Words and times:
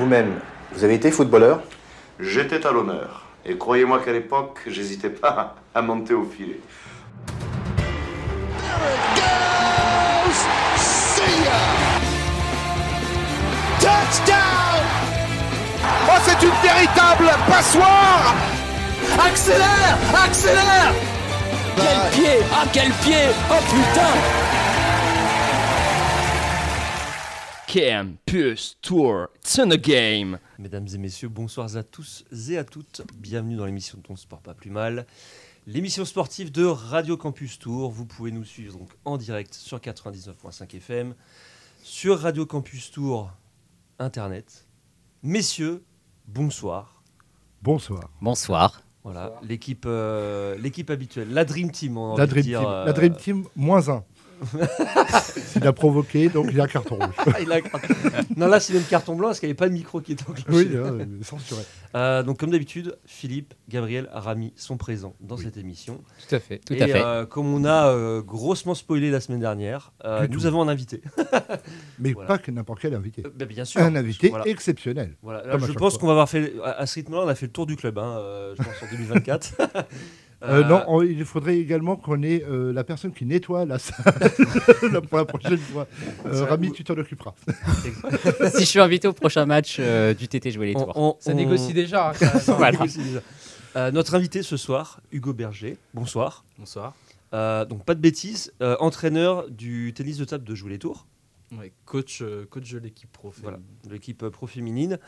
Vous-même, 0.00 0.40
vous 0.72 0.82
avez 0.82 0.94
été 0.94 1.10
footballeur 1.10 1.60
J'étais 2.18 2.66
à 2.66 2.72
l'honneur. 2.72 3.26
Et 3.44 3.58
croyez-moi 3.58 3.98
qu'à 4.02 4.12
l'époque, 4.12 4.60
j'hésitais 4.66 5.10
pas 5.10 5.56
à 5.74 5.82
monter 5.82 6.14
au 6.14 6.24
filet. 6.24 6.58
Touchdown! 13.78 14.82
Oh, 16.08 16.18
c'est 16.22 16.46
une 16.46 16.62
véritable 16.62 17.28
passoire! 17.46 18.34
Accélère! 19.22 19.98
Accélère! 20.24 20.94
Quel 21.76 22.10
pied! 22.12 22.38
Ah, 22.54 22.64
quel 22.72 22.90
pied! 23.02 23.26
Oh 23.50 23.62
putain 23.68 24.49
Campus 27.72 28.76
Tour, 28.82 29.28
it's 29.36 29.56
in 29.60 29.68
the 29.68 29.76
game 29.80 30.40
Mesdames 30.58 30.88
et 30.92 30.98
messieurs, 30.98 31.28
bonsoir 31.28 31.76
à 31.76 31.84
tous 31.84 32.24
et 32.48 32.58
à 32.58 32.64
toutes. 32.64 33.02
Bienvenue 33.16 33.54
dans 33.54 33.64
l'émission 33.64 33.96
de 33.96 34.02
Ton 34.02 34.16
Sport 34.16 34.40
Pas 34.40 34.54
Plus 34.54 34.70
Mal. 34.70 35.06
L'émission 35.68 36.04
sportive 36.04 36.50
de 36.50 36.64
Radio 36.64 37.16
Campus 37.16 37.60
Tour. 37.60 37.92
Vous 37.92 38.06
pouvez 38.06 38.32
nous 38.32 38.42
suivre 38.42 38.76
donc 38.76 38.88
en 39.04 39.16
direct 39.16 39.54
sur 39.54 39.78
99.5 39.78 40.76
FM, 40.78 41.14
sur 41.84 42.18
Radio 42.18 42.44
Campus 42.44 42.90
Tour 42.90 43.30
Internet. 44.00 44.66
Messieurs, 45.22 45.84
bonsoir. 46.26 47.04
Bonsoir. 47.62 48.10
Bonsoir. 48.20 48.82
Voilà, 49.04 49.34
l'équipe 49.44 49.84
euh, 49.86 50.58
l'équipe 50.58 50.90
habituelle, 50.90 51.32
la 51.32 51.44
Dream 51.44 51.70
Team. 51.70 51.96
On 51.98 52.16
La 52.16 52.24
envie 52.24 52.30
de 52.30 52.30
Dream, 52.30 52.44
dire, 52.44 52.60
Team. 52.62 52.68
euh, 52.68 52.84
la 52.86 52.92
Dream 52.92 53.14
Team, 53.14 53.44
moins 53.54 53.88
un. 53.90 54.02
Il 55.56 55.66
a 55.66 55.72
provoqué, 55.72 56.28
donc 56.28 56.46
il 56.50 56.56
y 56.56 56.60
a 56.60 56.64
un 56.64 56.68
carton 56.68 56.96
rouge. 56.96 57.14
il 57.40 57.52
a 57.52 57.60
non, 58.36 58.46
là, 58.46 58.60
c'est 58.60 58.72
même 58.72 58.82
carton 58.84 59.14
blanc 59.16 59.28
parce 59.28 59.40
qu'il 59.40 59.48
n'y 59.48 59.50
avait 59.50 59.56
pas 59.56 59.68
de 59.68 59.74
micro 59.74 60.00
qui 60.00 60.12
était 60.12 60.22
enclenché. 60.28 60.44
oui, 60.50 60.68
euh, 60.74 61.04
censuré. 61.22 61.62
Euh, 61.94 62.22
donc, 62.22 62.38
comme 62.38 62.50
d'habitude, 62.50 62.96
Philippe, 63.04 63.54
Gabriel, 63.68 64.08
Rami 64.12 64.52
sont 64.56 64.76
présents 64.76 65.14
dans 65.20 65.36
cette 65.36 65.56
émission. 65.56 66.00
Tout 66.28 66.34
à 66.34 66.40
fait. 66.40 66.58
Tout 66.58 66.74
Et 66.74 66.82
à 66.82 66.86
fait. 66.86 67.02
euh, 67.04 67.26
comme 67.26 67.52
on 67.52 67.64
a 67.64 67.88
euh, 67.88 68.22
grossement 68.22 68.74
spoilé 68.74 69.10
la 69.10 69.20
semaine 69.20 69.40
dernière, 69.40 69.92
euh, 70.04 70.26
nous 70.28 70.40
tout. 70.40 70.46
avons 70.46 70.62
un 70.62 70.68
invité. 70.68 71.02
Mais 71.98 72.12
Voilà. 72.12 72.28
pas 72.28 72.38
que 72.38 72.50
n'importe 72.50 72.80
quel 72.80 72.94
invité. 72.94 73.22
Euh, 73.26 73.30
bah, 73.34 73.44
bien 73.44 73.64
sûr. 73.64 73.80
Un 73.80 73.94
invité 73.96 74.28
Voilà. 74.28 74.46
exceptionnel. 74.46 75.16
Voilà. 75.22 75.42
Je 75.58 75.72
pense 75.72 75.98
qu'on 75.98 76.06
va 76.06 76.12
avoir 76.12 76.28
fait, 76.28 76.52
à, 76.64 76.70
à 76.80 76.86
ce 76.86 76.94
rythme-là, 76.94 77.22
on 77.24 77.28
a 77.28 77.34
fait 77.34 77.46
le 77.46 77.52
tour 77.52 77.66
du 77.66 77.76
club, 77.76 77.98
hein, 77.98 78.16
euh, 78.18 78.54
je 78.56 78.62
pense, 78.62 78.74
en 78.82 78.86
2024. 78.90 79.54
Euh, 80.42 80.62
Euh, 80.62 80.64
non, 80.64 80.82
on- 80.88 81.02
il 81.02 81.22
faudrait 81.26 81.58
également 81.58 81.96
qu'on 81.96 82.22
ait 82.22 82.42
euh, 82.48 82.72
la 82.72 82.82
personne 82.82 83.12
qui 83.12 83.26
nettoie 83.26 83.66
la 83.66 83.78
salle 83.78 84.04
pour 85.10 85.18
la 85.18 85.24
prochaine 85.26 85.58
fois. 85.58 85.86
Euh, 86.26 86.44
Rami, 86.46 86.72
tu 86.72 86.82
t'en 86.82 86.94
occuperas. 86.96 87.34
si 88.54 88.60
je 88.60 88.64
suis 88.64 88.80
invité 88.80 89.06
au 89.06 89.12
prochain 89.12 89.44
match 89.44 89.76
euh, 89.78 90.14
du 90.14 90.28
TT 90.28 90.50
jouer 90.50 90.68
les 90.68 90.76
on- 90.76 90.84
tours. 90.84 90.96
on- 90.96 91.16
Ça 91.20 91.32
on- 91.32 91.34
négocie 91.34 91.74
déjà. 91.74 92.10
hein, 92.10 92.12
ça- 92.40 92.54
Voilà. 92.54 92.72
négocie 92.72 93.02
déjà. 93.02 93.20
Euh, 93.76 93.90
notre 93.90 94.14
invité 94.14 94.42
ce 94.42 94.56
soir, 94.56 95.00
Hugo 95.12 95.32
Berger. 95.34 95.76
Bonsoir. 95.94 96.44
Bonsoir. 96.58 96.94
Euh, 97.34 97.64
donc, 97.66 97.84
pas 97.84 97.94
de 97.94 98.00
bêtises, 98.00 98.52
euh, 98.62 98.76
entraîneur 98.80 99.48
du 99.50 99.92
tennis 99.94 100.16
de 100.16 100.24
table 100.24 100.44
de 100.44 100.54
Jouer 100.54 100.70
les 100.70 100.78
Tours. 100.78 101.06
Ouais, 101.58 101.72
coach, 101.84 102.22
coach 102.48 102.72
de 102.72 102.78
l'équipe 102.78 103.10
pro. 103.12 103.32
Voilà, 103.42 103.58
féminine. 103.58 103.76
de 103.84 103.92
l'équipe 103.92 104.28
pro 104.28 104.46
féminine. 104.46 104.98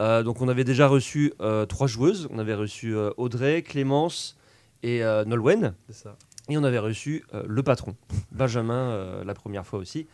Euh, 0.00 0.22
donc 0.22 0.40
on 0.40 0.48
avait 0.48 0.64
déjà 0.64 0.86
reçu 0.88 1.32
euh, 1.42 1.64
trois 1.66 1.86
joueuses. 1.86 2.26
On 2.30 2.38
avait 2.38 2.54
reçu 2.54 2.96
euh, 2.96 3.10
Audrey, 3.18 3.60
Clémence 3.62 4.36
et 4.82 5.02
euh, 5.02 5.24
Nolwenn. 5.24 5.74
C'est 5.88 6.04
ça. 6.04 6.16
Et 6.48 6.58
on 6.58 6.64
avait 6.64 6.78
reçu 6.78 7.24
euh, 7.32 7.44
le 7.46 7.62
patron, 7.62 7.96
Benjamin, 8.32 8.90
euh, 8.90 9.24
la 9.24 9.34
première 9.34 9.66
fois 9.66 9.78
aussi. 9.78 10.06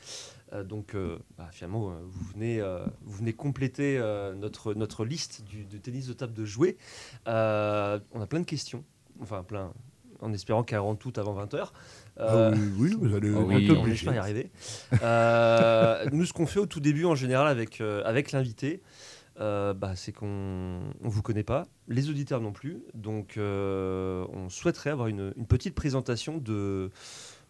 Donc 0.64 0.94
bah, 1.36 1.48
finalement, 1.50 1.92
vous, 2.04 2.24
venez, 2.32 2.62
vous 3.02 3.16
venez 3.18 3.32
compléter 3.32 4.00
notre, 4.36 4.74
notre 4.74 5.04
liste 5.04 5.42
du, 5.44 5.64
de 5.64 5.76
tennis 5.76 6.06
de 6.06 6.12
table 6.12 6.32
de 6.32 6.44
jouer. 6.44 6.78
On 7.26 7.30
a 7.30 8.26
plein 8.28 8.40
de 8.40 8.46
questions. 8.46 8.84
Enfin, 9.20 9.42
plein. 9.42 9.72
En 10.20 10.32
espérant 10.32 10.62
qu'elles 10.62 10.78
rentrent 10.78 11.00
toutes 11.00 11.18
avant 11.18 11.36
20h. 11.44 11.72
Ah 12.18 12.50
oui, 12.50 12.58
oui, 12.78 12.96
vous 12.98 13.14
allez 13.14 13.30
oh 13.30 13.44
oui, 13.46 13.68
on 13.70 14.12
y 14.12 14.18
arriver. 14.18 14.50
Euh, 15.02 16.06
nous, 16.12 16.24
ce 16.24 16.32
qu'on 16.32 16.46
fait 16.46 16.60
au 16.60 16.66
tout 16.66 16.80
début, 16.80 17.04
en 17.04 17.14
général, 17.14 17.46
avec, 17.46 17.80
euh, 17.80 18.02
avec 18.04 18.32
l'invité, 18.32 18.80
euh, 19.40 19.74
bah, 19.74 19.96
c'est 19.96 20.12
qu'on 20.12 20.26
ne 21.00 21.08
vous 21.08 21.22
connaît 21.22 21.42
pas, 21.42 21.66
les 21.88 22.08
auditeurs 22.10 22.40
non 22.40 22.52
plus. 22.52 22.82
Donc, 22.94 23.36
euh, 23.36 24.24
on 24.32 24.48
souhaiterait 24.48 24.90
avoir 24.90 25.08
une, 25.08 25.32
une 25.36 25.46
petite 25.46 25.74
présentation 25.74 26.38
de, 26.38 26.90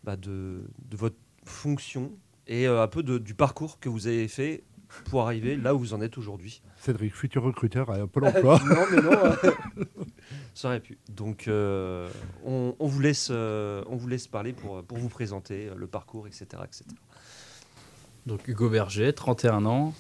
bah, 0.05 0.17
de, 0.17 0.63
de 0.89 0.97
votre 0.97 1.17
fonction 1.45 2.13
et 2.49 2.67
euh, 2.67 2.83
un 2.83 2.89
peu 2.89 3.03
de- 3.03 3.19
du 3.19 3.35
parcours 3.35 3.79
que 3.81 3.89
vous 3.89 4.07
avez 4.07 4.29
fait 4.29 4.65
pour 5.11 5.23
arriver 5.23 5.57
là 5.57 5.75
où 5.75 5.79
vous 5.81 5.95
en 5.95 6.01
êtes 6.01 6.17
aujourd'hui. 6.19 6.63
Cédric, 6.77 7.15
futur 7.15 7.43
recruteur 7.43 7.91
à 7.91 8.07
Pôle 8.07 8.25
emploi. 8.29 8.61
non, 8.69 8.85
mais 8.91 9.03
non. 9.03 9.13
euh, 9.13 9.85
ça 10.55 10.69
aurait 10.69 10.81
pu. 10.81 10.99
Donc, 11.09 11.49
euh, 11.49 12.09
on, 12.45 12.75
on 12.79 12.87
vous 12.87 13.01
laisse, 13.01 13.29
euh, 13.31 13.83
on 13.89 13.97
vous 13.97 14.07
laisse 14.09 14.27
parler 14.29 14.53
pour, 14.53 14.83
pour 14.85 14.99
vous 14.99 15.09
présenter 15.09 15.69
euh, 15.69 15.75
le 15.77 15.87
parcours, 15.87 16.27
etc. 16.27 16.47
etc. 16.65 16.85
Donc 18.27 18.49
Hugo 18.49 18.69
Berger, 18.69 19.13
31 19.13 19.67
ans. 19.67 19.95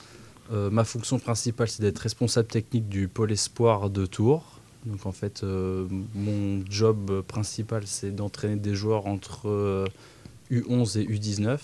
Euh, 0.52 0.70
ma 0.70 0.84
fonction 0.84 1.18
principale, 1.18 1.68
c'est 1.68 1.82
d'être 1.82 1.98
responsable 1.98 2.48
technique 2.48 2.88
du 2.88 3.08
pôle 3.08 3.32
espoir 3.32 3.90
de 3.90 4.06
Tours. 4.06 4.60
Donc 4.84 5.06
en 5.06 5.12
fait, 5.12 5.42
euh, 5.42 5.88
mon 6.14 6.64
job 6.70 7.22
principal, 7.22 7.86
c'est 7.86 8.12
d'entraîner 8.12 8.56
des 8.56 8.74
joueurs 8.74 9.06
entre 9.06 9.48
euh, 9.48 9.84
U11 10.50 11.00
et 11.00 11.06
U19. 11.06 11.58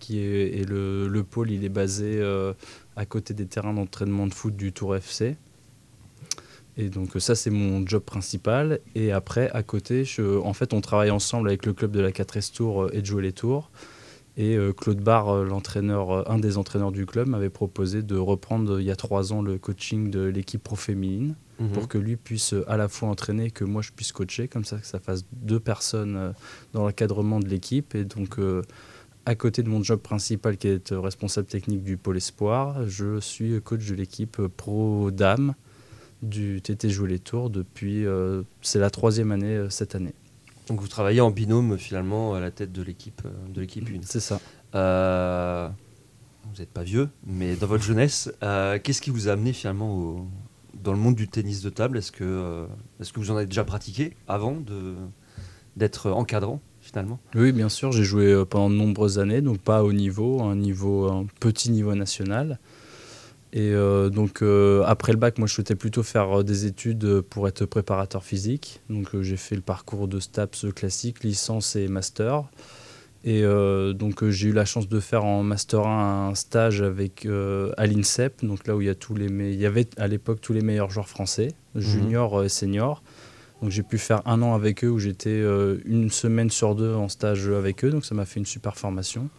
Qui 0.00 0.18
est, 0.18 0.58
et 0.58 0.64
le, 0.64 1.08
le 1.08 1.24
pôle, 1.24 1.50
il 1.50 1.64
est 1.64 1.70
basé 1.70 2.18
euh, 2.18 2.52
à 2.96 3.06
côté 3.06 3.32
des 3.32 3.46
terrains 3.46 3.72
d'entraînement 3.72 4.26
de 4.26 4.34
foot 4.34 4.54
du 4.54 4.72
Tour 4.72 4.96
FC. 4.96 5.36
Et 6.76 6.88
donc 6.88 7.16
euh, 7.16 7.20
ça, 7.20 7.34
c'est 7.34 7.50
mon 7.50 7.86
job 7.86 8.02
principal. 8.02 8.80
Et 8.94 9.12
après, 9.12 9.50
à 9.50 9.62
côté, 9.62 10.04
en 10.44 10.52
fait, 10.52 10.72
on 10.72 10.80
travaille 10.80 11.10
ensemble 11.10 11.48
avec 11.48 11.66
le 11.66 11.72
club 11.72 11.92
de 11.92 12.00
la 12.00 12.10
4S 12.10 12.52
Tour 12.52 12.84
euh, 12.84 12.90
et 12.92 13.00
de 13.00 13.06
jouer 13.06 13.22
les 13.22 13.32
tours. 13.32 13.70
Et 14.36 14.56
euh, 14.56 14.72
Claude 14.72 15.00
Barre, 15.00 15.28
euh, 15.28 15.44
l'entraîneur, 15.44 16.10
euh, 16.10 16.22
un 16.26 16.38
des 16.38 16.58
entraîneurs 16.58 16.90
du 16.90 17.06
club, 17.06 17.28
m'avait 17.28 17.50
proposé 17.50 18.02
de 18.02 18.16
reprendre 18.16 18.80
il 18.80 18.86
y 18.86 18.90
a 18.90 18.96
trois 18.96 19.32
ans 19.32 19.42
le 19.42 19.58
coaching 19.58 20.10
de 20.10 20.24
l'équipe 20.24 20.62
pro 20.62 20.76
féminine 20.76 21.34
pour 21.72 21.86
que 21.86 21.98
lui 21.98 22.16
puisse 22.16 22.52
à 22.66 22.76
la 22.76 22.88
fois 22.88 23.08
entraîner 23.08 23.44
et 23.44 23.50
que 23.52 23.62
moi 23.62 23.80
je 23.80 23.92
puisse 23.92 24.10
coacher, 24.10 24.48
comme 24.48 24.64
ça 24.64 24.78
que 24.78 24.86
ça 24.86 24.98
fasse 24.98 25.24
deux 25.30 25.60
personnes 25.60 26.34
dans 26.72 26.84
l'encadrement 26.84 27.38
de 27.38 27.46
l'équipe. 27.46 27.94
Et 27.94 28.04
donc, 28.04 28.40
euh, 28.40 28.62
à 29.24 29.36
côté 29.36 29.62
de 29.62 29.68
mon 29.68 29.80
job 29.80 30.00
principal 30.00 30.56
qui 30.56 30.66
est 30.66 30.90
responsable 30.90 31.46
technique 31.46 31.84
du 31.84 31.96
pôle 31.96 32.16
espoir, 32.16 32.88
je 32.88 33.20
suis 33.20 33.60
coach 33.62 33.86
de 33.86 33.94
l'équipe 33.94 34.36
pro 34.56 35.12
dame 35.12 35.54
du 36.24 36.60
TT 36.60 36.90
Jouer 36.90 37.08
les 37.08 37.18
Tours 37.18 37.50
depuis. 37.50 38.04
euh, 38.04 38.42
c'est 38.62 38.78
la 38.78 38.90
troisième 38.90 39.30
année 39.30 39.54
euh, 39.54 39.70
cette 39.70 39.94
année. 39.94 40.14
Donc 40.68 40.80
vous 40.80 40.88
travaillez 40.88 41.20
en 41.20 41.30
binôme 41.30 41.76
finalement 41.78 42.34
à 42.34 42.40
la 42.40 42.50
tête 42.50 42.72
de 42.72 42.82
l'équipe 42.82 43.22
euh, 43.26 43.30
de 43.52 43.60
l'équipe 43.60 43.86
1. 43.88 44.00
C'est 44.04 44.20
ça. 44.20 44.40
Euh, 44.74 45.68
vous 46.44 46.58
n'êtes 46.60 46.70
pas 46.70 46.82
vieux, 46.82 47.08
mais 47.26 47.54
dans 47.56 47.66
votre 47.66 47.84
jeunesse, 47.84 48.32
euh, 48.42 48.78
qu'est-ce 48.82 49.02
qui 49.02 49.10
vous 49.10 49.28
a 49.28 49.32
amené 49.32 49.52
finalement 49.52 49.94
au- 49.96 50.26
dans 50.82 50.92
le 50.92 50.98
monde 50.98 51.14
du 51.14 51.28
tennis 51.28 51.62
de 51.62 51.70
table? 51.70 51.98
Est-ce 51.98 52.12
que, 52.12 52.24
euh, 52.24 52.66
est-ce 53.00 53.12
que 53.12 53.20
vous 53.20 53.30
en 53.30 53.36
avez 53.36 53.46
déjà 53.46 53.64
pratiqué 53.64 54.14
avant 54.28 54.52
de, 54.52 54.94
d'être 55.76 56.10
encadrant 56.10 56.60
finalement? 56.80 57.18
Oui, 57.34 57.52
bien 57.52 57.68
sûr, 57.68 57.92
j'ai 57.92 58.04
joué 58.04 58.44
pendant 58.48 58.70
de 58.70 58.74
nombreuses 58.76 59.18
années, 59.18 59.40
donc 59.42 59.58
pas 59.58 59.82
haut 59.84 59.92
niveau, 59.92 60.42
un 60.42 60.56
niveau, 60.56 61.10
un 61.10 61.26
petit 61.40 61.70
niveau 61.70 61.94
national. 61.94 62.58
Et 63.56 63.70
euh, 63.70 64.10
donc 64.10 64.42
euh, 64.42 64.82
après 64.84 65.12
le 65.12 65.18
bac, 65.18 65.38
moi 65.38 65.46
je 65.46 65.54
souhaitais 65.54 65.76
plutôt 65.76 66.02
faire 66.02 66.40
euh, 66.40 66.42
des 66.42 66.66
études 66.66 67.20
pour 67.20 67.46
être 67.46 67.64
préparateur 67.66 68.24
physique. 68.24 68.80
Donc 68.90 69.14
euh, 69.14 69.22
j'ai 69.22 69.36
fait 69.36 69.54
le 69.54 69.62
parcours 69.62 70.08
de 70.08 70.18
STAPS 70.18 70.66
classique, 70.74 71.22
licence 71.22 71.76
et 71.76 71.86
master. 71.86 72.42
Et 73.26 73.42
donc 73.94 74.28
j'ai 74.28 74.48
eu 74.48 74.52
la 74.52 74.66
chance 74.66 74.86
de 74.86 75.00
faire 75.00 75.24
en 75.24 75.42
master 75.42 75.86
1 75.86 76.28
un 76.28 76.34
stage 76.34 76.82
avec 76.82 77.26
à 77.26 77.86
l'INSEP, 77.86 78.44
donc 78.44 78.66
là 78.66 78.76
où 78.76 78.82
il 78.82 78.86
y 78.86 78.90
a 78.90 78.94
tous 78.94 79.14
les 79.14 79.28
il 79.28 79.58
y 79.58 79.64
avait 79.64 79.88
à 79.96 80.08
l'époque 80.08 80.42
tous 80.42 80.52
les 80.52 80.60
meilleurs 80.60 80.90
joueurs 80.90 81.08
français, 81.08 81.54
juniors 81.74 82.40
euh, 82.40 82.44
et 82.44 82.50
seniors. 82.50 83.02
Donc 83.62 83.70
j'ai 83.70 83.82
pu 83.82 83.96
faire 83.96 84.20
un 84.26 84.42
an 84.42 84.54
avec 84.54 84.84
eux 84.84 84.90
où 84.90 84.98
j'étais 84.98 85.40
une 85.86 86.10
semaine 86.10 86.50
sur 86.50 86.74
deux 86.74 86.92
en 86.92 87.08
stage 87.08 87.48
avec 87.48 87.82
eux, 87.82 87.90
donc 87.90 88.04
ça 88.04 88.14
m'a 88.14 88.26
fait 88.26 88.40
une 88.40 88.44
super 88.44 88.76
formation. 88.76 89.30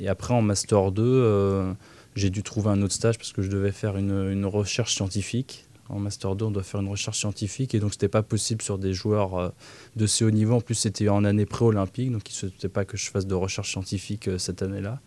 Et 0.00 0.08
après 0.08 0.34
en 0.34 0.42
master 0.42 0.92
2, 0.92 1.02
euh, 1.02 1.72
j'ai 2.14 2.30
dû 2.30 2.42
trouver 2.42 2.70
un 2.70 2.82
autre 2.82 2.94
stage 2.94 3.18
parce 3.18 3.32
que 3.32 3.42
je 3.42 3.50
devais 3.50 3.72
faire 3.72 3.96
une, 3.96 4.30
une 4.30 4.46
recherche 4.46 4.94
scientifique. 4.94 5.66
En 5.88 5.98
master 5.98 6.34
2, 6.34 6.46
on 6.46 6.50
doit 6.50 6.62
faire 6.62 6.80
une 6.80 6.88
recherche 6.88 7.18
scientifique 7.18 7.74
et 7.74 7.80
donc 7.80 7.92
c'était 7.92 8.08
pas 8.08 8.22
possible 8.22 8.62
sur 8.62 8.78
des 8.78 8.94
joueurs 8.94 9.34
euh, 9.34 9.48
de 9.96 10.06
ce 10.06 10.24
haut 10.24 10.30
niveau. 10.30 10.54
En 10.54 10.60
plus, 10.60 10.74
c'était 10.74 11.08
en 11.08 11.24
année 11.24 11.44
pré-olympique, 11.44 12.10
donc 12.10 12.22
il 12.28 12.32
ne 12.32 12.34
se 12.34 12.48
souhaitait 12.48 12.68
pas 12.68 12.84
que 12.86 12.96
je 12.96 13.10
fasse 13.10 13.26
de 13.26 13.34
recherche 13.34 13.70
scientifique 13.70 14.28
euh, 14.28 14.38
cette 14.38 14.62
année-là. 14.62 15.00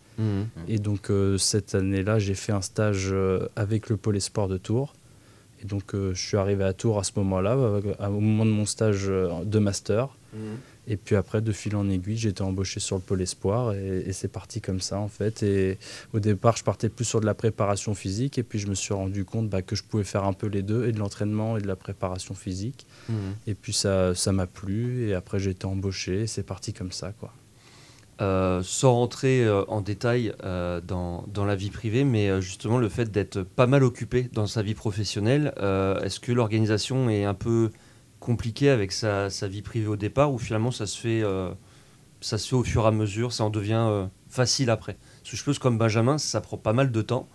Et 0.67 0.79
donc 0.79 1.11
euh, 1.11 1.37
cette 1.37 1.75
année-là, 1.75 2.17
j'ai 2.17 2.33
fait 2.33 2.51
un 2.51 2.61
stage 2.61 3.13
avec 3.55 3.89
le 3.89 3.97
pôle 3.97 4.17
espoir 4.17 4.47
de 4.47 4.57
Tours. 4.57 4.95
Et 5.61 5.65
donc 5.65 5.93
je 5.93 6.13
suis 6.19 6.37
arrivé 6.37 6.63
à 6.63 6.73
Tours 6.73 6.97
à 6.97 7.03
ce 7.03 7.11
moment-là, 7.17 7.55
au 7.55 8.19
moment 8.19 8.45
de 8.45 8.51
mon 8.51 8.65
stage 8.65 9.07
de 9.07 9.59
master. 9.59 10.09
Et 10.87 10.97
puis 10.97 11.15
après, 11.15 11.41
de 11.41 11.51
fil 11.51 11.75
en 11.75 11.89
aiguille, 11.89 12.17
j'ai 12.17 12.29
été 12.29 12.41
embauché 12.41 12.79
sur 12.79 12.95
le 12.95 13.01
pôle 13.01 13.21
espoir 13.21 13.73
et, 13.73 14.03
et 14.07 14.13
c'est 14.13 14.27
parti 14.27 14.61
comme 14.61 14.79
ça 14.79 14.99
en 14.99 15.07
fait. 15.09 15.43
Et 15.43 15.77
au 16.13 16.19
départ, 16.19 16.55
je 16.57 16.63
partais 16.63 16.89
plus 16.89 17.05
sur 17.05 17.19
de 17.19 17.25
la 17.25 17.33
préparation 17.33 17.93
physique 17.93 18.37
et 18.37 18.43
puis 18.43 18.59
je 18.59 18.67
me 18.67 18.75
suis 18.75 18.93
rendu 18.93 19.25
compte 19.25 19.49
bah, 19.49 19.61
que 19.61 19.75
je 19.75 19.83
pouvais 19.83 20.03
faire 20.03 20.23
un 20.23 20.33
peu 20.33 20.47
les 20.47 20.61
deux, 20.61 20.87
et 20.87 20.91
de 20.91 20.99
l'entraînement 20.99 21.57
et 21.57 21.61
de 21.61 21.67
la 21.67 21.75
préparation 21.75 22.35
physique. 22.35 22.85
Mhm. 23.09 23.15
Et 23.47 23.53
puis 23.53 23.73
ça 23.73 24.15
ça 24.15 24.31
m'a 24.31 24.47
plu 24.47 25.09
et 25.09 25.13
après 25.13 25.39
j'ai 25.39 25.51
été 25.51 25.65
embauché 25.65 26.21
et 26.21 26.27
c'est 26.27 26.43
parti 26.43 26.73
comme 26.73 26.91
ça 26.91 27.11
quoi. 27.19 27.33
Euh, 28.19 28.63
sans 28.63 28.93
rentrer 28.93 29.45
euh, 29.45 29.63
en 29.67 29.81
détail 29.81 30.33
euh, 30.43 30.81
dans, 30.81 31.23
dans 31.27 31.45
la 31.45 31.55
vie 31.55 31.69
privée, 31.69 32.03
mais 32.03 32.41
justement 32.41 32.79
le 32.79 32.89
fait 32.89 33.11
d'être 33.11 33.43
pas 33.43 33.67
mal 33.67 33.83
occupé 33.83 34.27
dans 34.33 34.47
sa 34.47 34.63
vie 34.63 34.73
professionnelle, 34.73 35.53
est-ce 36.03 36.19
que 36.19 36.31
l'organisation 36.31 37.09
est 37.09 37.25
un 37.25 37.35
peu 37.35 37.69
compliquée 38.19 38.69
avec 38.69 38.91
sa, 38.91 39.29
sa 39.29 39.47
vie 39.47 39.61
privée 39.61 39.87
au 39.87 39.95
départ 39.95 40.33
ou 40.33 40.37
finalement 40.37 40.71
ça 40.71 40.85
se 40.85 40.97
fait, 40.97 41.21
euh, 41.23 41.51
ça 42.21 42.37
se 42.37 42.49
fait 42.49 42.55
au 42.55 42.63
fur 42.63 42.83
et 42.83 42.87
à 42.87 42.91
mesure, 42.91 43.33
ça 43.33 43.43
en 43.43 43.49
devient 43.49 43.85
euh, 43.87 44.05
facile 44.29 44.69
après 44.69 44.97
Parce 45.21 45.31
que 45.31 45.37
je 45.37 45.43
pense 45.43 45.59
comme 45.59 45.77
Benjamin, 45.77 46.17
ça 46.17 46.41
prend 46.41 46.57
pas 46.57 46.73
mal 46.73 46.91
de 46.91 47.01
temps. 47.01 47.27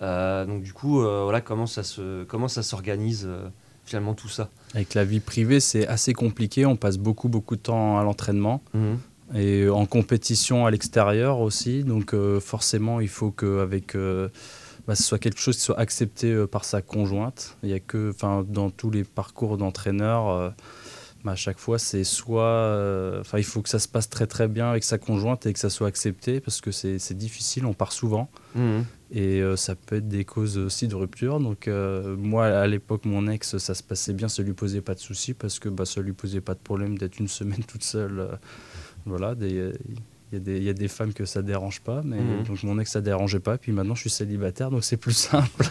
Euh, 0.00 0.44
donc 0.44 0.62
du 0.62 0.72
coup, 0.72 1.00
voilà 1.00 1.40
comment 1.40 1.66
ça 1.66 1.82
se, 1.82 2.24
comment 2.24 2.48
ça 2.48 2.62
s'organise 2.62 3.28
finalement 3.84 4.14
tout 4.14 4.28
ça. 4.28 4.50
Avec 4.74 4.94
la 4.94 5.04
vie 5.04 5.20
privée, 5.20 5.60
c'est 5.60 5.86
assez 5.86 6.12
compliqué. 6.12 6.66
On 6.66 6.76
passe 6.76 6.98
beaucoup 6.98 7.28
beaucoup 7.28 7.56
de 7.56 7.62
temps 7.62 7.98
à 7.98 8.04
l'entraînement. 8.04 8.62
et 9.34 9.68
en 9.68 9.86
compétition 9.86 10.66
à 10.66 10.70
l'extérieur 10.70 11.40
aussi. 11.40 11.82
Donc 11.82 12.14
forcément, 12.40 13.00
il 13.00 13.08
faut 13.08 13.32
qu'avec 13.32 13.96
bah, 14.88 14.94
ce 14.96 15.02
soit 15.04 15.18
quelque 15.20 15.38
chose 15.38 15.56
qui 15.56 15.62
soit 15.62 15.78
accepté 15.78 16.32
euh, 16.32 16.46
par 16.48 16.64
sa 16.64 16.82
conjointe. 16.82 17.56
Il 17.62 17.68
y 17.68 17.74
a 17.74 17.78
que, 17.80 18.10
enfin, 18.10 18.44
dans 18.48 18.70
tous 18.70 18.90
les 18.90 19.04
parcours 19.04 19.56
d'entraîneur, 19.58 20.28
euh, 20.30 20.50
bah, 21.24 21.32
à 21.32 21.36
chaque 21.36 21.58
fois, 21.58 21.78
c'est 21.78 22.04
soit, 22.04 22.42
euh, 22.44 23.20
enfin, 23.20 23.38
il 23.38 23.44
faut 23.44 23.60
que 23.60 23.68
ça 23.68 23.78
se 23.80 23.86
passe 23.88 24.08
très 24.08 24.26
très 24.26 24.48
bien 24.48 24.70
avec 24.70 24.84
sa 24.84 24.98
conjointe 24.98 25.46
et 25.46 25.52
que 25.52 25.58
ça 25.58 25.68
soit 25.68 25.88
accepté 25.88 26.40
parce 26.40 26.60
que 26.60 26.70
c'est 26.72 27.12
difficile. 27.16 27.66
On 27.66 27.74
part 27.74 27.92
souvent 27.92 28.30
Mhm. 28.54 28.84
et 29.10 29.42
euh, 29.42 29.56
ça 29.56 29.74
peut 29.74 29.96
être 29.96 30.08
des 30.08 30.24
causes 30.24 30.56
aussi 30.58 30.88
de 30.88 30.94
rupture. 30.94 31.38
Donc 31.40 31.68
euh, 31.68 32.16
moi, 32.16 32.46
à 32.46 32.66
l'époque, 32.66 33.04
mon 33.04 33.28
ex, 33.28 33.58
ça 33.58 33.74
se 33.74 33.82
passait 33.82 34.14
bien, 34.14 34.28
ça 34.28 34.42
lui 34.42 34.54
posait 34.54 34.80
pas 34.80 34.94
de 34.94 35.00
soucis 35.00 35.34
parce 35.34 35.58
que 35.58 35.68
bah, 35.68 35.84
ça 35.84 36.00
lui 36.00 36.12
posait 36.14 36.40
pas 36.40 36.54
de 36.54 36.60
problème 36.60 36.96
d'être 36.96 37.18
une 37.18 37.28
semaine 37.28 37.62
toute 37.68 37.84
seule. 37.84 38.20
euh, 38.20 38.36
voilà, 39.06 39.34
des- 39.34 39.72
il 40.32 40.34
y, 40.34 40.40
a 40.40 40.44
des- 40.44 40.56
il 40.58 40.62
y 40.64 40.68
a 40.68 40.74
des 40.74 40.88
femmes 40.88 41.12
que 41.14 41.24
ça 41.24 41.40
dérange 41.42 41.80
pas, 41.80 42.02
mais 42.04 42.16
Mhm. 42.20 42.44
donc 42.44 42.62
mon 42.62 42.78
ex 42.78 42.90
ça 42.90 43.00
dérangeait 43.00 43.40
pas. 43.40 43.56
Puis 43.58 43.72
maintenant, 43.72 43.94
je 43.94 44.02
suis 44.02 44.10
célibataire, 44.10 44.70
donc 44.70 44.84
c'est 44.84 44.96
plus 44.98 45.12
simple. 45.16 45.64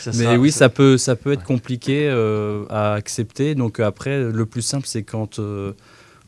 Ça 0.00 0.10
mais 0.10 0.24
sera- 0.24 0.36
oui, 0.36 0.50
ça- 0.50 0.58
ça 0.58 0.68
peut, 0.68 0.98
ça 0.98 1.16
peut 1.16 1.32
être 1.32 1.40
Ouais. 1.40 1.46
compliqué 1.46 2.08
euh, 2.08 2.64
à 2.70 2.94
accepter. 2.94 3.54
Donc 3.54 3.78
après, 3.80 4.24
le 4.30 4.46
plus 4.46 4.62
simple, 4.62 4.86
c'est 4.86 5.04
quand 5.04 5.38
euh, 5.38 5.72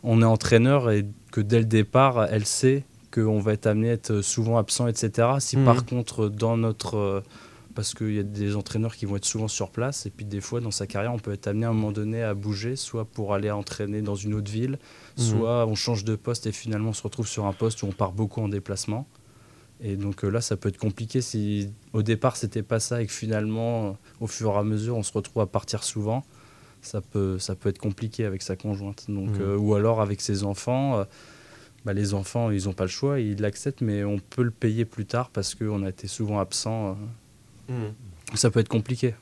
on 0.02 0.22
est 0.22 0.24
entraîneur 0.26 0.90
et 0.90 1.06
que 1.32 1.40
dès 1.40 1.58
le 1.58 1.64
départ, 1.64 2.26
elle 2.30 2.46
sait 2.46 2.84
qu'on 3.12 3.40
va 3.40 3.52
être 3.52 3.66
amené 3.66 3.90
à 3.90 3.92
être 3.94 4.20
souvent 4.22 4.58
absent, 4.58 4.86
etc. 4.86 5.28
Si 5.40 5.56
Mhm. 5.56 5.64
par 5.64 5.84
contre, 5.84 6.28
dans 6.28 6.56
notre. 6.56 6.96
euh, 6.96 7.20
parce 7.74 7.92
qu'il 7.92 8.14
y 8.14 8.20
a 8.20 8.22
des 8.22 8.54
entraîneurs 8.54 8.94
qui 8.94 9.04
vont 9.04 9.16
être 9.16 9.24
souvent 9.24 9.48
sur 9.48 9.70
place, 9.70 10.06
et 10.06 10.10
puis 10.10 10.24
des 10.24 10.40
fois, 10.40 10.60
dans 10.60 10.70
sa 10.70 10.86
carrière, 10.86 11.12
on 11.12 11.18
peut 11.18 11.32
être 11.32 11.48
amené 11.48 11.66
à 11.66 11.70
un 11.70 11.72
moment 11.72 11.90
donné 11.90 12.22
à 12.22 12.32
bouger, 12.32 12.76
soit 12.76 13.04
pour 13.04 13.34
aller 13.34 13.50
entraîner 13.50 14.00
dans 14.00 14.14
une 14.14 14.34
autre 14.34 14.48
ville, 14.48 14.72
Mhm. 14.72 14.78
Soit 15.16 15.66
on 15.66 15.74
change 15.74 16.04
de 16.04 16.16
poste 16.16 16.46
et 16.46 16.52
finalement 16.52 16.90
on 16.90 16.92
se 16.94 17.02
retrouve 17.02 17.28
sur 17.28 17.46
un 17.46 17.52
poste 17.52 17.82
où 17.82 17.86
on 17.86 17.92
part 17.92 18.12
beaucoup 18.12 18.40
en 18.40 18.48
déplacement. 18.48 19.06
Et 19.80 19.96
donc 19.96 20.24
euh, 20.24 20.28
là, 20.30 20.40
ça 20.40 20.56
peut 20.56 20.68
être 20.68 20.78
compliqué 20.78 21.20
si 21.20 21.70
au 21.92 22.02
départ 22.02 22.36
c'était 22.36 22.62
pas 22.62 22.80
ça 22.80 23.02
et 23.02 23.06
que 23.06 23.12
finalement, 23.12 23.96
au 24.20 24.26
fur 24.26 24.50
et 24.54 24.58
à 24.58 24.62
mesure, 24.64 24.96
on 24.96 25.02
se 25.02 25.12
retrouve 25.12 25.42
à 25.42 25.46
partir 25.46 25.82
souvent. 25.84 26.24
Ça 26.80 27.00
peut, 27.00 27.38
ça 27.38 27.54
peut 27.54 27.68
être 27.70 27.78
compliqué 27.78 28.24
avec 28.24 28.42
sa 28.42 28.56
conjointe. 28.56 29.06
Donc, 29.08 29.30
Mhm. 29.30 29.40
euh, 29.40 29.56
ou 29.56 29.74
alors 29.74 30.00
avec 30.00 30.20
ses 30.20 30.44
enfants. 30.44 30.98
euh, 30.98 31.04
bah, 31.84 31.92
les 31.92 32.14
enfants, 32.14 32.50
ils 32.50 32.64
n'ont 32.64 32.72
pas 32.72 32.84
le 32.84 32.90
choix, 32.90 33.20
ils 33.20 33.38
l'acceptent, 33.42 33.82
mais 33.82 34.04
on 34.04 34.18
peut 34.18 34.42
le 34.42 34.50
payer 34.50 34.84
plus 34.86 35.04
tard 35.04 35.28
parce 35.30 35.54
qu'on 35.54 35.82
a 35.82 35.90
été 35.90 36.06
souvent 36.08 36.38
absent. 36.38 36.96
Mhm. 37.68 37.92
Ça 38.34 38.50
peut 38.50 38.60
être 38.60 38.68
compliqué. 38.70 39.14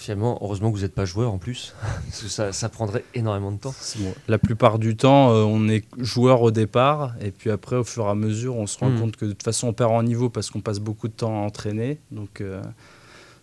Finalement, 0.00 0.38
heureusement 0.40 0.70
que 0.72 0.76
vous 0.76 0.82
n'êtes 0.82 0.94
pas 0.94 1.04
joueur 1.04 1.30
en 1.30 1.36
plus, 1.36 1.74
parce 2.06 2.22
que 2.22 2.28
ça, 2.28 2.52
ça 2.54 2.70
prendrait 2.70 3.04
énormément 3.14 3.52
de 3.52 3.58
temps. 3.58 3.74
Bon, 3.98 4.14
La 4.28 4.38
plupart 4.38 4.78
du 4.78 4.96
temps, 4.96 5.30
euh, 5.30 5.42
on 5.42 5.68
est 5.68 5.84
joueur 5.98 6.40
au 6.40 6.50
départ, 6.50 7.12
et 7.20 7.30
puis 7.30 7.50
après, 7.50 7.76
au 7.76 7.84
fur 7.84 8.06
et 8.06 8.08
à 8.08 8.14
mesure, 8.14 8.56
on 8.56 8.66
se 8.66 8.78
rend 8.78 8.88
Mhm. 8.88 8.98
compte 9.00 9.16
que 9.16 9.26
de 9.26 9.32
toute 9.32 9.42
façon, 9.42 9.68
on 9.68 9.72
perd 9.74 9.92
en 9.92 10.02
niveau 10.02 10.30
parce 10.30 10.50
qu'on 10.50 10.62
passe 10.62 10.78
beaucoup 10.78 11.06
de 11.08 11.12
temps 11.12 11.42
à 11.42 11.46
entraîner. 11.46 11.98
Donc, 12.12 12.40
euh, 12.40 12.62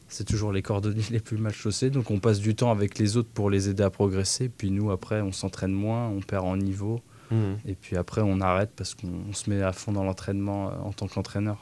c'est 0.10 0.24
toujours 0.24 0.52
les 0.52 0.64
cordonniers 0.64 1.04
les 1.12 1.20
plus 1.20 1.38
mal 1.38 1.54
chaussés. 1.54 1.92
Donc, 1.92 2.10
on 2.10 2.18
passe 2.20 2.40
du 2.40 2.56
temps 2.56 2.72
avec 2.72 2.98
les 2.98 3.18
autres 3.18 3.30
pour 3.32 3.52
les 3.52 3.70
aider 3.70 3.84
à 3.84 3.92
progresser. 3.92 4.50
Puis 4.50 4.72
nous, 4.72 4.90
après, 4.90 5.22
on 5.22 5.32
s'entraîne 5.32 5.74
moins, 5.74 6.08
on 6.08 6.22
perd 6.22 6.44
en 6.46 6.58
niveau. 6.58 7.02
Mhm. 7.30 7.58
Et 7.68 7.76
puis 7.76 7.98
après, 7.98 8.22
on 8.24 8.42
arrête 8.42 8.72
parce 8.76 8.96
qu'on 8.96 9.10
on 9.30 9.34
se 9.34 9.48
met 9.50 9.62
à 9.62 9.74
fond 9.74 9.92
dans 9.92 10.04
l'entraînement 10.04 10.70
euh, 10.70 10.72
en 10.86 10.92
tant 10.92 11.08
qu'entraîneur. 11.08 11.58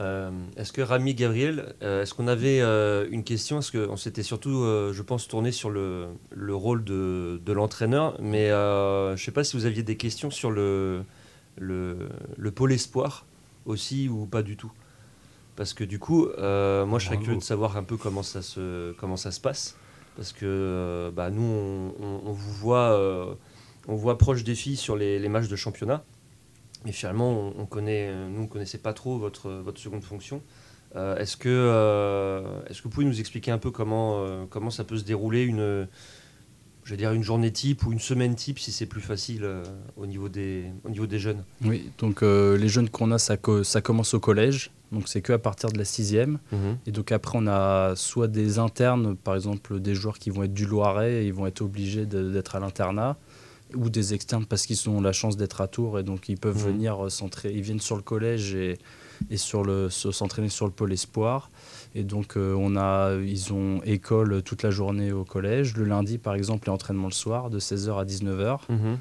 Euh, 0.00 0.30
est-ce 0.56 0.72
que 0.72 0.80
Rami 0.80 1.14
Gabriel, 1.14 1.74
euh, 1.82 2.02
est-ce 2.02 2.14
qu'on 2.14 2.28
avait 2.28 2.60
euh, 2.60 3.08
une 3.10 3.24
question? 3.24 3.58
Est-ce 3.58 3.72
qu'on 3.72 3.96
s'était 3.96 4.22
surtout, 4.22 4.64
je 4.92 5.02
pense, 5.02 5.26
tourné 5.26 5.50
sur 5.50 5.70
le, 5.70 6.06
le 6.30 6.54
rôle 6.54 6.84
de, 6.84 7.40
de 7.44 7.52
l'entraîneur, 7.52 8.16
mais 8.20 8.48
je 8.50 9.12
ne 9.12 9.16
sais 9.16 9.32
pas 9.32 9.42
si 9.44 9.56
vous 9.56 9.66
aviez 9.66 9.82
des 9.82 9.96
questions 9.96 10.30
sur 10.30 10.50
le, 10.50 11.02
le, 11.58 12.08
le 12.36 12.50
pôle 12.52 12.72
espoir 12.72 13.26
aussi 13.66 14.08
ou 14.08 14.24
pas 14.26 14.42
du 14.42 14.56
tout. 14.56 14.70
Parce 15.56 15.74
que 15.74 15.82
du 15.82 15.98
coup, 15.98 16.26
moi 16.26 16.98
je 16.98 17.06
serais 17.06 17.16
curieux 17.18 17.38
de 17.38 17.42
savoir 17.42 17.76
un 17.76 17.82
peu 17.82 17.96
comment 17.96 18.22
ça 18.22 18.42
se, 18.42 18.92
comment 18.92 19.16
ça 19.16 19.32
se 19.32 19.40
passe. 19.40 19.76
Parce 20.16 20.32
que 20.32 21.12
bah, 21.14 21.30
nous, 21.30 21.42
on, 21.42 21.94
on- 22.00 22.20
on 22.26 22.32
vous 22.32 22.52
voit, 22.52 23.36
on 23.88 23.96
voit 23.96 24.16
proche 24.18 24.44
des 24.44 24.54
filles 24.54 24.76
sur 24.76 24.94
les, 24.94 25.18
les 25.18 25.28
matchs 25.28 25.48
de 25.48 25.56
championnat. 25.56 26.04
Mais 26.84 26.92
finalement, 26.92 27.30
on, 27.56 27.62
on 27.62 27.66
connaît, 27.66 28.08
euh, 28.08 28.28
nous, 28.28 28.38
on 28.40 28.42
ne 28.42 28.46
connaissait 28.46 28.78
pas 28.78 28.92
trop 28.92 29.18
votre, 29.18 29.50
votre 29.50 29.80
seconde 29.80 30.04
fonction. 30.04 30.42
Euh, 30.96 31.16
est-ce, 31.18 31.36
que, 31.36 31.48
euh, 31.48 32.60
est-ce 32.68 32.78
que 32.78 32.84
vous 32.84 32.90
pouvez 32.90 33.06
nous 33.06 33.20
expliquer 33.20 33.50
un 33.50 33.58
peu 33.58 33.70
comment, 33.70 34.20
euh, 34.24 34.44
comment 34.48 34.70
ça 34.70 34.84
peut 34.84 34.96
se 34.96 35.04
dérouler 35.04 35.42
une, 35.42 35.86
je 36.84 36.90
vais 36.90 36.96
dire 36.96 37.12
une 37.12 37.22
journée 37.22 37.52
type 37.52 37.84
ou 37.84 37.92
une 37.92 37.98
semaine 37.98 38.34
type, 38.34 38.58
si 38.58 38.72
c'est 38.72 38.86
plus 38.86 39.02
facile 39.02 39.42
euh, 39.44 39.62
au, 39.98 40.06
niveau 40.06 40.28
des, 40.30 40.64
au 40.84 40.88
niveau 40.88 41.06
des 41.06 41.18
jeunes? 41.18 41.44
Oui, 41.64 41.90
donc 41.98 42.22
euh, 42.22 42.56
les 42.56 42.68
jeunes 42.68 42.88
qu'on 42.88 43.10
a, 43.12 43.18
ça, 43.18 43.36
co- 43.36 43.64
ça 43.64 43.82
commence 43.82 44.14
au 44.14 44.20
collège. 44.20 44.70
Donc, 44.90 45.06
c'est 45.08 45.20
que 45.20 45.34
à 45.34 45.38
partir 45.38 45.70
de 45.70 45.76
la 45.76 45.84
sixième. 45.84 46.38
Et 46.86 46.92
donc 46.92 47.12
après, 47.12 47.36
on 47.38 47.46
a 47.46 47.92
soit 47.94 48.26
des 48.26 48.58
internes, 48.58 49.14
par 49.16 49.34
exemple 49.34 49.80
des 49.80 49.94
joueurs 49.94 50.18
qui 50.18 50.30
vont 50.30 50.44
être 50.44 50.54
du 50.54 50.64
Loiret, 50.64 51.24
et 51.24 51.26
ils 51.26 51.34
vont 51.34 51.46
être 51.46 51.60
obligés 51.60 52.06
de- 52.06 52.30
d'être 52.30 52.56
à 52.56 52.60
l'internat, 52.60 53.18
ou 53.74 53.90
des 53.90 54.14
externes 54.14 54.46
parce 54.46 54.66
qu'ils 54.66 54.88
ont 54.88 55.00
la 55.00 55.12
chance 55.12 55.36
d'être 55.36 55.60
à 55.60 55.68
Tours 55.68 55.98
et 55.98 56.02
donc 56.02 56.28
ils 56.28 56.38
peuvent 56.38 56.56
Mhm. 56.56 56.72
venir 56.72 57.04
euh, 57.06 57.08
s'entraîner. 57.10 57.54
Ils 57.54 57.62
viennent 57.62 57.80
sur 57.80 57.96
le 57.96 58.02
collège 58.02 58.54
et, 58.54 58.78
et 59.30 59.36
sur 59.36 59.62
le 59.62 59.90
se- 59.90 60.10
s'entraîner 60.12 60.48
sur 60.48 60.66
le 60.66 60.72
pôle 60.72 60.92
espoir. 60.92 61.50
Et 61.94 62.04
donc 62.04 62.36
euh, 62.36 62.54
on 62.58 62.76
a, 62.76 63.14
ils 63.16 63.52
ont 63.52 63.80
école 63.84 64.42
toute 64.42 64.62
la 64.62 64.70
journée 64.70 65.12
au 65.12 65.24
collège. 65.24 65.76
Le 65.76 65.84
lundi, 65.84 66.18
par 66.18 66.34
exemple, 66.34 66.68
et 66.68 66.72
entraînement 66.72 67.08
le 67.08 67.12
soir 67.12 67.50
de 67.50 67.58
16h 67.58 67.98
à 67.98 68.04
19h. 68.04 68.60
Mhm. 68.70 68.98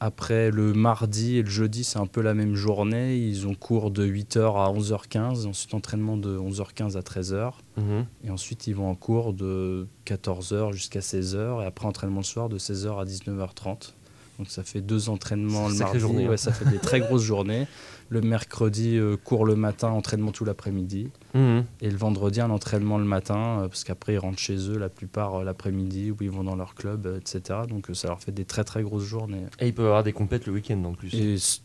Après, 0.00 0.52
le 0.52 0.74
mardi 0.74 1.38
et 1.38 1.42
le 1.42 1.50
jeudi, 1.50 1.82
c'est 1.82 1.98
un 1.98 2.06
peu 2.06 2.20
la 2.20 2.32
même 2.32 2.54
journée. 2.54 3.16
Ils 3.16 3.48
ont 3.48 3.54
cours 3.56 3.90
de 3.90 4.06
8h 4.06 4.54
à 4.56 4.70
11h15, 4.72 5.44
ensuite 5.48 5.74
entraînement 5.74 6.16
de 6.16 6.38
11h15 6.38 6.96
à 6.96 7.02
13h. 7.02 7.54
Mhm. 7.76 8.06
Et 8.22 8.30
ensuite, 8.30 8.68
ils 8.68 8.76
vont 8.76 8.88
en 8.88 8.94
cours 8.94 9.32
de 9.32 9.88
14h 10.06 10.72
jusqu'à 10.72 11.00
16h. 11.00 11.62
Et 11.62 11.66
après, 11.66 11.86
entraînement 11.86 12.20
le 12.20 12.24
soir 12.24 12.48
de 12.48 12.58
16h 12.58 13.00
à 13.00 13.04
19h30. 13.04 13.94
Donc 14.38 14.48
ça 14.48 14.62
fait 14.62 14.80
deux 14.80 15.08
entraînements 15.08 15.68
le 15.68 15.74
mardi. 15.74 15.98
journée, 15.98 16.26
hein. 16.26 16.30
Ouais, 16.30 16.36
ça 16.36 16.52
fait 16.52 16.68
des 16.70 16.78
très 16.78 17.00
grosses 17.06 17.22
journées. 17.22 17.66
Le 18.10 18.20
mercredi, 18.22 18.96
euh, 18.96 19.16
cours 19.16 19.44
le 19.44 19.56
matin, 19.56 19.88
entraînement 19.88 20.32
tout 20.32 20.44
l'après-midi. 20.44 21.10
Mhm. 21.34 21.64
Et 21.82 21.90
le 21.90 21.96
vendredi, 21.96 22.40
un 22.40 22.48
entraînement 22.50 22.96
le 22.96 23.04
matin, 23.04 23.60
euh, 23.62 23.68
parce 23.68 23.84
qu'après, 23.84 24.14
ils 24.14 24.18
rentrent 24.18 24.38
chez 24.38 24.56
eux 24.70 24.78
la 24.78 24.88
plupart 24.88 25.34
euh, 25.40 25.44
l'après-midi, 25.44 26.10
ou 26.10 26.16
ils 26.20 26.30
vont 26.30 26.44
dans 26.44 26.56
leur 26.56 26.74
club, 26.74 27.06
euh, 27.06 27.18
etc. 27.18 27.60
Donc 27.68 27.90
euh, 27.90 27.94
ça 27.94 28.08
leur 28.08 28.20
fait 28.20 28.32
des 28.32 28.44
très 28.44 28.64
très 28.64 28.82
grosses 28.82 29.04
journées. 29.04 29.42
Et 29.60 29.66
il 29.66 29.74
peut 29.74 29.82
y 29.82 29.86
avoir 29.86 30.04
des 30.04 30.12
compètes 30.12 30.46
le 30.46 30.52
week-end 30.52 30.82
en 30.84 30.94
plus. 30.94 31.12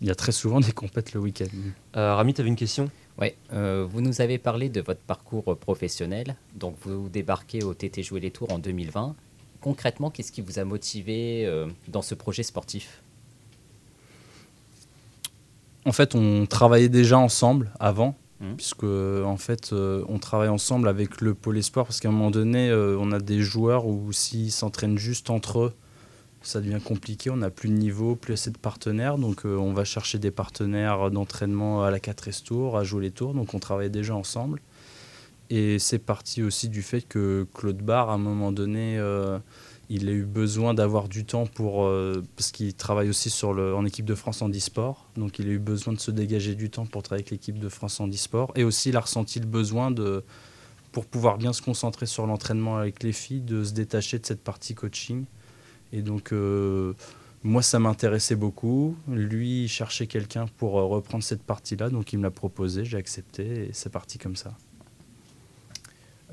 Il 0.01 0.07
y 0.07 0.11
a 0.11 0.15
très 0.15 0.31
souvent 0.33 0.59
des 0.59 0.71
compètes 0.73 1.13
le 1.13 1.19
week-end. 1.21 1.45
Euh, 1.95 2.15
Rami, 2.15 2.33
tu 2.33 2.41
avais 2.41 2.49
une 2.49 2.55
question? 2.55 2.89
Ouais, 3.19 3.35
euh, 3.53 3.85
vous 3.87 4.01
nous 4.01 4.21
avez 4.21 4.39
parlé 4.39 4.69
de 4.69 4.81
votre 4.81 5.01
parcours 5.01 5.55
professionnel. 5.57 6.35
Donc, 6.55 6.75
vous 6.81 7.09
débarquez 7.09 7.63
au 7.63 7.75
TT 7.75 8.01
Jouer 8.01 8.19
les 8.19 8.31
Tours 8.31 8.51
en 8.51 8.57
2020. 8.57 9.15
Concrètement, 9.63 10.09
qu'est-ce 10.09 10.33
qui 10.33 10.41
vous 10.41 10.59
a 10.59 10.65
motivé 10.65 11.45
euh, 11.45 11.67
dans 11.87 12.01
ce 12.01 12.15
projet 12.15 12.43
sportif? 12.43 13.01
En 15.85 15.93
fait, 15.93 16.15
on 16.15 16.45
travaillait 16.45 16.89
déjà 16.89 17.17
ensemble 17.17 17.71
avant, 17.79 18.13
Mhm. 18.41 18.55
puisque 18.57 18.83
en 18.83 19.37
fait, 19.37 19.71
euh, 19.71 20.03
on 20.09 20.19
travaille 20.19 20.49
ensemble 20.49 20.89
avec 20.89 21.21
le 21.21 21.33
pôle 21.33 21.57
espoir, 21.57 21.85
parce 21.85 22.01
qu'à 22.01 22.09
un 22.09 22.11
moment 22.11 22.29
donné, 22.29 22.69
euh, 22.69 22.97
on 22.99 23.13
a 23.13 23.19
des 23.19 23.39
joueurs 23.41 23.85
où 23.85 24.11
s'ils 24.11 24.51
s'entraînent 24.51 24.97
juste 24.97 25.29
entre 25.29 25.59
eux, 25.59 25.73
ça 26.41 26.59
devient 26.59 26.81
compliqué. 26.83 27.29
On 27.29 27.37
n'a 27.37 27.49
plus 27.49 27.69
de 27.69 27.75
niveau, 27.75 28.17
plus 28.17 28.33
assez 28.33 28.51
de 28.51 28.57
partenaires, 28.57 29.17
donc 29.17 29.45
on 29.45 29.71
va 29.71 29.85
chercher 29.85 30.19
des 30.19 30.31
partenaires 30.31 31.09
d'entraînement 31.09 31.85
à 31.85 31.89
la 31.89 32.01
4 32.01 32.43
Tour, 32.43 32.77
à 32.77 32.83
jouer 32.83 33.03
les 33.03 33.11
tours, 33.11 33.33
donc 33.33 33.53
on 33.53 33.59
travaillait 33.59 33.89
déjà 33.89 34.13
ensemble. 34.13 34.59
Et 35.55 35.77
c'est 35.77 35.99
parti 35.99 36.41
aussi 36.41 36.67
du 36.67 36.81
fait 36.81 37.01
que 37.01 37.45
Claude 37.53 37.77
Barre, 37.77 38.09
à 38.09 38.13
un 38.13 38.17
moment 38.17 38.51
donné, 38.51 38.97
euh, 38.97 39.37
il 39.87 40.09
a 40.09 40.11
eu 40.11 40.23
besoin 40.23 40.73
d'avoir 40.73 41.07
du 41.07 41.25
temps 41.25 41.45
pour 41.45 41.85
euh, 41.85 42.23
parce 42.35 42.51
qu'il 42.51 42.73
travaille 42.73 43.07
aussi 43.07 43.31
en 43.45 43.85
équipe 43.85 44.05
de 44.05 44.15
France 44.15 44.41
handisport, 44.41 45.07
donc 45.15 45.37
il 45.37 45.47
a 45.47 45.51
eu 45.51 45.59
besoin 45.59 45.93
de 45.93 45.99
se 45.99 46.09
dégager 46.09 46.55
du 46.55 46.71
temps 46.71 46.87
pour 46.87 47.03
travailler 47.03 47.21
avec 47.21 47.29
l'équipe 47.29 47.59
de 47.59 47.69
France 47.69 47.99
handisport, 47.99 48.51
et 48.55 48.63
aussi 48.63 48.89
il 48.89 48.97
a 48.97 49.01
ressenti 49.01 49.39
le 49.39 49.45
besoin 49.45 49.91
de 49.91 50.23
pour 50.91 51.05
pouvoir 51.05 51.37
bien 51.37 51.53
se 51.53 51.61
concentrer 51.61 52.07
sur 52.07 52.25
l'entraînement 52.25 52.77
avec 52.77 53.03
les 53.03 53.13
filles, 53.13 53.41
de 53.41 53.63
se 53.63 53.73
détacher 53.73 54.17
de 54.17 54.25
cette 54.25 54.43
partie 54.43 54.73
coaching. 54.73 55.25
Et 55.91 56.01
donc 56.01 56.31
euh, 56.31 56.93
moi 57.43 57.61
ça 57.61 57.77
m'intéressait 57.77 58.35
beaucoup. 58.35 58.95
Lui 59.07 59.65
il 59.65 59.69
cherchait 59.69 60.07
quelqu'un 60.07 60.47
pour 60.57 60.71
reprendre 60.71 61.23
cette 61.23 61.43
partie-là, 61.43 61.91
donc 61.91 62.11
il 62.11 62.17
me 62.17 62.23
l'a 62.23 62.31
proposé, 62.31 62.85
j'ai 62.85 62.97
accepté 62.97 63.67
et 63.67 63.69
c'est 63.71 63.91
parti 63.91 64.17
comme 64.17 64.35
ça. 64.35 64.57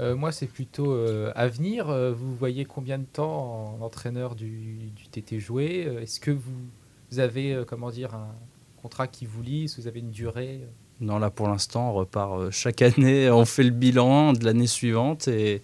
Euh, 0.00 0.16
moi, 0.16 0.32
c'est 0.32 0.46
plutôt 0.46 0.92
euh, 0.92 1.30
à 1.34 1.46
venir. 1.46 1.90
Euh, 1.90 2.12
vous 2.12 2.34
voyez 2.34 2.64
combien 2.64 2.98
de 2.98 3.04
temps 3.04 3.76
en 3.78 3.84
entraîneur 3.84 4.34
du, 4.34 4.92
TT 5.12 5.38
jouer 5.40 5.84
Euh, 5.86 6.00
Est-ce 6.00 6.20
que 6.20 6.30
vous, 6.30 7.18
avez, 7.18 7.52
euh, 7.52 7.64
comment 7.64 7.90
dire, 7.90 8.14
un 8.14 8.34
contrat 8.80 9.06
qui 9.06 9.26
vous 9.26 9.42
lie 9.42 9.64
Est-ce 9.64 9.76
que 9.76 9.82
vous 9.82 9.88
avez 9.88 10.00
une 10.00 10.10
durée? 10.10 10.60
Non, 11.00 11.18
là 11.18 11.30
pour 11.30 11.48
l'instant, 11.48 11.90
on 11.90 11.94
repart 11.94 12.38
euh, 12.38 12.50
chaque 12.50 12.82
année, 12.82 13.30
on 13.30 13.44
fait 13.44 13.62
le 13.62 13.70
bilan 13.70 14.32
de 14.34 14.44
l'année 14.44 14.66
suivante 14.66 15.28
et, 15.28 15.62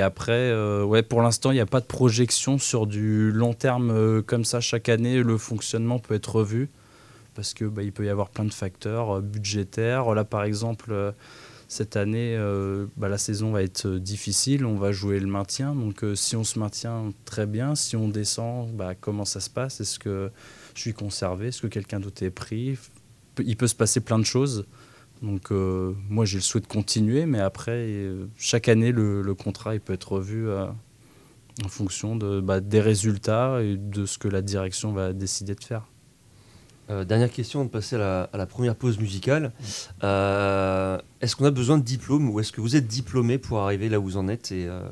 après, 0.00 0.32
euh, 0.32 0.84
ouais, 0.84 1.02
pour 1.02 1.20
l'instant, 1.20 1.50
il 1.50 1.54
n'y 1.54 1.60
a 1.60 1.66
pas 1.66 1.80
de 1.80 1.86
projection 1.86 2.58
sur 2.58 2.86
du 2.86 3.30
long 3.30 3.52
terme 3.52 3.90
euh, 3.90 4.22
comme 4.22 4.44
ça. 4.44 4.60
Chaque 4.60 4.88
année, 4.88 5.22
le 5.22 5.36
fonctionnement 5.36 5.98
peut 5.98 6.14
être 6.14 6.36
revu 6.36 6.70
parce 7.34 7.52
que 7.54 7.64
bah, 7.64 7.82
il 7.82 7.92
peut 7.92 8.06
y 8.06 8.08
avoir 8.08 8.30
plein 8.30 8.44
de 8.44 8.52
facteurs 8.52 9.18
euh, 9.18 9.20
budgétaires. 9.20 10.14
Là, 10.14 10.24
par 10.24 10.44
exemple, 10.44 10.92
euh, 10.92 11.12
cette 11.72 11.96
année, 11.96 12.36
euh, 12.36 12.84
bah, 12.98 13.08
la 13.08 13.16
saison 13.16 13.50
va 13.50 13.62
être 13.62 13.86
euh, 13.86 13.98
difficile. 13.98 14.66
On 14.66 14.76
va 14.76 14.92
jouer 14.92 15.18
le 15.18 15.26
maintien. 15.26 15.74
Donc, 15.74 16.04
euh, 16.04 16.14
si 16.14 16.36
on 16.36 16.44
se 16.44 16.58
maintient 16.58 17.14
très 17.24 17.46
bien, 17.46 17.74
si 17.74 17.96
on 17.96 18.08
descend, 18.08 18.70
bah, 18.76 18.94
comment 18.94 19.24
ça 19.24 19.40
se 19.40 19.48
passe? 19.48 19.80
Est-ce 19.80 19.98
que 19.98 20.30
je 20.74 20.80
suis 20.82 20.92
conservé? 20.92 21.46
Est-ce 21.48 21.62
que 21.62 21.68
quelqu'un 21.68 21.98
d'autre 21.98 22.22
est 22.24 22.30
pris? 22.30 22.76
Il 23.42 23.56
peut 23.56 23.68
se 23.68 23.74
passer 23.74 24.00
plein 24.00 24.18
de 24.18 24.26
choses. 24.26 24.66
Donc 25.22 25.52
moi 25.52 26.24
j'ai 26.24 26.38
le 26.38 26.42
souhait 26.42 26.60
de 26.60 26.66
continuer, 26.66 27.26
mais 27.26 27.38
après 27.38 28.08
chaque 28.36 28.68
année 28.68 28.90
le, 28.90 29.34
contrat 29.34 29.76
il 29.76 29.80
peut 29.80 29.92
être 29.92 30.10
revu 30.10 30.50
en 30.50 31.68
fonction 31.68 32.16
de, 32.16 32.40
bah, 32.40 32.60
des 32.60 32.80
résultats 32.80 33.62
et 33.62 33.76
de 33.76 34.04
ce 34.04 34.18
que 34.18 34.26
la 34.26 34.42
direction 34.42 34.92
va 34.92 35.12
décider 35.12 35.54
de 35.54 35.62
faire. 35.62 35.86
Euh, 36.92 37.04
dernière 37.04 37.30
question, 37.30 37.62
on 37.62 37.64
de 37.64 37.70
passer 37.70 37.96
à 37.96 38.28
la, 38.32 38.46
première 38.46 38.76
pause 38.76 38.98
musicale. 38.98 39.52
Euh, 40.04 40.98
est-ce 41.20 41.36
qu'on 41.36 41.46
a 41.46 41.50
besoin 41.50 41.78
de 41.78 41.84
diplôme 41.84 42.28
ou 42.30 42.40
est-ce 42.40 42.52
que 42.52 42.60
vous 42.60 42.76
êtes 42.76 42.86
diplômé 42.86 43.38
pour 43.38 43.60
arriver 43.60 43.88
là 43.88 43.98
où 43.98 44.04
vous 44.04 44.16
en 44.16 44.28
êtes 44.28 44.52
et, 44.52 44.66
euh, 44.66 44.82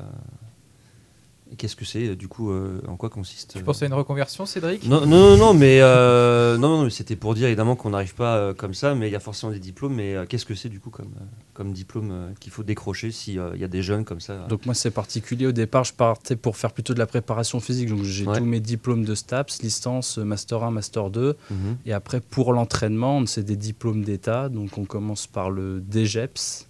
qu'est-ce 1.57 1.75
que 1.75 1.85
c'est 1.85 2.15
du 2.15 2.27
coup 2.27 2.51
euh, 2.51 2.81
En 2.87 2.95
quoi 2.97 3.09
consiste 3.09 3.53
Tu 3.57 3.63
penses 3.63 3.81
à 3.83 3.85
une 3.85 3.93
reconversion, 3.93 4.45
Cédric? 4.45 4.85
Non, 4.87 5.05
non, 5.05 5.31
non, 5.31 5.37
non, 5.37 5.53
mais 5.53 5.79
euh, 5.81 6.57
non, 6.57 6.77
non, 6.77 6.83
mais 6.85 6.89
c'était 6.89 7.15
pour 7.15 7.33
dire 7.35 7.47
évidemment 7.47 7.75
qu'on 7.75 7.89
n'arrive 7.91 8.15
pas 8.15 8.37
euh, 8.37 8.53
comme 8.53 8.73
ça, 8.73 8.95
mais 8.95 9.09
il 9.09 9.11
y 9.11 9.15
a 9.15 9.19
forcément 9.19 9.51
des 9.51 9.59
diplômes. 9.59 9.93
Mais 9.95 10.15
euh, 10.15 10.25
qu'est-ce 10.25 10.45
que 10.45 10.55
c'est 10.55 10.69
du 10.69 10.79
coup 10.79 10.89
comme, 10.89 11.11
euh, 11.19 11.23
comme 11.53 11.73
diplôme 11.73 12.09
euh, 12.11 12.29
qu'il 12.39 12.51
faut 12.51 12.63
décrocher 12.63 13.11
s'il 13.11 13.33
y 13.35 13.63
a 13.63 13.67
des 13.67 13.81
jeunes 13.81 14.05
comme 14.05 14.19
ça? 14.21 14.45
Donc 14.47 14.65
moi 14.65 14.73
c'est 14.75 14.91
particulier. 14.91 15.45
Au 15.47 15.51
départ, 15.51 15.83
je 15.83 15.93
partais 15.93 16.35
pour 16.35 16.57
faire 16.57 16.71
plutôt 16.71 16.93
de 16.93 16.99
la 16.99 17.07
préparation 17.07 17.59
physique, 17.59 17.89
donc 17.89 18.03
j'ai 18.03 18.25
Ouais. 18.27 18.37
tous 18.37 18.45
mes 18.45 18.59
diplômes 18.59 19.03
de 19.05 19.15
STAPS, 19.15 19.61
licence, 19.61 20.17
master 20.17 20.63
1, 20.63 20.71
master 20.71 21.09
2, 21.09 21.35
Mhm. 21.49 21.77
et 21.85 21.93
après 21.93 22.21
pour 22.21 22.53
l'entraînement 22.53 23.25
c'est 23.25 23.43
des 23.43 23.55
diplômes 23.57 24.03
d'État, 24.03 24.47
donc 24.49 24.77
on 24.77 24.85
commence 24.85 25.27
par 25.27 25.49
le 25.49 25.81
DGEPS, 25.91 26.67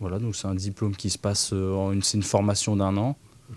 voilà, 0.00 0.18
donc 0.18 0.34
c'est 0.36 0.46
un 0.46 0.54
diplôme 0.54 0.96
qui 0.96 1.10
se 1.10 1.18
passe, 1.18 1.52
en 1.52 1.92
une, 1.92 2.02
c'est 2.02 2.16
une 2.16 2.22
formation 2.22 2.76
d'un 2.76 2.96
an, 2.96 3.16
euh, 3.50 3.54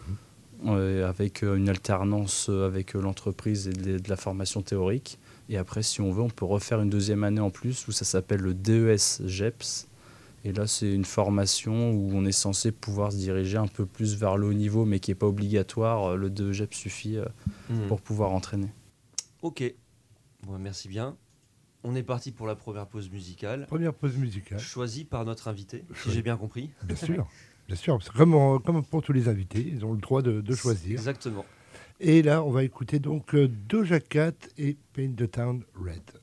avec 0.67 1.43
euh, 1.43 1.55
une 1.55 1.70
alternance 1.70 2.48
euh, 2.50 2.65
avec 2.67 2.96
euh, 2.96 3.01
l'entreprise 3.01 3.67
et 3.67 3.74
de, 3.74 4.10
la 4.10 4.15
formation 4.15 4.62
théorique. 4.62 5.20
Et 5.50 5.58
après, 5.58 5.84
si 5.84 6.01
on 6.01 6.12
veut, 6.12 6.22
on 6.22 6.29
peut 6.29 6.46
refaire 6.46 6.82
une 6.82 6.89
deuxième 6.89 7.24
année 7.24 7.41
en 7.41 7.50
plus 7.50 7.88
où 7.88 7.91
ça 7.91 8.05
s'appelle 8.05 8.39
le 8.41 8.53
DES 8.53 9.27
GEPS. 9.27 9.88
Et 10.46 10.51
là, 10.51 10.67
c'est 10.67 10.91
une 10.93 11.05
formation 11.05 11.91
où 11.91 12.12
on 12.13 12.25
est 12.25 12.32
censé 12.34 12.72
pouvoir 12.72 13.12
se 13.13 13.17
diriger 13.17 13.58
un 13.58 13.67
peu 13.67 13.86
plus 13.86 14.15
vers 14.17 14.36
le 14.38 14.48
haut 14.48 14.53
niveau, 14.53 14.84
mais 14.86 15.00
qui 15.00 15.12
n'est 15.12 15.15
pas 15.15 15.27
obligatoire. 15.27 16.12
Euh, 16.12 16.15
Le 16.17 16.29
DE 16.29 16.51
GEPS 16.51 16.75
suffit 16.75 17.17
euh, 17.17 17.25
Mhm. 17.70 17.88
pour 17.88 18.01
pouvoir 18.01 18.32
entraîner. 18.32 18.67
Ok, 19.41 19.63
Bon, 20.46 20.58
merci 20.60 20.89
bien. 20.89 21.15
On 21.86 21.96
est 21.96 22.03
parti 22.03 22.32
pour 22.34 22.48
la 22.48 22.55
première 22.55 22.88
pause 22.88 23.10
musicale, 23.10 23.65
Première 23.67 23.93
pause 23.93 24.15
musicale. 24.17 24.60
choisie 24.60 25.05
par 25.05 25.24
notre 25.25 25.48
invité, 25.50 25.86
si 26.03 26.12
j'ai 26.12 26.22
bien 26.22 26.36
compris. 26.38 26.70
Bien 26.84 26.96
sûr. 26.98 27.27
Bien 27.67 27.75
sûr. 27.75 28.00
C'est 28.01 28.13
Comme, 28.13 28.84
pour 28.89 29.01
tous 29.01 29.13
les 29.13 29.27
invités, 29.27 29.65
ils 29.65 29.86
ont 29.86 29.93
le 29.93 30.00
droit 30.00 30.22
de, 30.22 30.41
de 30.41 30.55
choisir. 30.55 30.93
Exactement. 30.93 31.46
Et 32.00 32.22
là, 32.22 32.43
on 32.43 32.51
va 32.51 32.63
écouter 32.63 33.00
donc 33.00 33.34
euh, 33.36 33.48
Doja 33.48 34.00
Cat 34.00 34.34
et 34.58 34.77
Paint 34.93 35.13
the 35.15 35.29
Town 35.29 35.63
Red. 35.75 36.23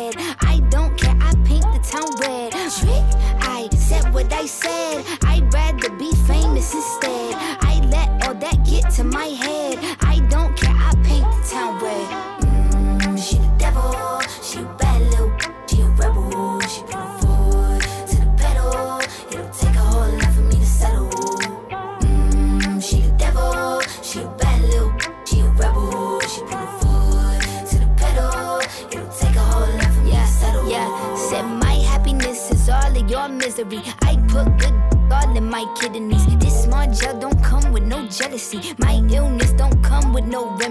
Put 34.31 34.47
good 34.57 34.73
all 35.11 35.35
in 35.35 35.49
my 35.49 35.65
kidneys. 35.79 36.25
This 36.37 36.63
small 36.63 36.87
gel 36.91 37.19
don't 37.19 37.43
come 37.43 37.71
with 37.73 37.83
no 37.83 38.07
jealousy. 38.07 38.73
My 38.77 38.93
illness 39.11 39.51
don't 39.53 39.81
come 39.83 40.13
with 40.13 40.25
no 40.25 40.49
remedy. 40.55 40.70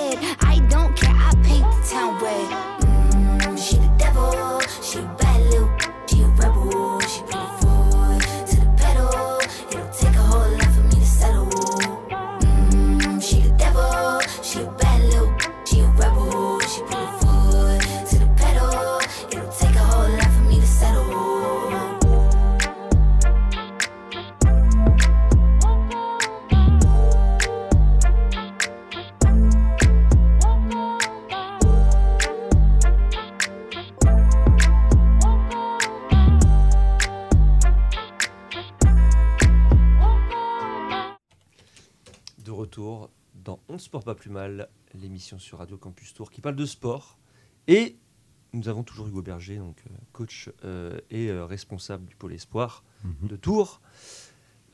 Plus 44.21 44.29
mal, 44.29 44.69
l'émission 44.93 45.39
sur 45.39 45.57
Radio 45.57 45.77
Campus 45.79 46.13
Tour 46.13 46.29
qui 46.29 46.41
parle 46.41 46.55
de 46.55 46.65
sport. 46.67 47.17
Et 47.67 47.97
nous 48.53 48.69
avons 48.69 48.83
toujours 48.83 49.07
Hugo 49.07 49.23
Berger, 49.23 49.57
donc 49.57 49.77
euh, 49.89 49.93
coach 50.13 50.51
euh, 50.63 50.99
et 51.09 51.29
euh, 51.31 51.43
responsable 51.47 52.05
du 52.05 52.15
pôle 52.15 52.31
espoir 52.33 52.83
Mhm. 53.03 53.29
de 53.29 53.35
Tours. 53.35 53.81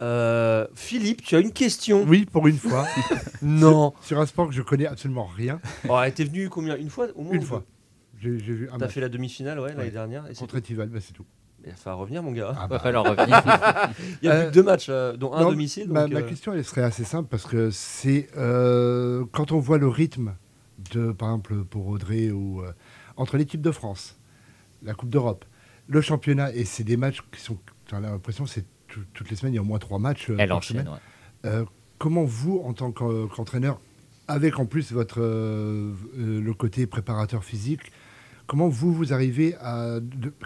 Euh, 0.01 0.67
Philippe, 0.75 1.21
tu 1.21 1.37
as 1.37 1.39
une 1.39 1.53
question? 1.53 2.03
Oui, 2.03 2.25
pour 2.25 2.45
une 2.47 2.57
fois. 2.57 2.85
Non. 3.41 3.93
Sur 4.01 4.19
un 4.19 4.25
sport 4.25 4.49
que 4.49 4.53
je 4.53 4.61
connais 4.61 4.85
absolument 4.85 5.25
rien. 5.27 5.61
Oh, 5.87 6.01
t'es 6.13 6.25
venu 6.25 6.49
combien? 6.49 6.75
Une 6.75 6.89
fois? 6.89 7.07
Au 7.15 7.21
moins 7.23 7.33
Une 7.33 7.41
fois. 7.41 7.63
J'ai 8.19 8.31
vu 8.31 8.67
un 8.67 8.73
T'as 8.73 8.85
match. 8.87 8.95
fait 8.95 8.99
la 9.01 9.07
demi-finale 9.09 9.59
ouais, 9.61 9.73
l'année 9.75 9.91
dernière 9.91 10.29
et 10.29 10.33
Contre. 10.33 10.57
Etival, 10.57 10.89
bah, 10.89 10.99
c'est 10.99 11.13
tout. 11.13 11.25
Il 11.67 11.71
va 11.71 11.75
falloir 11.75 11.99
revenir, 11.99 12.23
mon 12.23 12.31
gars. 12.31 12.53
Ah 12.55 12.61
Va 12.61 12.67
bah. 12.67 12.79
falloir 12.79 13.03
revenir. 13.05 13.41
Il 14.21 14.25
y 14.25 14.29
a 14.29 14.33
Euh, 14.33 14.41
plus 14.43 14.49
que 14.49 14.53
deux 14.55 14.63
matchs, 14.63 14.87
euh, 14.89 15.15
dont 15.17 15.33
un 15.33 15.41
Non, 15.41 15.49
domicile. 15.51 15.89
Ma, 15.89 16.03
donc, 16.03 16.13
ma 16.13 16.19
euh, 16.19 16.23
question, 16.23 16.53
elle 16.53 16.63
serait 16.63 16.81
assez 16.83 17.03
simple 17.03 17.27
parce 17.29 17.43
que 17.45 17.69
c'est 17.71 18.27
euh, 18.37 19.25
quand 19.33 19.51
on 19.51 19.59
voit 19.59 19.77
le 19.77 19.87
rythme 19.87 20.33
de, 20.93 21.11
par 21.11 21.29
exemple, 21.29 21.63
pour 21.65 21.87
Audrey 21.87 22.31
ou 22.31 22.61
euh, 22.61 22.71
entre 23.17 23.37
l'équipe 23.37 23.61
de 23.61 23.71
France, 23.71 24.17
la 24.83 24.93
Coupe 24.93 25.09
d'Europe, 25.09 25.45
le 25.87 26.01
championnat 26.01 26.53
et 26.53 26.65
c'est 26.65 26.83
des 26.83 26.97
matchs 26.97 27.19
qui 27.31 27.41
sont, 27.41 27.57
tu 27.85 27.95
as 27.95 27.99
l'impression, 27.99 28.45
c'est 28.45 28.65
tout- 28.87 29.03
toutes 29.13 29.29
les 29.29 29.35
semaines, 29.35 29.53
il 29.53 29.57
y 29.57 29.59
a 29.59 29.61
au 29.61 29.65
moins 29.65 29.79
trois 29.79 29.99
matchs. 29.99 30.29
Elle 30.37 30.47
par 30.49 30.57
enchaîne, 30.57 30.77
semaine. 30.81 30.93
ouais. 30.93 31.49
Euh, 31.49 31.65
comment 31.97 32.23
vous, 32.23 32.61
en 32.65 32.73
tant 32.73 32.91
qu'en- 32.91 33.27
qu'entraîneur, 33.27 33.79
avec 34.27 34.59
en 34.59 34.65
plus 34.65 34.91
votre 34.91 35.19
euh, 35.21 35.93
le 36.15 36.53
côté 36.53 36.85
préparateur 36.87 37.43
physique, 37.43 37.91
comment 38.47 38.69
vous 38.69 38.93
vous 38.93 39.13
arrivez 39.13 39.55
à 39.61 39.99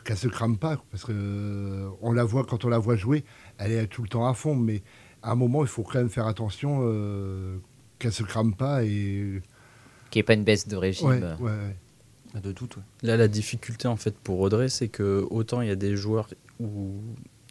qu'elle 0.04 0.18
se 0.18 0.28
crame 0.28 0.58
pas 0.58 0.82
parce 0.92 1.06
que 1.06 1.14
euh, 1.16 1.90
on 2.02 2.12
la 2.12 2.24
voit 2.24 2.44
quand 2.44 2.66
on 2.66 2.70
la 2.70 2.80
voit 2.80 2.96
jouer, 2.96 3.24
elle 3.58 3.72
est 3.72 3.88
tout 3.88 4.02
le 4.02 4.10
temps 4.10 4.28
à 4.28 4.34
fond, 4.34 4.56
mais 4.56 4.82
à 5.22 5.32
un 5.32 5.36
moment 5.36 5.62
il 5.64 5.68
faut 5.70 5.84
quand 5.84 6.00
même 6.00 6.10
faire 6.10 6.28
attention 6.28 6.82
euh, 6.84 7.58
qu'elle 8.00 8.12
se 8.12 8.24
crame 8.24 8.54
pas 8.56 8.84
et 8.84 9.42
Qu'il 10.10 10.20
n'y 10.20 10.22
ait 10.22 10.24
pas 10.24 10.34
une 10.34 10.44
baisse 10.44 10.68
de 10.68 10.76
régime. 10.76 11.08
ouais, 11.08 11.22
ouais, 11.22 11.52
ouais. 11.52 12.42
De 12.42 12.54
tout, 12.54 12.70
ouais. 12.78 12.84
Là, 13.04 13.18
la 13.18 13.28
difficulté 13.28 13.90
en 13.90 13.98
fait 13.98 14.16
pour 14.18 14.40
Audrey, 14.40 14.70
c'est 14.70 14.88
que 14.88 15.28
autant 15.30 15.62
il 15.62 15.68
y 15.68 15.72
a 15.72 15.76
des 15.76 15.98
joueurs 15.98 16.30
où 16.62 17.02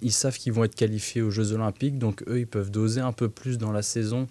ils 0.01 0.13
savent 0.13 0.39
qu'ils 0.39 0.55
vont 0.55 0.65
être 0.65 0.75
qualifiés 0.75 1.21
aux 1.21 1.31
Jeux 1.31 1.53
Olympiques, 1.53 1.99
donc 1.99 2.25
eux 2.29 2.41
ils 2.41 2.47
peuvent 2.47 2.71
doser 2.71 3.03
un 3.03 3.13
peu 3.13 3.29
plus 3.29 3.59
dans 3.59 3.73
la 3.73 3.83
saison 3.83 4.27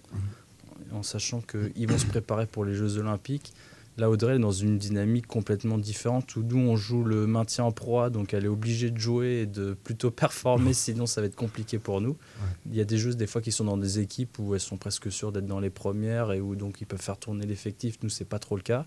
en 0.92 1.04
sachant 1.04 1.40
qu'ils 1.40 1.86
vont 1.88 1.98
se 1.98 2.06
préparer 2.06 2.46
pour 2.46 2.64
les 2.64 2.74
Jeux 2.74 2.98
Olympiques. 2.98 3.52
Là, 4.00 4.08
Audrey 4.08 4.36
est 4.36 4.38
dans 4.38 4.50
une 4.50 4.78
dynamique 4.78 5.26
complètement 5.26 5.76
différente 5.76 6.34
où 6.34 6.42
nous 6.42 6.56
on 6.56 6.74
joue 6.74 7.04
le 7.04 7.26
maintien 7.26 7.64
en 7.64 7.70
proie, 7.70 8.08
donc 8.08 8.32
elle 8.32 8.46
est 8.46 8.48
obligée 8.48 8.90
de 8.90 8.96
jouer 8.96 9.42
et 9.42 9.46
de 9.46 9.74
plutôt 9.74 10.10
performer, 10.10 10.72
sinon 10.86 11.04
ça 11.04 11.20
va 11.20 11.26
être 11.26 11.36
compliqué 11.36 11.78
pour 11.78 12.00
nous. 12.00 12.16
Il 12.64 12.74
y 12.74 12.80
a 12.80 12.84
des 12.84 12.96
joueuses 12.96 13.18
des 13.18 13.26
fois 13.26 13.42
qui 13.42 13.52
sont 13.52 13.64
dans 13.64 13.76
des 13.76 13.98
équipes 13.98 14.38
où 14.38 14.54
elles 14.54 14.60
sont 14.60 14.78
presque 14.78 15.12
sûres 15.12 15.32
d'être 15.32 15.44
dans 15.44 15.60
les 15.60 15.68
premières 15.68 16.32
et 16.32 16.40
où 16.40 16.56
donc 16.56 16.80
ils 16.80 16.86
peuvent 16.86 17.02
faire 17.02 17.18
tourner 17.18 17.44
l'effectif. 17.44 17.98
Nous, 18.02 18.08
c'est 18.08 18.24
pas 18.24 18.38
trop 18.38 18.56
le 18.56 18.62
cas. 18.62 18.86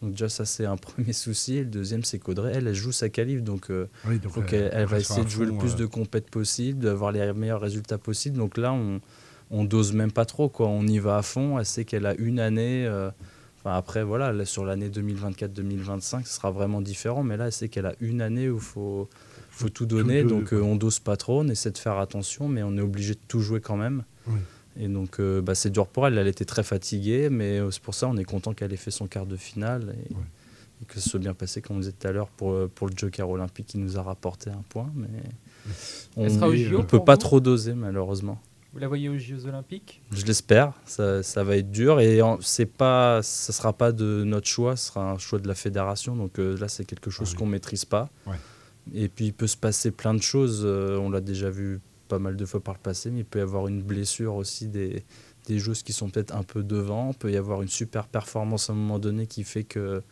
Donc 0.00 0.12
déjà 0.12 0.30
ça 0.30 0.46
c'est 0.46 0.64
un 0.64 0.76
premier 0.78 1.12
souci. 1.12 1.56
Et 1.56 1.64
le 1.64 1.66
deuxième 1.66 2.02
c'est 2.02 2.18
qu'Audrey, 2.18 2.52
elle, 2.54 2.68
elle 2.68 2.74
joue 2.74 2.90
sa 2.92 3.10
qualif, 3.10 3.42
donc 3.42 3.70
euh, 3.70 3.86
Oui, 4.06 4.18
donc, 4.18 4.32
elle 4.50 4.86
va 4.86 4.98
essayer 4.98 5.24
de 5.24 5.28
jouer 5.28 5.44
fond, 5.44 5.52
le 5.52 5.58
plus 5.58 5.74
euh. 5.74 5.76
de 5.76 5.84
compètes 5.84 6.30
possible, 6.30 6.78
d'avoir 6.78 7.12
les 7.12 7.34
meilleurs 7.34 7.60
résultats 7.60 7.98
possibles. 7.98 8.38
Donc 8.38 8.56
là, 8.56 8.72
on, 8.72 9.02
on 9.50 9.64
dose 9.64 9.92
même 9.92 10.10
pas 10.10 10.24
trop, 10.24 10.48
quoi. 10.48 10.68
On 10.68 10.86
y 10.86 10.98
va 11.00 11.18
à 11.18 11.22
fond. 11.22 11.58
Elle 11.58 11.66
sait 11.66 11.84
qu'elle 11.84 12.06
a 12.06 12.14
une 12.14 12.40
année. 12.40 12.86
euh, 12.86 13.10
enfin, 13.68 13.76
après, 13.78 14.02
voilà, 14.04 14.32
là, 14.32 14.44
sur 14.44 14.64
l'année 14.64 14.88
2024-2025, 14.88 16.24
ce 16.24 16.34
sera 16.34 16.50
vraiment 16.50 16.80
différent. 16.80 17.22
Mais 17.22 17.36
là, 17.36 17.46
elle 17.46 17.52
sait 17.52 17.68
qu'elle 17.68 17.86
a 17.86 17.94
une 18.00 18.20
année 18.20 18.48
où 18.48 18.56
il 18.56 18.60
faut, 18.60 19.08
faut 19.50 19.68
tout 19.68 19.86
donner. 19.86 20.24
donc 20.24 20.52
euh, 20.52 20.60
on 20.60 20.76
dose 20.76 20.98
pas 20.98 21.16
trop, 21.16 21.40
on 21.40 21.48
essaie 21.48 21.70
de 21.70 21.78
faire 21.78 21.98
attention, 21.98 22.48
mais 22.48 22.62
on 22.62 22.76
est 22.76 22.80
obligé 22.82 23.14
de 23.14 23.20
tout 23.28 23.40
jouer 23.40 23.60
quand 23.60 23.76
même. 23.76 24.04
Oui. 24.26 24.38
Et 24.80 24.88
donc, 24.88 25.18
euh, 25.18 25.40
bah, 25.42 25.54
c'est 25.54 25.70
dur 25.70 25.86
pour 25.88 26.06
elle. 26.06 26.16
Elle 26.18 26.28
était 26.28 26.44
très 26.44 26.62
fatiguée, 26.62 27.30
mais 27.30 27.58
euh, 27.58 27.70
c'est 27.70 27.82
pour 27.82 27.94
ça 27.94 28.06
on 28.08 28.16
est 28.16 28.24
content 28.24 28.54
qu'elle 28.54 28.72
ait 28.72 28.76
fait 28.76 28.92
son 28.92 29.06
quart 29.06 29.26
de 29.26 29.36
finale 29.36 29.94
et, 30.08 30.14
Ouais. 30.14 30.20
et 30.82 30.84
que 30.84 31.00
ce 31.00 31.08
soit 31.08 31.18
bien 31.18 31.34
passé, 31.34 31.60
comme 31.60 31.76
on 31.76 31.80
disait 31.80 31.92
tout 31.98 32.06
à 32.06 32.12
l'heure, 32.12 32.28
pour, 32.28 32.52
euh, 32.52 32.70
pour 32.72 32.86
le 32.88 32.94
Joker 32.96 33.28
olympique 33.28 33.66
qui 33.66 33.78
nous 33.78 33.98
a 33.98 34.02
rapporté 34.02 34.50
un 34.50 34.62
point. 34.68 34.90
Mais 34.94 35.08
on 36.16 36.26
ne 36.26 36.82
peut 36.82 37.02
pas 37.04 37.16
trop 37.16 37.40
doser, 37.40 37.74
malheureusement. 37.74 38.40
Vous 38.72 38.78
la 38.80 38.88
voyez 38.88 39.08
aux 39.08 39.16
Jeux 39.16 39.46
Olympiques? 39.46 40.02
Je 40.12 40.24
l'espère, 40.26 40.72
ça, 40.84 41.22
ça 41.22 41.42
va 41.42 41.56
être 41.56 41.70
dur 41.70 42.00
et 42.00 42.20
c'est 42.40 42.66
pas, 42.66 43.22
ça 43.22 43.52
sera 43.52 43.72
pas 43.72 43.92
de 43.92 44.24
notre 44.24 44.46
choix, 44.46 44.76
ce 44.76 44.88
sera 44.88 45.10
un 45.10 45.18
choix 45.18 45.38
de 45.38 45.48
la 45.48 45.54
fédération. 45.54 46.14
Donc 46.14 46.38
euh, 46.38 46.56
là, 46.58 46.68
c'est 46.68 46.84
quelque 46.84 47.10
chose 47.10 47.28
Ah 47.30 47.32
oui. 47.32 47.38
qu'on 47.38 47.46
maîtrise 47.46 47.84
pas. 47.86 48.10
Ouais. 48.26 48.36
Et 48.94 49.08
puis 49.08 49.26
il 49.26 49.32
peut 49.32 49.46
se 49.46 49.56
passer 49.56 49.90
plein 49.90 50.12
de 50.14 50.22
choses. 50.22 50.62
euh, 50.64 50.98
on 50.98 51.08
l'a 51.10 51.20
déjà 51.22 51.48
vu 51.50 51.80
pas 52.08 52.18
mal 52.18 52.36
de 52.36 52.44
fois 52.44 52.60
par 52.60 52.74
le 52.74 52.80
passé, 52.80 53.10
mais 53.10 53.20
il 53.20 53.24
peut 53.24 53.38
y 53.38 53.42
avoir 53.42 53.68
une 53.68 53.82
blessure 53.82 54.34
aussi 54.34 54.68
des, 54.68 55.02
des 55.46 55.58
joueuses 55.58 55.82
qui 55.82 55.92
sont 55.94 56.10
peut-être 56.10 56.34
un 56.36 56.42
peu 56.42 56.62
devant. 56.62 57.10
Il 57.12 57.16
peut 57.18 57.32
y 57.32 57.36
avoir 57.36 57.62
une 57.62 57.68
super 57.68 58.06
performance 58.06 58.68
à 58.68 58.74
un 58.74 58.76
moment 58.76 58.98
donné 58.98 59.26
qui 59.26 59.44
fait 59.44 59.64
que 59.64 60.02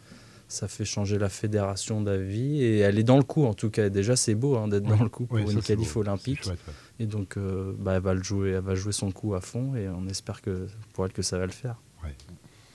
ça 0.49 0.69
fait 0.69 0.85
changer 0.85 1.19
la 1.19 1.29
fédération 1.29 2.01
d'avis. 2.01 2.63
Et 2.63 2.79
elle 2.79 2.99
est 2.99 3.03
dans 3.05 3.17
le 3.19 3.23
coup 3.23 3.45
en 3.45 3.55
tout 3.55 3.69
cas. 3.71 3.89
Déjà, 3.91 4.17
c'est 4.17 4.35
beau 4.35 4.57
hein, 4.57 4.69
d'être 4.69 4.85
Ouais. 4.91 4.97
dans 4.97 5.05
le 5.05 5.11
coup 5.11 5.27
pour 5.27 5.37
Ouais, 5.37 5.51
une 5.53 5.61
qualif 5.63 5.97
olympique. 5.97 6.43
Chouette, 6.43 6.59
ouais. 6.67 6.75
Et 6.99 7.07
donc, 7.07 7.37
euh, 7.37 7.73
bah, 7.79 7.95
elle, 7.97 8.03
va 8.03 8.15
le 8.15 8.23
jouer, 8.23 8.51
elle 8.51 8.61
va 8.61 8.75
jouer 8.75 8.93
son 8.93 9.11
coup 9.11 9.35
à 9.35 9.41
fond 9.41 9.75
et 9.77 9.89
on 9.89 10.07
espère 10.09 10.41
que 10.43 10.67
pour 10.95 11.05
elle 11.05 11.13
que 11.13 11.23
ça 11.23 11.39
va 11.39 11.47
le 11.47 11.53
faire. 11.53 11.77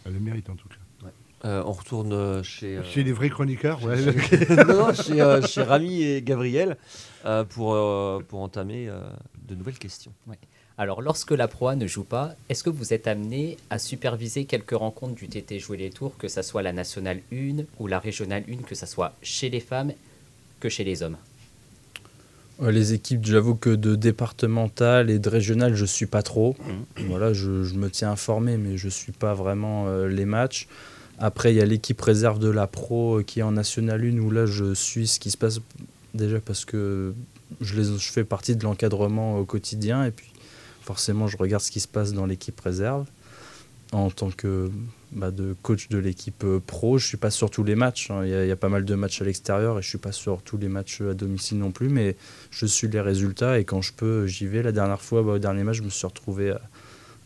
Elle 0.05 0.13
le 0.13 0.19
mérite 0.19 0.49
en 0.49 0.55
tout 0.55 0.67
cas. 0.67 0.75
Euh, 1.43 1.63
on 1.65 1.71
retourne 1.71 2.13
euh, 2.13 2.43
chez. 2.43 2.77
euh, 2.77 2.83
Chez 2.83 3.03
les 3.03 3.11
vrais 3.13 3.31
chroniqueurs, 3.31 3.83
ouais. 3.83 3.97
non, 3.99 4.65
non, 4.87 4.93
chez, 4.93 5.19
euh, 5.19 5.41
chez 5.41 5.63
Rami 5.63 6.03
et 6.03 6.21
Gabriel 6.21 6.77
euh, 7.25 7.43
pour, 7.43 7.73
euh, 7.73 8.19
pour 8.27 8.41
entamer 8.41 8.87
euh, 8.87 9.01
de 9.47 9.55
nouvelles 9.55 9.79
questions. 9.79 10.11
Alors, 10.77 11.01
lorsque 11.01 11.31
la 11.31 11.47
proie 11.47 11.75
ne 11.75 11.87
joue 11.87 12.03
pas, 12.03 12.35
est-ce 12.49 12.63
que 12.63 12.69
vous 12.69 12.93
êtes 12.93 13.07
amené 13.07 13.57
à 13.71 13.79
superviser 13.79 14.45
quelques 14.45 14.71
rencontres 14.77 15.15
du 15.15 15.27
TT 15.27 15.57
Jouer 15.57 15.77
les 15.77 15.89
Tours, 15.89 16.15
que 16.17 16.27
ça 16.27 16.43
soit 16.43 16.61
la 16.61 16.73
nationale 16.73 17.21
1 17.33 17.63
ou 17.79 17.87
la 17.87 17.97
régionale 17.97 18.43
1, 18.47 18.57
que 18.57 18.75
ça 18.75 18.85
soit 18.85 19.13
chez 19.23 19.49
les 19.49 19.59
femmes 19.61 19.93
que 20.59 20.69
chez 20.69 20.83
les 20.83 21.01
hommes? 21.01 21.17
Les 22.69 22.93
équipes, 22.93 23.25
j'avoue 23.25 23.55
que 23.55 23.71
de 23.71 23.95
départemental 23.95 25.09
et 25.09 25.17
de 25.17 25.29
régional, 25.29 25.73
je 25.73 25.85
suis 25.85 26.05
pas 26.05 26.21
trop. 26.21 26.55
Voilà, 27.07 27.33
je, 27.33 27.63
je 27.63 27.73
me 27.75 27.89
tiens 27.89 28.11
informé, 28.11 28.57
mais 28.57 28.77
je 28.77 28.89
suis 28.89 29.11
pas 29.11 29.33
vraiment 29.33 29.87
euh, 29.87 30.07
les 30.07 30.25
matchs. 30.25 30.67
Après, 31.17 31.53
il 31.53 31.57
y 31.57 31.61
a 31.61 31.65
l'équipe 31.65 31.99
réserve 32.01 32.39
de 32.39 32.49
la 32.49 32.67
pro 32.67 33.19
euh, 33.19 33.23
qui 33.23 33.39
est 33.39 33.43
en 33.43 33.51
national 33.51 34.03
1 34.03 34.19
où 34.19 34.31
là, 34.31 34.45
je 34.45 34.73
suis 34.73 35.07
ce 35.07 35.19
qui 35.19 35.31
se 35.31 35.37
passe 35.37 35.59
déjà 36.13 36.39
parce 36.39 36.65
que 36.65 37.13
je, 37.61 37.75
les, 37.79 37.97
je 37.97 38.11
fais 38.11 38.23
partie 38.23 38.55
de 38.55 38.63
l'encadrement 38.63 39.37
au 39.37 39.45
quotidien 39.45 40.03
et 40.03 40.11
puis 40.11 40.31
forcément, 40.81 41.27
je 41.27 41.37
regarde 41.37 41.63
ce 41.63 41.71
qui 41.71 41.79
se 41.79 41.87
passe 41.87 42.13
dans 42.13 42.25
l'équipe 42.25 42.59
réserve 42.59 43.05
en 43.91 44.09
tant 44.09 44.31
que 44.31 44.71
bah, 45.11 45.31
de 45.31 45.55
coach 45.61 45.89
de 45.89 45.97
l'équipe 45.97 46.43
euh, 46.43 46.59
pro. 46.65 46.97
Je 46.97 47.05
suis 47.07 47.17
pas 47.17 47.31
sur 47.31 47.49
tous 47.49 47.63
les 47.63 47.75
matchs. 47.75 48.11
hein. 48.11 48.23
Il 48.25 48.29
y, 48.29 48.51
a- 48.51 48.55
pas 48.55 48.69
mal 48.69 48.85
de 48.85 48.95
matchs 48.95 49.21
à 49.21 49.25
l'extérieur 49.25 49.79
et 49.79 49.81
je 49.81 49.89
suis 49.89 49.97
pas 49.97 50.11
sur 50.11 50.41
tous 50.41 50.57
les 50.57 50.67
matchs 50.69 51.01
à 51.01 51.13
domicile 51.13 51.57
non 51.59 51.71
plus. 51.71 51.89
Mais 51.89 52.15
je 52.51 52.65
suis 52.65 52.87
les 52.87 53.01
résultats 53.01 53.59
et 53.59 53.65
quand 53.65 53.81
je 53.81 53.93
peux, 53.93 54.27
j'y 54.27 54.47
vais. 54.47 54.61
La 54.63 54.71
dernière 54.71 55.01
fois, 55.01 55.23
bah, 55.23 55.33
au 55.33 55.39
dernier 55.39 55.63
match, 55.63 55.77
je 55.77 55.83
me 55.83 55.89
suis 55.89 56.07
retrouvé 56.07 56.51
à, 56.51 56.61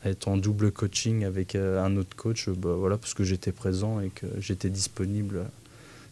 à 0.03 0.09
être 0.09 0.27
en 0.27 0.37
double 0.37 0.71
coaching 0.71 1.25
avec 1.25 1.55
euh, 1.55 1.83
un 1.83 1.95
autre 1.97 2.15
coach, 2.15 2.49
bah, 2.49 2.73
voilà, 2.77 2.97
parce 2.97 3.13
que 3.13 3.23
j'étais 3.23 3.51
présent 3.51 3.99
et 4.01 4.09
que 4.09 4.25
j'étais 4.39 4.69
disponible. 4.69 5.45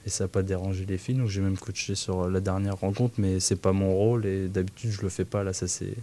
Et 0.06 0.10
ça 0.10 0.26
n'a 0.26 0.28
pas 0.28 0.44
dérangé 0.44 0.86
les 0.86 0.98
filles. 0.98 1.16
Donc 1.16 1.30
j'ai 1.30 1.40
même 1.42 1.58
coaché 1.58 1.96
sur 1.96 2.30
la 2.30 2.42
dernière 2.42 2.76
rencontre, 2.78 3.16
mais 3.20 3.40
c'est 3.40 3.56
pas 3.56 3.72
mon 3.72 3.94
rôle 3.96 4.26
et 4.26 4.48
d'habitude 4.50 4.92
je 4.92 5.02
le 5.02 5.10
fais 5.10 5.24
pas. 5.26 5.44
Là, 5.44 5.54
ça 5.54 5.68
c'est 5.68 5.94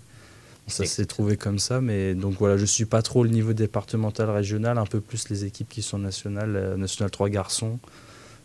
ça 0.70 0.84
s'est 0.84 1.06
trouvé 1.06 1.36
comme 1.36 1.58
ça, 1.58 1.80
mais 1.80 2.14
donc 2.14 2.34
voilà, 2.38 2.56
je 2.56 2.64
suis 2.64 2.84
pas 2.84 3.02
trop 3.02 3.24
le 3.24 3.30
niveau 3.30 3.52
départemental, 3.52 4.30
régional, 4.30 4.78
un 4.78 4.86
peu 4.86 5.00
plus 5.00 5.28
les 5.28 5.44
équipes 5.44 5.68
qui 5.68 5.82
sont 5.82 5.98
nationales, 5.98 6.56
euh, 6.56 6.76
national 6.76 7.10
3 7.10 7.28
garçons 7.28 7.78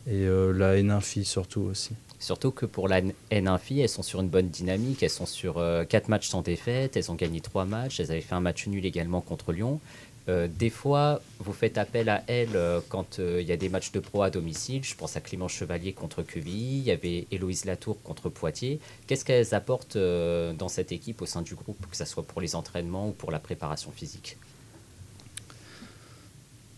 et 0.08 0.26
euh, 0.26 0.52
la 0.52 0.76
N1 0.76 1.02
filles 1.02 1.26
surtout 1.26 1.62
aussi. 1.62 1.92
Surtout 2.20 2.52
que 2.52 2.66
pour 2.66 2.88
la 2.88 3.02
N1 3.32 3.60
fille, 3.60 3.82
elles 3.82 3.90
sont 3.90 4.04
sur 4.04 4.22
une 4.22 4.30
bonne 4.30 4.50
dynamique. 4.50 5.04
Elles 5.04 5.10
sont 5.10 5.26
sur 5.26 5.62
4 5.90 6.08
matchs 6.08 6.30
sans 6.30 6.42
défaite. 6.42 6.96
Elles 6.96 7.12
ont 7.12 7.16
gagné 7.16 7.42
3 7.42 7.66
matchs. 7.66 8.00
Elles 8.00 8.10
avaient 8.10 8.22
fait 8.22 8.34
un 8.34 8.40
match 8.40 8.66
nul 8.68 8.86
également 8.86 9.22
contre 9.22 9.52
Lyon. 9.52 9.80
Euh, 10.28 10.48
des 10.48 10.72
fois, 10.72 11.22
vous 11.40 11.54
faites 11.54 11.78
appel 11.78 12.10
à 12.10 12.24
elles 12.28 12.56
euh, 12.56 12.80
quand 12.90 13.20
euh, 13.20 13.42
il 13.42 13.48
y 13.48 13.52
a 13.52 13.58
des 13.58 13.70
matchs 13.70 13.92
de 13.92 14.00
pro 14.00 14.24
à 14.24 14.32
domicile. 14.32 14.84
Je 14.84 14.96
pense 14.96 15.16
à 15.16 15.22
Clément 15.22 15.48
Chevalier 15.48 15.94
contre 15.94 16.24
QVI. 16.24 16.80
Il 16.80 16.84
y 16.84 16.92
avait 16.92 17.28
Héloïse 17.32 17.66
Latour 17.66 18.02
contre 18.02 18.30
Poitiers. 18.30 18.80
Qu'est-ce 19.06 19.24
qu'elles 19.24 19.54
apportent 19.54 19.98
dans 19.98 20.68
cette 20.68 20.92
équipe 20.92 21.22
au 21.22 21.26
sein 21.26 21.42
du 21.42 21.56
groupe, 21.56 21.86
que 21.90 21.96
ce 21.96 22.06
soit 22.06 22.24
pour 22.24 22.42
les 22.42 22.56
entraînements 22.56 23.10
ou 23.10 23.12
pour 23.12 23.32
la 23.32 23.40
préparation 23.40 23.92
physique? 23.92 24.38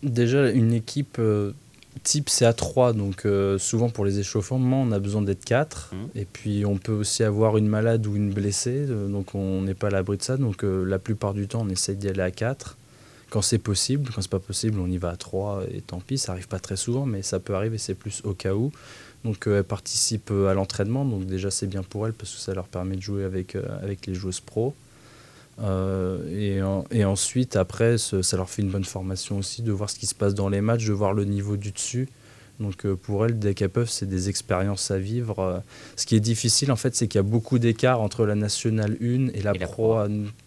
Déjà, 0.02 0.50
une 0.50 0.72
équipe 0.72 1.20
type, 2.04 2.28
c'est 2.28 2.44
à 2.44 2.52
3, 2.52 2.92
donc 2.92 3.26
souvent 3.58 3.88
pour 3.88 4.04
les 4.04 4.20
échauffements, 4.20 4.82
on 4.82 4.92
a 4.92 4.98
besoin 4.98 5.22
d'être 5.22 5.44
4. 5.44 5.94
Et 6.14 6.24
puis 6.24 6.64
on 6.66 6.76
peut 6.76 6.92
aussi 6.92 7.24
avoir 7.24 7.56
une 7.56 7.66
malade 7.66 8.06
ou 8.06 8.14
une 8.14 8.30
blessée, 8.30 8.86
donc 8.86 9.34
on 9.34 9.62
n'est 9.62 9.74
pas 9.74 9.88
à 9.88 9.90
l'abri 9.90 10.18
de 10.18 10.22
ça. 10.22 10.36
Donc 10.36 10.62
la 10.62 10.98
plupart 10.98 11.34
du 11.34 11.48
temps, 11.48 11.62
on 11.66 11.70
essaye 11.70 11.96
d'y 11.96 12.08
aller 12.08 12.22
à 12.22 12.30
4. 12.30 12.76
Quand 13.30 13.42
c'est 13.42 13.58
possible, 13.58 14.10
quand 14.14 14.22
c'est 14.22 14.30
pas 14.30 14.38
possible, 14.38 14.78
on 14.80 14.86
y 14.86 14.96
va 14.96 15.10
à 15.10 15.16
3 15.16 15.64
et 15.70 15.80
tant 15.82 16.00
pis, 16.00 16.16
ça 16.18 16.32
arrive 16.32 16.48
pas 16.48 16.58
très 16.60 16.76
souvent, 16.76 17.04
mais 17.04 17.22
ça 17.22 17.38
peut 17.40 17.54
arriver, 17.54 17.76
c'est 17.78 17.94
plus 17.94 18.22
au 18.24 18.32
cas 18.32 18.54
où. 18.54 18.72
Donc 19.24 19.46
euh, 19.46 19.58
elles 19.58 19.64
participent 19.64 20.30
euh, 20.30 20.48
à 20.48 20.54
l'entraînement, 20.54 21.04
donc 21.04 21.26
déjà 21.26 21.50
c'est 21.50 21.66
bien 21.66 21.82
pour 21.82 22.06
elles 22.06 22.12
parce 22.14 22.32
que 22.34 22.40
ça 22.40 22.54
leur 22.54 22.68
permet 22.68 22.96
de 22.96 23.02
jouer 23.02 23.24
avec, 23.24 23.54
euh, 23.56 23.62
avec 23.82 24.06
les 24.06 24.14
joueuses 24.14 24.40
pro. 24.40 24.74
Euh, 25.60 26.18
et, 26.30 26.62
en- 26.62 26.84
et 26.90 27.04
ensuite, 27.04 27.56
après, 27.56 27.98
ce- 27.98 28.22
ça 28.22 28.36
leur 28.36 28.48
fait 28.48 28.62
une 28.62 28.70
bonne 28.70 28.84
formation 28.84 29.38
aussi 29.38 29.62
de 29.62 29.72
voir 29.72 29.90
ce 29.90 29.98
qui 29.98 30.06
se 30.06 30.14
passe 30.14 30.34
dans 30.34 30.48
les 30.48 30.60
matchs, 30.60 30.86
de 30.86 30.92
voir 30.92 31.12
le 31.12 31.24
niveau 31.24 31.56
du 31.56 31.72
dessus. 31.72 32.08
Donc 32.60 32.86
pour 32.94 33.24
elles, 33.24 33.38
dès 33.38 33.54
qu'elles 33.54 33.68
peuvent, 33.70 33.90
c'est 33.90 34.08
des 34.08 34.28
expériences 34.28 34.90
à 34.90 34.98
vivre. 34.98 35.62
Ce 35.96 36.06
qui 36.06 36.16
est 36.16 36.20
difficile, 36.20 36.72
en 36.72 36.76
fait, 36.76 36.94
c'est 36.96 37.06
qu'il 37.06 37.18
y 37.18 37.20
a 37.20 37.22
beaucoup 37.22 37.58
d'écart 37.60 38.00
entre 38.00 38.24
la 38.26 38.34
Nationale 38.34 38.96
1 39.00 39.28
et 39.28 39.42
la, 39.42 39.52
Pro. 39.54 39.96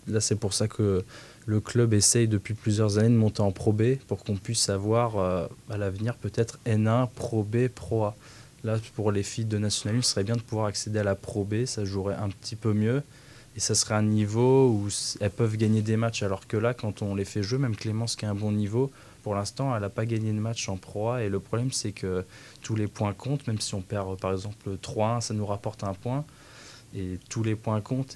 Là, 0.08 0.20
c'est 0.20 0.36
pour 0.36 0.54
ça 0.54 0.68
que 0.68 1.04
le 1.46 1.60
club 1.60 1.94
essaye 1.94 2.28
depuis 2.28 2.54
plusieurs 2.54 2.98
années 2.98 3.10
de 3.10 3.16
monter 3.16 3.42
en 3.42 3.52
Pro 3.52 3.74
B 3.74 3.96
pour 4.08 4.24
qu'on 4.24 4.36
puisse 4.36 4.70
avoir 4.70 5.18
euh, 5.18 5.48
à 5.70 5.78
l'avenir 5.78 6.16
peut-être 6.16 6.60
N1, 6.66 7.10
Pro 7.10 7.44
B, 7.44 7.68
Pro 7.68 8.06
A. 8.06 8.16
Là, 8.64 8.78
pour 8.96 9.12
les 9.12 9.24
filles 9.24 9.46
de 9.46 9.58
National 9.58 9.98
1, 9.98 10.02
ce 10.04 10.12
serait 10.12 10.24
bien 10.24 10.36
de 10.36 10.42
pouvoir 10.42 10.68
accéder 10.68 11.00
à 11.00 11.04
la 11.04 11.16
Pro 11.16 11.44
B, 11.44 11.66
ça 11.66 11.84
jouerait 11.84 12.16
un 12.16 12.30
petit 12.30 12.56
peu 12.56 12.74
mieux. 12.74 13.02
Et 13.56 13.60
ça 13.60 13.76
serait 13.76 13.96
un 13.96 14.04
niveau 14.04 14.70
où 14.70 14.88
elles 15.20 15.30
peuvent 15.30 15.58
gagner 15.58 15.82
des 15.82 15.98
matchs, 15.98 16.24
alors 16.24 16.48
que 16.48 16.56
là, 16.56 16.74
quand 16.74 17.02
on 17.02 17.16
les 17.16 17.26
fait 17.26 17.44
jouer, 17.44 17.58
même 17.58 17.76
Clémence 17.76 18.16
qui 18.16 18.26
a 18.26 18.30
un 18.30 18.36
bon 18.36 18.52
niveau, 18.52 18.92
pour 19.24 19.36
l'instant, 19.36 19.76
elle 19.76 19.82
n'a 19.82 19.90
pas 19.90 20.06
gagné 20.06 20.32
de 20.32 20.40
match 20.40 20.70
en 20.70 20.78
Pro 20.78 21.10
A. 21.10 21.24
Et 21.24 21.30
le 21.30 21.40
problème, 21.40 21.72
c'est 21.72 21.92
que 21.92 22.24
tous 22.62 22.76
les 22.76 22.88
points 22.88 23.14
comptent, 23.14 23.46
même 23.48 23.60
si 23.60 23.76
on 23.76 23.82
perd 23.82 24.20
par 24.20 24.32
exemple 24.32 24.78
3-1, 24.82 25.22
ça 25.22 25.34
nous 25.34 25.46
rapporte 25.46 25.84
un 25.84 25.94
point. 25.94 26.24
Et 26.96 27.20
tous 27.30 27.44
les 27.44 27.56
points 27.56 27.82
comptent 27.82 28.16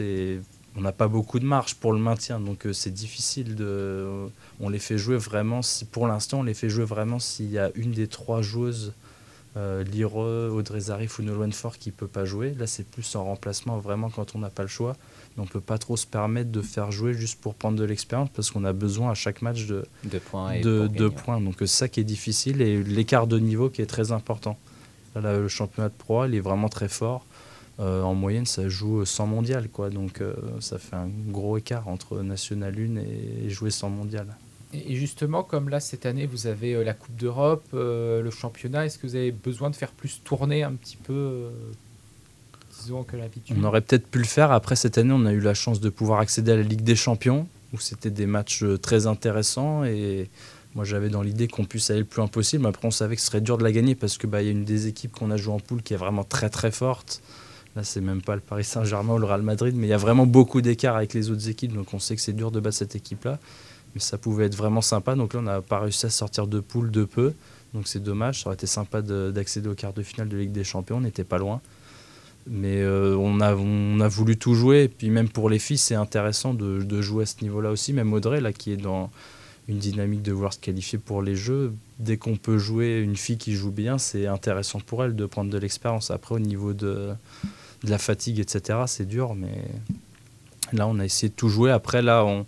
on 0.76 0.82
n'a 0.82 0.92
pas 0.92 1.08
beaucoup 1.08 1.40
de 1.40 1.46
marge 1.46 1.76
pour 1.76 1.94
le 1.94 2.00
maintien. 2.00 2.40
Donc 2.40 2.66
euh, 2.66 2.74
c'est 2.74 2.94
difficile 2.94 3.56
de. 3.56 4.28
On 4.60 4.70
les 4.70 4.80
fait 4.80 4.98
jouer 4.98 5.18
vraiment, 5.18 5.62
si, 5.62 5.86
pour 5.86 6.08
l'instant, 6.08 6.40
on 6.40 6.44
les 6.44 6.54
fait 6.54 6.70
jouer 6.70 6.86
vraiment 6.86 7.20
s'il 7.20 7.50
y 7.50 7.60
a 7.60 7.72
une 7.76 7.92
des 7.92 8.08
trois 8.08 8.42
joueuses 8.42 8.94
euh, 9.58 9.84
Lire, 9.84 10.16
Audrey 10.18 10.82
Zarif 10.82 11.18
ou 11.20 11.24
Nolwenn 11.24 11.54
Fort 11.54 11.78
qui 11.78 11.92
peut 11.92 12.08
pas 12.08 12.26
jouer. 12.26 12.54
Là, 12.60 12.68
c'est 12.68 12.86
plus 12.86 13.16
en 13.16 13.24
remplacement 13.24 13.78
vraiment 13.78 14.10
quand 14.10 14.36
on 14.36 14.40
n'a 14.40 14.50
pas 14.50 14.64
le 14.64 14.68
choix. 14.68 14.98
Mais 15.36 15.44
on 15.44 15.46
peut 15.46 15.62
pas 15.62 15.78
trop 15.78 15.96
se 15.96 16.06
permettre 16.06 16.52
de 16.52 16.62
faire 16.62 16.92
jouer 16.92 17.14
juste 17.14 17.40
pour 17.40 17.56
prendre 17.56 17.78
de 17.78 17.84
l'expérience 17.86 18.30
parce 18.34 18.52
qu'on 18.52 18.66
a 18.66 18.74
besoin 18.74 19.12
à 19.12 19.14
chaque 19.14 19.42
match 19.42 19.66
de, 19.66 19.86
De 20.04 20.20
points 20.20 20.52
et 20.54 20.62
de, 20.62 21.08
points. 21.08 21.40
Donc 21.40 21.62
euh, 21.62 21.66
c'est 21.66 21.78
ça 21.78 21.88
qui 21.88 22.02
est 22.02 22.06
difficile 22.06 22.62
et 22.62 22.84
l'écart 22.84 23.28
de 23.28 23.40
niveau 23.40 23.70
qui 23.70 23.82
est 23.82 23.86
très 23.86 24.12
important. 24.12 24.58
Là, 25.16 25.38
le 25.38 25.48
championnat 25.48 25.88
de 25.88 25.94
Pro 25.94 26.26
il 26.26 26.36
est 26.36 26.42
vraiment 26.42 26.68
très 26.68 26.90
fort. 26.90 27.26
Euh, 27.80 28.04
en 28.04 28.16
moyenne, 28.16 28.46
ça 28.46 28.70
joue 28.70 29.04
sans 29.04 29.28
mondial, 29.28 29.70
quoi. 29.70 29.90
Donc 29.90 30.22
euh, 30.22 30.34
ça 30.62 30.78
fait 30.78 30.96
un 30.96 31.10
gros 31.28 31.58
écart 31.58 31.88
entre 31.88 32.22
National 32.22 32.74
1 32.78 32.98
et, 32.98 33.46
et 33.46 33.50
jouer 33.50 33.72
sans 33.72 33.90
mondial. 33.90 34.28
Et 34.74 34.96
justement, 34.96 35.44
comme 35.44 35.70
là, 35.70 35.80
cette 35.80 36.06
année, 36.06 36.26
vous 36.26 36.48
avez 36.48 36.74
euh, 36.74 36.84
la 36.84 36.94
Coupe 36.94 37.16
d'Europe, 37.16 37.66
euh, 37.74 38.22
le 38.22 38.32
championnat, 38.32 38.86
est-ce 38.86 38.98
que 38.98 39.08
vous 39.08 39.16
avez 39.16 39.32
besoin 39.32 39.70
de 39.70 39.76
faire 39.76 39.92
plus 39.92 40.22
tourner 40.24 40.64
un 40.64 40.74
petit 40.74 40.98
peu, 40.98 41.50
disons, 42.80 43.04
que 43.04 43.18
l'habitude? 43.18 43.56
On 43.60 43.64
aurait 43.64 43.82
peut-être 43.82 44.08
pu 44.08 44.20
le 44.20 44.26
faire. 44.26 44.52
Après, 44.52 44.76
cette 44.76 44.98
année, 44.98 45.14
on 45.14 45.26
a 45.26 45.34
eu 45.34 45.40
la 45.40 45.54
chance 45.54 45.80
de 45.80 45.90
pouvoir 45.90 46.20
accéder 46.20 46.52
à 46.52 46.56
la 46.56 46.64
Ligue 46.64 46.84
des 46.84 46.96
Champions, 46.96 47.48
où 47.74 47.80
c'était 47.80 48.10
des 48.10 48.26
matchs 48.26 48.64
très 48.82 49.06
intéressants. 49.08 49.84
Et 49.84 50.30
moi, 50.76 50.84
j'avais 50.84 51.10
dans 51.10 51.22
l'idée 51.22 51.48
qu'on 51.48 51.66
puisse 51.66 51.90
aller 51.90 52.00
le 52.00 52.06
plus 52.06 52.18
loin 52.18 52.28
possible. 52.28 52.64
Mais 52.64 52.70
Après, 52.70 52.88
on 52.88 52.92
savait 52.92 53.16
que 53.16 53.22
ce 53.22 53.28
serait 53.28 53.42
dur 53.42 53.58
de 53.58 53.64
la 53.64 53.72
gagner 53.72 53.96
parce 53.96 54.18
qu'il 54.18 54.30
bah, 54.30 54.42
y 54.42 54.48
a 54.48 54.52
une 54.52 54.66
des 54.66 54.88
équipes 54.88 55.14
qu'on 55.14 55.32
a 55.32 55.38
joué 55.38 55.54
en 55.54 55.60
poule 55.60 55.82
qui 55.84 55.94
est 55.94 55.98
vraiment 55.98 56.24
très 56.24 56.50
très 56.50 56.72
forte. 56.72 57.22
Là, 57.76 57.84
c'est 57.84 58.02
même 58.02 58.22
pas 58.22 58.36
le 58.36 58.42
Paris 58.42 58.64
Saint-Germain 58.64 59.16
ou 59.16 59.18
le 59.18 59.26
Real 59.26 59.42
Madrid, 59.42 59.76
mais 59.76 59.88
il 59.88 59.90
y 59.90 59.94
a 59.94 59.98
vraiment 59.98 60.26
beaucoup 60.26 60.62
d'écart 60.62 60.96
avec 60.96 61.14
les 61.14 61.30
autres 61.30 61.50
équipes. 61.50 61.74
Donc, 61.74 61.94
on 61.94 62.00
sait 62.00 62.16
que 62.16 62.22
c'est 62.22 62.34
dur 62.34 62.52
de 62.52 62.60
battre 62.62 62.78
cette 62.78 62.96
équipe-là. 62.96 63.38
Mais 63.94 64.02
ça 64.02 64.18
pouvait 64.18 64.46
être 64.46 64.56
vraiment 64.56 64.82
sympa. 64.82 65.16
Donc 65.16 65.34
là, 65.34 65.40
on 65.40 65.44
n'a 65.44 65.62
pas 65.62 65.80
réussi 65.80 66.06
à 66.06 66.10
sortir 66.10 66.48
de 66.48 66.60
poule 66.60 66.92
de 66.92 67.04
peu. 67.04 67.34
Donc, 67.74 67.88
c'est 67.88 68.02
dommage. 68.02 68.44
Ça 68.44 68.48
aurait 68.48 68.56
été 68.56 68.68
sympa 68.68 69.02
de- 69.02 69.32
d'accéder 69.32 69.68
au 69.70 69.74
quart 69.76 69.94
de 69.94 70.04
finale 70.04 70.30
de 70.30 70.38
Ligue 70.38 70.52
des 70.52 70.64
Champions. 70.64 70.98
On 70.98 71.02
n'était 71.02 71.24
pas 71.26 71.38
loin. 71.38 71.60
Mais 72.48 72.82
euh, 72.82 73.16
on, 73.18 73.42
a, 73.42 73.56
on 73.56 74.00
a 74.00 74.08
voulu 74.08 74.38
tout 74.38 74.54
jouer. 74.54 74.84
Et 74.84 74.88
puis 74.88 75.10
même 75.10 75.28
pour 75.30 75.50
les 75.50 75.60
filles, 75.60 75.78
c'est 75.78 75.96
intéressant 75.96 76.54
de, 76.54 76.82
de 76.82 77.02
jouer 77.02 77.24
à 77.24 77.26
ce 77.26 77.36
niveau-là 77.42 77.72
aussi. 77.72 77.92
Même 77.92 78.14
Audrey, 78.14 78.40
là, 78.40 78.54
qui 78.54 78.72
est 78.72 78.78
dans 78.78 79.10
une 79.68 79.80
dynamique 79.80 80.22
de 80.22 80.32
vouloir 80.32 80.54
se 80.54 80.60
qualifier 80.60 81.00
pour 81.00 81.24
les 81.24 81.36
Jeux, 81.36 81.74
dès 81.98 82.18
qu'on 82.18 82.36
peut 82.38 82.60
jouer 82.60 83.00
une 83.00 83.16
fille 83.16 83.38
qui 83.38 83.54
joue 83.54 83.72
bien, 83.72 83.98
c'est 83.98 84.28
intéressant 84.28 84.80
pour 84.80 85.04
elle 85.04 85.16
de 85.16 85.26
prendre 85.26 85.50
de 85.50 85.58
l'expérience. 85.58 86.12
Après, 86.12 86.36
au 86.36 86.40
niveau 86.40 86.74
de, 86.74 87.10
de 87.86 87.92
la 87.92 87.98
fatigue, 87.98 88.40
etc., 88.40 88.80
c'est 88.88 89.06
dur. 89.06 89.36
Mais 89.36 89.64
là, 90.74 90.88
on 90.88 91.00
a 91.00 91.06
essayé 91.06 91.30
de 91.30 91.34
tout 91.36 91.50
jouer. 91.50 91.72
Après, 91.72 92.02
là, 92.02 92.26
on, 92.26 92.46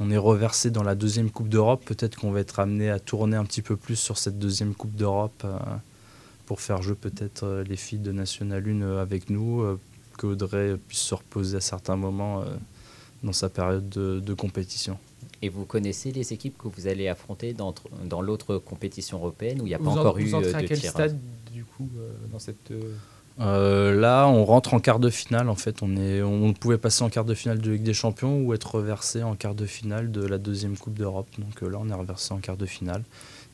on 0.00 0.10
est 0.10 0.16
reversé 0.18 0.70
dans 0.70 0.82
la 0.82 0.94
deuxième 0.94 1.30
Coupe 1.30 1.48
d'Europe. 1.48 1.84
Peut-être 1.84 2.16
qu'on 2.16 2.30
va 2.32 2.40
être 2.40 2.58
amené 2.60 2.90
à 2.90 2.98
tourner 2.98 3.36
un 3.36 3.44
petit 3.44 3.62
peu 3.62 3.76
plus 3.76 3.96
sur 3.96 4.18
cette 4.18 4.38
deuxième 4.38 4.74
Coupe 4.74 4.94
d'Europe. 4.96 5.42
euh, 5.44 5.56
pour 6.46 6.62
faire 6.62 6.80
jouer 6.80 6.94
peut-être 6.94 7.42
euh, 7.44 7.62
les 7.64 7.76
filles 7.76 7.98
de 7.98 8.10
National 8.10 8.64
1 8.66 8.80
euh, 8.80 9.02
avec 9.02 9.28
nous, 9.28 9.60
euh, 9.60 9.78
que 10.16 10.26
Audrey 10.26 10.76
puisse 10.88 11.00
se 11.00 11.14
reposer 11.14 11.58
à 11.58 11.60
certains 11.60 11.96
moments 11.96 12.40
euh, 12.40 12.46
dans 13.22 13.34
sa 13.34 13.50
période 13.50 13.86
de, 13.90 14.18
de 14.18 14.32
compétition. 14.32 14.96
Et 15.42 15.50
vous 15.50 15.66
connaissez 15.66 16.10
les 16.10 16.32
équipes 16.32 16.56
que 16.56 16.66
vous 16.68 16.86
allez 16.86 17.06
affronter 17.06 17.52
dans, 17.52 17.74
dans 18.06 18.22
l'autre 18.22 18.56
compétition 18.56 19.18
européenne 19.18 19.60
où 19.60 19.66
il 19.66 19.68
n'y 19.68 19.74
a 19.74 19.78
pas 19.78 19.90
en- 19.90 19.98
encore 19.98 20.14
vous 20.18 20.26
eu 20.30 20.32
entrez 20.34 20.54
à 20.54 20.62
de 20.62 20.66
quel 20.68 20.80
tirage? 20.80 20.92
stade, 21.10 21.18
du 21.52 21.64
coup, 21.66 21.90
euh, 21.98 22.12
dans 22.32 22.38
cette... 22.38 22.70
euh, 23.40 23.94
là, 23.94 24.26
on 24.26 24.44
rentre 24.44 24.74
en 24.74 24.80
quart 24.80 24.98
de 24.98 25.10
finale. 25.10 25.48
En 25.48 25.54
fait, 25.54 25.82
on, 25.82 25.96
est, 25.96 26.22
on 26.22 26.52
pouvait 26.52 26.78
passer 26.78 27.04
en 27.04 27.08
quart 27.08 27.24
de 27.24 27.34
finale 27.34 27.60
de 27.60 27.70
Ligue 27.70 27.82
des 27.82 27.94
Champions 27.94 28.40
ou 28.40 28.52
être 28.52 28.74
reversé 28.74 29.22
en 29.22 29.36
quart 29.36 29.54
de 29.54 29.66
finale 29.66 30.10
de 30.10 30.26
la 30.26 30.38
deuxième 30.38 30.76
Coupe 30.76 30.98
d'Europe. 30.98 31.28
Donc 31.38 31.62
euh, 31.62 31.68
là, 31.70 31.78
on 31.80 31.88
est 31.88 31.94
reversé 31.94 32.34
en 32.34 32.38
quart 32.38 32.56
de 32.56 32.66
finale. 32.66 33.02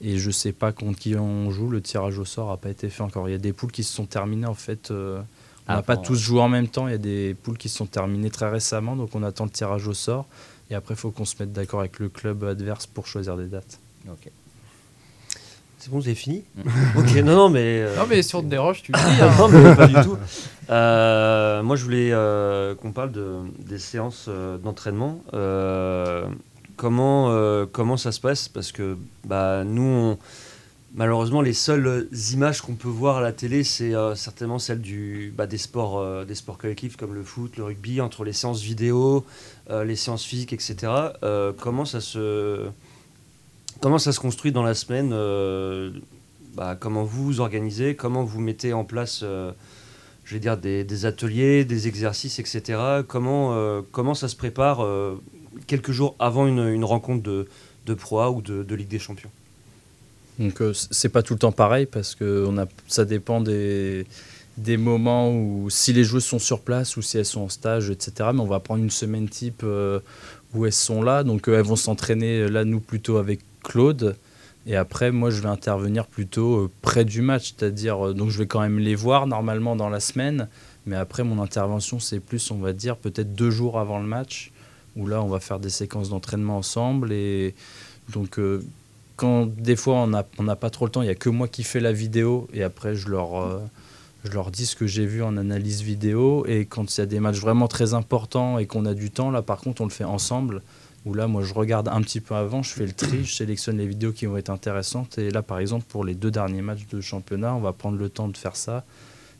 Et 0.00 0.18
je 0.18 0.30
sais 0.30 0.52
pas 0.52 0.72
contre 0.72 0.98
qui 0.98 1.14
on 1.16 1.50
joue. 1.50 1.68
Le 1.68 1.80
tirage 1.80 2.18
au 2.18 2.24
sort 2.24 2.50
n'a 2.50 2.56
pas 2.56 2.70
été 2.70 2.88
fait 2.88 3.02
encore. 3.02 3.28
Il 3.28 3.32
y 3.32 3.36
a 3.36 3.38
des 3.38 3.52
poules 3.52 3.72
qui 3.72 3.84
se 3.84 3.92
sont 3.92 4.06
terminées 4.06 4.46
en 4.46 4.54
fait. 4.54 4.90
euh, 4.90 5.20
on 5.68 5.72
n'a 5.72 5.78
Avant, 5.78 5.82
pas 5.86 5.96
tous 5.96 6.16
joué 6.16 6.40
en 6.40 6.48
même 6.48 6.68
temps. 6.68 6.88
Il 6.88 6.92
y 6.92 6.94
a 6.94 6.98
des 6.98 7.34
poules 7.34 7.58
qui 7.58 7.68
se 7.68 7.76
sont 7.76 7.86
terminées 7.86 8.30
très 8.30 8.50
récemment. 8.50 8.96
Donc 8.96 9.10
on 9.14 9.22
attend 9.22 9.44
le 9.44 9.50
tirage 9.50 9.86
au 9.86 9.94
sort. 9.94 10.26
Et 10.70 10.74
après, 10.74 10.94
il 10.94 10.96
faut 10.96 11.10
qu'on 11.10 11.24
se 11.26 11.36
mette 11.38 11.52
d'accord 11.52 11.80
avec 11.80 11.98
le 11.98 12.08
club 12.08 12.42
adverse 12.44 12.86
pour 12.86 13.06
choisir 13.06 13.36
des 13.36 13.46
dates. 13.46 13.78
Ok. 14.08 14.30
C'est 15.84 15.90
bon, 15.90 15.98
vous 15.98 16.06
avez 16.06 16.14
fini 16.14 16.44
Ok, 16.96 17.12
non, 17.16 17.34
non, 17.36 17.48
mais. 17.50 17.82
euh, 17.82 17.94
Non, 17.98 18.06
mais 18.08 18.22
si 18.22 18.34
on 18.34 18.40
te 18.42 18.46
déroge, 18.46 18.80
tu 18.82 18.92
le 18.92 18.96
dis. 18.98 19.20
hein. 19.20 19.30
non, 19.38 19.48
mais 19.48 19.74
pas 19.76 19.86
du 19.86 19.94
tout. 20.02 20.16
Euh, 20.70 21.62
moi, 21.62 21.76
je 21.76 21.84
voulais 21.84 22.08
euh, 22.10 22.74
qu'on 22.74 22.90
parle 22.92 23.12
de, 23.12 23.34
des 23.58 23.78
séances 23.78 24.26
euh, 24.28 24.56
d'entraînement. 24.56 25.20
Euh, 25.34 26.24
comment, 26.76 27.32
euh, 27.32 27.66
comment 27.70 27.98
ça 27.98 28.12
se 28.12 28.20
passe? 28.20 28.48
Parce 28.48 28.72
que 28.72 28.96
bah, 29.26 29.62
nous, 29.64 29.82
on- 29.82 30.18
malheureusement, 30.94 31.42
les 31.42 31.52
seules 31.52 32.08
images 32.32 32.62
qu'on 32.62 32.76
peut 32.76 32.88
voir 32.88 33.18
à 33.18 33.20
la 33.20 33.32
télé, 33.32 33.62
c'est 33.62 33.94
euh, 33.94 34.14
certainement 34.14 34.58
celles 34.58 34.80
du, 34.80 35.34
bah, 35.36 35.46
des, 35.46 35.58
sports, 35.58 35.98
euh, 35.98 36.24
des 36.24 36.34
sports 36.34 36.56
collectifs 36.56 36.96
comme 36.96 37.12
le 37.12 37.22
foot, 37.24 37.58
le 37.58 37.64
rugby, 37.64 38.00
entre 38.00 38.24
les 38.24 38.32
séances 38.32 38.62
vidéo, 38.62 39.26
euh, 39.68 39.84
les 39.84 39.96
séances 39.96 40.24
physiques, 40.24 40.54
etc. 40.54 40.76
Euh, 41.22 41.52
comment 41.60 41.84
ça 41.84 42.00
se 42.00 42.60
comment 43.84 43.98
ça 43.98 44.12
se 44.12 44.20
construit 44.20 44.50
dans 44.50 44.62
la 44.62 44.72
semaine 44.72 45.10
euh, 45.12 45.90
bah, 46.54 46.74
Comment 46.74 47.04
vous 47.04 47.22
vous 47.22 47.40
organisez 47.40 47.94
Comment 47.94 48.24
vous 48.24 48.40
mettez 48.40 48.72
en 48.72 48.82
place 48.82 49.20
euh, 49.22 49.52
je 50.24 50.32
vais 50.32 50.40
dire, 50.40 50.56
des, 50.56 51.04
ateliers, 51.04 51.66
des 51.66 51.86
exercices, 51.86 52.38
etc. 52.38 52.80
Comment, 53.06 53.50
euh, 53.52 53.82
comment 53.92 54.14
ça 54.14 54.28
se 54.28 54.36
prépare 54.36 54.82
quelques 55.66 55.90
jours 55.90 56.16
avant 56.18 56.46
une, 56.46 56.82
rencontre 56.82 57.22
de, 57.22 57.46
de 57.84 57.92
Pro 57.92 58.20
A 58.20 58.30
ou 58.30 58.40
de, 58.40 58.74
Ligue 58.74 58.88
des 58.88 58.98
Champions? 58.98 59.28
Donc 60.38 60.62
c'est 60.72 61.10
pas 61.10 61.22
tout 61.22 61.34
le 61.34 61.40
temps 61.40 61.52
pareil 61.52 61.84
parce 61.84 62.14
que 62.14 62.48
ça 62.88 63.04
dépend 63.04 63.42
des, 63.42 64.06
moments 64.78 65.30
où 65.30 65.68
si 65.68 65.92
les 65.92 66.04
joueuses 66.04 66.24
sont 66.24 66.38
sur 66.38 66.60
place 66.62 66.96
ou 66.96 67.02
si 67.02 67.18
elles 67.18 67.26
sont 67.26 67.42
en 67.42 67.50
stage, 67.50 67.90
etc. 67.90 68.30
Mais 68.32 68.40
on 68.40 68.46
va 68.46 68.60
prendre 68.60 68.82
une 68.82 68.88
semaine 68.88 69.28
type 69.28 69.62
où 70.54 70.64
elles 70.64 70.72
sont 70.72 71.02
là. 71.02 71.22
Donc 71.22 71.48
elles 71.48 71.60
vont 71.60 71.76
s'entraîner 71.76 72.48
là, 72.48 72.64
nous 72.64 72.80
plutôt 72.80 73.18
avec 73.18 73.40
Claude. 73.64 74.16
Et 74.66 74.76
après, 74.76 75.10
moi, 75.10 75.30
je 75.30 75.40
vais 75.40 75.48
intervenir 75.48 76.06
plutôt 76.06 76.56
euh, 76.56 76.70
près 76.80 77.04
du 77.04 77.20
match, 77.20 77.54
c'est-à-dire, 77.56 78.06
euh, 78.06 78.14
donc 78.14 78.30
je 78.30 78.38
vais 78.38 78.46
quand 78.46 78.60
même 78.60 78.78
les 78.78 78.94
voir 78.94 79.26
normalement 79.26 79.76
dans 79.76 79.90
la 79.90 80.00
semaine, 80.00 80.48
mais 80.86 80.96
après, 80.96 81.22
mon 81.22 81.42
intervention, 81.42 81.98
c'est 81.98 82.20
plus, 82.20 82.50
on 82.50 82.58
va 82.58 82.72
dire, 82.72 82.96
peut-être 82.96 83.34
deux 83.34 83.50
jours 83.50 83.78
avant 83.78 83.98
le 83.98 84.06
match, 84.06 84.52
où 84.96 85.06
là, 85.06 85.22
on 85.22 85.28
va 85.28 85.40
faire 85.40 85.58
des 85.58 85.70
séquences 85.70 86.08
d'entraînement 86.08 86.56
ensemble. 86.56 87.12
Et 87.12 87.54
donc, 88.12 88.38
euh, 88.38 88.64
quand 89.16 89.46
des 89.46 89.76
fois, 89.76 89.96
on 89.96 90.06
n'a 90.06 90.24
on 90.38 90.46
pas 90.56 90.70
trop 90.70 90.86
le 90.86 90.90
temps, 90.90 91.02
il 91.02 91.06
n'y 91.06 91.10
a 91.10 91.14
que 91.14 91.28
moi 91.28 91.48
qui 91.48 91.62
fais 91.62 91.80
la 91.80 91.92
vidéo, 91.92 92.48
et 92.54 92.62
après, 92.62 92.94
je 92.94 93.08
leur, 93.08 93.60
je 94.24 94.30
leur 94.30 94.50
dis 94.50 94.64
ce 94.66 94.76
que 94.76 94.86
j'ai 94.86 95.04
vu 95.04 95.22
en 95.22 95.36
analyse 95.36 95.82
vidéo. 95.82 96.46
Et 96.46 96.64
quand 96.64 96.96
il 96.96 97.00
y 97.00 97.02
a 97.02 97.06
des 97.06 97.20
matchs 97.20 97.40
vraiment 97.40 97.68
très 97.68 97.92
importants 97.92 98.58
et 98.58 98.66
qu'on 98.66 98.86
a 98.86 98.94
du 98.94 99.10
temps, 99.10 99.30
là, 99.30 99.42
par 99.42 99.58
contre, 99.58 99.82
on 99.82 99.84
le 99.84 99.90
fait 99.90 100.04
ensemble 100.04 100.62
où 101.04 101.12
là, 101.12 101.26
moi, 101.26 101.42
je 101.42 101.52
regarde 101.52 101.88
un 101.88 102.00
petit 102.00 102.20
peu 102.20 102.34
avant, 102.34 102.62
je 102.62 102.70
fais 102.70 102.86
le 102.86 102.92
tri, 102.92 103.24
je 103.24 103.34
sélectionne 103.34 103.76
les 103.76 103.86
vidéos 103.86 104.12
qui 104.12 104.26
vont 104.26 104.36
être 104.38 104.50
intéressantes. 104.50 105.18
Et 105.18 105.30
là, 105.30 105.42
par 105.42 105.58
exemple, 105.58 105.84
pour 105.88 106.04
les 106.04 106.14
deux 106.14 106.30
derniers 106.30 106.62
matchs 106.62 106.86
de 106.90 107.00
championnat, 107.00 107.54
on 107.54 107.60
va 107.60 107.72
prendre 107.72 107.98
le 107.98 108.08
temps 108.08 108.28
de 108.28 108.36
faire 108.36 108.56
ça. 108.56 108.84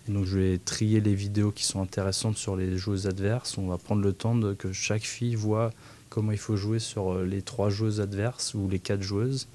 Et 0.06 0.12
donc, 0.12 0.26
je 0.26 0.38
vais 0.38 0.58
trier 0.58 1.00
les 1.00 1.14
vidéos 1.14 1.50
qui 1.50 1.64
sont 1.64 1.80
intéressantes 1.80 2.36
sur 2.36 2.56
les 2.56 2.76
joueuses 2.76 3.06
adverses. 3.06 3.56
On 3.56 3.68
va 3.68 3.78
prendre 3.78 4.02
le 4.02 4.12
temps 4.12 4.34
de 4.34 4.52
que 4.52 4.72
chaque 4.72 5.04
fille 5.04 5.34
voit 5.34 5.70
comment 6.10 6.32
il 6.32 6.38
faut 6.38 6.56
jouer 6.56 6.78
sur 6.78 7.12
euh, 7.14 7.24
les 7.24 7.40
trois 7.40 7.70
joueuses 7.70 8.00
adverses 8.00 8.52
ou 8.52 8.68
les 8.68 8.78
quatre 8.78 9.02
joueuses 9.02 9.48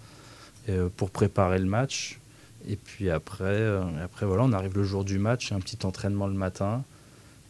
euh, 0.68 0.90
pour 0.98 1.12
préparer 1.12 1.60
le 1.60 1.66
match. 1.66 2.20
Et 2.68 2.76
puis 2.76 3.12
après, 3.12 3.46
euh, 3.46 3.84
après, 4.04 4.26
voilà, 4.26 4.44
on 4.44 4.52
arrive 4.52 4.76
le 4.76 4.84
jour 4.84 5.06
du 5.06 5.20
match, 5.20 5.52
un 5.52 5.60
petit 5.60 5.86
entraînement 5.86 6.28
le 6.28 6.34
matin, 6.34 6.84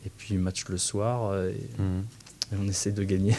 et 0.05 0.11
puis 0.15 0.37
match 0.37 0.67
le 0.67 0.77
soir, 0.77 1.35
et, 1.45 1.55
et 1.55 2.55
on 2.61 2.67
essaie 2.67 2.91
de 2.91 3.03
gagner. 3.03 3.35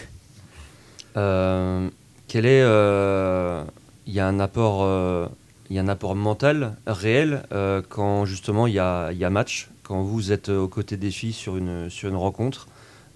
Euh, 1.17 1.89
quel 2.29 2.47
est 2.47 2.63
euh, 2.63 3.65
il 4.07 4.13
y 4.15 4.21
a 4.21 4.29
un 4.29 4.39
apport 4.39 4.83
euh, 4.85 5.27
y 5.71 5.79
a 5.79 5.83
un 5.83 5.89
apport 5.89 6.15
mental 6.15 6.77
réel 6.87 7.43
euh, 7.53 7.83
quand 7.89 8.25
justement 8.25 8.67
il 8.67 8.75
y 8.75 8.79
a, 8.79 9.11
y 9.13 9.25
a 9.25 9.31
match 9.31 9.71
quand 9.83 10.03
vous 10.03 10.31
êtes 10.31 10.49
aux 10.49 10.69
côtés 10.69 10.97
des 10.97 11.11
filles 11.11 11.33
sur 11.33 11.57
une 11.57 11.91
sur 11.91 12.09
une 12.09 12.17
rencontre 12.17 12.69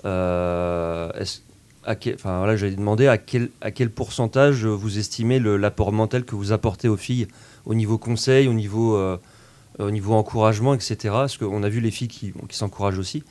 euh, 0.04 1.10
est-ce- 1.12 1.40
j'allais 2.56 2.74
demander 2.76 3.06
à 3.06 3.18
quel 3.18 3.50
à 3.60 3.70
quel 3.70 3.90
pourcentage 3.90 4.64
vous 4.66 4.98
estimez 4.98 5.38
l'apport 5.38 5.92
mental 5.92 6.24
que 6.24 6.34
vous 6.34 6.50
apportez 6.52 6.88
aux 6.88 6.96
filles 6.96 7.28
au 7.66 7.74
niveau 7.74 7.98
conseil 7.98 8.48
au 8.48 8.54
niveau 8.54 8.96
euh, 8.96 9.18
au 9.78 9.90
niveau 9.90 10.14
encouragement 10.14 10.74
etc 10.74 10.96
parce 11.10 11.36
qu'on 11.36 11.62
a 11.62 11.68
vu 11.68 11.80
les 11.80 11.90
filles 11.90 12.08
qui, 12.08 12.32
qui 12.48 12.56
s'encouragent 12.56 12.98
aussi 12.98 13.22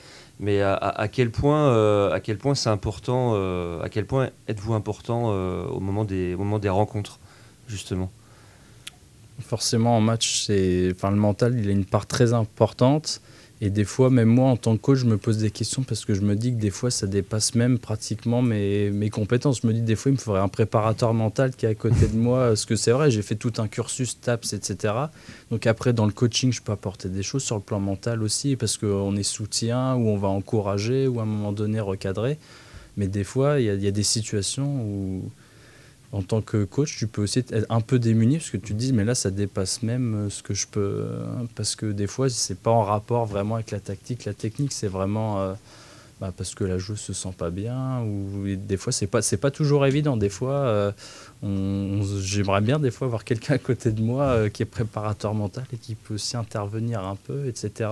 mais 0.44 0.62
à, 0.62 0.74
à- 0.76 1.08
quel 1.08 1.32
point, 1.32 1.70
euh, 1.70 2.12
à 2.12 2.20
quel 2.20 2.38
point 2.38 2.54
c'est 2.54 2.70
important, 2.70 3.32
euh, 3.36 3.82
à 3.82 3.88
quel 3.88 4.06
point 4.06 4.30
êtes-vous 4.50 4.74
important 4.74 5.28
euh, 5.32 5.66
au 5.68 5.80
moment 5.80 6.04
des, 6.04 6.34
au 6.34 6.40
moment 6.40 6.60
des 6.60 6.68
rencontres, 6.68 7.18
justement? 7.70 8.12
Forcément, 9.40 9.96
en 9.96 10.02
match, 10.02 10.44
c'est, 10.46 10.92
enfin, 10.94 11.12
le 11.12 11.16
mental, 11.18 11.58
il 11.58 11.70
a 11.70 11.72
une 11.72 11.86
part 11.86 12.06
très 12.08 12.34
importante. 12.34 13.22
Et 13.66 13.70
des 13.70 13.86
fois, 13.86 14.10
même 14.10 14.28
moi, 14.28 14.50
en 14.50 14.58
tant 14.58 14.76
que 14.76 14.82
coach, 14.82 14.98
je 15.00 15.06
me 15.06 15.16
pose 15.18 15.38
des 15.38 15.50
questions 15.50 15.84
parce 15.84 16.04
que 16.04 16.14
je 16.14 16.20
me 16.20 16.36
dis 16.36 16.52
que 16.54 16.60
des 16.60 16.70
fois, 16.70 16.92
ça 16.92 17.08
dépasse 17.08 17.56
même 17.56 17.80
pratiquement 17.80 18.42
mes, 18.42 18.90
mes 18.90 19.10
compétences. 19.10 19.62
Je 19.62 19.68
me 19.68 19.72
dis, 19.72 19.80
des 19.82 19.96
fois, 19.96 20.10
il 20.12 20.16
me 20.16 20.20
faudrait 20.20 20.42
un 20.42 20.50
préparateur 20.50 21.14
mental 21.14 21.56
qui 21.56 21.66
est 21.66 21.70
à 21.70 21.74
côté 21.74 22.08
de 22.08 22.18
moi. 22.18 22.48
Parce 22.50 22.66
que 22.66 22.76
c'est 22.76 22.92
vrai, 22.92 23.10
j'ai 23.10 23.22
fait 23.22 23.36
tout 23.36 23.54
un 23.60 23.70
cursus 23.70 24.20
TAPS, 24.20 24.52
etc. 24.52 24.94
Donc 25.50 25.66
après, 25.66 25.94
dans 25.94 26.06
le 26.06 26.12
coaching, 26.12 26.52
je 26.52 26.62
peux 26.62 26.74
apporter 26.74 27.08
des 27.08 27.24
choses 27.24 27.44
sur 27.44 27.56
le 27.56 27.62
plan 27.62 27.80
mental 27.80 28.22
aussi 28.22 28.58
parce 28.58 28.78
qu'on 28.78 29.16
est 29.16 29.24
soutien 29.24 29.96
ou 29.96 30.10
on 30.10 30.18
va 30.18 30.28
encourager 30.28 31.08
ou 31.08 31.22
à 31.22 31.24
un 31.24 31.26
moment 31.26 31.54
donné 31.54 31.80
recadrer. 31.80 32.40
Mais 32.98 33.08
des 33.08 33.24
fois, 33.24 33.62
il 33.62 33.66
y, 33.68 33.70
a- 33.70 33.76
il 33.76 33.82
y 33.84 33.88
a 33.88 33.92
des 33.92 34.04
situations 34.04 34.82
où, 34.84 35.22
en 36.14 36.22
tant 36.22 36.42
que 36.42 36.64
coach, 36.64 36.96
tu 36.98 37.08
peux 37.08 37.24
aussi 37.24 37.40
être 37.40 37.66
un 37.70 37.82
peu 37.82 38.00
démuni 38.00 38.38
parce 38.38 38.52
que 38.52 38.58
tu 38.58 38.74
te 38.74 38.78
dis, 38.80 38.94
mais 38.94 39.04
là, 39.04 39.16
ça 39.16 39.32
dépasse 39.32 39.84
même 39.84 40.14
euh, 40.16 40.30
ce 40.30 40.42
que 40.44 40.54
je 40.54 40.68
peux. 40.68 41.06
hein, 41.12 41.48
Parce 41.56 41.76
que 41.76 41.88
des 41.92 42.08
fois, 42.08 42.30
c'est 42.30 42.58
pas 42.60 42.72
en 42.72 42.84
rapport 42.84 43.26
vraiment 43.26 43.56
avec 43.56 43.72
la 43.72 43.80
tactique. 43.80 44.24
La 44.26 44.34
technique, 44.34 44.72
c'est 44.74 44.88
vraiment 44.88 45.42
euh, 45.42 45.54
bah, 46.22 46.32
parce 46.38 46.54
que 46.54 46.64
la 46.64 46.78
joueuse 46.78 47.00
se 47.00 47.14
sent 47.14 47.34
pas 47.38 47.50
bien. 47.50 48.02
Ou 48.04 48.56
des 48.56 48.78
fois, 48.78 48.92
c'est 48.94 49.08
pas, 49.08 49.22
pas 49.42 49.52
toujours 49.52 49.86
évident. 49.88 50.16
Des 50.16 50.30
fois, 50.30 50.54
euh, 50.54 50.92
j'aimerais 52.22 52.62
bien 52.62 52.80
des 52.80 52.92
fois 52.92 53.08
avoir 53.08 53.24
quelqu'un 53.24 53.56
à 53.56 53.58
côté 53.58 53.92
de 53.92 54.02
moi 54.02 54.24
euh, 54.26 54.50
qui 54.50 54.64
est 54.64 54.68
préparateur 54.68 55.34
mental 55.34 55.66
et 55.74 55.78
qui 55.78 55.96
peut 55.96 56.14
aussi 56.16 56.38
intervenir 56.38 57.04
un 57.04 57.16
peu, 57.16 57.48
etc. 57.48 57.90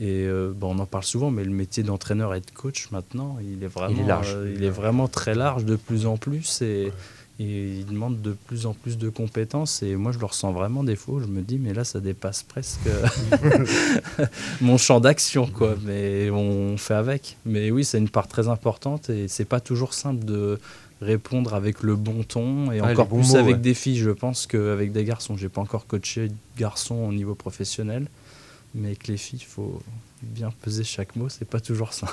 Et 0.00 0.26
euh, 0.26 0.52
bon, 0.54 0.76
on 0.76 0.78
en 0.78 0.86
parle 0.86 1.02
souvent, 1.04 1.30
mais 1.30 1.42
le 1.44 1.50
métier 1.50 1.82
d'entraîneur 1.82 2.34
et 2.34 2.40
de 2.40 2.50
coach 2.54 2.90
maintenant, 2.92 3.38
il 3.42 3.64
est 3.64 3.66
vraiment, 3.68 4.06
large. 4.06 4.34
euh, 4.36 4.52
il 4.54 4.62
est 4.62 4.70
vraiment 4.70 5.08
très 5.08 5.34
large 5.34 5.64
de 5.64 5.74
plus 5.76 6.06
en 6.06 6.16
plus 6.16 6.62
et, 6.62 6.92
et 7.40 7.78
il 7.78 7.86
demande 7.86 8.20
de 8.20 8.32
plus 8.32 8.66
en 8.66 8.74
plus 8.74 8.98
de 8.98 9.08
compétences. 9.08 9.82
Et 9.82 9.94
moi, 9.94 10.10
je 10.10 10.18
le 10.18 10.26
ressens 10.26 10.52
vraiment 10.52 10.82
des 10.82 10.96
fois. 10.96 11.16
où 11.16 11.20
Je 11.20 11.26
me 11.26 11.42
dis, 11.42 11.58
mais 11.58 11.72
là, 11.72 11.84
ça 11.84 12.00
dépasse 12.00 12.42
presque 12.42 12.88
mon 14.60 14.76
champ 14.76 14.98
d'action, 14.98 15.46
quoi. 15.46 15.76
Mais 15.84 16.30
on 16.30 16.76
fait 16.76 16.94
avec. 16.94 17.36
Mais 17.46 17.70
oui, 17.70 17.84
c'est 17.84 17.98
une 17.98 18.08
part 18.08 18.26
très 18.26 18.48
importante 18.48 19.08
et 19.08 19.28
c'est 19.28 19.44
pas 19.44 19.60
toujours 19.60 19.94
simple 19.94 20.24
de 20.24 20.58
répondre 21.00 21.54
avec 21.54 21.82
le 21.84 21.94
bon 21.94 22.24
ton 22.24 22.72
et 22.72 22.80
encore 22.80 23.06
plus 23.06 23.30
mots, 23.30 23.36
avec 23.36 23.56
ouais. 23.56 23.60
des 23.60 23.74
filles. 23.74 23.98
Je 23.98 24.10
pense 24.10 24.48
qu'avec 24.48 24.90
des 24.90 25.04
garçons, 25.04 25.36
j'ai 25.36 25.48
pas 25.48 25.60
encore 25.60 25.86
coaché 25.86 26.28
de 26.28 26.34
garçons 26.58 26.96
au 26.96 27.12
niveau 27.12 27.36
professionnel. 27.36 28.08
Mais 28.74 28.88
avec 28.88 29.06
les 29.06 29.16
filles, 29.16 29.38
il 29.40 29.46
faut 29.46 29.80
bien 30.22 30.52
peser 30.62 30.82
chaque 30.84 31.14
mot, 31.16 31.28
c'est 31.28 31.48
pas 31.48 31.60
toujours 31.60 31.92
ça. 31.92 32.08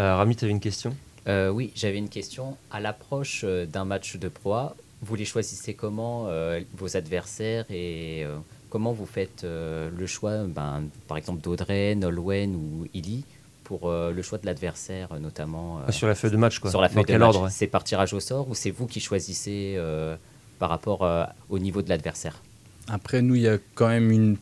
Euh, 0.00 0.16
Rami, 0.16 0.34
tu 0.34 0.46
avais 0.46 0.52
une 0.52 0.58
question? 0.58 0.96
Euh, 1.28 1.50
oui, 1.50 1.72
j'avais 1.74 1.98
une 1.98 2.08
question. 2.08 2.56
À 2.70 2.80
l'approche 2.80 3.42
euh, 3.44 3.66
d'un 3.66 3.84
match 3.84 4.16
de 4.16 4.28
proie, 4.28 4.74
vous 5.02 5.14
les 5.14 5.24
choisissez 5.24 5.74
comment, 5.74 6.26
euh, 6.28 6.60
vos 6.76 6.96
adversaires, 6.96 7.64
et 7.70 8.22
euh, 8.24 8.36
comment 8.70 8.92
vous 8.92 9.06
faites 9.06 9.44
euh, 9.44 9.90
le 9.96 10.06
choix, 10.06 10.44
ben, 10.44 10.84
par 11.08 11.16
exemple, 11.16 11.40
d'Audrey, 11.40 11.94
Nolwenn 11.94 12.54
ou 12.56 12.86
Illy, 12.94 13.24
pour 13.64 13.88
euh, 13.88 14.10
le 14.12 14.22
choix 14.22 14.38
de 14.38 14.46
l'adversaire, 14.46 15.08
notamment 15.20 15.78
euh, 15.78 15.82
Ah, 15.88 15.92
Sur 15.92 16.08
la 16.08 16.14
feuille 16.14 16.32
de 16.32 16.36
match, 16.36 16.58
quoi. 16.58 16.70
Sur 16.70 16.80
la 16.80 16.88
Dans 16.88 16.94
feuille 16.94 17.02
de 17.04 17.06
quel 17.08 17.18
match. 17.20 17.28
ordre, 17.28 17.42
ouais. 17.44 17.50
C'est 17.50 17.68
par 17.68 17.84
tirage 17.84 18.12
au 18.12 18.20
sort 18.20 18.48
ou 18.48 18.54
c'est 18.54 18.70
vous 18.70 18.86
qui 18.86 19.00
choisissez 19.00 19.74
euh, 19.76 20.16
par 20.58 20.68
rapport 20.70 21.04
euh, 21.04 21.24
au 21.50 21.58
niveau 21.58 21.82
de 21.82 21.88
l'adversaire? 21.88 22.42
Après, 22.88 23.22
nous, 23.22 23.36
il 23.36 23.42
y 23.42 23.48
a 23.48 23.58
quand 23.76 23.88
même 23.88 24.10
une 24.10 24.36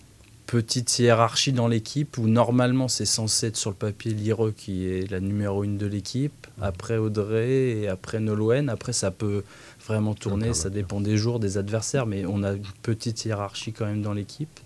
petite 0.50 0.98
hiérarchie 0.98 1.52
dans 1.52 1.68
l'équipe 1.68 2.18
où 2.18 2.26
normalement 2.26 2.88
c'est 2.88 3.04
censé 3.04 3.46
être 3.46 3.56
sur 3.56 3.70
le 3.70 3.76
papier 3.76 4.12
Lireux 4.12 4.50
qui 4.50 4.84
est 4.84 5.08
la 5.08 5.20
numéro 5.20 5.62
une 5.62 5.78
de 5.78 5.86
l'équipe, 5.86 6.48
après 6.60 6.96
Audrey 6.96 7.78
et 7.78 7.86
après 7.86 8.18
Nolwenn. 8.18 8.68
Après, 8.68 8.92
ça 8.92 9.12
peut 9.12 9.44
vraiment 9.86 10.12
tourner, 10.12 10.52
ça 10.52 10.68
dépend 10.68 11.00
des 11.00 11.16
jours, 11.16 11.38
des 11.38 11.56
adversaires, 11.56 12.04
mais 12.04 12.26
on 12.26 12.42
a 12.42 12.54
une 12.54 12.64
petite 12.82 13.24
hiérarchie 13.24 13.72
quand 13.72 13.86
même 13.86 14.02
dans 14.02 14.12
l'équipe. 14.12 14.58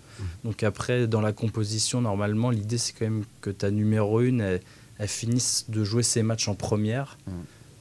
Donc 0.43 0.63
après, 0.63 1.05
dans 1.05 1.21
la 1.21 1.33
composition, 1.33 2.01
normalement, 2.01 2.49
l'idée 2.49 2.79
c'est 2.79 2.93
quand 2.93 3.05
même 3.05 3.23
que 3.41 3.51
ta 3.51 3.69
numéro 3.69 4.21
une, 4.21 4.41
elle, 4.41 4.61
elle 4.97 5.07
finisse 5.07 5.65
de 5.69 5.83
jouer 5.83 6.01
ses 6.01 6.23
matchs 6.23 6.47
en 6.47 6.55
première. 6.55 7.19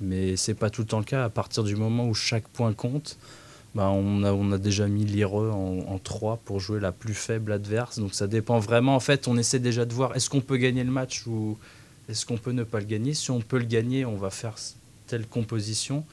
Mais 0.02 0.36
c'est 0.36 0.52
pas 0.52 0.68
tout 0.68 0.82
le 0.82 0.88
temps 0.88 0.98
le 0.98 1.04
cas. 1.06 1.24
À 1.24 1.30
partir 1.30 1.64
du 1.64 1.74
moment 1.74 2.06
où 2.06 2.12
chaque 2.12 2.48
point 2.48 2.74
compte, 2.74 3.16
bah, 3.74 3.90
on, 3.90 4.22
a, 4.52 4.58
déjà 4.58 4.86
mis 4.86 5.04
l'IRE 5.04 5.34
en, 5.34 5.78
en 5.88 5.98
3 5.98 6.38
pour 6.44 6.60
jouer 6.60 6.78
la 6.78 6.92
plus 6.92 7.14
faible 7.14 7.52
adverse. 7.52 7.98
Donc 7.98 8.14
ça 8.14 8.26
dépend 8.26 8.58
vraiment. 8.58 8.94
En 8.94 9.00
fait, 9.00 9.26
on 9.26 9.36
essaie 9.36 9.58
déjà 9.58 9.84
de 9.84 9.92
voir 9.92 10.14
est-ce 10.14 10.30
qu'on 10.30 10.40
peut 10.40 10.58
gagner 10.58 10.84
le 10.84 10.92
match 10.92 11.26
ou 11.26 11.58
est-ce 12.08 12.24
qu'on 12.24 12.36
peut 12.36 12.52
ne 12.52 12.62
pas 12.64 12.78
le 12.78 12.86
gagner? 12.86 13.14
Si 13.14 13.30
on 13.30 13.40
peut 13.40 13.58
le 13.58 13.64
gagner, 13.64 14.04
on 14.04 14.16
va 14.16 14.30
faire 14.30 14.54
telle 15.06 15.26
composition. 15.26 16.04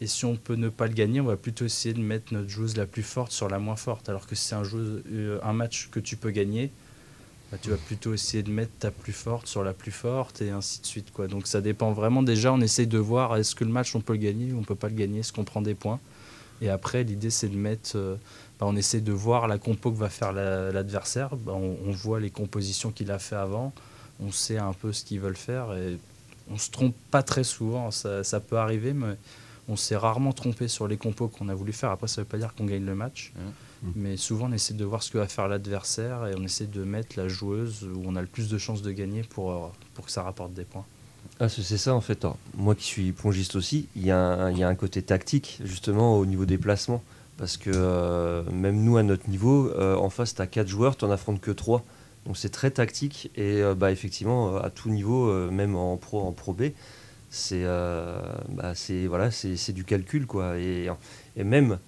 Et 0.00 0.06
si 0.06 0.24
on 0.24 0.36
peut 0.36 0.56
ne 0.56 0.68
pas 0.68 0.86
le 0.86 0.94
gagner, 0.94 1.20
on 1.20 1.26
va 1.26 1.36
plutôt 1.36 1.64
essayer 1.64 1.94
de 1.94 2.00
mettre 2.00 2.34
notre 2.34 2.48
joueuse 2.48 2.76
la 2.76 2.86
plus 2.86 3.04
forte 3.04 3.32
sur 3.32 3.48
la 3.48 3.58
moins 3.58 3.76
forte. 3.76 4.08
Alors 4.08 4.26
que 4.26 4.34
si 4.34 4.46
c'est 4.46 4.54
un, 4.54 4.62
euh, 4.64 5.38
un 5.42 5.52
match 5.52 5.88
que 5.90 6.00
tu 6.00 6.16
peux 6.16 6.30
gagner, 6.30 6.70
bah, 7.52 7.58
tu 7.60 7.70
vas 7.70 7.76
plutôt 7.76 8.14
essayer 8.14 8.42
de 8.42 8.50
mettre 8.50 8.72
ta 8.78 8.90
plus 8.90 9.12
forte 9.12 9.46
sur 9.46 9.62
la 9.62 9.74
plus 9.74 9.92
forte 9.92 10.40
et 10.40 10.50
ainsi 10.50 10.80
de 10.80 10.86
suite. 10.86 11.12
Donc 11.28 11.46
ça 11.46 11.60
dépend 11.60 11.92
vraiment. 11.92 12.22
Déjà, 12.22 12.52
on 12.52 12.60
essaye 12.60 12.86
de 12.86 12.98
voir 12.98 13.36
est-ce 13.36 13.54
que 13.54 13.64
le 13.64 13.70
match 13.70 13.94
on 13.94 14.00
peut 14.00 14.14
le 14.14 14.20
gagner 14.20 14.52
ou 14.52 14.58
on 14.58 14.62
peut 14.62 14.74
pas 14.74 14.88
le 14.88 14.94
gagner, 14.94 15.20
est-ce 15.20 15.32
qu'on 15.32 15.44
prend 15.44 15.62
des 15.62 15.74
points? 15.74 16.00
Et 16.62 16.70
après, 16.70 17.02
l'idée 17.04 17.30
c'est 17.30 17.48
de 17.48 17.56
mettre. 17.56 17.92
euh, 17.96 18.16
bah, 18.58 18.66
on 18.68 18.76
essaie 18.76 19.00
de 19.00 19.12
voir 19.12 19.48
la 19.48 19.58
compo 19.58 19.90
que 19.90 19.96
va 19.98 20.08
faire 20.08 20.32
la- 20.32 20.70
l'adversaire. 20.72 21.36
Bah, 21.36 21.52
on, 21.54 21.76
on 21.86 21.90
voit 21.90 22.20
les 22.20 22.30
compositions 22.30 22.90
qu'il 22.92 23.10
a 23.10 23.18
fait 23.18 23.36
avant. 23.36 23.72
On 24.20 24.30
sait 24.32 24.58
un 24.58 24.72
peu 24.72 24.92
ce 24.92 25.04
qu'ils 25.04 25.20
veulent 25.20 25.36
faire 25.36 25.74
et 25.74 25.98
on 26.50 26.56
se 26.58 26.70
trompe 26.70 26.94
pas 27.10 27.22
très 27.22 27.44
souvent. 27.44 27.90
Ça, 27.90 28.22
ça 28.24 28.40
peut 28.40 28.56
arriver, 28.58 28.92
mais 28.94 29.16
On 29.68 29.76
s'est 29.76 29.96
rarement 29.96 30.32
trompé 30.32 30.66
sur 30.66 30.88
les 30.88 30.96
compos 30.96 31.28
qu'on 31.28 31.48
a 31.48 31.54
voulu 31.54 31.72
faire. 31.72 31.90
Après, 31.90 32.08
ça 32.08 32.20
ne 32.20 32.24
veut 32.24 32.28
pas 32.28 32.36
dire 32.38 32.52
qu'on 32.54 32.66
gagne 32.66 32.84
le 32.84 32.96
match. 32.96 33.32
Mais 33.94 34.16
souvent, 34.16 34.46
on 34.48 34.52
essaie 34.52 34.74
de 34.74 34.84
voir 34.84 35.02
ce 35.04 35.10
que 35.12 35.18
va 35.18 35.28
faire 35.28 35.46
l'adversaire 35.48 36.26
et 36.26 36.34
on 36.36 36.42
essaie 36.42 36.66
de 36.66 36.82
mettre 36.84 37.16
la 37.16 37.28
joueuse 37.28 37.84
où 37.84 38.02
on 38.04 38.16
a 38.16 38.20
le 38.20 38.26
plus 38.26 38.48
de 38.48 38.58
chances 38.58 38.82
de 38.82 38.90
gagner 38.90 39.22
pour, 39.22 39.52
euh, 39.52 39.68
pour 39.94 40.04
que 40.06 40.10
ça 40.12 40.22
rapporte 40.24 40.52
des 40.52 40.64
points. 40.64 40.84
Ah, 41.40 41.48
c'est 41.48 41.76
ça 41.76 41.94
en 41.94 42.00
fait. 42.00 42.24
Alors, 42.24 42.38
moi 42.56 42.74
qui 42.74 42.84
suis 42.84 43.12
plongiste 43.12 43.56
aussi, 43.56 43.88
il 43.96 44.04
y, 44.04 44.10
a 44.10 44.44
un- 44.44 44.74
côté 44.74 45.02
tactique 45.02 45.60
justement 45.64 46.16
au 46.16 46.26
niveau 46.26 46.44
des 46.44 46.58
placements. 46.58 47.02
Parce 47.36 47.56
que 47.56 47.70
euh, 47.74 48.42
même 48.52 48.84
nous 48.84 48.96
à 48.96 49.02
notre 49.02 49.28
niveau, 49.28 49.68
euh, 49.70 49.96
en 49.96 50.10
face, 50.10 50.34
tu 50.34 50.42
as 50.42 50.46
4 50.46 50.68
joueurs, 50.68 50.96
tu 50.96 51.04
n'en 51.04 51.10
affrontes 51.10 51.40
que 51.40 51.50
3. 51.50 51.84
Donc 52.26 52.36
c'est 52.36 52.50
très 52.50 52.70
tactique 52.70 53.32
et 53.36 53.60
euh, 53.62 53.74
bah, 53.74 53.90
effectivement, 53.90 54.56
à 54.58 54.70
tout 54.70 54.90
niveau, 54.90 55.50
même 55.50 55.74
en 55.74 55.96
pro, 55.96 56.20
en 56.20 56.30
pro 56.30 56.52
B, 56.52 56.66
c'est 57.30 57.64
bah, 57.64 58.74
voilà, 59.08 59.30
du 59.68 59.84
calcul. 59.84 60.26
Quoi. 60.26 60.58
Et, 60.58 60.88
même 61.36 61.78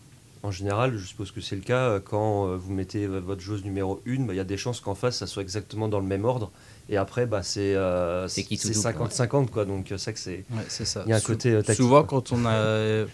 en 0.43 0.51
général, 0.51 0.97
je 0.97 1.07
suppose 1.07 1.31
que 1.31 1.41
c'est 1.41 1.57
le 1.57 1.63
cas, 1.63 2.01
quand 2.01 2.57
vous 2.57 2.73
mettez 2.73 3.07
votre 3.07 3.41
joueuse 3.41 3.65
numéro 3.65 4.03
1, 4.07 4.27
il 4.31 4.35
y 4.35 4.41
a 4.41 4.45
des 4.45 4.57
chances 4.57 4.81
qu'en 4.81 4.95
face, 4.95 5.19
ça 5.19 5.27
soit 5.27 5.43
exactement 5.43 5.87
dans 5.87 6.01
le 6.01 6.07
même 6.07 6.25
ordre. 6.25 6.51
Et 6.89 6.97
après, 6.97 7.25
bah, 7.27 7.43
c'est 7.43 7.75
euh, 7.75 8.29
C'est 8.29 8.43
qui 8.43 8.59
tout 8.59 8.69
c'est 8.73 8.93
double, 8.93 9.07
50-50. 9.09 9.47
quoi. 9.49 9.65
Donc 9.65 9.91
euh, 9.93 9.97
c'est 9.99 10.13
que 10.13 10.19
c'est. 10.19 10.45
Ouais, 10.51 10.65
ça. 10.69 11.03
Il 11.07 11.11
y 11.11 11.13
a 11.13 11.17
un 11.17 11.19
Sou- 11.21 11.29
côté 11.33 11.51
euh, 11.53 11.63
tactique. 11.63 11.77
Souvent, 11.83 12.05
quoi. 12.05 12.21
quand 12.21 12.33
on 12.33 12.45
a. 12.47 13.05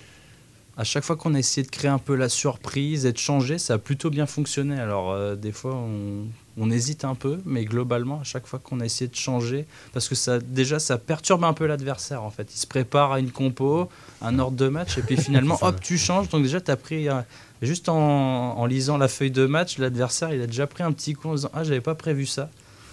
À 0.76 0.85
chaque 0.85 1.04
fois 1.04 1.14
qu'on 1.16 1.35
a 1.35 1.38
essayé 1.38 1.64
de 1.66 1.70
créer 1.70 1.90
un 1.90 1.98
peu 1.98 2.14
la 2.14 2.30
surprise 2.30 3.04
et 3.04 3.12
de 3.12 3.18
changer, 3.18 3.59
ça 3.59 3.74
a 3.74 3.78
plutôt 3.78 4.09
bien 4.09 4.24
fonctionné. 4.24 4.80
Alors, 4.80 5.11
euh, 5.11 5.35
des 5.37 5.52
fois, 5.52 5.74
on, 5.74 6.24
on 6.56 6.70
hésite 6.70 7.04
un 7.04 7.14
peu, 7.14 7.38
mais 7.44 7.66
globalement, 7.66 8.20
à 8.20 8.24
chaque 8.24 8.46
fois 8.46 8.59
qu'on 8.61 8.80
a 8.80 8.87
essayé 8.87 9.06
de 9.09 9.14
changer, 9.16 9.66
parce 9.92 10.09
que 10.09 10.14
ça, 10.14 10.38
déjà, 10.38 10.78
ça 10.78 10.96
perturbe 10.96 11.44
un 11.44 11.52
peu 11.52 11.66
l'adversaire, 11.66 12.22
en 12.22 12.30
fait. 12.30 12.50
Il 12.54 12.59
se 12.59 12.66
prépare 12.66 13.12
à 13.12 13.20
une 13.20 13.30
compo, 13.30 13.90
un 14.22 14.38
ordre 14.38 14.56
de 14.56 14.68
match, 14.68 14.96
et 14.96 15.02
puis 15.02 15.16
finalement, 15.20 15.59
hop, 15.61 15.80
tu 15.83 15.98
changes. 15.98 16.30
Donc, 16.30 16.44
déjà, 16.44 16.62
tu 16.62 16.70
as 16.70 16.76
pris. 16.76 17.09
euh, 17.11 17.20
juste 17.61 17.90
en, 17.90 17.96
en 18.59 18.64
lisant 18.64 18.96
la 18.96 19.09
feuille 19.09 19.33
de 19.33 19.44
match, 19.44 19.76
l'adversaire, 19.76 20.33
il 20.33 20.40
a 20.40 20.46
déjà 20.46 20.66
pris 20.66 20.83
un 20.83 20.92
petit 20.92 21.12
coup 21.12 21.28
en 21.28 21.35
disant 21.35 21.50
Ah, 21.52 21.62
j'avais 21.62 21.83
pas 21.83 21.94
prévu 21.96 22.24
ça. 22.24 22.48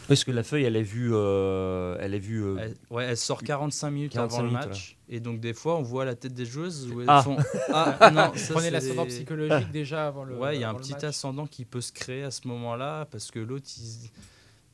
Parce 0.08 0.24
que 0.24 0.32
la 0.32 0.44
feuille, 0.44 0.64
elle 0.64 0.76
est 0.76 0.84
vue. 0.84 1.10
euh, 1.14 1.98
elle 2.00 2.14
est 2.14 2.20
vue 2.20 2.44
euh, 2.44 2.56
Elle, 2.60 2.76
ouais, 2.90 3.04
elle 3.06 3.18
sort 3.18 3.44
45 3.44 3.90
minutes 3.92 4.14
45 4.14 4.36
avant 4.36 4.44
le 4.44 4.50
minutes, 4.52 4.68
match. 4.70 4.98
Et 5.10 5.20
donc, 5.20 5.40
des 5.40 5.54
fois, 5.54 5.78
on 5.78 5.82
voit 5.82 6.06
la 6.06 6.16
tête 6.16 6.34
des 6.34 6.46
joueuses 6.46 6.90
où 6.92 7.02
elles 7.02 7.08
Ah. 7.10 7.22
font 7.24 7.38
Ah, 7.74 8.12
non, 8.14 8.32
ça, 8.36 8.54
Prenez 8.54 8.70
l'ascendant 8.70 9.04
des- 9.04 9.10
psychologique 9.10 9.72
déjà 9.72 10.08
avant 10.08 10.24
le. 10.24 10.38
Ouais, 10.38 10.56
il 10.56 10.62
y 10.62 10.64
a 10.64 10.70
un 10.70 10.76
petit 10.76 10.94
match. 10.94 11.04
ascendant 11.04 11.46
qui 11.48 11.66
peut 11.66 11.82
se 11.82 11.92
créer 11.92 12.24
à 12.24 12.32
ce 12.32 12.48
moment-là 12.48 13.06
parce 13.12 13.32
que 13.32 13.40
l'autre, 13.40 13.66
ils... 13.78 14.10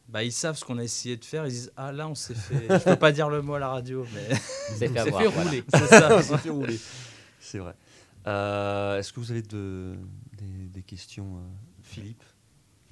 Bah, 0.09 0.23
ils 0.23 0.31
savent 0.31 0.55
ce 0.57 0.63
qu'on 0.65 0.77
a 0.77 0.83
essayé 0.83 1.17
de 1.17 1.25
faire. 1.25 1.45
Ils 1.47 1.51
disent 1.51 1.71
Ah, 1.75 1.91
là, 1.91 2.07
on 2.07 2.13
s'est 2.13 2.35
fait. 2.35 2.67
Je 2.69 2.83
peux 2.83 2.95
pas 2.95 3.11
dire 3.11 3.29
le 3.29 3.41
mot 3.41 3.55
à 3.55 3.59
la 3.59 3.69
radio, 3.69 4.05
mais. 4.13 4.35
C'est 4.77 4.87
fait 4.87 4.93
C'est 4.93 4.99
avoir, 4.99 5.21
fait 5.23 5.27
voilà. 5.29 5.49
rouler. 5.49 5.63
C'est 5.73 5.87
ça. 5.87 6.15
on 6.17 6.21
s'est 6.21 6.37
fait 6.37 6.49
rouler. 6.49 6.79
C'est 7.39 7.57
vrai. 7.57 7.73
Euh, 8.27 8.99
Est-ce 8.99 9.11
que 9.11 9.19
vous 9.19 9.31
avez 9.31 9.41
de- 9.41 9.95
des, 10.37 10.67
des 10.69 10.81
questions, 10.83 11.37
euh, 11.37 11.39
Philippe? 11.81 12.21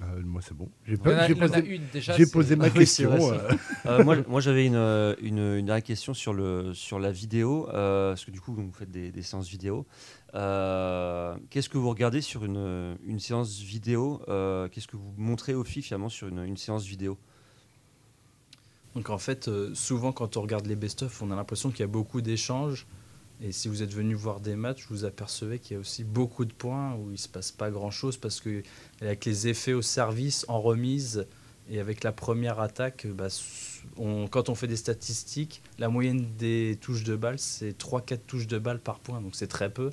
Euh, 0.02 0.20
moi, 0.24 0.40
c'est 0.42 0.54
bon. 0.54 0.68
J'ai 0.86 0.96
posé, 0.96 2.56
ma 2.56 2.64
Ah 2.64 2.68
oui, 2.74 2.80
question. 2.80 3.10
vrai, 3.10 3.38
euh, 3.38 3.56
Euh, 3.86 4.04
moi, 4.04 4.16
moi, 4.26 4.40
j'avais 4.40 4.66
une, 4.66 4.74
euh, 4.74 5.14
une, 5.20 5.38
une 5.38 5.66
dernière 5.66 5.82
question 5.84 6.12
sur, 6.14 6.32
le, 6.34 6.74
sur 6.74 6.98
la 6.98 7.12
vidéo, 7.12 7.68
euh, 7.72 8.10
parce 8.10 8.24
que 8.24 8.30
du 8.30 8.40
coup, 8.40 8.52
vous 8.52 8.70
faites 8.72 8.90
des, 8.90 9.10
des 9.12 9.22
séances 9.22 9.48
vidéo. 9.48 9.86
Euh, 10.34 11.36
Qu'est-ce 11.50 11.68
que 11.68 11.78
vous 11.78 11.88
regardez 11.90 12.20
sur 12.20 12.44
une, 12.44 12.96
une 13.06 13.20
séance 13.20 13.60
vidéo 13.60 14.22
euh, 14.28 14.68
Qu'est-ce 14.68 14.88
que 14.88 14.96
vous 14.96 15.12
montrez 15.16 15.54
aux 15.54 15.64
filles 15.64 15.82
finalement 15.82 16.08
sur 16.08 16.28
une, 16.28 16.42
une 16.44 16.56
séance 16.56 16.84
vidéo? 16.84 17.16
Donc, 18.94 19.08
en 19.08 19.18
fait, 19.18 19.48
souvent, 19.74 20.12
quand 20.12 20.36
on 20.36 20.42
regarde 20.42 20.66
les 20.66 20.76
best-of, 20.76 21.22
on 21.22 21.30
a 21.30 21.36
l'impression 21.36 21.70
qu'il 21.70 21.80
y 21.80 21.84
a 21.84 21.86
beaucoup 21.86 22.20
d'échanges. 22.20 22.86
Et 23.44 23.50
si 23.52 23.66
vous 23.68 23.82
êtes 23.82 23.92
venu 23.92 24.14
voir 24.14 24.38
des 24.40 24.54
matchs, 24.54 24.86
vous 24.88 25.04
apercevez 25.04 25.58
qu'il 25.58 25.74
y 25.74 25.76
a 25.76 25.80
aussi 25.80 26.04
beaucoup 26.04 26.44
de 26.44 26.52
points 26.52 26.94
où 26.94 27.08
il 27.08 27.12
ne 27.12 27.16
se 27.16 27.28
passe 27.28 27.50
pas 27.50 27.70
grand-chose 27.70 28.16
parce 28.16 28.40
que 28.40 28.62
avec 29.00 29.24
les 29.24 29.48
effets 29.48 29.72
au 29.72 29.82
service, 29.82 30.44
en 30.48 30.60
remise 30.60 31.26
et 31.68 31.80
avec 31.80 32.04
la 32.04 32.12
première 32.12 32.60
attaque, 32.60 33.06
bah, 33.08 33.26
on- 33.96 34.28
quand 34.28 34.48
on 34.48 34.54
fait 34.54 34.68
des 34.68 34.76
statistiques, 34.76 35.60
la 35.78 35.88
moyenne 35.88 36.26
des 36.38 36.78
touches 36.80 37.02
de 37.02 37.16
balle, 37.16 37.38
c'est 37.38 37.76
3-4 37.76 38.20
touches 38.26 38.46
de 38.46 38.58
balle 38.58 38.78
par 38.78 39.00
point, 39.00 39.20
donc 39.20 39.34
c'est 39.34 39.48
très 39.48 39.70
peu. 39.70 39.90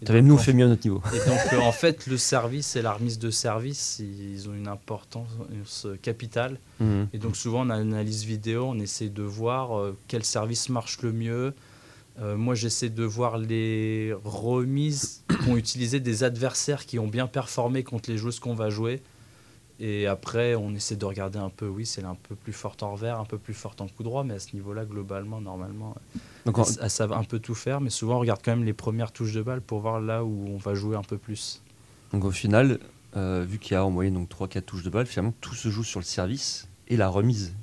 Et 0.00 0.04
Tu 0.06 0.12
avais 0.12 0.20
donc, 0.20 0.28
nous 0.30 0.38
fait 0.38 0.52
mieux 0.54 0.64
à 0.64 0.68
notre 0.68 0.86
niveau. 0.86 1.02
et 1.12 1.28
donc, 1.28 1.38
en 1.62 1.72
fait, 1.72 2.06
le 2.06 2.16
service 2.16 2.74
et 2.76 2.82
la 2.82 2.92
remise 2.92 3.18
de 3.18 3.30
service, 3.30 3.98
ils 3.98 4.48
ont 4.48 4.54
une 4.54 4.68
importance 4.68 5.86
capitale. 6.02 6.58
Mhm. 6.80 7.08
Et 7.12 7.18
donc, 7.18 7.36
souvent, 7.36 7.60
en 7.62 7.70
analyse 7.70 8.24
vidéo, 8.24 8.64
on 8.64 8.78
essaie 8.78 9.08
de 9.08 9.22
voir 9.22 9.76
euh, 9.78 9.96
quel 10.06 10.24
service 10.24 10.68
marche 10.68 11.02
le 11.02 11.12
mieux. 11.12 11.52
Euh, 12.20 12.36
moi, 12.36 12.54
j'essaie 12.54 12.88
de 12.90 13.04
voir 13.04 13.38
les 13.38 14.12
remises 14.24 15.22
qu'ont 15.44 15.56
utilisé 15.56 16.00
des 16.00 16.24
adversaires 16.24 16.84
qui 16.84 16.98
ont 16.98 17.06
bien 17.06 17.26
performé 17.26 17.84
contre 17.84 18.10
les 18.10 18.18
joueuses 18.18 18.40
qu'on 18.40 18.54
va 18.54 18.70
jouer. 18.70 19.00
Et 19.80 20.08
après, 20.08 20.56
on 20.56 20.74
essaie 20.74 20.96
de 20.96 21.04
regarder 21.04 21.38
un 21.38 21.50
peu, 21.50 21.68
oui, 21.68 21.86
c'est 21.86 22.02
un 22.02 22.16
peu 22.16 22.34
plus 22.34 22.52
forte 22.52 22.82
en 22.82 22.92
revers, 22.94 23.20
un 23.20 23.24
peu 23.24 23.38
plus 23.38 23.54
forte 23.54 23.80
en 23.80 23.86
coup 23.86 24.02
droit, 24.02 24.24
mais 24.24 24.34
à 24.34 24.40
ce 24.40 24.48
niveau-là, 24.54 24.84
globalement, 24.84 25.40
normalement, 25.40 25.94
Donc, 26.46 26.58
elles, 26.58 26.74
elles 26.82 26.90
savent 26.90 27.12
un 27.12 27.22
peu 27.22 27.38
tout 27.38 27.54
faire, 27.54 27.80
mais 27.80 27.90
souvent, 27.90 28.16
on 28.16 28.20
regarde 28.20 28.40
quand 28.44 28.50
même 28.50 28.64
les 28.64 28.72
premières 28.72 29.12
touches 29.12 29.34
de 29.34 29.42
balle 29.42 29.60
pour 29.60 29.78
voir 29.78 30.00
là 30.00 30.24
où 30.24 30.46
on 30.48 30.56
va 30.56 30.74
jouer 30.74 30.96
un 30.96 31.02
peu 31.02 31.16
plus. 31.16 31.62
donc, 32.12 32.24
au 32.24 32.32
final, 32.32 32.80
euh, 33.16 33.46
vu 33.48 33.58
qu'il 33.60 33.74
y 33.74 33.76
a 33.76 33.84
en 33.84 33.90
moyenne 33.90 34.14
donc 34.14 34.28
3-4 34.28 34.62
touches 34.62 34.82
de 34.82 34.90
balle, 34.90 35.06
finalement 35.06 35.32
tout 35.40 35.54
se 35.54 35.68
joue 35.68 35.84
sur 35.84 36.00
le 36.00 36.04
service 36.04 36.66
et 36.88 36.96
la 36.96 37.08
remise. 37.08 37.54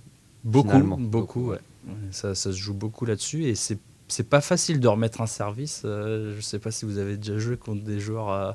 Beaucoup, 0.46 0.70
Finalement. 0.70 0.98
beaucoup, 0.98 1.50
ouais. 1.50 1.60
Ouais, 1.86 1.94
Ça, 2.12 2.34
ça 2.34 2.52
se 2.54 2.58
joue 2.58 2.74
beaucoup 2.74 3.06
là-dessus 3.06 3.44
et 3.46 3.56
c'est 3.56 3.78
c'est 4.08 4.30
pas 4.30 4.42
facile 4.42 4.80
de 4.80 4.88
remettre 4.88 5.22
un 5.22 5.28
service. 5.28 5.82
Euh, 5.86 6.36
je 6.36 6.42
sais 6.42 6.60
pas 6.60 6.72
si 6.72 6.86
vous 6.86 6.98
avez 6.98 7.18
déjà 7.18 7.38
joué 7.38 7.58
contre 7.58 7.84
des 7.84 8.00
joueurs 8.00 8.32
euh, 8.32 8.52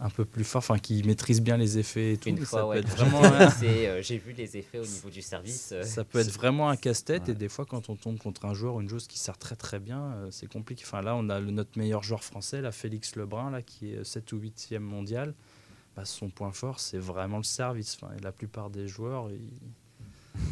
un 0.00 0.10
peu 0.10 0.24
plus 0.24 0.42
forts, 0.44 0.58
enfin 0.60 0.78
qui 0.78 1.02
maîtrisent 1.04 1.42
bien 1.42 1.56
les 1.56 1.78
effets 1.78 2.14
et 2.14 2.16
tout. 2.16 2.28
Une 2.28 2.38
fois, 2.44 2.60
ça, 2.60 2.66
ouais, 2.68 2.82
euh, 3.62 4.02
j'ai 4.02 4.18
vu 4.18 4.32
les 4.32 4.56
effets 4.56 4.78
au 4.78 4.84
niveau 4.86 5.10
du 5.10 5.22
service. 5.22 5.70
euh, 5.72 5.82
ça 5.84 6.04
peut 6.04 6.18
être 6.18 6.30
vraiment 6.32 6.68
un 6.68 6.76
casse-tête 6.76 7.24
Ouais. 7.26 7.32
et 7.32 7.34
des 7.36 7.48
fois 7.48 7.64
quand 7.66 7.88
on 7.88 7.94
tombe 7.96 8.18
contre 8.18 8.44
un 8.44 8.54
joueur 8.54 8.74
ou 8.76 8.80
une 8.80 8.88
joueuse 8.88 9.06
qui 9.06 9.18
sert 9.18 9.38
très 9.38 9.54
très 9.56 9.78
bien, 9.78 10.00
euh, 10.02 10.28
c'est 10.30 10.50
compliqué. 10.52 10.82
Enfin 10.86 11.02
là, 11.02 11.14
on 11.16 11.28
a 11.28 11.38
le- 11.40 11.50
notre 11.52 11.78
meilleur 11.78 12.02
joueur 12.02 12.24
français, 12.24 12.60
là, 12.60 12.72
Félix 12.72 13.14
Lebrun, 13.16 13.50
là, 13.50 13.62
qui 13.62 13.92
est 13.92 14.04
7 14.04 14.32
ou 14.32 14.38
8e 14.38 14.78
mondial. 14.82 15.34
Bah, 15.94 16.04
son 16.06 16.30
point 16.30 16.52
fort, 16.52 16.80
c'est 16.80 16.98
vraiment 16.98 17.36
le 17.36 17.42
service. 17.44 17.98
Enfin, 18.00 18.12
et 18.18 18.22
la 18.22 18.32
plupart 18.32 18.70
des 18.70 18.88
joueurs, 18.88 19.28
ils, 19.30 19.50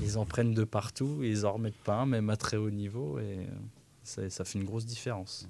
ils 0.06 0.18
en 0.18 0.26
prennent 0.26 0.52
de 0.54 0.64
partout, 0.64 1.20
et 1.22 1.28
ils 1.30 1.46
en 1.46 1.52
remettent 1.54 1.82
pas 1.82 1.94
un, 1.94 2.06
même 2.06 2.28
à 2.30 2.36
très 2.36 2.56
haut 2.58 2.70
niveau, 2.70 3.18
et 3.18 3.46
ça, 4.28 4.44
fait 4.44 4.58
une 4.58 4.64
grosse 4.64 4.86
différence. 4.86 5.48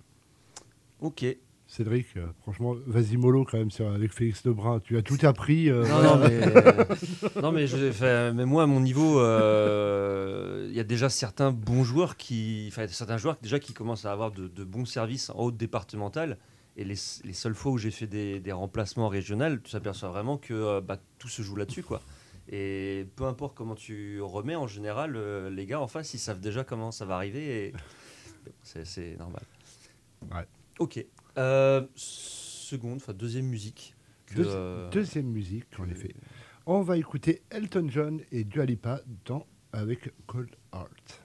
Ok. 1.00 1.24
Cédric, 1.66 2.06
euh, 2.16 2.26
franchement, 2.42 2.74
vas-y 2.86 3.16
mollo 3.16 3.44
quand 3.44 3.56
même 3.56 3.70
sur- 3.70 3.88
avec 3.92 4.12
Félix 4.12 4.44
Lebrun. 4.44 4.80
Tu 4.80 4.96
as 4.96 5.02
tout 5.02 5.18
appris. 5.22 5.70
euh, 5.70 5.86
Non, 5.86 6.02
non, 6.02 6.18
mais, 6.18 6.40
non, 7.42 7.52
mais, 7.52 7.66
je- 7.68 7.90
enfin, 7.90 8.32
mais 8.32 8.44
moi, 8.44 8.64
à 8.64 8.66
mon 8.66 8.80
niveau, 8.80 9.20
euh, 9.20 10.66
il 10.68 10.74
y 10.76 10.80
a 10.80 10.84
déjà 10.84 11.08
certains 11.08 11.52
bons 11.52 11.84
joueurs 11.84 12.16
qui, 12.16 12.66
enfin, 12.72 12.86
certains 12.88 13.16
joueurs 13.18 13.36
déjà 13.40 13.58
qui 13.60 13.72
commencent 13.72 14.04
à 14.04 14.12
avoir 14.12 14.32
de, 14.32 14.48
de 14.48 14.64
bons 14.64 14.84
services 14.84 15.30
en 15.30 15.38
haute 15.38 15.56
départementale. 15.56 16.38
Et 16.76 16.84
les, 16.84 16.94
les 17.24 17.32
seules 17.32 17.54
fois 17.54 17.72
où 17.72 17.78
j'ai 17.78 17.90
fait 17.90 18.06
des, 18.06 18.40
des 18.40 18.52
remplacements 18.52 19.08
régionaux, 19.08 19.56
tu 19.62 19.70
t'aperçois 19.72 20.08
vraiment 20.08 20.38
que 20.38 20.54
euh, 20.54 20.80
bah, 20.80 20.98
tout 21.18 21.28
se 21.28 21.42
joue 21.42 21.56
là-dessus, 21.56 21.82
quoi. 21.82 22.00
Et 22.52 23.06
peu 23.16 23.24
importe 23.24 23.56
comment 23.56 23.74
tu 23.76 24.20
remets, 24.22 24.56
en 24.56 24.66
général, 24.66 25.14
euh, 25.14 25.50
les 25.50 25.66
gars 25.66 25.80
en 25.80 25.86
face, 25.88 26.14
ils 26.14 26.18
savent 26.18 26.40
déjà 26.40 26.64
comment 26.64 26.90
ça 26.90 27.04
va 27.04 27.14
arriver. 27.14 27.66
Et 27.66 27.72
c'est- 28.62 29.16
normal. 29.16 29.42
Ouais. 30.30 30.46
Ok. 30.78 31.04
Euh, 31.38 31.86
seconde, 31.94 32.96
enfin 32.96 33.12
deuxième 33.12 33.46
musique. 33.46 33.94
que, 34.26 34.34
Deuxi- 34.34 34.46
euh, 34.50 34.90
Deuxième 34.90 35.26
musique, 35.26 35.66
en 35.78 35.88
effet. 35.88 36.14
On 36.66 36.82
va 36.82 36.96
écouter 36.96 37.42
Elton 37.50 37.88
John 37.88 38.20
et 38.30 38.44
Dua 38.44 38.64
Lipa 38.64 39.00
dans, 39.24 39.44
avec 39.72 40.12
Cold 40.26 40.50
Heart. 40.72 41.19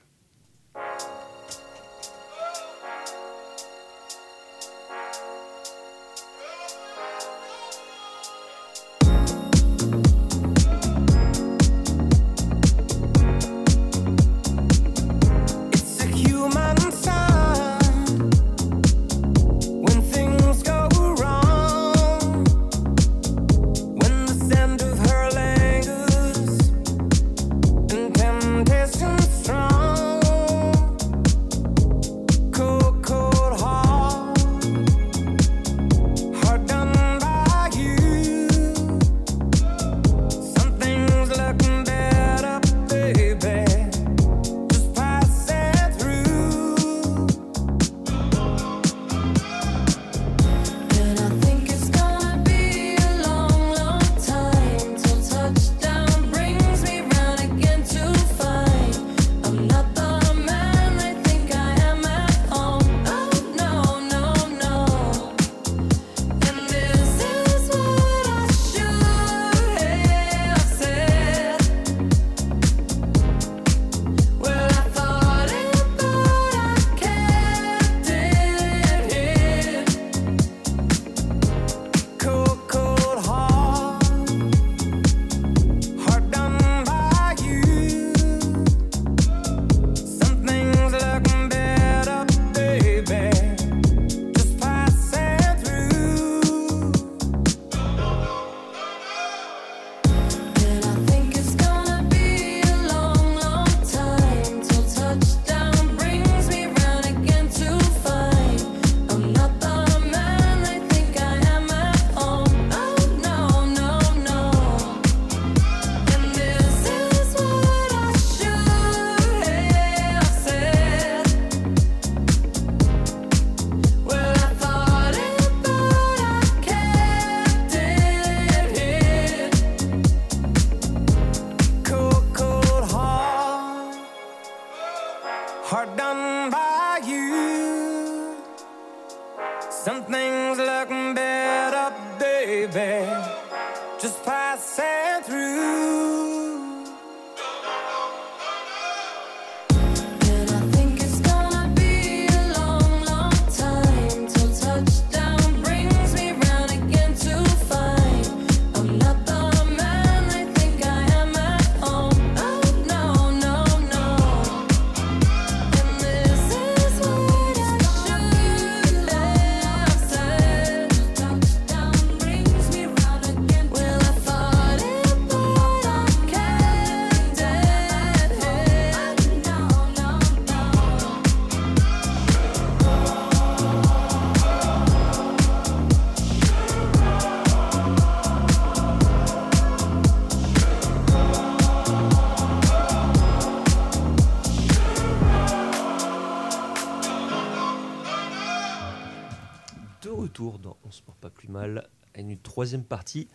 Troisième 202.56 202.84
partie, 202.84 203.28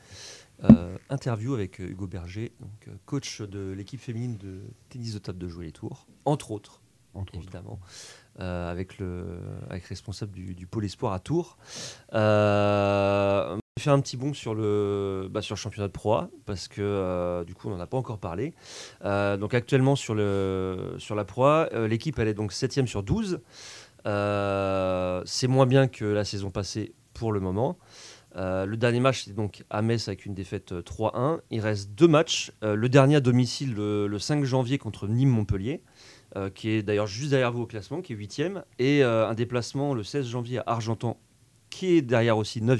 euh, 0.63 0.97
interview 1.11 1.53
avec 1.53 1.79
euh, 1.79 1.83
Hugo 1.83 2.07
Berger, 2.07 2.53
donc, 2.59 2.87
euh, 2.87 2.91
coach 3.05 3.41
de 3.41 3.71
l'équipe 3.71 4.01
féminine 4.01 4.35
de 4.37 4.61
tennis 4.89 5.13
de 5.13 5.19
table 5.19 5.37
de 5.37 5.47
jouer 5.47 5.65
les 5.65 5.71
tours, 5.71 6.07
entre 6.25 6.49
autres, 6.49 6.81
évidemment, 7.35 7.79
euh, 8.39 8.71
avec, 8.71 8.97
le, 8.97 9.27
avec 9.69 9.85
responsable 9.85 10.31
du, 10.31 10.55
du 10.55 10.65
pôle 10.65 10.85
espoir 10.85 11.13
à 11.13 11.19
Tours. 11.19 11.59
Euh, 12.15 13.51
on 13.51 13.55
va 13.57 13.83
faire 13.83 13.93
un 13.93 14.01
petit 14.01 14.17
bond 14.17 14.33
sur 14.33 14.55
le, 14.55 15.29
bah, 15.29 15.43
sur 15.43 15.53
le 15.53 15.59
championnat 15.59 15.87
de 15.87 15.93
Pro 15.93 16.13
A, 16.13 16.31
parce 16.47 16.67
que 16.67 16.81
euh, 16.81 17.43
du 17.43 17.53
coup 17.53 17.67
on 17.67 17.75
n'en 17.75 17.79
a 17.79 17.85
pas 17.85 17.97
encore 17.97 18.17
parlé. 18.17 18.55
Euh, 19.05 19.37
donc 19.37 19.53
actuellement 19.53 19.95
sur, 19.95 20.15
le, 20.15 20.95
sur 20.97 21.13
la 21.13 21.25
Pro 21.25 21.45
A, 21.45 21.69
euh, 21.73 21.87
l'équipe 21.87 22.17
elle 22.17 22.27
est 22.27 22.33
donc 22.33 22.53
7 22.53 22.87
sur 22.87 23.03
12. 23.03 23.39
Euh, 24.07 25.21
c'est 25.25 25.47
moins 25.47 25.67
bien 25.67 25.87
que 25.87 26.05
la 26.05 26.25
saison 26.25 26.49
passée 26.49 26.95
pour 27.13 27.31
le 27.31 27.39
moment. 27.39 27.77
Euh, 28.35 28.65
le 28.65 28.77
dernier 28.77 28.99
match, 28.99 29.23
c'était 29.23 29.35
donc 29.35 29.63
à 29.69 29.81
Metz 29.81 30.07
avec 30.07 30.25
une 30.25 30.33
défaite 30.33 30.71
euh, 30.71 30.81
3-1. 30.81 31.39
Il 31.49 31.59
reste 31.59 31.91
deux 31.91 32.07
matchs. 32.07 32.51
Euh, 32.63 32.75
le 32.75 32.89
dernier 32.89 33.17
à 33.17 33.19
domicile 33.19 33.73
le, 33.73 34.07
le 34.07 34.19
5 34.19 34.43
janvier 34.43 34.77
contre 34.77 35.07
Nîmes-Montpellier, 35.07 35.83
euh, 36.37 36.49
qui 36.49 36.69
est 36.69 36.83
d'ailleurs 36.83 37.07
juste 37.07 37.31
derrière 37.31 37.51
vous 37.51 37.63
au 37.63 37.67
classement, 37.67 38.01
qui 38.01 38.13
est 38.13 38.15
8 38.15 38.41
Et 38.79 39.03
euh, 39.03 39.27
un 39.27 39.33
déplacement 39.33 39.93
le 39.93 40.03
16 40.03 40.27
janvier 40.27 40.59
à 40.59 40.63
Argentan, 40.67 41.17
qui 41.69 41.97
est 41.97 42.01
derrière 42.01 42.37
aussi 42.37 42.61
9 42.61 42.79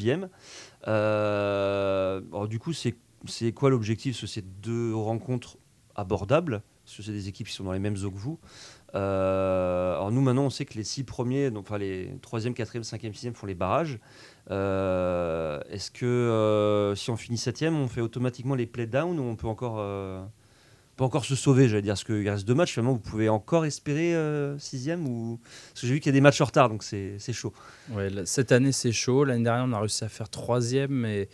alors, 0.83 2.47
Du 2.47 2.59
coup, 2.59 2.73
c'est 2.73 2.95
c'est 3.27 3.51
quoi 3.51 3.69
l'objectif? 3.69 4.19
Que 4.19 4.27
C'est 4.27 4.61
deux 4.61 4.95
rencontres 4.95 5.57
abordables, 5.95 6.63
c'est 6.99 7.11
des 7.11 7.27
équipes 7.27 7.47
qui 7.47 7.53
sont 7.53 7.63
dans 7.63 7.71
les 7.71 7.79
mêmes 7.79 7.97
eaux 8.03 8.11
que 8.11 8.17
vous. 8.17 8.39
Euh, 8.93 9.93
alors 9.93 10.11
nous 10.11 10.21
maintenant 10.21 10.43
on 10.43 10.49
sait 10.49 10.65
que 10.65 10.73
les 10.73 10.83
six 10.83 11.03
premiers, 11.03 11.49
donc 11.49 11.63
enfin 11.65 11.77
les 11.77 12.13
troisième, 12.21 12.53
quatrième, 12.53 12.83
cinquième, 12.83 13.13
sixième 13.13 13.33
font 13.33 13.47
les 13.47 13.55
barrages. 13.55 13.99
Euh, 14.49 15.61
Est-ce 15.69 15.91
que 15.91 16.05
euh, 16.05 16.95
si 16.95 17.09
on 17.09 17.15
finit 17.15 17.37
septième, 17.37 17.75
on 17.75 17.87
fait 17.87 18.01
automatiquement 18.01 18.55
les 18.55 18.65
play-down 18.65 19.17
ou 19.17 19.23
on 19.23 19.35
peut 19.35 19.47
encore, 19.47 19.77
peut 20.97 21.03
encore 21.03 21.23
se 21.23 21.35
sauver, 21.35 21.69
j'allais 21.69 21.83
dire, 21.83 21.93
parce 21.93 22.03
qu'il 22.03 22.27
reste 22.27 22.45
deux 22.45 22.55
matchs. 22.55 22.73
Finalement, 22.73 22.93
vous 22.93 22.99
pouvez 22.99 23.29
encore 23.29 23.65
espérer 23.65 24.13
sixième 24.59 25.07
ou 25.07 25.39
parce 25.69 25.81
que 25.81 25.87
j'ai 25.87 25.93
vu 25.93 25.99
qu'il 26.01 26.09
y 26.09 26.13
a 26.13 26.17
des 26.17 26.21
matchs 26.21 26.41
en 26.41 26.45
retard, 26.45 26.69
donc 26.69 26.83
c'est 26.83 27.33
chaud. 27.33 27.53
Cette 28.25 28.51
année 28.51 28.73
c'est 28.73 28.91
chaud. 28.91 29.23
L'année 29.23 29.43
dernière 29.43 29.65
on 29.65 29.73
a 29.73 29.79
réussi 29.79 30.03
à 30.03 30.09
faire 30.09 30.27
troisième, 30.27 30.91
mais 30.91 31.29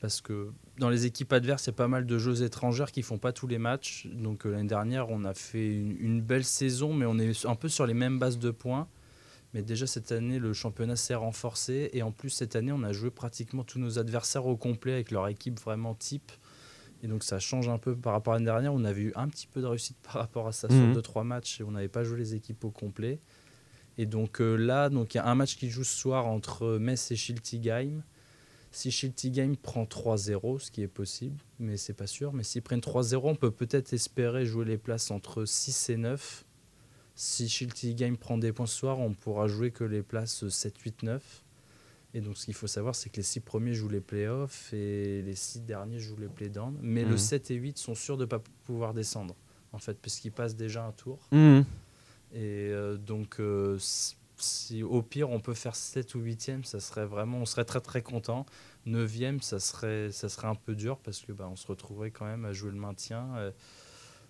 parce 0.00 0.20
que 0.20 0.50
dans 0.80 0.88
les 0.90 1.06
équipes 1.06 1.32
adverses, 1.32 1.64
il 1.64 1.68
y 1.68 1.70
a 1.70 1.74
pas 1.74 1.86
mal 1.88 2.06
de 2.06 2.18
jeux 2.18 2.42
étrangères 2.42 2.90
qui 2.90 3.02
font 3.02 3.18
pas 3.18 3.32
tous 3.32 3.46
les 3.46 3.58
matchs. 3.58 4.06
Donc 4.12 4.44
euh, 4.46 4.50
l'année 4.50 4.66
dernière, 4.68 5.10
on 5.10 5.24
a 5.24 5.34
fait 5.34 5.68
une, 5.72 5.96
une 6.00 6.20
belle 6.22 6.44
saison, 6.44 6.92
mais 6.94 7.06
on 7.06 7.18
est 7.18 7.46
un 7.46 7.54
peu 7.54 7.68
sur 7.68 7.86
les 7.86 7.94
mêmes 7.94 8.18
bases 8.18 8.38
de 8.38 8.50
points. 8.50 8.88
Mais 9.54 9.62
déjà 9.62 9.86
cette 9.86 10.10
année, 10.12 10.38
le 10.38 10.52
championnat 10.52 10.96
s'est 10.96 11.14
renforcé 11.14 11.90
et 11.92 12.02
en 12.02 12.12
plus 12.12 12.30
cette 12.30 12.56
année, 12.56 12.72
on 12.72 12.82
a 12.82 12.92
joué 12.92 13.10
pratiquement 13.10 13.62
tous 13.64 13.78
nos 13.78 13.98
adversaires 13.98 14.46
au 14.46 14.56
complet 14.56 14.92
avec 14.94 15.10
leur 15.10 15.28
équipe 15.28 15.60
vraiment 15.60 15.94
type. 15.94 16.32
Et 17.02 17.08
donc 17.08 17.24
ça 17.24 17.38
change 17.38 17.68
un 17.68 17.78
peu 17.78 17.96
par 17.96 18.12
rapport 18.12 18.32
à 18.34 18.36
l'année 18.36 18.46
dernière. 18.46 18.72
On 18.74 18.84
avait 18.84 19.02
eu 19.02 19.12
un 19.16 19.28
petit 19.28 19.46
peu 19.46 19.60
de 19.60 19.66
réussite 19.66 19.96
par 20.02 20.14
rapport 20.14 20.46
à 20.48 20.52
ça 20.52 20.68
Mhm. 20.68 20.92
sur 20.94 21.02
2-3 21.02 21.24
matchs 21.24 21.60
et 21.60 21.64
on 21.64 21.72
n'avait 21.72 21.88
pas 21.88 22.04
joué 22.04 22.16
les 22.18 22.34
équipes 22.34 22.64
au 22.64 22.70
complet. 22.70 23.20
Et 23.98 24.06
donc 24.06 24.40
euh, 24.40 24.54
là, 24.56 24.88
donc 24.88 25.14
il 25.14 25.18
y 25.18 25.20
a 25.20 25.26
un 25.26 25.34
match 25.34 25.56
qui 25.56 25.68
joue 25.68 25.84
ce 25.84 25.96
soir 25.96 26.26
entre 26.26 26.78
Metz 26.78 27.10
et 27.10 27.16
Schiltigheim. 27.16 28.02
Si 28.72 28.90
Schiltigheim 28.92 29.54
prend 29.60 29.84
3-0, 29.84 30.60
ce 30.60 30.70
qui 30.70 30.82
est 30.82 30.88
possible, 30.88 31.36
mais 31.58 31.76
c'est 31.76 31.92
pas 31.92 32.06
sûr. 32.06 32.32
Mais 32.32 32.44
s'ils 32.44 32.62
prennent 32.62 32.80
3-0, 32.80 33.20
on 33.24 33.34
peut 33.34 33.50
peut-être 33.50 33.92
espérer 33.92 34.46
jouer 34.46 34.64
les 34.64 34.78
places 34.78 35.10
entre 35.10 35.44
6 35.44 35.90
et 35.90 35.96
9. 35.96 36.44
Si 37.16 37.48
Schiltigheim 37.48 38.14
prend 38.16 38.38
des 38.38 38.52
points 38.52 38.66
ce 38.66 38.76
soir, 38.76 38.98
on 39.00 39.12
pourra 39.12 39.48
jouer 39.48 39.72
que 39.72 39.84
les 39.84 40.02
places 40.02 40.48
7, 40.48 40.78
8, 40.78 41.02
9. 41.02 41.42
Et 42.14 42.20
donc 42.20 42.36
ce 42.36 42.44
qu'il 42.44 42.54
faut 42.54 42.66
savoir, 42.68 42.94
c'est 42.94 43.10
que 43.10 43.16
les 43.16 43.22
6 43.22 43.40
premiers 43.40 43.74
jouent 43.74 43.88
les 43.88 44.00
playoffs 44.00 44.72
et 44.72 45.22
les 45.22 45.34
6 45.34 45.60
derniers 45.60 45.98
jouent 46.00 46.16
les 46.18 46.28
playdowns. 46.28 46.76
Mais 46.80 47.04
Mhm. 47.04 47.10
le 47.10 47.16
7 47.16 47.50
et 47.50 47.54
8 47.56 47.76
sont 47.78 47.94
sûrs 47.94 48.16
de 48.16 48.22
ne 48.22 48.26
pas 48.28 48.40
pouvoir 48.64 48.94
descendre, 48.94 49.34
en 49.72 49.78
fait, 49.78 49.98
puisqu'ils 50.00 50.32
passent 50.32 50.56
déjà 50.56 50.84
un 50.84 50.92
tour. 50.92 51.18
Mhm. 51.32 51.64
Et 52.32 52.70
euh, 52.70 52.96
donc, 52.96 53.40
euh, 53.40 53.76
si 54.42 54.82
au 54.82 55.02
pire 55.02 55.30
on 55.30 55.40
peut 55.40 55.54
faire 55.54 55.74
7 55.76 56.14
ou 56.14 56.20
8e, 56.22 56.64
ça 56.64 56.80
serait 56.80 57.06
vraiment, 57.06 57.38
on 57.38 57.46
serait 57.46 57.64
très 57.64 57.80
très 57.80 58.02
content. 58.02 58.46
9e, 58.86 59.40
ça 59.42 59.60
serait, 59.60 60.10
ça 60.12 60.28
serait 60.28 60.48
un 60.48 60.54
peu 60.54 60.74
dur 60.74 60.98
parce 60.98 61.20
que 61.20 61.32
bah, 61.32 61.48
on 61.50 61.56
se 61.56 61.66
retrouverait 61.66 62.10
quand 62.10 62.24
même 62.26 62.44
à 62.44 62.52
jouer 62.52 62.70
le 62.70 62.78
maintien. 62.78 63.28
euh, 63.36 63.50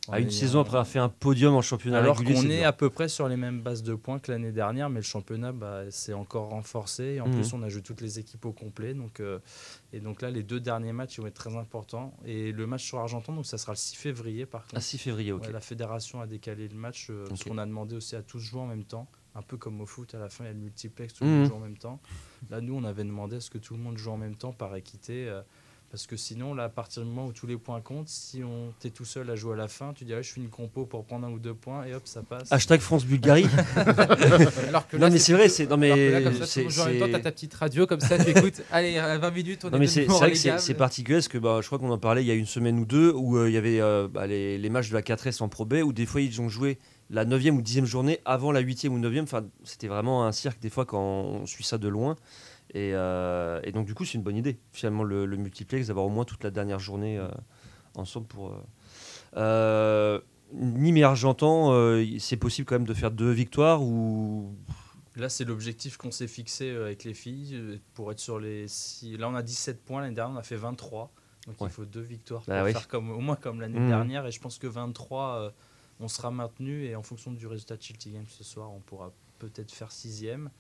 en 0.09 0.15
À 0.15 0.21
une 0.21 0.31
saison 0.31 0.61
après 0.61 0.71
avoir 0.77 0.87
fait 0.89 0.99
un 0.99 1.11
podium 1.11 1.55
en 1.55 1.61
championnat 1.61 1.99
alors 1.99 2.25
qu'on 2.25 2.49
est 2.49 2.65
à 2.65 2.73
peu 2.73 2.89
près 2.89 3.09
sur 3.09 3.29
les 3.29 3.37
mêmes 3.37 3.61
bases 3.61 3.83
de 3.83 3.95
points 3.95 4.19
que 4.19 4.33
l'année 4.33 4.51
dernière, 4.51 4.89
mais 4.89 5.01
le 5.01 5.05
championnat 5.05 5.53
bah, 5.53 5.91
s'est 5.91 6.15
encore 6.15 6.49
renforcé. 6.49 7.05
Et 7.05 7.21
en 7.21 7.29
Mhm. 7.29 7.35
plus, 7.35 7.53
on 7.53 7.63
a 7.63 7.69
joué 7.69 7.83
toutes 7.83 8.01
les 8.01 8.19
équipes 8.19 8.47
au 8.47 8.53
complet. 8.53 8.95
Donc, 8.95 9.21
euh, 9.21 9.39
et 9.93 10.01
donc 10.01 10.23
là, 10.23 10.31
les 10.31 10.43
deux 10.43 10.59
derniers 10.59 10.95
matchs 10.95 11.19
ils 11.19 11.21
vont 11.21 11.27
être 11.27 11.35
très 11.35 11.55
importants. 11.55 12.17
Et 12.25 12.51
le 12.51 12.67
match 12.67 12.83
sur 12.85 12.99
Argenton, 12.99 13.35
donc 13.35 13.47
ça 13.47 13.59
sera 13.59 13.73
le 13.73 13.77
6 13.77 13.95
février 13.95 14.47
par 14.47 14.63
contre. 14.63 14.77
Ah, 14.77 14.81
6 14.81 14.97
février, 14.99 15.33
ok. 15.33 15.43
Ouais, 15.45 15.53
la 15.53 15.61
fédération 15.61 16.21
a 16.23 16.27
décalé 16.27 16.67
le 16.67 16.77
match 16.77 17.09
euh, 17.11 17.27
parce 17.29 17.43
Ok. 17.43 17.49
qu'on 17.49 17.59
a 17.59 17.67
demandé 17.67 17.95
aussi 17.95 18.17
à 18.17 18.23
tous 18.23 18.39
jouer 18.41 18.63
en 18.63 18.67
même 18.67 18.85
temps. 18.85 19.07
Un 19.37 19.43
peu 19.43 19.57
comme 19.57 19.81
au 19.81 19.87
foot, 19.87 20.15
à 20.15 20.19
la 20.19 20.29
fin, 20.29 20.45
il 20.45 20.47
y 20.49 20.51
a 20.51 20.53
le 20.55 20.59
multiplex, 20.59 21.15
tout 21.15 21.25
le 21.25 21.31
Mhm. 21.31 21.37
monde 21.39 21.49
joue 21.49 21.55
en 21.55 21.61
même 21.61 21.79
temps. 21.79 22.01
Là, 22.51 22.61
nous, 22.61 22.75
on 22.75 22.83
avait 22.85 23.05
demandé 23.05 23.37
à 23.37 23.41
ce 23.41 23.49
que 23.51 23.59
tout 23.59 23.75
le 23.75 23.81
monde 23.81 23.97
joue 23.97 24.11
en 24.11 24.17
même 24.17 24.35
temps 24.37 24.53
par 24.53 24.75
équité. 24.77 25.29
euh, 25.29 25.41
parce 25.93 26.07
que 26.07 26.17
sinon, 26.17 26.55
là, 26.55 26.65
à 26.65 26.69
partir 26.69 27.03
du 27.03 27.09
moment 27.09 27.27
où 27.27 27.33
tous 27.33 27.49
les 27.49 27.57
points 27.57 27.81
comptent, 27.81 28.09
si 28.09 28.45
on 28.45 28.73
t'es 28.79 28.91
tout 28.91 29.05
seul 29.05 29.29
à 29.29 29.35
jouer 29.35 29.55
à 29.55 29.57
la 29.57 29.67
fin, 29.67 29.93
tu 29.93 30.05
dirais 30.05 30.23
je 30.23 30.33
fais 30.33 30.41
une 30.41 30.49
compo 30.49 30.87
pour 30.87 31.05
prendre 31.05 31.27
un 31.27 31.33
ou 31.33 31.41
deux 31.41 31.53
points 31.55 31.85
et 31.85 31.95
hop, 31.95 32.03
ça 32.05 32.23
passe. 32.23 32.51
Hashtag 32.53 32.79
France-Bulgarie. 32.81 33.47
Alors 34.69 34.87
que 34.89 34.97
non, 34.97 35.11
mais 35.11 35.19
c'est 35.19 35.33
vrai, 35.33 35.49
c'est. 35.49 35.67
Non, 35.69 35.77
mais. 35.77 36.11
là, 36.11 36.23
comme 36.23 36.35
ça, 36.35 36.47
c'est- 36.47 36.63
monde 36.63 36.71
joue 36.71 36.81
en 36.83 36.85
même 36.87 36.99
temps, 37.01 37.07
c'est- 37.07 37.13
t'as 37.13 37.19
ta 37.21 37.33
petite 37.33 37.55
radio 37.55 37.87
comme 37.87 38.01
ça, 38.01 38.23
tu 38.25 38.31
écoutes. 38.31 38.63
Allez, 38.71 38.99
à 38.99 39.19
20 39.19 39.31
minutes, 39.33 39.65
on 39.65 39.71
Non 39.71 39.77
est 39.77 39.81
mais 39.81 39.87
c'est 39.87 40.05
vrai 40.05 40.33
que 40.33 40.37
c'est 40.37 40.75
particulier 40.75 41.17
parce 41.19 41.29
que 41.29 41.39
bah, 41.39 41.59
je 41.61 41.67
crois 41.67 41.79
qu'on 41.79 41.91
en 41.91 41.99
parlait 41.99 42.23
il 42.23 42.27
y 42.29 42.31
a 42.31 42.35
une 42.35 42.47
semaine 42.47 42.79
ou 42.79 42.85
deux 42.85 43.13
où 43.13 43.37
euh, 43.37 43.49
il 43.51 43.55
y 43.55 43.57
avait 43.59 43.81
euh, 43.81 44.09
bah, 44.09 44.27
les, 44.27 44.59
les 44.59 44.71
matchs 44.71 44.91
de 44.91 44.95
la 44.95 45.03
4S 45.03 45.43
en 45.43 45.49
Pro 45.49 45.65
B 45.65 45.75
où 45.85 45.93
des 45.93 46.07
fois 46.07 46.21
ils 46.21 46.41
ont 46.41 46.49
joué 46.49 46.79
la 47.11 47.25
9e 47.25 47.51
ou 47.57 47.61
10e 47.63 47.85
journée 47.85 48.21
avant 48.25 48.53
la 48.53 48.63
8e 48.63 48.89
ou 48.89 48.99
9e. 48.99 49.23
Enfin, 49.25 49.45
c'était 49.65 49.89
vraiment 49.89 50.25
un 50.25 50.33
cirque 50.33 50.61
des 50.61 50.71
fois 50.71 50.87
quand 50.87 51.01
on 51.03 51.47
suit 51.47 51.65
ça 51.65 51.77
de 51.79 51.89
loin. 51.89 52.17
Et, 52.73 52.93
euh, 52.95 53.61
et 53.65 53.73
donc 53.73 53.85
du 53.87 53.95
coup 53.95 54.05
c'est 54.05 54.15
une 54.15 54.23
bonne 54.23 54.37
idée 54.37 54.57
finalement 54.73 55.03
le, 55.03 55.27
le 55.27 55.37
multiplex 55.37 55.89
d'avoir 55.89 56.07
au 56.07 56.09
moins 56.09 56.25
toute 56.25 56.45
la 56.45 56.53
dernière 56.53 56.79
journée 56.79 57.19
euh, 57.19 57.29
ensemble 57.97 58.27
pour... 58.29 58.51
euh, 58.53 58.61
euh, 59.37 60.21
Nîmes 60.53 60.97
et 60.97 61.05
Argentan, 61.05 61.73
c'est 62.19 62.37
possible 62.37 62.67
quand 62.67 62.75
même 62.75 62.87
de 62.87 62.95
faire 62.95 63.11
deux 63.13 63.31
victoires 63.31 63.83
ou... 63.83 64.53
Là, 65.17 65.29
c'est 65.29 65.45
l'objectif 65.45 65.97
qu'on 65.97 66.11
s'est 66.11 66.27
fixé 66.29 66.71
avec 66.71 67.05
les 67.05 67.15
filles 67.15 67.81
pour 67.95 68.11
être 68.13 68.21
sur 68.21 68.39
les. 68.39 68.67
six- 68.69 69.17
Là, 69.17 69.29
on 69.29 69.35
a 69.35 69.43
17 69.43 69.85
points. 69.85 70.01
L'année 70.01 70.15
dernière, 70.15 70.37
on 70.37 70.39
a 70.39 70.43
fait 70.45 70.57
23. 70.57 71.13
Donc, 71.47 71.61
Ouais. 71.61 71.69
il 71.69 71.73
faut 71.73 71.85
deux 71.85 72.01
victoires 72.01 72.43
Bah 72.47 72.59
pour 72.59 72.67
oui. 72.67 72.73
faire 72.73 72.87
comme, 72.89 73.11
au 73.11 73.19
moins 73.21 73.35
comme 73.37 73.61
l'année 73.61 73.81
Mhm. 73.81 73.89
dernière. 73.89 74.27
Et 74.27 74.31
je 74.33 74.41
pense 74.41 74.59
que 74.59 74.67
23, 74.69 75.37
euh, 75.37 75.51
on 76.01 76.09
sera 76.09 76.31
maintenu. 76.31 76.85
Et 76.87 76.97
en 76.97 77.03
fonction 77.03 77.33
du 77.33 77.47
résultat 77.47 77.77
de 77.77 77.83
Chilty 77.83 78.11
Games 78.13 78.27
ce 78.29 78.43
soir, 78.45 78.73
on 78.73 78.81
pourra 78.81 79.13
peut-être 79.39 79.71
faire 79.73 79.93
sixième. 79.93 80.51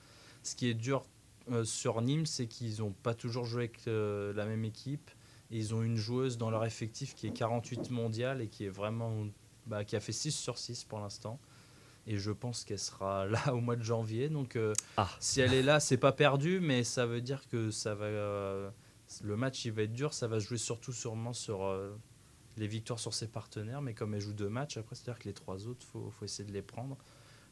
Ce 0.42 0.54
qui 0.54 0.68
est 0.68 0.74
dur 0.74 1.04
euh, 1.50 1.64
sur 1.64 2.00
Nîmes, 2.02 2.26
c'est 2.26 2.46
qu'ils 2.46 2.78
n'ont 2.80 2.92
pas 2.92 3.14
toujours 3.14 3.44
joué 3.44 3.64
avec 3.64 3.80
euh, 3.88 4.32
la 4.34 4.46
même 4.46 4.64
équipe. 4.64 5.10
Et 5.50 5.58
ils 5.58 5.74
ont 5.74 5.82
une 5.82 5.96
joueuse 5.96 6.38
dans 6.38 6.50
leur 6.50 6.64
effectif 6.64 7.14
qui 7.14 7.26
est 7.26 7.32
48 7.32 7.90
mondiale 7.90 8.40
et 8.40 8.48
qui 8.48 8.64
est 8.66 8.68
vraiment 8.70 9.26
bah, 9.66 9.84
qui 9.84 9.96
a 9.96 10.00
fait 10.00 10.12
6 10.12 10.30
sur 10.32 10.58
6 10.58 10.84
pour 10.84 11.00
l'instant. 11.00 11.40
Et 12.06 12.16
je 12.16 12.30
pense 12.30 12.64
qu'elle 12.64 12.78
sera 12.78 13.26
là 13.26 13.54
au 13.54 13.60
mois 13.60 13.76
de 13.76 13.82
janvier. 13.82 14.28
Donc, 14.28 14.56
euh, 14.56 14.72
Ah. 14.96 15.10
si 15.18 15.40
elle 15.40 15.52
est 15.52 15.62
là, 15.62 15.80
c'est 15.80 15.96
pas 15.96 16.12
perdu, 16.12 16.60
mais 16.60 16.84
ça 16.84 17.04
veut 17.06 17.20
dire 17.20 17.48
que 17.48 17.70
ça 17.70 17.94
va. 17.94 18.06
le 19.22 19.36
match, 19.36 19.64
il 19.64 19.72
va 19.72 19.82
être 19.82 19.92
dur. 19.92 20.14
Ça 20.14 20.28
va 20.28 20.38
se 20.40 20.46
jouer 20.46 20.58
surtout 20.58 20.92
sûrement 20.92 21.32
sur 21.32 21.64
les 22.60 22.68
victoires 22.68 23.00
sur 23.00 23.14
ses 23.14 23.26
partenaires. 23.26 23.82
Mais 23.82 23.94
comme 23.94 24.14
elle 24.14 24.20
joue 24.20 24.32
deux 24.32 24.48
matchs, 24.48 24.76
après, 24.76 24.94
c'est-à-dire 24.94 25.18
que 25.18 25.26
les 25.28 25.34
trois 25.34 25.66
autres, 25.66 25.84
faut, 25.84 26.10
faut 26.10 26.24
essayer 26.24 26.48
de 26.48 26.52
les 26.52 26.62
prendre. 26.62 26.96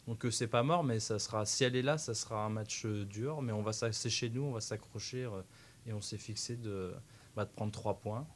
Donc, 0.06 0.24
euh, 0.24 0.30
c'est 0.30 0.46
pas 0.46 0.62
mort, 0.62 0.84
mais 0.84 1.00
ça 1.00 1.18
sera. 1.18 1.44
Si 1.44 1.64
elle 1.64 1.76
est 1.76 1.82
là, 1.82 1.98
ça 1.98 2.14
sera 2.14 2.44
un 2.44 2.48
match 2.48 2.84
euh, 2.86 3.04
dur. 3.04 3.42
Mais 3.42 3.52
on 3.52 3.62
va 3.62 3.72
chez 3.72 4.30
nous, 4.30 4.42
on 4.42 4.52
va 4.52 4.60
s'accrocher 4.60 5.24
euh, 5.24 5.42
et 5.86 5.92
on 5.92 6.00
s'est 6.00 6.18
fixé 6.18 6.56
de, 6.56 6.94
bah, 7.34 7.44
de 7.44 7.50
prendre 7.50 7.72
trois 7.72 7.98
points. 7.98 8.26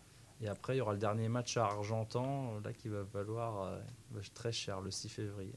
Et 0.40 0.48
après, 0.48 0.74
il 0.74 0.78
y 0.78 0.80
aura 0.80 0.92
le 0.92 0.98
dernier 0.98 1.28
match 1.28 1.56
à 1.56 1.64
Argentan, 1.64 2.58
là, 2.64 2.72
qui 2.72 2.88
va 2.88 3.04
valoir 3.04 3.78
va- 4.10 4.20
très 4.34 4.50
cher 4.50 4.80
le 4.80 4.90
6 4.90 5.08
février. 5.08 5.54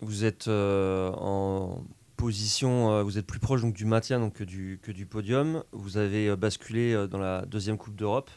Vous 0.00 0.24
êtes 0.24 0.46
en 0.46 1.84
position, 2.16 3.02
vous 3.02 3.18
êtes 3.18 3.26
plus 3.26 3.40
proche 3.40 3.62
donc, 3.62 3.74
du 3.74 3.86
maintien 3.86 4.20
donc, 4.20 4.34
que, 4.34 4.44
du, 4.44 4.78
que 4.80 4.92
du 4.92 5.04
podium. 5.04 5.64
Vous 5.72 5.96
avez 5.96 6.36
basculé 6.36 7.08
dans 7.08 7.18
la 7.18 7.44
deuxième 7.44 7.76
Coupe 7.76 7.96
d'Europe. 7.96 8.30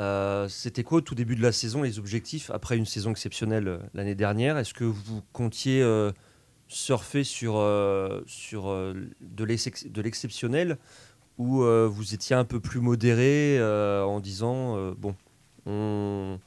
Euh, 0.00 0.48
C'était 0.48 0.82
quoi 0.82 0.98
au 0.98 1.00
tout 1.02 1.14
début 1.14 1.36
de 1.36 1.42
la 1.42 1.52
saison 1.52 1.82
les 1.82 1.98
objectifs 1.98 2.50
après 2.50 2.76
une 2.76 2.86
saison 2.86 3.10
exceptionnelle 3.10 3.68
euh, 3.68 3.78
l'année 3.92 4.14
dernière? 4.14 4.56
Est-ce 4.56 4.72
que 4.72 4.84
vous 4.84 5.22
comptiez 5.32 5.82
euh, 5.82 6.10
surfer 6.68 7.22
sur, 7.22 7.54
sur 8.26 8.94
de 9.20 9.44
l'exceptionnel? 9.44 10.78
Ou 11.38 11.64
vous 11.64 12.14
étiez 12.14 12.36
un 12.36 12.44
peu 12.44 12.60
plus 12.60 12.80
modéré 12.80 13.58
en 13.62 14.20
disant 14.20 14.92
bon, 14.92 15.16
on, 15.66 16.38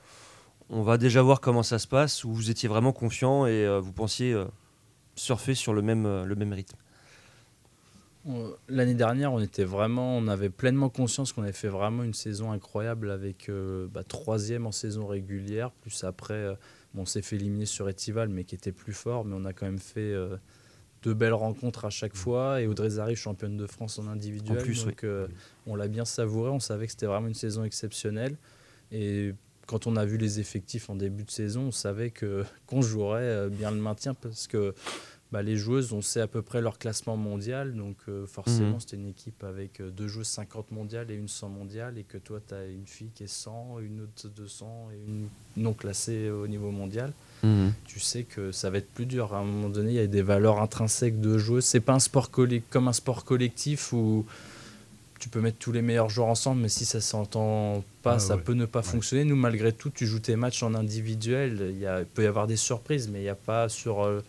on 0.69 0.81
va 0.83 0.97
déjà 0.97 1.21
voir 1.21 1.41
comment 1.41 1.63
ça 1.63 1.79
se 1.79 1.87
passe, 1.87 2.23
ou 2.23 2.31
vous 2.31 2.49
étiez 2.51 2.69
vraiment 2.69 2.93
confiant 2.93 3.45
et 3.45 3.79
vous 3.79 3.91
pensiez 3.91 4.33
surfer 5.15 5.55
sur 5.55 5.73
le 5.73 5.81
même, 5.81 6.23
le 6.23 6.35
même 6.35 6.53
rythme? 6.53 6.77
L'année 8.69 8.93
dernière, 8.93 9.34
on 9.34 9.39
était 9.39 9.65
vraiment, 9.65 10.17
on 10.17 10.28
avait 10.28 10.49
pleinement 10.49 10.89
conscience 10.89 11.34
qu'on 11.34 11.43
avait 11.43 11.51
fait 11.51 11.67
vraiment 11.67 12.03
une 12.03 12.13
saison 12.13 12.51
incroyable 12.51 13.11
avec 13.11 13.49
euh, 13.49 13.88
bah, 13.91 14.03
troisième 14.03 14.65
en 14.65 14.71
saison 14.71 15.05
régulière, 15.07 15.71
plus 15.71 16.05
après, 16.05 16.34
euh, 16.34 16.53
bon, 16.93 17.01
on 17.01 17.05
s'est 17.05 17.21
fait 17.21 17.36
éliminer 17.36 17.65
sur 17.65 17.88
Etival, 17.89 18.30
mais 18.30 18.45
qui 18.45 18.55
était 18.55 18.71
plus 18.71 18.93
fort, 18.93 19.26
mais 19.26 19.36
on 19.38 19.43
a 19.43 19.51
quand 19.51 19.65
même 19.65 19.80
fait 19.80 19.99
euh, 19.99 20.38
deux 21.01 21.13
belles 21.13 21.34
rencontres 21.34 21.84
à 21.84 21.89
chaque 21.89 22.15
fois, 22.15 22.61
et 22.61 22.67
Audrey 22.67 22.91
Zari, 22.91 23.17
championne 23.17 23.57
de 23.57 23.67
France 23.67 23.99
en 23.99 24.07
individuel, 24.07 24.57
En 24.57 24.61
plus, 24.61 24.86
donc 24.86 25.05
on 25.67 25.76
l'a 25.76 25.89
bien 25.89 26.05
savouré, 26.05 26.49
on 26.49 26.61
savait 26.61 26.86
que 26.86 26.93
c'était 26.93 27.07
vraiment 27.07 27.28
une 27.28 27.34
saison 27.34 27.65
exceptionnelle, 27.65 28.38
et 28.93 29.34
quand 29.67 29.86
on 29.86 29.97
a 29.97 30.05
vu 30.05 30.17
les 30.17 30.39
effectifs 30.39 30.89
en 30.89 30.95
début 30.95 31.26
de 31.26 31.32
saison, 31.32 31.63
on 31.63 31.71
savait 31.71 32.11
que 32.11 32.45
qu'on 32.67 32.82
jouerait 32.82 33.49
bien 33.49 33.71
le 33.71 33.78
maintien 33.78 34.13
parce 34.13 34.47
que 34.47 34.74
bah, 35.34 35.41
les 35.41 35.57
joueuses, 35.57 35.91
on 35.93 36.01
sait 36.03 36.21
à 36.21 36.27
peu 36.27 36.41
près 36.43 36.61
leur 36.61 36.77
classement 36.77 37.17
mondial. 37.17 37.73
Donc 37.75 37.97
euh, 38.07 38.25
forcément, 38.27 38.73
Mhm. 38.75 38.79
c'était 38.79 38.95
une 38.97 39.07
équipe 39.09 39.43
avec 39.43 39.81
euh, 39.81 39.89
deux 39.89 40.07
joueuses 40.07 40.27
50 40.27 40.71
mondiales 40.71 41.09
et 41.11 41.15
une 41.15 41.27
100 41.27 41.49
mondiale. 41.49 41.97
Et 41.97 42.03
que 42.03 42.17
toi, 42.19 42.39
tu 42.47 42.53
as 42.53 42.65
une 42.67 42.86
fille 42.86 43.09
qui 43.15 43.23
est 43.23 43.27
100, 43.27 43.79
une 43.81 44.01
autre 44.01 44.27
200 44.36 44.89
et 44.93 45.09
une 45.09 45.27
non 45.57 45.73
classée 45.73 46.29
au 46.29 46.47
niveau 46.47 46.69
mondial. 46.71 47.11
Mhm. 47.43 47.73
Tu 47.86 47.99
sais 47.99 48.23
que 48.23 48.51
ça 48.51 48.69
va 48.69 48.77
être 48.77 48.89
plus 48.93 49.07
dur. 49.07 49.34
À 49.34 49.39
un 49.39 49.43
moment 49.43 49.69
donné, 49.69 49.89
il 49.91 49.95
y 49.95 49.99
a 49.99 50.07
des 50.07 50.21
valeurs 50.21 50.61
intrinsèques 50.61 51.19
de 51.19 51.38
joueuses. 51.38 51.65
C'est 51.65 51.79
pas 51.81 51.93
un 51.93 51.99
sport 51.99 52.29
comme 52.69 52.88
un 52.88 52.93
sport 52.93 53.25
collectif 53.25 53.91
où 53.91 54.25
tu 55.19 55.29
peux 55.29 55.41
mettre 55.41 55.57
tous 55.57 55.71
les 55.71 55.81
meilleurs 55.81 56.09
joueurs 56.09 56.27
ensemble, 56.27 56.61
mais 56.61 56.69
si 56.69 56.86
ça 56.86 56.99
s'entend 57.01 57.84
pas, 58.01 58.15
Ah 58.15 58.19
ça 58.19 58.36
ouais. 58.36 58.41
peut 58.43 58.53
ne 58.53 58.65
pas 58.65 58.81
fonctionner. 58.84 59.23
Nous, 59.23 59.38
malgré 59.38 59.71
tout, 59.71 59.89
tu 59.89 60.05
joues 60.05 60.19
tes 60.19 60.36
matchs 60.36 60.61
en 60.63 60.73
individuel. 60.75 61.69
Il, 61.71 61.79
y 61.79 61.86
a- 61.88 62.01
il 62.01 62.05
peut 62.05 62.23
y 62.23 62.27
avoir 62.27 62.45
des 62.45 62.57
surprises, 62.57 63.07
mais 63.09 63.19
il 63.19 63.23
n'y 63.23 63.29
a 63.29 63.36
pas 63.36 63.69
sur, 63.69 64.03
euh, 64.03 64.21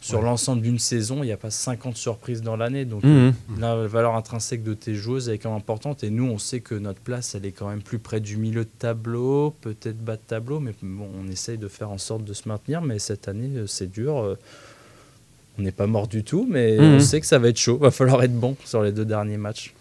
sur 0.00 0.20
Ouais. 0.20 0.24
l'ensemble 0.26 0.62
d'une 0.62 0.78
saison, 0.78 1.22
il 1.24 1.26
n'y 1.26 1.32
a 1.32 1.36
pas 1.36 1.50
50 1.50 1.96
surprises 1.96 2.40
dans 2.40 2.56
l'année. 2.56 2.84
Donc, 2.84 3.02
Mhm. 3.02 3.10
euh, 3.10 3.32
la 3.58 3.74
valeur 3.88 4.14
intrinsèque 4.14 4.62
de 4.62 4.72
tes 4.74 4.94
joueuses 4.94 5.28
est 5.28 5.38
quand 5.38 5.48
même 5.50 5.58
importante. 5.58 6.04
Et 6.04 6.10
nous, 6.10 6.24
on 6.24 6.38
sait 6.38 6.60
que 6.60 6.74
notre 6.76 7.00
place, 7.00 7.34
elle 7.34 7.44
est 7.44 7.52
quand 7.52 7.68
même 7.68 7.82
plus 7.82 7.98
près 7.98 8.20
du 8.20 8.36
milieu 8.36 8.64
de 8.64 8.70
tableau, 8.78 9.54
peut-être 9.60 9.98
bas 9.98 10.14
de 10.16 10.22
tableau, 10.26 10.60
mais 10.60 10.72
bon, 10.82 11.08
on 11.20 11.28
essaye 11.28 11.58
de 11.58 11.66
faire 11.68 11.90
en 11.90 11.98
sorte 11.98 12.24
de 12.24 12.32
se 12.32 12.48
maintenir. 12.48 12.80
Mais 12.80 12.98
cette 13.00 13.26
année, 13.28 13.50
euh, 13.56 13.66
c'est 13.66 13.90
dur. 13.90 14.18
euh, 14.18 14.36
On 15.58 15.62
n'est 15.62 15.72
pas 15.72 15.88
mort 15.88 16.06
du 16.06 16.22
tout, 16.22 16.46
mais 16.48 16.76
Mhm. 16.78 16.84
on 16.94 17.00
sait 17.00 17.20
que 17.20 17.26
ça 17.26 17.40
va 17.40 17.48
être 17.48 17.56
chaud. 17.58 17.78
Va 17.82 17.90
falloir 17.90 18.22
être 18.22 18.38
bon 18.38 18.56
sur 18.64 18.80
les 18.80 18.92
deux 18.92 19.04
derniers 19.04 19.38
matchs. 19.38 19.74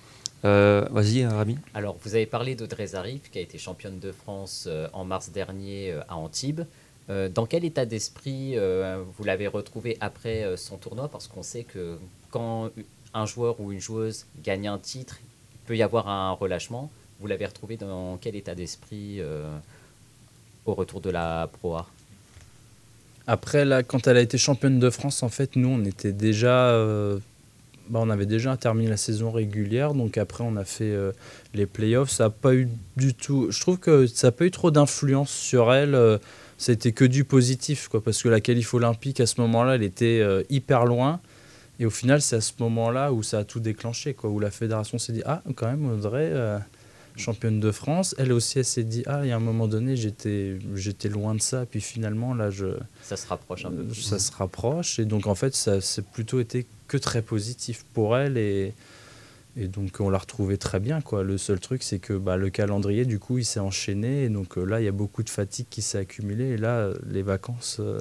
Euh, 0.43 0.87
Vas-y, 0.89 1.23
Rami. 1.23 1.55
Alors, 1.75 1.97
vous 2.03 2.15
avez 2.15 2.25
parlé 2.25 2.55
d'Audrey 2.55 2.87
Zarif, 2.87 3.29
qui 3.31 3.37
a 3.37 3.41
été 3.41 3.59
championne 3.59 3.99
de 3.99 4.11
France 4.11 4.67
en 4.93 5.05
mars 5.05 5.29
dernier 5.29 5.93
à 6.09 6.15
Antibes. 6.15 6.61
Euh, 7.09 7.29
dans 7.29 7.45
quel 7.45 7.63
état 7.63 7.85
d'esprit 7.85 8.57
euh, 8.57 9.01
vous 9.17 9.23
l'avez 9.23 9.47
retrouvée 9.47 9.97
après 10.01 10.43
euh, 10.43 10.57
son 10.57 10.77
tournoi? 10.77 11.07
Parce 11.07 11.27
qu'on 11.27 11.43
sait 11.43 11.63
que 11.63 11.97
quand 12.31 12.69
un 13.13 13.25
joueur 13.25 13.61
ou 13.61 13.71
une 13.71 13.79
joueuse 13.79 14.25
gagne 14.43 14.67
un 14.67 14.77
titre, 14.77 15.19
il 15.53 15.67
peut 15.67 15.77
y 15.77 15.83
avoir 15.83 16.09
un 16.09 16.31
relâchement. 16.31 16.91
Vous 17.19 17.27
l'avez 17.27 17.45
retrouvée 17.45 17.77
dans 17.77 18.17
quel 18.17 18.35
état 18.35 18.53
d'esprit 18.53 19.21
au 20.65 20.73
retour 20.75 21.01
de 21.01 21.09
la 21.09 21.49
Pro 21.51 21.77
Après, 23.25 23.65
là, 23.65 23.81
quand 23.81 24.05
elle 24.05 24.17
a 24.17 24.21
été 24.21 24.37
championne 24.37 24.77
de 24.77 24.89
France, 24.91 25.23
en 25.23 25.29
fait, 25.29 25.55
nous, 25.55 25.69
on 25.69 25.83
était 25.83 26.11
déjà. 26.11 26.71
bah, 27.89 27.99
on 28.03 28.11
avait 28.11 28.27
déjà 28.27 28.55
terminé 28.55 28.87
la 28.87 28.97
saison 28.97 29.31
régulière, 29.31 29.95
donc 29.95 30.19
après, 30.19 30.43
on 30.43 30.57
a 30.57 30.63
fait 30.63 30.95
les 31.55 31.65
playoffs. 31.65 32.11
Ça 32.11 32.25
n'a 32.25 32.29
pas 32.29 32.53
eu 32.53 32.69
du 32.95 33.15
tout. 33.15 33.47
Je 33.49 33.59
trouve 33.59 33.79
que 33.79 34.05
ça 34.05 34.27
n'a 34.27 34.31
pas 34.31 34.45
eu 34.45 34.51
trop 34.51 34.69
d'influence 34.69 35.31
sur 35.31 35.73
elle. 35.73 36.19
Euh, 36.57 36.63
C'était 36.63 36.91
que 36.91 37.05
du 37.05 37.23
positif, 37.23 37.87
quoi, 37.87 38.03
parce 38.03 38.21
que 38.21 38.29
la 38.29 38.41
qualif 38.41 38.73
olympique, 38.73 39.19
à 39.19 39.25
ce 39.25 39.39
moment-là, 39.41 39.75
elle 39.75 39.83
était 39.83 40.19
euh, 40.21 40.43
hyper 40.49 40.85
loin. 40.85 41.19
Et 41.79 41.85
au 41.85 41.89
final, 41.89 42.21
c'est 42.21 42.37
à 42.37 42.41
ce 42.41 42.53
moment-là 42.59 43.13
où 43.13 43.21
ça 43.23 43.39
a 43.39 43.43
tout 43.43 43.59
déclenché, 43.59 44.13
quoi, 44.13 44.29
où 44.29 44.39
la 44.39 44.51
fédération 44.51 44.97
s'est 44.97 45.13
dit 45.13 45.21
Ah, 45.25 45.43
quand 45.55 45.67
même, 45.67 45.85
Audrey, 45.85 46.29
euh, 46.31 46.57
championne 47.15 47.59
de 47.59 47.71
France. 47.71 48.15
Elle 48.17 48.31
aussi, 48.31 48.59
elle 48.59 48.65
s'est 48.65 48.83
dit 48.83 49.03
Ah, 49.05 49.21
il 49.23 49.29
y 49.29 49.31
a 49.31 49.35
un 49.35 49.39
moment 49.39 49.67
donné, 49.67 49.95
j'étais 49.95 50.57
j'étais 50.73 51.09
loin 51.09 51.35
de 51.35 51.41
ça. 51.41 51.65
Puis 51.65 51.81
finalement, 51.81 52.33
là, 52.33 52.49
je, 52.49 52.67
Ça 53.03 53.15
se 53.15 53.27
rapproche 53.27 53.65
un 53.65 53.71
peu 53.71 53.83
plus. 53.83 54.01
ça 54.01 54.17
se 54.17 54.31
rapproche. 54.31 54.99
Et 54.99 55.05
donc, 55.05 55.27
en 55.27 55.35
fait, 55.35 55.53
ça 55.55 55.81
c'est 55.81 56.05
plutôt 56.05 56.39
été 56.39 56.65
que 56.87 56.97
très 56.97 57.21
positif 57.21 57.85
pour 57.93 58.17
elle. 58.17 58.37
Et, 58.37 58.73
et 59.57 59.67
donc, 59.67 59.97
on 59.99 60.09
l'a 60.09 60.17
retrouvée 60.19 60.57
très 60.57 60.79
bien. 60.79 61.01
Quoi. 61.01 61.23
Le 61.23 61.37
seul 61.37 61.59
truc, 61.59 61.83
c'est 61.83 61.99
que 61.99 62.13
bah, 62.13 62.37
le 62.37 62.49
calendrier, 62.49 63.05
du 63.05 63.19
coup, 63.19 63.37
il 63.39 63.45
s'est 63.45 63.59
enchaîné. 63.59 64.23
Et 64.25 64.29
donc, 64.29 64.57
euh, 64.57 64.63
là, 64.63 64.79
il 64.81 64.85
y 64.85 64.87
a 64.87 64.91
beaucoup 64.93 65.23
de 65.23 65.29
fatigue 65.29 65.67
qui 65.69 65.81
s'est 65.81 65.97
accumulée. 65.97 66.49
Et 66.49 66.57
là, 66.57 66.77
euh, 66.77 66.93
les 67.07 67.23
vacances. 67.23 67.77
euh, 67.79 67.99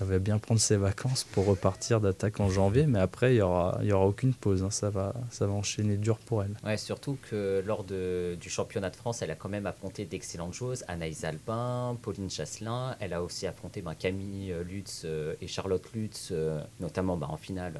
elle 0.00 0.08
va 0.08 0.18
bien 0.18 0.38
prendre 0.38 0.60
ses 0.60 0.76
vacances 0.78 1.22
pour 1.22 1.46
repartir 1.46 2.00
d'attaque 2.00 2.40
en 2.40 2.48
janvier, 2.50 2.86
mais 2.88 2.98
après, 2.98 3.34
il 3.34 3.36
n'y 3.36 3.40
aura, 3.42 3.78
y 3.84 3.92
aura 3.92 4.06
aucune 4.06 4.34
pause. 4.34 4.64
hein. 4.64 4.70
Ça, 4.70 4.90
va, 4.90 5.14
ça 5.30 5.46
va 5.46 5.52
enchaîner 5.52 5.96
dur 5.96 6.18
pour 6.18 6.42
elle. 6.42 6.56
Ouais, 6.64 6.76
surtout 6.76 7.18
que 7.30 7.62
lors 7.64 7.84
de- 7.84 8.36
du 8.40 8.50
championnat 8.50 8.90
de 8.90 8.96
France, 8.96 9.22
elle 9.22 9.30
a 9.30 9.36
quand 9.36 9.48
même 9.48 9.66
affronté 9.66 10.04
d'excellentes 10.04 10.54
choses. 10.54 10.82
Anaïs 10.88 11.22
Alpin, 11.22 11.96
Pauline 12.02 12.30
Chasselin. 12.30 12.96
Elle 12.98 13.12
a 13.12 13.22
aussi 13.22 13.46
affronté 13.46 13.80
ben, 13.80 13.94
Camille 13.94 14.52
Lutz 14.68 15.06
et 15.40 15.46
Charlotte 15.46 15.84
Lutz, 15.94 16.32
notamment 16.80 17.16
ben, 17.16 17.28
en 17.30 17.36
finale 17.36 17.74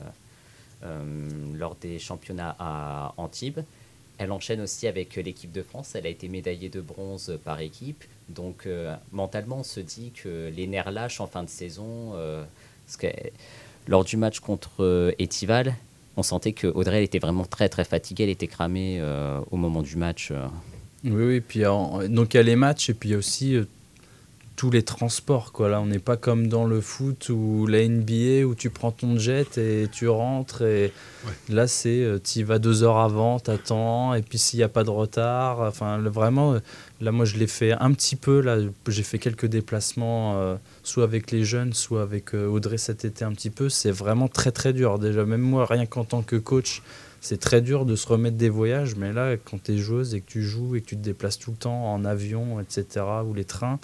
lors 1.54 1.76
des 1.76 1.98
championnats 1.98 2.56
à 2.58 3.12
Antibes. 3.16 3.60
Elle 4.18 4.30
enchaîne 4.30 4.60
aussi 4.60 4.86
avec 4.86 5.16
euh, 5.18 5.22
l'équipe 5.22 5.50
de 5.50 5.62
France. 5.62 5.94
Elle 5.94 6.06
a 6.06 6.10
été 6.10 6.28
médaillée 6.28 6.68
de 6.68 6.80
bronze 6.80 7.38
par 7.44 7.60
équipe. 7.60 8.04
Donc 8.28 8.66
euh, 8.66 8.94
mentalement, 9.10 9.58
on 9.60 9.64
se 9.64 9.80
dit 9.80 10.12
que 10.14 10.50
les 10.54 10.66
nerfs 10.66 10.90
lâchent 10.92 11.20
en 11.20 11.26
fin 11.26 11.42
de 11.42 11.48
saison. 11.48 12.12
euh, 12.14 12.44
que 12.98 13.06
lors 13.88 14.04
du 14.04 14.16
match 14.16 14.38
contre 14.40 14.84
euh, 14.84 15.12
Etival, 15.18 15.74
on 16.16 16.22
sentait 16.22 16.52
que 16.52 16.66
Audrey 16.66 17.02
était 17.04 17.18
vraiment 17.18 17.44
très 17.46 17.68
très 17.68 17.84
fatiguée. 17.84 18.24
Elle 18.24 18.30
était 18.30 18.46
cramée 18.46 18.98
euh, 19.00 19.40
au 19.50 19.56
moment 19.56 19.82
du 19.82 19.96
match. 19.96 20.28
euh. 20.30 20.46
Oui, 21.04 21.24
oui. 21.24 21.40
Puis, 21.40 21.62
donc, 21.62 22.34
il 22.34 22.36
y 22.36 22.40
a 22.40 22.42
les 22.42 22.54
matchs 22.54 22.90
et 22.90 22.94
puis 22.94 23.16
aussi 23.16 23.56
euh, 23.56 23.64
tous 24.56 24.70
les 24.70 24.82
transports. 24.82 25.52
Quoi. 25.52 25.68
Là, 25.68 25.80
on 25.80 25.86
n'est 25.86 25.98
pas 25.98 26.16
comme 26.16 26.46
dans 26.48 26.64
le 26.64 26.80
foot 26.80 27.28
ou 27.30 27.66
la 27.66 27.86
NBA 27.88 28.44
où 28.46 28.54
tu 28.54 28.70
prends 28.70 28.92
ton 28.92 29.18
jet 29.18 29.58
et 29.58 29.88
tu 29.90 30.08
rentres. 30.08 30.62
Et 30.62 30.92
là, 31.48 31.66
c'est 31.66 32.06
tu 32.22 32.40
y 32.40 32.42
vas 32.42 32.58
deux 32.58 32.82
heures 32.82 32.98
avant, 32.98 33.38
t'attends. 33.40 34.14
Et 34.14 34.22
puis, 34.22 34.38
s'il 34.38 34.58
n'y 34.58 34.62
a 34.64 34.68
pas 34.68 34.84
de 34.84 34.90
retard, 34.90 35.60
enfin, 35.60 35.98
le- 35.98 36.10
vraiment, 36.10 36.54
euh, 36.54 36.58
là, 37.00 37.12
moi, 37.12 37.24
je 37.24 37.36
l'ai 37.36 37.46
fait 37.46 37.72
un 37.72 37.92
petit 37.92 38.16
peu. 38.16 38.40
Là, 38.40 38.58
j'ai 38.88 39.02
fait 39.02 39.18
quelques 39.18 39.46
déplacements, 39.46 40.34
euh, 40.36 40.56
soit 40.82 41.04
avec 41.04 41.30
les 41.30 41.44
jeunes, 41.44 41.72
soit 41.72 42.02
avec 42.02 42.34
euh, 42.34 42.46
Audrey 42.46 42.78
cet 42.78 43.04
été 43.04 43.24
un 43.24 43.32
petit 43.32 43.50
peu. 43.50 43.68
C'est 43.68 43.90
vraiment 43.90 44.28
très, 44.28 44.52
très 44.52 44.72
dur. 44.72 44.98
Déjà, 44.98 45.24
même 45.24 45.40
moi, 45.40 45.66
rien 45.66 45.86
qu'en 45.86 46.04
tant 46.04 46.22
que 46.22 46.36
coach, 46.36 46.82
c'est 47.20 47.38
très 47.38 47.60
dur 47.60 47.86
de 47.86 47.94
se 47.94 48.08
remettre 48.08 48.36
des 48.36 48.48
voyages, 48.48 48.96
mais 48.96 49.12
là, 49.12 49.36
quand 49.36 49.62
tu 49.62 49.74
es 49.74 49.78
joueuse 49.78 50.12
et 50.14 50.20
que 50.20 50.26
tu 50.28 50.42
joues 50.42 50.74
et 50.74 50.80
que 50.80 50.86
tu 50.86 50.96
te 50.96 51.02
déplaces 51.02 51.38
tout 51.38 51.52
le 51.52 51.56
temps 51.56 51.92
en 51.94 52.04
avion, 52.04 52.58
etc., 52.60 53.04
ou 53.24 53.32
les 53.32 53.44
trains, 53.44 53.78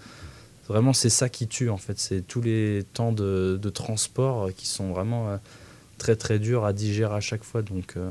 vraiment, 0.68 0.92
c'est 0.92 1.10
ça 1.10 1.28
qui 1.28 1.48
tue, 1.48 1.70
en 1.70 1.76
fait. 1.76 1.98
C'est 1.98 2.22
tous 2.22 2.40
les 2.40 2.84
temps 2.92 3.12
de, 3.12 3.70
transport 3.72 4.46
euh, 4.46 4.50
qui 4.50 4.66
sont 4.66 4.92
vraiment 4.92 5.28
euh, 5.28 5.36
très, 5.98 6.16
très 6.16 6.38
durs 6.38 6.64
à 6.64 6.72
digérer 6.72 7.14
à 7.14 7.20
chaque 7.20 7.44
fois. 7.44 7.62
Donc, 7.62 7.96
euh, 7.96 8.10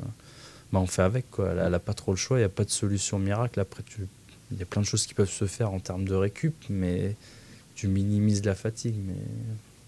bah, 0.72 0.80
on 0.80 0.88
fait 0.88 1.04
avec. 1.04 1.26
Elle 1.40 1.70
n'a 1.72 1.80
pas 1.80 1.94
trop 1.94 2.12
le 2.12 2.18
choix, 2.18 2.38
il 2.38 2.42
n'y 2.42 2.46
a 2.46 2.50
pas 2.50 2.66
de 2.66 2.70
solution 2.70 3.20
miracle. 3.20 3.60
Après, 3.60 3.84
il 4.52 4.58
y 4.58 4.64
a 4.64 4.66
plein 4.66 4.82
de 4.82 4.88
choses 4.88 5.06
qui 5.06 5.14
peuvent 5.14 5.30
se 5.30 5.46
faire 5.46 5.72
en 5.72 5.80
termes 5.80 6.06
de 6.06 6.16
récup, 6.16 6.56
mais 6.70 7.16
tu 7.76 7.88
minimises 7.88 8.44
la 8.44 8.56
fatigue, 8.56 8.96
mais 9.06 9.22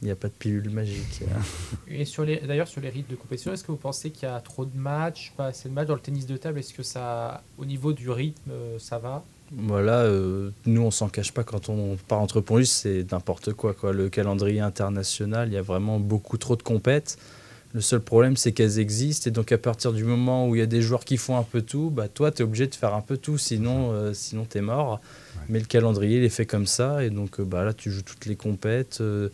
il 0.01 0.05
n'y 0.05 0.11
a 0.11 0.15
pas 0.15 0.28
de 0.28 0.34
pilule 0.34 0.70
magique. 0.70 1.22
Et 1.89 2.05
d'ailleurs, 2.47 2.67
sur 2.67 2.82
les 2.82 2.89
rythmes 2.89 3.11
de 3.11 3.15
compétition, 3.15 3.51
est-ce 3.51 3.63
que 3.63 3.72
vous 3.72 3.78
pensez 3.78 4.11
qu'il 4.11 4.30
y 4.30 4.32
a 4.32 4.39
trop 4.39 4.65
de 4.65 4.78
matchs, 4.78 5.34
pas 5.36 5.47
assez 5.47 5.67
de 5.67 5.74
matchs 5.74 5.88
dans 5.88 5.95
le 5.95 5.99
tennis 5.99 6.26
de 6.26 6.38
table? 6.38 6.59
Est-ce 6.59 6.74
que 6.74 6.84
ça, 6.84 7.43
au 7.57 7.65
niveau 7.65 7.91
du 7.91 8.09
rythme, 8.09 8.51
euh, 8.51 8.80
ça 8.80 8.97
va? 8.97 9.24
Voilà, 9.52 10.02
euh, 10.02 10.52
nous 10.66 10.82
on 10.82 10.91
s'en 10.91 11.10
cache 11.10 11.32
pas 11.32 11.43
quand 11.43 11.70
on 11.70 11.97
part 12.08 12.20
entre 12.20 12.39
Pont 12.39 12.64
c'est 12.64 13.12
n'importe 13.12 13.54
quoi, 13.54 13.74
quoi. 13.74 13.93
Le 13.93 14.10
calendrier 14.10 14.60
international, 14.60 15.50
il 15.50 15.56
y 15.56 15.58
a 15.58 15.62
vraiment 15.62 16.00
beaucoup 16.00 16.38
trop 16.38 16.56
de 16.56 16.62
compètes. 16.62 17.18
Le 17.72 17.82
seul 17.82 18.00
problème, 18.00 18.36
c'est 18.36 18.52
qu'elles 18.52 18.80
existent. 18.80 19.30
Et 19.30 19.32
donc, 19.32 19.52
à 19.52 19.58
partir 19.60 19.93
du 19.93 20.04
moment 20.04 20.47
où 20.47 20.56
il 20.56 20.60
y 20.60 20.62
a 20.62 20.66
des 20.66 20.82
joueurs 20.82 21.06
qui 21.06 21.18
font 21.18 21.38
un 21.38 21.43
peu 21.43 21.62
tout, 21.62 21.91
bah, 21.91 22.08
toi, 22.08 22.32
tu 22.32 22.41
es 22.41 22.43
obligé 22.45 22.66
de 22.66 22.74
faire 22.74 22.95
un 22.95 23.02
peu 23.02 23.16
tout. 23.18 23.38
Sinon, 23.38 23.91
euh, 23.91 24.14
sinon 24.14 24.47
tu 24.50 24.58
es 24.58 24.62
mort. 24.62 25.00
Mais 25.50 25.60
le 25.60 25.66
calendrier, 25.66 26.18
il 26.18 26.24
est 26.24 26.30
fait 26.30 26.47
comme 26.47 26.66
ça. 26.66 27.04
Et 27.04 27.12
donc, 27.12 27.39
euh, 27.39 27.43
bah, 27.43 27.64
là, 27.64 27.74
tu 27.74 27.91
joues 27.91 28.02
toutes 28.02 28.26
les 28.26 28.36
compètes. 28.36 29.02
Euh, 29.02 29.30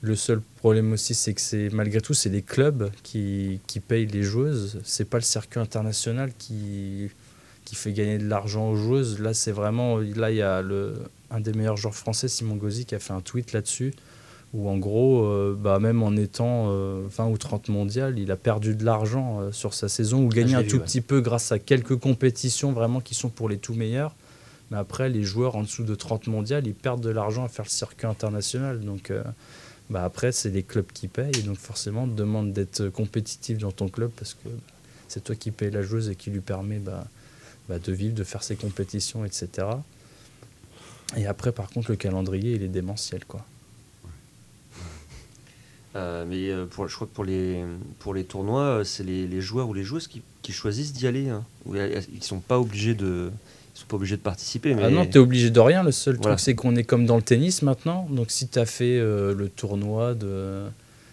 le 0.00 0.14
seul 0.14 0.40
problème 0.58 0.92
aussi, 0.92 1.14
c'est 1.14 1.34
que 1.34 1.40
c'est 1.40 1.70
malgré 1.70 2.00
tout, 2.00 2.14
c'est 2.14 2.28
les 2.28 2.42
clubs 2.42 2.90
qui, 3.02 3.60
qui 3.66 3.80
payent 3.80 4.06
les 4.06 4.22
joueuses. 4.22 4.80
C'est 4.84 5.08
pas 5.08 5.18
le 5.18 5.24
circuit 5.24 5.60
international 5.60 6.30
qui, 6.38 7.10
qui 7.72 7.76
fait 7.76 7.92
gagner 7.94 8.18
de 8.18 8.28
l'argent 8.28 8.68
aux 8.68 8.76
joueuses. 8.76 9.18
Là, 9.18 9.32
c'est 9.32 9.50
vraiment. 9.50 9.96
Là, 9.96 10.30
il 10.30 10.36
y 10.36 10.42
a 10.42 10.60
le, 10.60 10.92
un 11.30 11.40
des 11.40 11.54
meilleurs 11.54 11.78
joueurs 11.78 11.94
français, 11.94 12.28
Simon 12.28 12.56
Gauzy, 12.56 12.84
qui 12.84 12.94
a 12.94 12.98
fait 12.98 13.14
un 13.14 13.22
tweet 13.22 13.54
là-dessus 13.54 13.94
où 14.52 14.68
en 14.68 14.76
gros, 14.76 15.24
euh, 15.24 15.56
bah, 15.58 15.78
même 15.78 16.02
en 16.02 16.14
étant 16.14 16.66
euh, 16.68 17.00
20 17.08 17.28
ou 17.28 17.38
30 17.38 17.70
mondial, 17.70 18.18
il 18.18 18.30
a 18.30 18.36
perdu 18.36 18.74
de 18.74 18.84
l'argent 18.84 19.40
euh, 19.40 19.52
sur 19.52 19.72
sa 19.72 19.88
saison 19.88 20.22
ou 20.24 20.28
gagné 20.28 20.52
je 20.52 20.56
un 20.58 20.64
tout 20.64 20.76
ouais. 20.76 20.84
petit 20.84 21.00
peu 21.00 21.22
grâce 21.22 21.50
à 21.50 21.58
quelques 21.58 21.96
compétitions 21.96 22.72
vraiment 22.72 23.00
qui 23.00 23.14
sont 23.14 23.30
pour 23.30 23.48
les 23.48 23.56
tout 23.56 23.72
meilleurs. 23.72 24.14
Mais 24.70 24.76
après, 24.76 25.08
les 25.08 25.22
joueurs 25.22 25.56
en 25.56 25.62
dessous 25.62 25.84
de 25.84 25.94
30 25.94 26.26
mondial, 26.26 26.66
ils 26.66 26.74
perdent 26.74 27.00
de 27.00 27.08
l'argent 27.08 27.46
à 27.46 27.48
faire 27.48 27.64
le 27.64 27.70
circuit 27.70 28.06
international. 28.06 28.80
Donc 28.80 29.10
euh, 29.10 29.24
bah, 29.88 30.04
après, 30.04 30.30
c'est 30.30 30.50
les 30.50 30.62
clubs 30.62 30.92
qui 30.92 31.08
payent. 31.08 31.38
Et 31.38 31.42
donc 31.42 31.56
forcément, 31.56 32.02
on 32.02 32.08
te 32.08 32.18
demande 32.18 32.52
d'être 32.52 32.90
compétitif 32.90 33.56
dans 33.56 33.72
ton 33.72 33.88
club 33.88 34.10
parce 34.14 34.34
que 34.34 34.50
bah, 34.50 34.60
c'est 35.08 35.24
toi 35.24 35.34
qui 35.34 35.50
paye 35.50 35.70
la 35.70 35.80
joueuse 35.80 36.10
et 36.10 36.14
qui 36.14 36.28
lui 36.28 36.40
permet 36.40 36.78
bah, 36.78 37.06
bah, 37.72 37.78
de 37.78 37.92
vivre, 37.92 38.14
de 38.14 38.22
faire 38.24 38.42
ses 38.42 38.54
compétitions, 38.56 39.24
etc. 39.24 39.48
Et 41.16 41.26
après, 41.26 41.52
par 41.52 41.70
contre, 41.70 41.90
le 41.90 41.96
calendrier, 41.96 42.52
il 42.54 42.62
est 42.62 42.68
démentiel. 42.68 43.24
quoi. 43.24 43.44
Euh, 45.94 46.24
mais 46.26 46.48
euh, 46.50 46.64
pour, 46.66 46.88
je 46.88 46.94
crois 46.94 47.06
que 47.06 47.12
pour 47.12 47.24
les, 47.24 47.62
pour 47.98 48.14
les 48.14 48.24
tournois, 48.24 48.62
euh, 48.62 48.84
c'est 48.84 49.04
les, 49.04 49.26
les 49.26 49.40
joueurs 49.42 49.68
ou 49.68 49.74
les 49.74 49.84
joueuses 49.84 50.06
qui, 50.08 50.22
qui 50.42 50.52
choisissent 50.52 50.92
d'y 50.94 51.06
aller. 51.06 51.28
hein. 51.28 51.44
Ils 52.14 52.22
sont 52.22 52.40
pas 52.40 52.58
obligés 52.58 52.94
de, 52.94 53.30
ils 53.74 53.78
sont 53.80 53.86
pas 53.86 53.96
obligés 53.96 54.16
de 54.16 54.22
participer. 54.22 54.74
Mais 54.74 54.84
Ah 54.84 54.90
non, 54.90 55.04
t'es 55.06 55.18
obligé 55.18 55.50
de 55.50 55.60
rien. 55.60 55.82
Le 55.82 55.92
seul 55.92 56.16
Voilà. 56.16 56.36
truc, 56.36 56.40
c'est 56.44 56.54
qu'on 56.54 56.76
est 56.76 56.84
comme 56.84 57.04
dans 57.06 57.16
le 57.16 57.22
tennis 57.22 57.60
maintenant. 57.62 58.06
Donc, 58.10 58.30
si 58.30 58.48
tu 58.48 58.58
as 58.58 58.64
fait 58.66 58.98
euh, 58.98 59.34
le 59.34 59.50
tournoi 59.50 60.14
de, 60.14 60.62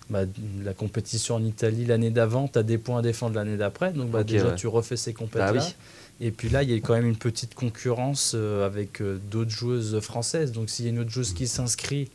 bah, 0.10 0.22
la 0.64 0.74
compétition 0.74 1.36
en 1.36 1.44
Italie 1.44 1.86
l'année 1.86 2.10
d'avant, 2.10 2.48
tu 2.48 2.58
as 2.58 2.64
des 2.64 2.78
points 2.78 3.00
à 3.00 3.02
défendre 3.02 3.36
l'année 3.36 3.58
d'après. 3.58 3.92
Donc, 3.92 4.12
bah, 4.12 4.24
déjà, 4.24 4.48
ouais. 4.50 4.56
tu 4.56 4.68
refais 4.68 4.96
ces 4.96 5.12
compétitions. 5.14 5.54
Bah 5.56 5.62
oui. 5.62 5.76
Et 6.22 6.32
puis 6.32 6.50
là, 6.50 6.64
il 6.64 6.70
y 6.70 6.74
a 6.74 6.78
quand 6.78 6.94
même 6.94 7.06
une 7.08 7.16
petite 7.18 7.56
concurrence 7.56 8.34
euh, 8.36 8.66
avec 8.66 9.02
euh, 9.02 9.18
d'autres 9.32 9.52
joueuses 9.52 10.00
françaises. 10.02 10.52
Donc, 10.52 10.70
s'il 10.70 10.86
y 10.86 10.88
a 10.90 10.92
une 10.92 11.00
autre 11.00 11.10
joueuse 11.12 11.34
qui 11.34 11.48
s'inscrit 11.48 12.10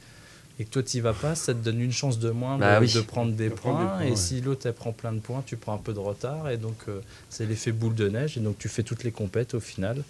et 0.59 0.65
que 0.65 0.71
toi, 0.71 0.83
tu 0.83 1.01
vas 1.01 1.15
pas, 1.15 1.35
ça 1.35 1.53
te 1.55 1.59
donne 1.59 1.81
une 1.81 1.91
chance 1.91 2.19
de 2.19 2.31
moins 2.31 2.59
Bah 2.59 2.79
de, 2.81 2.85
oui. 2.85 2.93
de 2.93 3.01
prendre 3.01 3.33
des 3.33 3.49
De 3.49 3.55
points. 3.55 3.73
prendre 3.73 3.79
des 3.81 3.87
points, 3.97 4.01
et 4.07 4.11
ouais. 4.11 4.17
si 4.17 4.41
l'autre, 4.41 4.67
elle 4.67 4.75
prend 4.75 4.93
plein 4.93 5.13
de 5.13 5.19
points, 5.21 5.43
tu 5.47 5.57
prends 5.57 5.75
un 5.75 5.79
peu 5.79 5.93
de 5.95 5.99
retard. 5.99 6.49
Et 6.51 6.59
donc, 6.59 6.77
euh, 6.89 7.01
c'est 7.31 7.47
l'effet 7.47 7.73
boule 7.73 7.95
de 7.95 8.09
neige. 8.09 8.37
Et 8.37 8.41
donc, 8.41 8.59
tu 8.59 8.69
fais 8.69 8.83
toutes 8.83 9.05
les 9.05 9.11
compètes 9.11 9.55
au 9.55 9.61
final. 9.61 10.03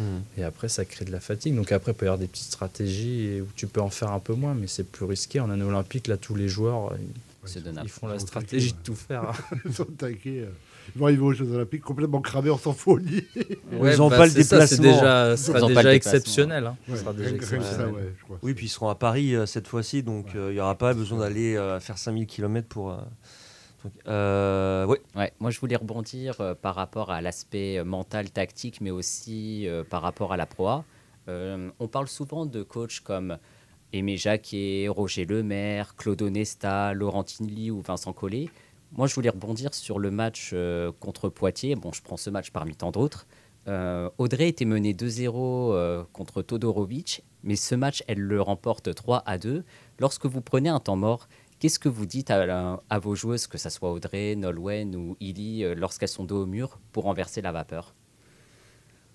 Mhm. 0.00 0.22
Et 0.38 0.44
après, 0.44 0.68
ça 0.68 0.84
crée 0.86 1.04
de 1.04 1.12
la 1.12 1.20
fatigue. 1.20 1.54
Donc 1.54 1.70
après, 1.72 1.92
il 1.92 1.94
peut 1.94 2.06
y 2.06 2.08
avoir 2.08 2.18
des 2.18 2.26
petites 2.26 2.46
stratégies 2.46 3.26
et 3.26 3.40
où 3.42 3.48
tu 3.54 3.66
peux 3.66 3.82
en 3.82 3.90
faire 3.90 4.10
un 4.12 4.18
peu 4.18 4.32
moins, 4.34 4.54
mais 4.54 4.66
c'est 4.66 4.84
plus 4.84 5.04
risqué. 5.04 5.38
En 5.40 5.50
année 5.50 5.62
olympique, 5.62 6.06
là, 6.08 6.16
tous 6.16 6.34
les 6.34 6.48
joueurs, 6.48 6.94
ils, 7.84 7.88
font 7.90 8.06
la 8.06 8.18
stratégie 8.18 8.72
de 8.72 8.78
tout 8.82 8.94
faire. 8.94 9.30
Ils 9.66 9.74
sont 9.74 9.84
taqués. 9.84 10.40
euh. 10.40 10.50
Ils 10.94 10.98
vont 10.98 11.06
arriver 11.06 11.22
aux 11.22 11.32
Jeux 11.32 11.50
Olympiques 11.52 11.82
complètement 11.82 12.20
cramés, 12.20 12.50
on 12.50 12.58
s'en 12.58 12.72
folie. 12.72 13.24
Ils 13.82 14.02
ont 14.02 14.08
pas 14.10 14.26
le 14.26 14.30
c'est 14.32 14.42
ça, 14.42 14.66
c'est 14.66 14.76
déplacement. 14.76 15.00
déjà, 15.00 15.36
ce 15.36 15.44
sera 15.44 15.60
déjà 15.60 15.68
déplacement. 15.68 15.90
exceptionnel. 15.92 16.66
hein. 16.66 16.76
Ce 16.86 16.92
Ouais, 16.92 16.98
sera 16.98 17.12
déjà 17.12 17.28
rien 17.30 17.38
que 17.38 17.44
ça, 17.44 17.56
exceptionnel. 17.56 17.94
ouais, 17.94 18.14
je 18.18 18.24
crois. 18.24 18.38
Oui, 18.42 18.54
puis 18.54 18.66
ils 18.66 18.68
seront 18.68 18.88
à 18.88 18.94
Paris 18.94 19.34
euh, 19.34 19.46
cette 19.46 19.68
fois-ci, 19.68 20.02
donc 20.02 20.34
euh, 20.34 20.50
il 20.50 20.54
n'y 20.54 20.60
aura 20.60 20.74
pas 20.76 20.92
besoin 20.94 21.18
d'aller 21.20 21.56
euh, 21.56 21.80
faire 21.80 21.98
5000 21.98 22.26
km 22.26 22.68
pour. 22.68 22.90
euh, 22.92 22.96
euh, 24.06 24.86
ouais. 24.86 25.00
Ouais, 25.16 25.32
moi 25.40 25.50
je 25.50 25.58
voulais 25.60 25.76
rebondir 25.76 26.40
euh, 26.40 26.54
par 26.54 26.74
rapport 26.74 27.10
à 27.10 27.20
l'aspect 27.20 27.82
mental, 27.84 28.30
tactique, 28.30 28.80
mais 28.80 28.90
aussi 28.90 29.66
euh, 29.66 29.84
par 29.84 30.02
rapport 30.02 30.32
à 30.32 30.36
la 30.36 30.46
proie. 30.46 30.84
Euh, 31.28 31.70
on 31.78 31.88
parle 31.88 32.08
souvent 32.08 32.46
de 32.46 32.62
coachs 32.62 33.00
comme 33.00 33.38
Aimé 33.92 34.16
Jacquet, 34.16 34.86
Roger 34.88 35.24
Lemaire, 35.24 35.94
Claude 35.96 36.22
Onesta, 36.22 36.94
Laurent 36.94 37.24
Tinely 37.24 37.70
ou 37.70 37.80
Vincent 37.80 38.12
Collet. 38.12 38.48
Moi 38.94 39.06
je 39.06 39.14
voulais 39.14 39.30
rebondir 39.30 39.72
sur 39.74 39.98
le 39.98 40.10
match 40.10 40.50
euh, 40.52 40.92
contre 41.00 41.30
Poitiers. 41.30 41.76
Bon, 41.76 41.92
je 41.92 42.02
prends 42.02 42.18
ce 42.18 42.28
match 42.28 42.50
parmi 42.50 42.76
tant 42.76 42.90
d'autres. 42.90 43.26
Euh, 43.66 44.10
Audrey 44.18 44.48
était 44.48 44.66
menée 44.66 44.92
2-0 44.92 45.72
euh, 45.72 46.04
contre 46.12 46.42
Todorovic, 46.42 47.22
mais 47.42 47.56
ce 47.56 47.74
match, 47.74 48.02
elle 48.06 48.20
le 48.20 48.42
remporte 48.42 48.94
3 48.94 49.22
à 49.24 49.38
2. 49.38 49.64
Lorsque 49.98 50.26
vous 50.26 50.42
prenez 50.42 50.68
un 50.68 50.78
temps 50.78 50.96
mort, 50.96 51.28
qu'est-ce 51.58 51.78
que 51.78 51.88
vous 51.88 52.04
dites 52.04 52.30
à, 52.30 52.98
vos 52.98 53.14
joueuses, 53.14 53.46
que 53.46 53.56
ce 53.56 53.70
soit 53.70 53.90
Audrey, 53.90 54.34
Nolwenn 54.36 54.94
ou 54.94 55.16
Illy, 55.20 55.74
lorsqu'elles 55.74 56.08
sont 56.08 56.24
dos 56.24 56.42
au 56.42 56.46
mur, 56.46 56.78
pour 56.92 57.04
renverser 57.04 57.40
la 57.40 57.52
vapeur? 57.52 57.94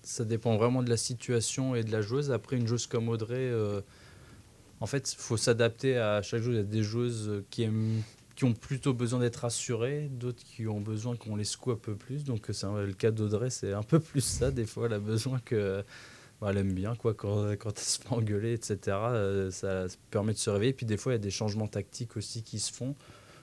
Ça 0.02 0.24
dépend 0.24 0.56
vraiment 0.56 0.82
de 0.82 0.90
la 0.90 0.96
situation 0.96 1.76
et 1.76 1.84
de 1.84 1.92
la 1.92 2.00
joueuse. 2.00 2.32
Après, 2.32 2.56
une 2.56 2.66
joueuse 2.66 2.86
comme 2.86 3.08
Audrey, 3.10 3.52
en 4.80 4.86
fait, 4.86 5.12
il 5.12 5.18
faut 5.18 5.36
s'adapter 5.36 5.98
à 5.98 6.22
chaque 6.22 6.40
joueuse. 6.40 6.54
Il 6.54 6.58
y 6.58 6.60
a 6.60 6.64
des 6.64 6.82
joueuses 6.82 7.44
qui, 7.50 7.64
aiment, 7.64 8.02
qui 8.38 8.44
ont 8.44 8.54
plutôt 8.54 8.94
besoin 8.94 9.18
d'être 9.18 9.44
assurées, 9.44 10.08
d'autres 10.12 10.44
qui 10.44 10.68
ont 10.68 10.80
besoin 10.80 11.16
qu'on 11.16 11.34
les 11.34 11.42
secoue 11.42 11.72
un 11.72 11.76
peu 11.76 11.96
plus. 11.96 12.22
Donc, 12.22 12.46
c'est 12.52 12.66
le 12.68 12.92
cas 12.92 13.10
d'Audrey, 13.10 13.50
c'est 13.50 13.72
un 13.72 13.82
peu 13.82 13.98
plus 13.98 14.20
ça. 14.20 14.52
Des 14.52 14.64
fois, 14.64 14.86
elle 14.86 14.92
a 14.92 15.00
besoin 15.00 15.40
que. 15.40 15.82
bah, 16.40 16.50
elle 16.50 16.58
aime 16.58 16.72
bien 16.72 16.94
quoi, 16.94 17.14
quand, 17.14 17.50
elle 17.50 17.78
se 17.78 17.98
fait 17.98 18.12
engueuler, 18.12 18.52
etc. 18.52 18.78
euh, 18.86 19.50
ça, 19.50 19.86
permet 20.12 20.34
de 20.34 20.38
se 20.38 20.50
réveiller. 20.50 20.72
Puis 20.72 20.86
des 20.86 20.96
fois, 20.96 21.10
il 21.10 21.14
y 21.14 21.16
a 21.16 21.18
des 21.18 21.32
changements 21.32 21.66
tactiques 21.66 22.16
aussi 22.16 22.44
qui 22.44 22.60
se 22.60 22.72
font. 22.72 22.94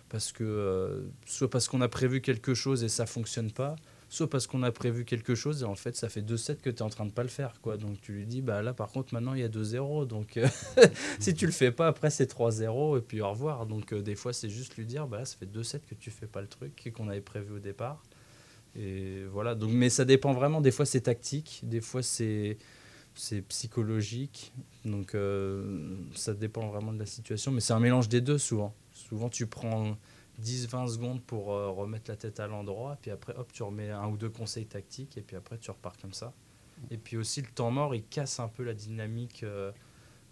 Parce 0.08 0.32
que, 0.32 0.46
euh, 0.46 1.02
soit 1.26 1.50
parce 1.50 1.68
qu'on 1.68 1.82
a 1.82 1.90
prévu 1.90 2.22
quelque 2.22 2.54
chose 2.54 2.82
et 2.86 2.88
ça 2.88 3.06
fonctionne 3.06 3.52
pas, 3.52 3.76
soit 4.16 4.30
parce 4.30 4.48
qu'on 4.48 4.64
a 4.64 4.72
prévu 4.72 5.06
quelque 5.06 5.36
chose 5.36 5.62
et 5.62 5.66
en 5.66 5.76
fait 5.76 5.96
ça 5.96 6.10
fait 6.10 6.22
2-7 6.22 6.58
que 6.58 6.70
tu 6.70 6.78
es 6.78 6.82
en 6.82 6.90
train 6.90 7.06
de 7.06 7.12
pas 7.12 7.24
le 7.24 7.30
faire 7.30 7.60
quoi. 7.62 7.78
Donc 7.78 8.02
tu 8.02 8.14
lui 8.14 8.26
dis 8.26 8.42
bah 8.42 8.62
là 8.62 8.74
par 8.74 8.90
contre 8.90 9.14
maintenant 9.14 9.34
il 9.34 9.42
y 9.42 9.44
a 9.44 9.50
2-0 9.50 10.08
donc 10.08 10.38
euh, 10.38 10.48
si 11.20 11.34
tu 11.34 11.46
le 11.46 11.52
fais 11.52 11.72
pas 11.72 11.88
après 11.88 12.10
c'est 12.10 12.32
3-0 12.32 12.98
et 12.98 13.02
puis 13.02 13.22
au 13.22 13.30
revoir. 13.30 13.66
Donc 13.66 13.94
euh, 13.94 14.02
des 14.02 14.16
fois 14.16 14.34
c'est 14.34 14.50
juste 14.50 14.78
lui 14.78 14.86
dire 14.86 15.08
bah 15.08 15.20
là 15.20 15.26
ça 15.26 15.38
fait 15.38 15.46
2-7 15.46 15.82
que 15.90 15.96
tu 15.96 16.12
fais 16.12 16.28
pas 16.28 16.42
le 16.42 16.48
truc 16.48 16.92
qu'on 16.96 17.10
avait 17.10 17.22
prévu 17.22 17.56
au 17.56 17.60
départ. 17.60 18.02
Et 18.76 19.24
voilà. 19.32 19.56
Donc 19.56 19.72
mais 19.72 19.90
ça 19.90 20.06
dépend 20.06 20.34
vraiment. 20.34 20.62
Des 20.62 20.72
fois 20.72 20.86
c'est 20.86 21.02
tactique. 21.02 21.62
Des 21.64 21.82
fois 21.82 22.02
c'est 22.02 22.58
c'est 23.14 23.42
psychologique. 23.42 24.54
Donc 24.84 25.16
euh, 25.16 25.98
ça 26.14 26.34
dépend 26.34 26.68
vraiment 26.68 26.94
de 26.94 27.00
la 27.00 27.06
situation. 27.06 27.52
Mais 27.52 27.62
c'est 27.62 27.74
un 27.74 27.80
mélange 27.80 28.10
des 28.10 28.22
deux 28.22 28.38
souvent. 28.38 28.74
Souvent 28.94 29.30
tu 29.30 29.48
prends 29.48 29.98
10-20 30.42 30.88
secondes 30.88 31.24
pour 31.24 31.54
euh, 31.54 31.70
remettre 31.70 32.10
la 32.12 32.18
tête 32.18 32.40
à 32.40 32.48
l'endroit, 32.48 32.98
puis 33.02 33.12
après, 33.12 33.34
hop, 33.36 33.52
tu 33.52 33.64
remets 33.64 33.90
un 33.90 34.08
ou 34.08 34.18
deux 34.18 34.30
conseils 34.30 34.66
tactiques, 34.66 35.18
et 35.18 35.22
puis 35.22 35.36
après, 35.36 35.58
tu 35.58 35.72
repars 35.72 35.98
comme 35.98 36.14
ça. 36.14 36.34
Et 36.92 36.98
puis 36.98 37.18
aussi, 37.18 37.42
le 37.42 37.48
temps 37.48 37.72
mort, 37.72 37.96
il 37.96 38.04
casse 38.06 38.40
un 38.40 38.48
peu 38.50 38.64
la 38.64 38.74
dynamique 38.74 39.44
euh, 39.44 39.72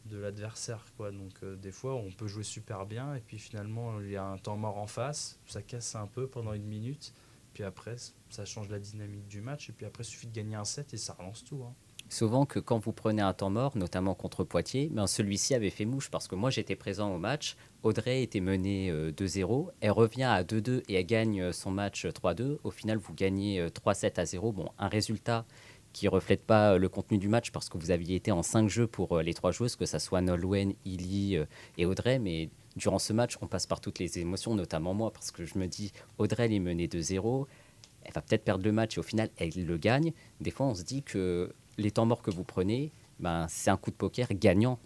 de 0.05 0.17
l'adversaire. 0.17 0.83
quoi. 0.97 1.11
Donc, 1.11 1.31
euh, 1.43 1.55
des 1.55 1.71
fois, 1.71 1.95
on 1.95 2.11
peut 2.11 2.27
jouer 2.27 2.43
super 2.43 2.85
bien, 2.85 3.15
et 3.15 3.21
puis 3.21 3.39
finalement, 3.39 3.99
il 4.01 4.09
y 4.09 4.17
a 4.17 4.25
un 4.25 4.37
temps 4.37 4.57
mort 4.57 4.77
en 4.77 4.87
face, 4.87 5.39
ça 5.45 5.61
casse 5.61 5.95
un 5.95 6.07
peu 6.07 6.27
pendant 6.27 6.53
une 6.53 6.65
minute, 6.65 7.13
puis 7.53 7.63
après, 7.63 7.95
ça 8.29 8.45
change 8.45 8.69
la 8.69 8.79
dynamique 8.79 9.27
du 9.27 9.41
match, 9.41 9.69
et 9.69 9.73
puis 9.73 9.85
après, 9.85 10.03
il 10.03 10.07
suffit 10.07 10.27
de 10.27 10.33
gagner 10.33 10.55
un 10.55 10.65
set, 10.65 10.93
et 10.93 10.97
ça 10.97 11.13
relance 11.13 11.43
tout. 11.43 11.63
hein. 11.63 11.73
Souvent 12.09 12.45
que 12.45 12.59
quand 12.59 12.77
vous 12.77 12.91
prenez 12.91 13.21
un 13.21 13.33
temps 13.33 13.49
mort, 13.49 13.75
notamment 13.75 14.13
contre 14.13 14.43
Poitiers, 14.43 14.89
ben 14.91 15.07
celui-ci 15.07 15.55
avait 15.55 15.71
fait 15.71 15.85
mouche 15.85 16.11
parce 16.11 16.27
que 16.27 16.35
moi 16.35 16.51
j'étais 16.51 16.75
présent 16.75 17.13
au 17.13 17.17
match. 17.17 17.55
Audrey 17.81 18.21
était 18.21 18.39
menée 18.39 18.91
euh, 18.91 19.11
2-0, 19.11 19.69
elle 19.81 19.91
revient 19.91 20.23
à 20.23 20.43
2-2 20.43 20.83
et 20.87 20.93
elle 20.93 21.05
gagne 21.05 21.41
euh, 21.41 21.51
son 21.51 21.71
match 21.71 22.05
euh, 22.05 22.11
3-2. 22.11 22.57
Au 22.63 22.71
final, 22.71 22.97
vous 22.97 23.13
gagnez 23.13 23.59
euh, 23.59 23.69
3-7 23.69 24.19
à 24.19 24.25
0. 24.25 24.51
Bon, 24.51 24.69
un 24.77 24.87
résultat 24.87 25.45
qui 25.93 26.07
reflète 26.07 26.43
pas 26.43 26.73
euh, 26.73 26.77
le 26.77 26.89
contenu 26.89 27.17
du 27.17 27.29
match 27.29 27.51
parce 27.51 27.69
que 27.69 27.77
vous 27.77 27.91
aviez 27.91 28.15
été 28.15 28.31
en 28.31 28.43
5 28.43 28.67
jeux 28.67 28.87
pour 28.87 29.17
euh, 29.17 29.21
les 29.21 29.33
trois 29.33 29.51
joueuses, 29.51 29.75
que 29.75 29.85
ce 29.85 29.99
soit 29.99 30.21
Nolwenn, 30.21 30.73
Illy 30.83 31.37
euh, 31.37 31.45
et 31.77 31.85
Audrey. 31.85 32.19
Mais 32.19 32.49
durant 32.75 32.99
ce 32.99 33.13
match, 33.13 33.37
on 33.41 33.47
passe 33.47 33.67
par 33.67 33.79
toutes 33.79 33.99
les 33.99 34.19
émotions, 34.19 34.55
notamment 34.55 34.93
moi, 34.93 35.13
parce 35.13 35.31
que 35.31 35.45
je 35.45 35.57
me 35.57 35.67
dis, 35.67 35.93
Audrey 36.17 36.45
elle 36.45 36.53
est 36.53 36.59
menée 36.59 36.87
2-0, 36.87 37.45
elle 38.03 38.11
va 38.11 38.21
peut-être 38.21 38.43
perdre 38.43 38.65
le 38.65 38.71
match 38.73 38.97
et 38.97 38.99
au 38.99 39.03
final, 39.03 39.29
elle 39.37 39.51
le 39.55 39.77
gagne. 39.77 40.11
Des 40.41 40.51
fois, 40.51 40.65
on 40.65 40.75
se 40.75 40.83
dit 40.83 41.03
que 41.03 41.53
les 41.77 41.91
temps 41.91 42.05
morts 42.05 42.21
que 42.21 42.31
vous 42.31 42.43
prenez, 42.43 42.91
ben, 43.19 43.47
c'est 43.49 43.69
un 43.69 43.77
coup 43.77 43.91
de 43.91 43.95
poker 43.95 44.27
gagnant. 44.33 44.79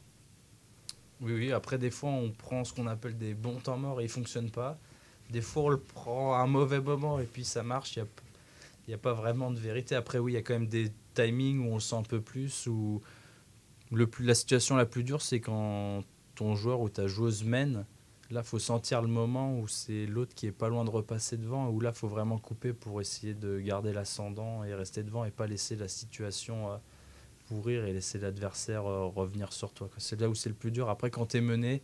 Oui, 1.21 1.33
oui, 1.33 1.51
après, 1.51 1.77
des 1.77 1.89
fois, 1.89 2.09
on 2.09 2.31
prend 2.31 2.63
ce 2.63 2.73
qu'on 2.73 2.87
appelle 2.87 3.17
des 3.17 3.33
bons 3.33 3.57
temps 3.57 3.77
morts 3.77 3.99
et 4.01 4.03
ils 4.03 4.07
ne 4.07 4.11
fonctionnent 4.11 4.51
pas. 4.51 4.77
Des 5.29 5.41
fois, 5.41 5.63
on 5.63 5.69
le 5.69 5.79
prend 5.79 6.35
à 6.35 6.37
un 6.37 6.47
mauvais 6.47 6.79
moment 6.79 7.19
et 7.19 7.25
puis 7.25 7.43
ça 7.43 7.63
marche. 7.63 7.97
Il 7.97 8.05
n'y 8.87 8.93
a, 8.93 8.97
pas 8.97 9.13
vraiment 9.13 9.51
de 9.51 9.59
vérité. 9.59 9.95
Après, 9.95 10.19
oui, 10.19 10.33
il 10.33 10.35
y 10.35 10.37
a 10.37 10.41
quand 10.41 10.53
même 10.53 10.67
des 10.67 10.91
timings 11.15 11.67
où 11.67 11.71
on 11.71 11.75
le 11.75 11.81
sent 11.81 11.95
un 11.95 12.03
peu 12.03 12.21
plus. 12.21 12.67
Où 12.67 13.01
le 13.91 14.07
plus, 14.07 14.25
la 14.25 14.35
situation 14.35 14.75
la 14.75 14.85
plus 14.85 15.03
dure, 15.03 15.21
c'est 15.21 15.39
quand 15.39 16.03
ton 16.35 16.55
joueur 16.55 16.81
ou 16.81 16.89
ta 16.89 17.07
joueuse 17.07 17.43
mène, 17.43 17.85
là, 18.29 18.43
faut 18.43 18.59
sentir 18.59 19.01
le 19.01 19.07
moment 19.07 19.57
où 19.57 19.67
c'est 19.67 20.05
l'autre 20.05 20.33
qui 20.35 20.47
est 20.47 20.51
pas 20.51 20.69
loin 20.69 20.83
de 20.85 20.89
repasser 20.89 21.37
devant, 21.37 21.69
où 21.69 21.79
là, 21.79 21.93
faut 21.93 22.07
vraiment 22.07 22.37
couper 22.37 22.73
pour 22.73 22.99
essayer 23.01 23.33
de 23.33 23.59
garder 23.59 23.93
l'ascendant 23.93 24.63
et 24.63 24.73
rester 24.73 25.03
devant 25.03 25.25
et 25.25 25.31
pas 25.31 25.47
laisser 25.47 25.75
la 25.75 25.87
situation 25.87 26.71
euh, 26.71 26.77
pourrir 27.47 27.85
et 27.85 27.93
laisser 27.93 28.19
l'adversaire 28.19 28.85
euh, 28.85 29.05
revenir 29.05 29.53
sur 29.53 29.73
toi. 29.73 29.89
C'est 29.97 30.19
là 30.19 30.29
où 30.29 30.35
c'est 30.35 30.49
le 30.49 30.55
plus 30.55 30.71
dur. 30.71 30.89
Après, 30.89 31.09
quand 31.09 31.27
tu 31.27 31.37
es 31.37 31.41
mené, 31.41 31.81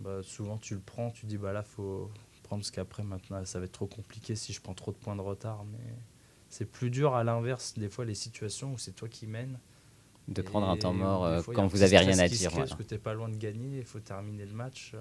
bah, 0.00 0.20
souvent 0.22 0.56
tu 0.56 0.74
le 0.74 0.80
prends, 0.80 1.10
tu 1.10 1.26
dis 1.26 1.36
bah 1.36 1.52
là, 1.52 1.62
faut 1.62 2.10
prendre 2.42 2.62
parce 2.62 2.70
qu'après, 2.70 3.02
maintenant, 3.02 3.44
ça 3.44 3.58
va 3.58 3.66
être 3.66 3.72
trop 3.72 3.86
compliqué 3.86 4.34
si 4.34 4.52
je 4.52 4.60
prends 4.60 4.74
trop 4.74 4.92
de 4.92 4.96
points 4.96 5.16
de 5.16 5.20
retard. 5.20 5.64
Mais 5.72 5.94
c'est 6.48 6.64
plus 6.64 6.90
dur 6.90 7.14
à 7.14 7.22
l'inverse, 7.22 7.74
des 7.76 7.88
fois, 7.88 8.04
les 8.04 8.14
situations 8.14 8.72
où 8.72 8.78
c'est 8.78 8.92
toi 8.92 9.08
qui 9.08 9.26
mènes. 9.26 9.58
De 10.28 10.42
prendre 10.42 10.68
un 10.68 10.76
temps 10.76 10.92
mort, 10.92 11.24
euh, 11.24 11.42
fois, 11.42 11.54
quand 11.54 11.66
vous 11.66 11.82
avez 11.82 11.98
rien 11.98 12.18
à 12.18 12.28
dire, 12.28 12.50
voilà. 12.50 12.66
Parce 12.66 12.78
que 12.78 12.86
tu 12.86 12.98
pas 12.98 13.14
loin 13.14 13.28
de 13.28 13.36
gagner, 13.36 13.78
il 13.78 13.84
faut 13.84 14.00
terminer 14.00 14.46
le 14.46 14.52
match. 14.52 14.94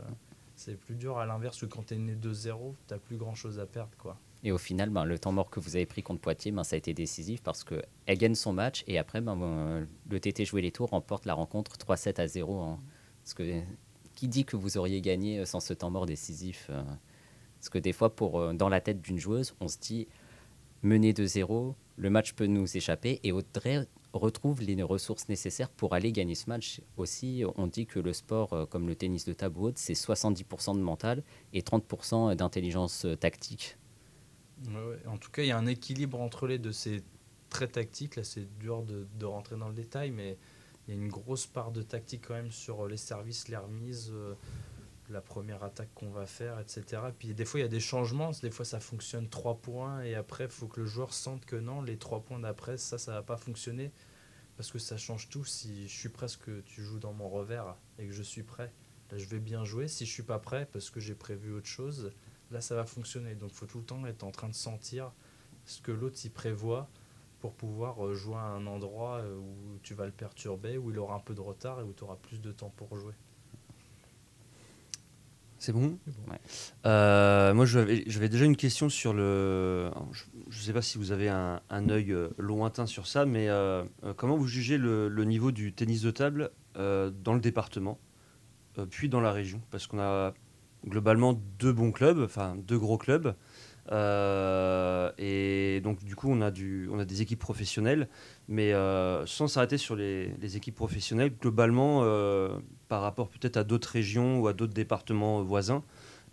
Euh, 0.59 0.71
C'est 0.71 0.75
plus 0.75 0.95
dur 0.95 1.17
à 1.17 1.25
l'inverse 1.25 1.59
que 1.59 1.65
quand 1.65 1.85
tu 1.87 1.93
es 1.95 1.97
né 1.97 2.15
2-0, 2.15 2.73
tu 2.87 2.97
plus 2.99 3.17
grand 3.17 3.35
chose 3.35 3.59
à 3.59 3.65
perdre. 3.65 3.91
quoi. 3.97 4.17
Et 4.43 4.51
au 4.51 4.57
final, 4.57 4.89
ben, 4.89 5.03
le 5.05 5.19
temps 5.19 5.31
mort 5.31 5.49
que 5.49 5.59
vous 5.59 5.75
avez 5.75 5.85
pris 5.85 6.01
contre 6.01 6.21
Poitiers, 6.21 6.51
ben, 6.51 6.63
ça 6.63 6.75
a 6.75 6.77
été 6.77 6.93
décisif 6.93 7.41
parce 7.41 7.63
qu'elle 7.63 8.17
gagne 8.17 8.35
son 8.35 8.53
match 8.53 8.83
et 8.87 8.97
après, 8.97 9.21
ben, 9.21 9.35
ben, 9.35 9.87
le 10.09 10.19
TT 10.19 10.45
Jouer 10.45 10.61
les 10.61 10.71
Tours 10.71 10.89
remporte 10.89 11.25
la 11.25 11.33
rencontre 11.33 11.77
3-7 11.77 12.21
à 12.21 12.27
0. 12.27 12.59
hein. 12.61 12.79
Qui 14.15 14.27
dit 14.27 14.43
que 14.45 14.57
vous 14.57 14.77
auriez 14.77 15.01
gagné 15.01 15.45
sans 15.45 15.59
ce 15.59 15.73
temps 15.73 15.89
mort 15.89 16.05
décisif 16.05 16.67
euh, 16.69 16.83
Parce 17.57 17.69
que 17.69 17.77
des 17.77 17.93
fois, 17.93 18.13
euh, 18.21 18.53
dans 18.53 18.69
la 18.69 18.81
tête 18.81 19.01
d'une 19.01 19.19
joueuse, 19.19 19.55
on 19.61 19.67
se 19.67 19.77
dit 19.77 20.07
mener 20.83 21.13
de 21.13 21.25
0, 21.25 21.75
le 21.97 22.09
match 22.09 22.33
peut 22.33 22.45
nous 22.45 22.75
échapper 22.75 23.19
et 23.23 23.31
Audrey 23.31 23.87
retrouve 24.13 24.61
les 24.61 24.81
ressources 24.81 25.29
nécessaires 25.29 25.69
pour 25.69 25.93
aller 25.93 26.11
gagner 26.11 26.35
ce 26.35 26.49
match. 26.49 26.81
Aussi, 26.97 27.43
on 27.55 27.67
dit 27.67 27.85
que 27.85 27.99
le 27.99 28.13
sport, 28.13 28.53
euh, 28.53 28.65
comme 28.65 28.87
le 28.87 28.95
tennis 28.95 29.25
de 29.25 29.33
table 29.33 29.59
ou 29.59 29.65
autre, 29.65 29.77
c'est 29.79 29.93
70% 29.93 30.75
de 30.75 30.81
mental 30.81 31.23
et 31.53 31.61
30% 31.61 32.35
d'intelligence 32.35 33.05
euh, 33.05 33.15
tactique. 33.15 33.77
En 35.07 35.17
tout 35.17 35.31
cas, 35.31 35.43
il 35.43 35.47
y 35.47 35.51
a 35.51 35.57
un 35.57 35.67
équilibre 35.67 36.19
entre 36.19 36.47
les 36.47 36.57
deux. 36.57 36.73
C'est 36.73 37.03
très 37.49 37.67
tactique. 37.67 38.15
Là, 38.15 38.23
c'est 38.23 38.47
dur 38.59 38.83
de, 38.83 39.25
rentrer 39.25 39.55
dans 39.57 39.69
le 39.69 39.75
détail, 39.75 40.11
mais 40.11 40.37
il 40.87 40.95
y 40.95 40.97
a 40.97 41.01
une 41.01 41.09
grosse 41.09 41.45
part 41.45 41.71
de 41.71 41.81
tactique 41.81 42.25
quand 42.27 42.33
même 42.33 42.51
sur 42.51 42.85
euh, 42.85 42.89
les 42.89 42.97
services, 42.97 43.47
les 43.47 43.57
remises, 43.57 44.11
la 45.09 45.21
première 45.21 45.63
attaque 45.63 45.93
qu'on 45.95 46.09
va 46.09 46.25
faire, 46.25 46.59
etc. 46.59 47.01
Puis 47.17 47.33
des 47.33 47.45
fois, 47.45 47.59
il 47.59 47.63
y 47.63 47.65
a 47.65 47.69
des 47.69 47.79
changements. 47.79 48.31
Des 48.41 48.51
fois, 48.51 48.65
ça 48.65 48.79
fonctionne 48.79 49.29
3 49.29 49.57
points 49.57 50.01
et 50.01 50.15
après, 50.15 50.45
il 50.45 50.49
faut 50.51 50.67
que 50.67 50.81
le 50.81 50.85
joueur 50.85 51.13
sente 51.13 51.45
que 51.45 51.55
non, 51.55 51.81
les 51.81 51.97
3 51.97 52.21
points 52.21 52.39
d'après, 52.39 52.77
ça, 52.77 52.97
ça 52.97 53.13
va 53.13 53.23
pas 53.23 53.37
fonctionner 53.37 53.91
parce 54.57 54.71
que 54.71 54.79
ça 54.79 54.97
change 54.97 55.29
tout. 55.29 55.45
Si 55.45 55.87
je 55.87 55.97
suis 55.97 56.09
presque, 56.09 56.49
tu 56.65 56.83
joues 56.83 56.99
dans 56.99 57.13
mon 57.13 57.29
revers 57.29 57.75
et 57.97 58.07
que 58.07 58.13
je 58.13 58.23
suis 58.23 58.43
prêt, 58.43 58.71
là, 59.11 59.17
je 59.17 59.25
vais 59.25 59.39
bien 59.39 59.63
jouer. 59.63 59.87
Si 59.87 60.05
je 60.05 60.11
suis 60.11 60.23
pas 60.23 60.39
prêt 60.39 60.67
parce 60.71 60.89
que 60.89 60.99
j'ai 60.99 61.15
prévu 61.15 61.53
autre 61.53 61.67
chose, 61.67 62.11
là, 62.51 62.61
ça 62.61 62.75
va 62.75 62.85
fonctionner. 62.85 63.35
Donc, 63.35 63.51
faut 63.51 63.65
tout 63.65 63.79
le 63.79 63.85
temps 63.85 64.05
être 64.05 64.23
en 64.23 64.31
train 64.31 64.49
de 64.49 64.55
sentir 64.55 65.11
ce 65.65 65.81
que 65.81 65.91
l'autre 65.91 66.19
y 66.25 66.29
prévoit 66.29 66.89
pour 67.39 67.53
pouvoir 67.53 68.05
euh, 68.05 68.13
jouer 68.13 68.35
à 68.35 68.43
un 68.43 68.67
endroit 68.67 69.19
euh, 69.19 69.37
où 69.37 69.79
tu 69.81 69.93
vas 69.93 70.05
le 70.05 70.11
perturber, 70.11 70.77
où 70.77 70.91
il 70.91 70.99
aura 70.99 71.15
un 71.15 71.19
peu 71.19 71.33
de 71.33 71.41
retard 71.41 71.79
et 71.79 71.83
où 71.83 71.93
tu 71.93 72.03
auras 72.03 72.17
plus 72.17 72.41
de 72.41 72.51
temps 72.51 72.73
pour 72.75 72.95
jouer. 72.97 73.13
C'est 75.59 75.73
bon 75.73 75.97
Ouais. 76.29 76.39
Euh, 76.85 77.53
Moi, 77.53 77.65
j'avais 77.65 78.29
déjà 78.29 78.45
une 78.45 78.55
question 78.55 78.87
sur 78.87 79.13
le. 79.13 79.91
Je 80.13 80.57
ne 80.57 80.63
sais 80.63 80.73
pas 80.73 80.81
si 80.81 80.97
vous 80.97 81.11
avez 81.11 81.27
un, 81.27 81.59
un 81.69 81.89
œil 81.89 82.13
euh, 82.13 82.29
lointain 82.37 82.85
sur 82.85 83.07
ça, 83.07 83.25
mais 83.25 83.49
euh, 83.49 83.83
euh, 84.05 84.13
comment 84.15 84.37
vous 84.37 84.47
jugez 84.47 84.77
le, 84.77 85.09
le 85.09 85.23
niveau 85.25 85.51
du 85.51 85.73
tennis 85.73 86.01
de 86.01 86.11
table 86.11 86.51
dans 86.75 87.33
le 87.33 87.41
département, 87.41 87.99
puis 88.89 89.09
dans 89.09 89.19
la 89.19 89.33
région? 89.33 89.61
Parce 89.69 89.85
qu'on 89.85 89.99
a 89.99 90.33
globalement 90.87 91.33
deux 91.59 91.73
bons 91.73 91.91
clubs, 91.91 92.19
enfin 92.19 92.55
deux 92.55 92.79
gros 92.79 92.97
clubs. 92.97 93.35
et 93.91 95.81
donc, 95.83 96.01
du 96.05 96.15
coup, 96.15 96.29
on 96.31 96.39
a, 96.39 96.51
du, 96.51 96.87
on 96.89 96.99
a 96.99 97.05
des 97.05 97.21
équipes 97.21 97.39
professionnelles, 97.39 98.07
mais 98.47 98.71
sans 99.25 99.49
s'arrêter 99.49 99.77
sur 99.77 99.97
les, 99.97 100.29
les 100.39 100.55
équipes 100.55 100.75
professionnelles, 100.75 101.33
globalement, 101.37 102.03
par 102.89 103.01
rapport 103.01 103.29
peut-être 103.29 103.55
à 103.55 103.63
d'autres 103.63 103.89
régions 103.89 104.39
ou 104.41 104.47
à 104.47 104.53
d'autres 104.53 104.73
départements 104.73 105.41
voisins, 105.43 105.83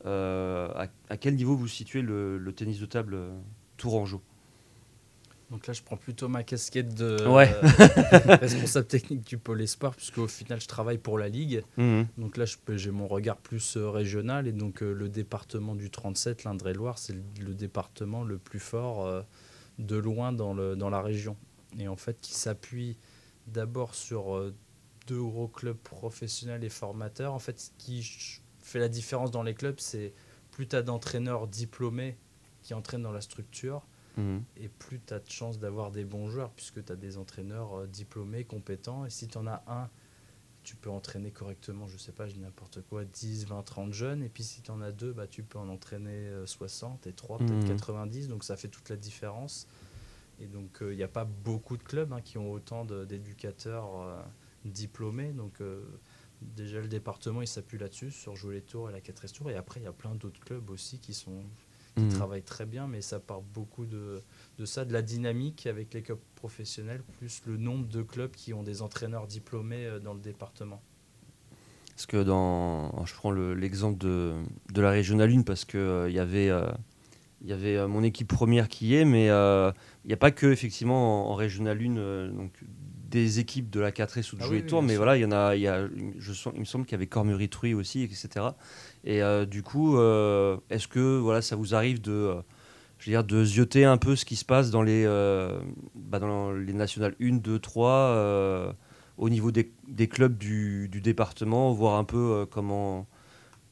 euh, 0.06 0.68
à, 0.74 0.88
à 1.08 1.16
quel 1.16 1.36
niveau 1.36 1.54
vous 1.56 1.68
situez 1.68 2.02
le, 2.02 2.38
le 2.38 2.52
tennis 2.52 2.80
de 2.80 2.86
table 2.86 3.14
euh, 3.14 3.30
tourangeau? 3.76 4.20
Donc 5.50 5.68
là, 5.68 5.72
je 5.72 5.82
prends 5.82 5.96
plutôt 5.96 6.26
ma 6.26 6.42
casquette 6.42 6.92
de 6.94 7.24
Ouais. 7.28 7.48
euh, 7.54 8.36
responsable 8.40 8.86
technique 8.88 9.24
du 9.24 9.38
pôle 9.38 9.62
espoir, 9.62 9.94
puisque 9.94 10.18
au 10.18 10.26
final, 10.26 10.60
je 10.60 10.66
travaille 10.66 10.98
pour 10.98 11.18
la 11.18 11.28
Ligue. 11.28 11.62
Mhm. 11.76 12.08
Donc 12.18 12.36
là, 12.36 12.46
je 12.46 12.56
peux- 12.64 12.76
j'ai 12.76 12.90
mon 12.90 13.06
regard 13.06 13.36
plus 13.36 13.76
régional. 13.76 14.48
Et 14.48 14.52
donc, 14.52 14.80
le 14.80 15.08
département 15.08 15.76
du 15.76 15.88
37, 15.88 16.42
l'Indre-et-Loire, 16.42 16.98
c'est 16.98 17.12
le, 17.12 17.22
le 17.44 17.54
département 17.54 18.24
le 18.24 18.38
plus 18.38 18.58
fort 18.58 19.24
de 19.78 19.96
loin 19.96 20.32
dans, 20.32 20.52
le, 20.52 20.74
dans 20.74 20.90
la 20.90 21.00
région. 21.00 21.36
Et 21.78 21.86
en 21.86 21.96
fait, 21.96 22.16
qui 22.20 22.34
s'appuie 22.34 22.96
d'abord 23.46 23.94
sur 23.94 24.52
deux 25.06 25.22
gros 25.22 25.48
clubs 25.48 25.76
professionnels 25.76 26.64
et 26.64 26.68
formateurs. 26.68 27.32
En 27.32 27.38
fait, 27.38 27.58
ce 27.60 27.70
qui 27.78 28.02
fait 28.60 28.78
la 28.78 28.88
différence 28.88 29.30
dans 29.30 29.42
les 29.42 29.54
clubs, 29.54 29.78
c'est 29.78 30.12
plus 30.50 30.66
tu 30.66 30.76
as 30.76 30.82
d'entraîneurs 30.82 31.46
diplômés 31.46 32.16
qui 32.62 32.74
entraînent 32.74 33.02
dans 33.02 33.12
la 33.12 33.20
structure, 33.20 33.86
Mhm. 34.16 34.42
et 34.56 34.68
plus 34.68 35.00
tu 35.06 35.12
as 35.14 35.20
de 35.20 35.30
chances 35.30 35.58
d'avoir 35.58 35.90
des 35.92 36.04
bons 36.04 36.28
joueurs, 36.30 36.50
puisque 36.50 36.84
tu 36.84 36.90
as 36.92 36.96
des 36.96 37.18
entraîneurs 37.18 37.80
euh, 37.80 37.86
diplômés, 37.86 38.44
compétents. 38.44 39.04
Et 39.04 39.10
si 39.10 39.28
tu 39.28 39.36
en 39.38 39.46
as 39.46 39.62
un, 39.68 39.88
tu 40.64 40.74
peux 40.74 40.90
entraîner 40.90 41.30
correctement, 41.30 41.86
je 41.86 41.96
sais 41.96 42.10
pas, 42.10 42.26
je 42.26 42.32
dis 42.32 42.40
n'importe 42.40 42.80
quoi, 42.88 43.04
10, 43.04 43.44
20, 43.46 43.62
30 43.62 43.92
jeunes. 43.92 44.22
Et 44.24 44.28
puis 44.28 44.42
si 44.42 44.62
tu 44.62 44.70
en 44.72 44.80
as 44.80 44.90
deux, 44.90 45.12
bah, 45.12 45.26
tu 45.28 45.42
peux 45.44 45.58
en 45.58 45.68
entraîner 45.68 46.10
euh, 46.28 46.46
60 46.46 47.06
et 47.06 47.12
3, 47.12 47.38
peut-être 47.38 47.62
Mhm. 47.62 47.68
90. 47.76 48.26
Donc 48.28 48.42
ça 48.42 48.56
fait 48.56 48.68
toute 48.68 48.88
la 48.88 48.96
différence. 48.96 49.68
Et 50.40 50.46
donc 50.46 50.78
il 50.80 50.96
n'y 50.96 51.02
a 51.04 51.08
pas 51.08 51.24
beaucoup 51.24 51.76
de 51.76 51.82
clubs 51.84 52.12
hein, 52.12 52.20
qui 52.20 52.36
ont 52.38 52.50
autant 52.50 52.84
d'éducateurs 52.84 54.00
euh, 54.00 54.20
diplômés. 54.72 55.32
Donc 55.32 55.60
euh, 55.60 55.82
déjà 56.42 56.80
le 56.80 56.88
département 56.88 57.42
il 57.42 57.48
s'appuie 57.48 57.78
là-dessus, 57.78 58.10
sur 58.10 58.36
jouer 58.36 58.56
les 58.56 58.62
tours 58.62 58.88
et 58.90 58.92
la 58.92 59.00
4 59.00 59.26
tours. 59.32 59.50
Et 59.50 59.56
après 59.56 59.80
il 59.80 59.84
y 59.84 59.86
a 59.88 59.92
plein 59.92 60.14
d'autres 60.14 60.40
clubs 60.40 60.70
aussi 60.70 60.98
qui 60.98 61.14
sont 61.14 61.42
qui 61.98 62.02
Mhm. 62.02 62.10
travaillent 62.10 62.42
très 62.42 62.66
bien, 62.66 62.86
mais 62.86 63.00
ça 63.00 63.20
part 63.20 63.40
beaucoup 63.40 63.86
de, 63.86 64.20
de 64.58 64.64
ça, 64.66 64.84
de 64.84 64.92
la 64.92 65.00
dynamique 65.00 65.66
avec 65.66 65.94
les 65.94 66.02
clubs 66.02 66.18
professionnels, 66.34 67.02
plus 67.18 67.40
le 67.46 67.56
nombre 67.56 67.86
de 67.88 68.02
clubs 68.02 68.32
qui 68.32 68.52
ont 68.52 68.62
des 68.62 68.82
entraîneurs 68.82 69.26
diplômés 69.26 69.86
euh, 69.86 69.98
dans 69.98 70.12
le 70.12 70.20
département. 70.20 70.82
Parce 71.90 72.06
que 72.06 72.22
dans, 72.22 73.04
je 73.06 73.14
prends 73.14 73.30
le- 73.30 73.54
l'exemple 73.54 73.98
de, 73.98 74.34
de 74.72 74.80
la 74.82 74.90
régionale 74.90 75.30
1 75.32 75.42
parce 75.42 75.64
que 75.64 75.78
euh, 75.78 76.10
il 76.10 76.14
y 76.14 76.18
avait, 76.18 76.50
euh, 76.50 76.66
y 77.44 77.52
avait 77.52 77.76
euh, 77.76 77.88
mon 77.88 78.02
équipe 78.02 78.28
première 78.28 78.68
qui 78.68 78.88
y 78.88 78.94
est, 78.96 79.04
mais 79.06 79.26
il 79.26 80.08
n'y 80.08 80.12
a 80.14 80.18
pas 80.18 80.30
que 80.30 80.46
effectivement 80.46 81.28
en, 81.28 81.32
en 81.32 81.34
régionale 81.34 81.80
1 81.82 81.96
euh, 81.96 82.30
donc 82.30 82.52
des 83.10 83.38
équipes 83.38 83.70
de 83.70 83.80
la 83.80 83.92
4S 83.92 84.32
ou 84.32 84.36
de 84.36 84.42
Ah 84.42 84.46
jouer 84.46 84.62
oui, 84.62 84.66
tour, 84.66 84.82
mais 84.82 84.94
sûr. 84.94 84.98
voilà, 84.98 85.16
il 85.16 85.22
y 85.22 85.24
en 85.24 85.32
a, 85.32 85.54
il 85.56 85.62
y 85.62 85.68
a, 85.68 85.86
je 86.18 86.32
sens, 86.32 86.52
il 86.54 86.60
me 86.60 86.64
semble 86.64 86.84
qu'il 86.84 86.92
y 86.92 86.96
avait 86.96 87.06
Cormery-Truy 87.06 87.74
aussi, 87.74 88.02
etc. 88.02 88.56
Et 89.04 89.22
euh, 89.22 89.46
du 89.46 89.62
coup, 89.62 89.96
euh, 89.96 90.56
est-ce 90.70 90.88
que 90.88 91.18
voilà, 91.18 91.42
ça 91.42 91.56
vous 91.56 91.74
arrive 91.74 92.00
de, 92.00 92.12
euh, 92.12 92.34
je 92.98 93.06
veux 93.06 93.12
dire, 93.12 93.24
de 93.24 93.44
zioter 93.44 93.84
un 93.84 93.96
peu 93.98 94.16
ce 94.16 94.24
qui 94.24 94.36
se 94.36 94.44
passe 94.44 94.70
dans 94.70 94.82
les, 94.82 95.04
bah, 95.94 96.18
dans 96.18 96.52
les 96.52 96.72
nationales 96.72 97.14
1, 97.20 97.36
2, 97.36 97.58
3 97.58 97.90
euh, 97.90 98.72
au 99.18 99.28
niveau 99.28 99.50
des, 99.52 99.72
des 99.88 100.08
clubs 100.08 100.36
du, 100.36 100.88
du 100.88 101.00
département, 101.00 101.72
voir 101.72 101.96
un 101.98 102.04
peu 102.04 102.46
comment, 102.50 103.06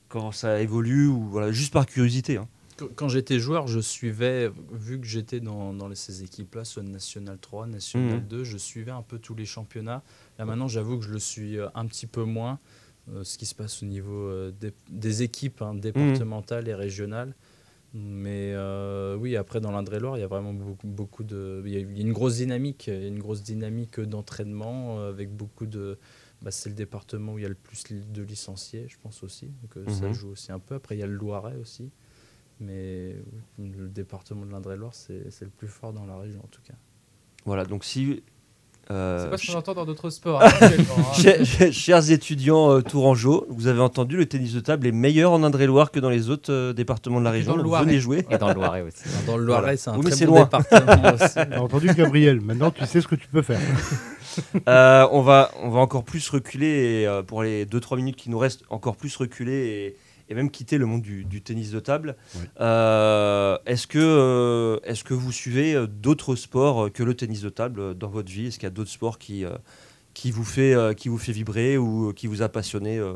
comment 0.08 0.32
ça 0.32 0.60
évolue, 0.60 1.06
ou 1.08 1.24
voilà, 1.28 1.52
juste 1.52 1.72
par 1.72 1.86
curiosité. 1.86 2.36
hein. 2.38 2.48
Qu- 2.76 2.88
Quand 2.96 3.08
j'étais 3.08 3.38
joueur, 3.38 3.66
je 3.68 3.78
suivais, 3.80 4.50
vu 4.72 5.00
que 5.00 5.06
j'étais 5.06 5.40
dans, 5.40 5.94
ces 5.94 6.22
équipes-là, 6.24 6.64
soit 6.64 6.82
National 6.82 7.38
3, 7.38 7.66
National 7.66 8.20
Mhm. 8.20 8.26
2, 8.26 8.44
je 8.44 8.56
suivais 8.58 8.90
un 8.90 9.02
peu 9.02 9.18
tous 9.18 9.34
les 9.34 9.46
championnats. 9.46 10.02
Là 10.38 10.44
maintenant, 10.44 10.68
j'avoue 10.68 10.98
que 10.98 11.04
je 11.04 11.10
le 11.12 11.18
suis 11.20 11.58
euh, 11.58 11.68
un 11.74 11.86
petit 11.86 12.06
peu 12.06 12.24
moins, 12.24 12.58
euh, 13.12 13.22
ce 13.22 13.38
qui 13.38 13.46
se 13.46 13.54
passe 13.54 13.82
au 13.82 13.86
niveau 13.86 14.12
euh, 14.28 14.50
des, 14.60 14.72
des 14.90 15.22
équipes 15.22 15.62
hein, 15.62 15.74
départementales 15.74 16.68
et 16.68 16.74
régionales. 16.74 17.34
Mais 17.96 18.50
euh, 18.54 19.14
oui, 19.14 19.36
après, 19.36 19.60
dans 19.60 19.70
l'Indre-et-Loire, 19.70 20.16
il 20.16 20.20
y 20.20 20.24
a 20.24 20.26
vraiment 20.26 20.52
beaucoup, 20.52 20.88
beaucoup 20.88 21.22
de... 21.22 21.62
Il 21.64 21.72
y 21.72 21.76
a 21.76 21.80
une 22.02 22.12
grosse 22.12 22.36
dynamique, 22.36 22.88
il 22.88 22.94
y 22.94 23.04
a 23.04 23.06
une 23.06 23.20
grosse 23.20 23.44
dynamique 23.44 24.00
d'entraînement 24.00 24.98
avec 25.06 25.30
beaucoup 25.30 25.66
de... 25.66 25.96
bah, 26.42 26.50
c'est 26.50 26.70
le 26.70 26.74
département 26.74 27.34
où 27.34 27.38
il 27.38 27.42
y 27.42 27.46
a 27.46 27.48
le 27.48 27.54
plus 27.54 27.84
de 27.92 28.22
licenciés, 28.24 28.86
je 28.88 28.96
pense 29.00 29.22
aussi. 29.22 29.46
Donc 29.62 29.88
ça 29.88 30.08
Mhm. 30.08 30.12
joue 30.12 30.30
aussi 30.30 30.50
un 30.50 30.58
peu. 30.58 30.74
Après, 30.74 30.96
il 30.96 30.98
y 30.98 31.04
a 31.04 31.06
le 31.06 31.14
Loiret 31.14 31.54
aussi. 31.54 31.92
Mais 32.64 33.14
le 33.58 33.88
département 33.88 34.44
de 34.46 34.52
l'Indre-et-Loire, 34.52 34.94
c'est 34.94 35.30
c'est 35.30 35.44
le 35.44 35.50
plus 35.50 35.68
fort 35.68 35.92
dans 35.92 36.06
la 36.06 36.16
région 36.16 36.40
en 36.42 36.48
tout 36.48 36.62
cas. 36.66 36.74
Voilà, 37.44 37.64
donc 37.64 37.84
si 37.84 38.22
Euh, 38.90 39.24
C'est 39.24 39.30
pas 39.30 39.38
ce 39.38 39.50
qu'on 39.50 39.56
entend 39.58 39.72
dans 39.72 39.86
d'autres 39.86 40.10
sports, 40.10 40.42
hein, 40.44 40.48
hein. 40.60 41.70
Chers- 41.72 42.10
étudiants 42.10 42.70
euh, 42.70 42.80
tourangeaux, 42.82 43.46
vous 43.48 43.66
avez 43.66 43.80
entendu, 43.80 44.18
le 44.18 44.26
tennis 44.26 44.52
de 44.52 44.60
table 44.60 44.86
est 44.86 44.92
meilleur 44.92 45.32
en 45.32 45.42
Indre-et-Loire 45.42 45.90
que 45.90 46.00
dans 46.00 46.10
les 46.10 46.28
autres 46.28 46.52
euh, 46.52 46.72
départements 46.74 47.18
de 47.18 47.24
la 47.24 47.30
région. 47.30 47.52
dans 47.52 47.56
le 47.56 47.62
donc 47.62 47.70
Loiret. 47.70 47.84
venez 47.86 47.98
jouer. 47.98 48.26
Et 48.30 48.36
dans 48.36 48.48
le 48.48 48.54
Loiret 48.54 48.82
aussi. 48.82 49.04
Dans 49.26 49.38
le 49.38 49.44
Loiret, 49.44 49.78
c'est 49.78 49.88
un 49.88 49.96
Oui, 49.96 50.02
très 50.04 50.10
c'est 50.16 50.26
bon 50.26 50.34
loin. 50.34 50.44
département 50.44 51.14
aussi. 51.14 51.34
T'as 51.34 51.58
entendu 51.60 51.86
Gabriel, 51.94 52.42
maintenant 52.42 52.70
tu 52.70 52.84
sais 52.84 53.00
ce 53.00 53.08
que 53.08 53.14
tu 53.14 53.26
peux 53.28 53.40
faire. 53.40 53.60
Euh, 54.68 55.06
on, 55.12 55.22
va, 55.22 55.50
on 55.62 55.70
va 55.70 55.80
encore 55.80 56.04
plus 56.04 56.28
reculer, 56.28 56.66
et, 57.02 57.06
euh, 57.06 57.22
pour 57.22 57.42
les 57.42 57.64
2-3 57.66 57.96
minutes 57.96 58.16
qui 58.16 58.28
nous 58.28 58.38
restent, 58.38 58.64
encore 58.68 58.96
plus 58.96 59.16
reculer 59.16 59.96
et, 60.28 60.34
même 60.34 60.50
quitter 60.50 60.78
le 60.78 60.86
monde 60.86 61.02
du, 61.02 61.24
du 61.24 61.42
tennis 61.42 61.70
de 61.70 61.80
table. 61.80 62.16
Euh, 62.60 63.58
Est-ce 63.66 63.86
que, 63.86 63.98
euh, 63.98 64.78
est-ce 64.84 65.04
que 65.04 65.14
vous 65.14 65.32
suivez 65.32 65.74
euh, 65.74 65.86
d'autres 65.86 66.36
sports 66.36 66.86
euh, 66.86 66.90
que 66.90 67.02
le 67.02 67.14
tennis 67.14 67.40
de 67.40 67.48
table 67.48 67.94
dans 67.94 68.08
votre 68.08 68.30
vie? 68.30 68.46
Est-ce 68.46 68.58
qu'il 68.58 68.66
y 68.66 68.68
a 68.68 68.70
d'autres 68.70 68.90
sports 68.90 69.18
qui, 69.18 69.44
euh, 69.44 69.50
qui, 70.14 70.30
vous 70.30 70.44
fait, 70.44 70.74
euh, 70.74 70.92
qui 70.94 71.08
vous 71.08 71.18
fait 71.18 71.32
vibrer 71.32 71.76
ou 71.78 72.12
qui 72.14 72.26
vous 72.26 72.42
a 72.42 72.48
passionné 72.48 72.98
euh, 72.98 73.14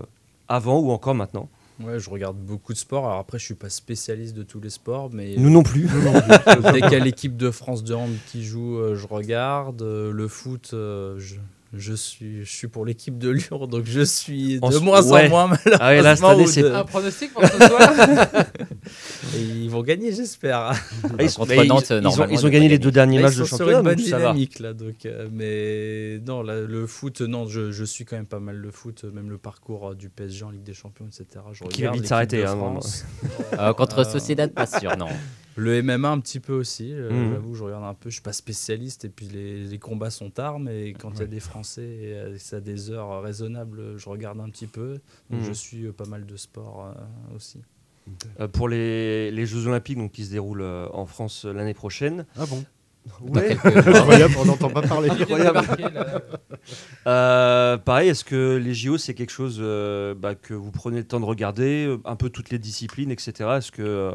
avant 0.48 0.78
ou 0.78 0.90
encore 0.90 1.14
maintenant? 1.14 1.48
Ouais, 1.80 2.00
je 2.00 2.10
regarde 2.10 2.36
beaucoup 2.36 2.72
de 2.72 2.78
sports. 2.78 3.06
Alors 3.06 3.18
après, 3.20 3.38
je 3.38 3.44
suis 3.44 3.54
pas 3.54 3.70
spécialiste 3.70 4.34
de 4.34 4.42
tous 4.42 4.60
les 4.60 4.70
sports, 4.70 5.10
mais 5.12 5.36
Nous 5.36 5.50
non 5.50 5.62
plus. 5.62 5.88
dès 6.72 6.80
qu'il 6.80 6.92
y 6.92 6.96
a 6.96 6.98
l'équipe 6.98 7.36
de 7.36 7.52
France 7.52 7.84
de 7.84 7.94
hand 7.94 8.10
qui 8.32 8.44
joue, 8.44 8.96
je 8.96 9.06
regarde. 9.06 9.82
Le 9.82 10.26
foot, 10.26 10.70
je, 10.72 11.36
je 11.74 11.92
suis, 11.92 12.44
je 12.44 12.50
suis 12.50 12.68
pour 12.68 12.86
l'équipe 12.86 13.18
de 13.18 13.28
Lyon, 13.28 13.66
donc 13.66 13.84
je 13.84 14.00
suis 14.00 14.58
En 14.62 14.70
de 14.70 14.78
moins 14.78 15.02
ouais. 15.06 15.26
en 15.26 15.28
moins 15.28 15.46
malheureusement. 15.48 15.78
Ah 15.80 15.88
ouais, 15.90 16.00
là, 16.02 16.16
cette 16.16 16.24
année, 16.24 16.44
de- 16.62 16.72
Un 16.74 16.84
pronostic 16.84 17.32
pour 17.34 17.44
ce 17.44 17.56
soir 17.58 17.80
Et 19.36 19.40
ils 19.42 19.68
vont 19.70 19.82
gagner, 19.82 20.12
j'espère. 20.12 20.58
Ah, 20.58 20.74
ils, 21.20 21.24
ils- 21.26 21.68
Nantes, 21.68 21.90
ils 21.90 22.06
ont, 22.06 22.26
ils 22.26 22.32
ils 22.32 22.46
ont 22.46 22.48
gagné 22.48 22.68
les 22.68 22.78
deux 22.78 22.90
derniers 22.90 23.18
Là, 23.18 23.24
matchs 23.24 23.34
ils 23.34 23.40
de 23.40 23.44
sont 23.44 23.56
sur 23.56 23.58
championnat, 23.66 23.78
une 23.80 23.84
bonne 23.84 23.96
donc 23.96 24.06
ça 24.06 24.18
va. 24.18 24.22
dynamique 24.32 24.58
là, 24.60 24.72
donc 24.72 25.04
euh, 25.06 25.28
mais 25.30 26.18
non, 26.26 26.42
là, 26.42 26.60
le 26.60 26.86
foot, 26.86 27.20
non, 27.20 27.46
je, 27.46 27.70
je 27.70 27.84
suis 27.84 28.04
quand 28.04 28.16
même 28.16 28.26
pas 28.26 28.40
mal 28.40 28.56
le 28.56 28.70
foot, 28.70 29.04
même 29.04 29.28
le 29.28 29.38
parcours 29.38 29.90
euh, 29.90 29.94
du 29.94 30.08
PSG 30.08 30.44
en 30.44 30.50
Ligue 30.50 30.62
des 30.62 30.74
Champions, 30.74 31.06
etc. 31.06 31.44
Je 31.52 31.64
Qui 31.64 31.82
va 31.82 31.90
vite 31.92 32.06
s'arrêter, 32.06 32.44
hein. 32.46 32.56
Euh, 33.58 33.72
contre 33.74 34.04
Sociedad, 34.04 34.50
pas 34.52 34.66
sûr, 34.66 34.96
non. 34.96 35.08
Le 35.58 35.82
MMA 35.82 36.08
un 36.10 36.20
petit 36.20 36.40
peu 36.40 36.52
aussi, 36.54 36.92
euh, 36.92 37.10
Mhm. 37.24 37.30
j'avoue, 37.32 37.54
je 37.54 37.64
regarde 37.64 37.84
un 37.84 37.94
peu, 37.94 38.08
je 38.10 38.14
suis 38.14 38.22
pas 38.22 38.32
spécialiste 38.32 39.04
et 39.04 39.08
puis 39.08 39.26
les, 39.26 39.64
les 39.64 39.78
combats 39.78 40.10
sont 40.10 40.30
tard, 40.30 40.58
mais 40.60 40.92
quand 40.92 41.10
il 41.16 41.20
y 41.20 41.24
a 41.24 41.26
des 41.26 41.40
Français 41.40 41.82
et 41.82 42.14
euh, 42.14 42.36
c'est 42.38 42.56
à 42.56 42.60
des 42.60 42.90
heures 42.90 43.22
raisonnables, 43.22 43.96
je 43.98 44.08
regarde 44.08 44.40
un 44.40 44.48
petit 44.50 44.66
peu. 44.68 45.00
Donc 45.30 45.40
Mhm. 45.40 45.44
je 45.44 45.52
suis 45.52 45.84
euh, 45.86 45.92
pas 45.92 46.06
mal 46.06 46.24
de 46.26 46.36
sport 46.36 46.86
euh, 46.96 47.36
aussi. 47.36 47.60
Euh, 48.40 48.48
pour 48.48 48.68
les, 48.68 49.30
les 49.30 49.44
Jeux 49.46 49.66
Olympiques 49.66 49.98
donc, 49.98 50.12
qui 50.12 50.24
se 50.24 50.30
déroulent 50.30 50.62
euh, 50.62 50.86
en 50.92 51.04
France 51.06 51.44
euh, 51.44 51.52
l'année 51.52 51.74
prochaine. 51.74 52.24
Ah 52.36 52.46
bon? 52.46 52.64
Ouais. 53.22 53.56
Incroyable, 53.64 54.34
on 54.38 54.44
n'entend 54.46 54.70
pas 54.70 54.82
parler. 54.82 55.08
Euh, 57.06 57.78
pareil, 57.78 58.10
est-ce 58.10 58.24
que 58.24 58.56
les 58.56 58.74
JO 58.74 58.98
c'est 58.98 59.14
quelque 59.14 59.30
chose 59.30 59.58
euh, 59.60 60.14
bah, 60.14 60.34
que 60.34 60.52
vous 60.52 60.70
prenez 60.70 60.98
le 60.98 61.04
temps 61.06 61.20
de 61.20 61.24
regarder, 61.24 61.96
un 62.04 62.16
peu 62.16 62.28
toutes 62.28 62.50
les 62.50 62.58
disciplines, 62.58 63.10
etc. 63.10 63.32
Est-ce 63.56 63.72
que 63.72 63.82
euh, 63.82 64.12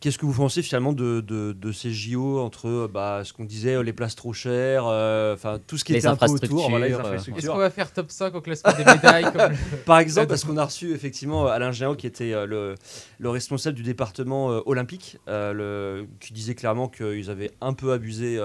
qu'est-ce 0.00 0.18
que 0.18 0.26
vous 0.26 0.32
pensez 0.32 0.62
finalement 0.62 0.92
de, 0.92 1.20
de, 1.20 1.52
de 1.52 1.72
ces 1.72 1.92
JO 1.92 2.38
entre 2.40 2.88
bah, 2.92 3.22
ce 3.24 3.32
qu'on 3.32 3.44
disait, 3.44 3.74
euh, 3.74 3.82
les 3.82 3.92
places 3.92 4.14
trop 4.14 4.32
chères, 4.32 4.84
euh, 4.86 5.34
enfin 5.34 5.58
tout 5.66 5.76
ce 5.78 5.84
qui 5.84 5.92
Les 5.92 5.98
était 5.98 6.08
un 6.08 6.16
peu 6.16 6.26
autour, 6.26 6.70
voilà, 6.70 6.88
les 6.88 6.94
Est-ce 6.94 7.46
qu'on 7.48 7.56
va 7.56 7.70
faire 7.70 7.92
top 7.92 8.10
5 8.10 8.34
au 8.34 8.40
classement 8.40 8.72
des 8.72 8.84
médailles 8.84 9.24
comme 9.24 9.50
le- 9.50 9.76
Par 9.84 9.98
exemple, 9.98 10.28
parce 10.28 10.44
qu'on 10.44 10.56
a 10.56 10.64
reçu 10.64 10.92
effectivement 10.92 11.46
Alain 11.46 11.72
Géant, 11.72 11.94
qui 11.94 12.06
était 12.06 12.32
euh, 12.32 12.46
le, 12.46 12.74
le 13.18 13.30
responsable 13.30 13.76
du 13.76 13.82
département 13.82 14.50
euh, 14.52 14.60
olympique, 14.66 15.18
euh, 15.28 15.52
le, 15.52 16.06
qui 16.20 16.32
disait 16.32 16.54
clairement 16.54 16.88
qu'ils 16.88 17.30
avaient 17.30 17.50
un 17.60 17.72
peu 17.72 17.92
abusé. 17.92 18.38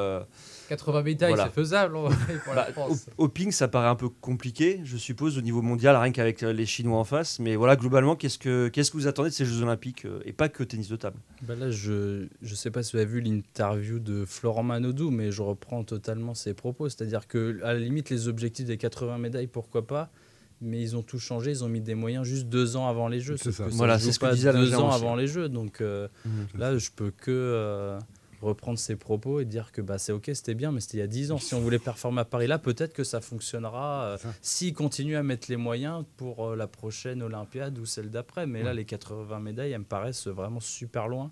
Euh, 0.66 0.70
80 0.70 1.03
médailles, 1.03 1.30
Voilà. 1.34 1.45
c'est 1.45 1.53
faisable 1.53 1.93
pour 1.93 2.53
la 2.53 2.64
bah, 2.66 2.72
France. 2.72 3.07
au, 3.18 3.26
au 3.26 3.30
ping, 3.30 3.51
ça 3.51 3.68
paraît 3.68 3.88
un 3.88 3.95
peu 3.95 4.09
compliqué, 4.09 4.82
je 4.84 4.97
suppose, 4.97 5.38
au 5.38 5.41
niveau 5.41 5.61
mondial, 5.61 5.95
rien 5.95 6.11
qu'avec 6.11 6.43
euh, 6.43 6.53
les 6.53 6.66
Chinois 6.66 6.97
en 6.99 7.03
face. 7.03 7.39
Mais 7.39 7.55
voilà, 7.55 7.76
globalement, 7.76 8.16
qu'est-ce 8.16 8.38
que, 8.38 8.68
qu'est-ce 8.70 8.91
que 8.91 8.97
vous 8.97 9.07
attendez 9.07 9.30
de 9.30 9.34
ces 9.36 9.45
Jeux 9.45 9.61
Olympiques 9.61 10.05
euh, 10.05 10.20
et 10.26 10.34
pas 10.34 10.49
que 10.49 10.64
tennis 10.64 10.89
de 10.89 10.95
table? 10.95 11.18
Bah 11.41 11.55
là, 11.55 11.70
je 11.70 12.28
ne 12.41 12.55
sais 12.55 12.72
pas 12.72 12.84
si 12.84 12.93
vous 12.93 12.97
avez 12.97 13.11
vu 13.11 13.22
l'interview 13.22 13.99
de 13.99 14.26
Florent 14.26 14.64
Manodou, 14.64 15.11
mais 15.11 15.32
je 15.32 15.41
reprends 15.41 15.84
totalement 15.84 16.34
ses 16.34 16.53
propos. 16.53 16.89
C'est-à-dire 16.89 17.28
que 17.28 17.59
à 17.64 17.74
la 17.74 17.80
limite, 17.80 18.09
les 18.09 18.28
objectifs 18.28 18.66
des 18.66 18.78
80 18.78 19.18
médailles, 19.18 19.47
pourquoi 19.47 19.86
pas 19.88 20.09
mais 20.61 20.82
ils 20.82 20.95
ont 20.95 21.01
tout 21.03 21.20
changé, 21.20 21.51
ils 21.51 21.64
ont 21.64 21.68
mis 21.68 21.82
des 21.82 21.93
moyens 21.95 22.26
juste 22.26 22.47
deux 22.47 22.76
ans 22.78 22.88
avant 22.88 23.07
les 23.09 23.20
Jeux. 23.20 23.36
C'est 23.38 23.51
ça. 23.51 23.66
que 23.66 23.72
Voilà, 23.72 23.99
c'est 23.99 24.11
ce 24.11 24.20
que 24.20 24.26
pas 24.26 24.34
disait 24.34 24.53
deux 24.53 24.74
ans 24.76 24.88
aussi. 24.88 24.95
avant 24.95 25.16
les 25.16 25.28
Jeux. 25.28 25.49
Donc 25.49 25.82
euh, 25.82 26.07
là, 26.55 26.78
je 26.78 26.89
peux 26.95 27.11
que 27.11 27.32
euh, 27.32 27.99
reprendre 28.43 28.77
ses 28.77 28.95
propos 28.95 29.39
et 29.39 29.45
dire 29.45 29.71
que 29.71 29.81
bah, 29.81 29.97
c'est 29.97 30.11
ok, 30.11 30.29
c'était 30.33 30.55
bien, 30.55 30.71
mais 30.71 30.79
c'était 30.79 30.97
il 30.97 31.01
y 31.01 31.03
a 31.03 31.07
10 31.07 31.31
ans. 31.31 31.37
Si 31.37 31.53
on 31.53 31.59
voulait 31.59 31.79
performer 31.79 32.21
à 32.21 32.25
Paris 32.25 32.47
là, 32.47 32.59
peut-être 32.59 32.93
que 32.93 33.03
ça 33.03 33.21
fonctionnera 33.21 34.03
euh, 34.03 34.17
s'ils 34.41 34.73
continuent 34.73 35.17
à 35.17 35.23
mettre 35.23 35.47
les 35.49 35.57
moyens 35.57 36.05
pour 36.17 36.45
euh, 36.51 36.55
la 36.55 36.67
prochaine 36.67 37.21
Olympiade 37.21 37.77
ou 37.79 37.85
celle 37.85 38.09
d'après. 38.09 38.45
Mais 38.45 38.63
là, 38.63 38.73
les 38.73 38.85
80 38.85 39.39
médailles, 39.39 39.71
elles 39.71 39.79
me 39.79 39.85
paraissent 39.85 40.27
vraiment 40.27 40.59
super 40.59 41.07
loin. 41.07 41.31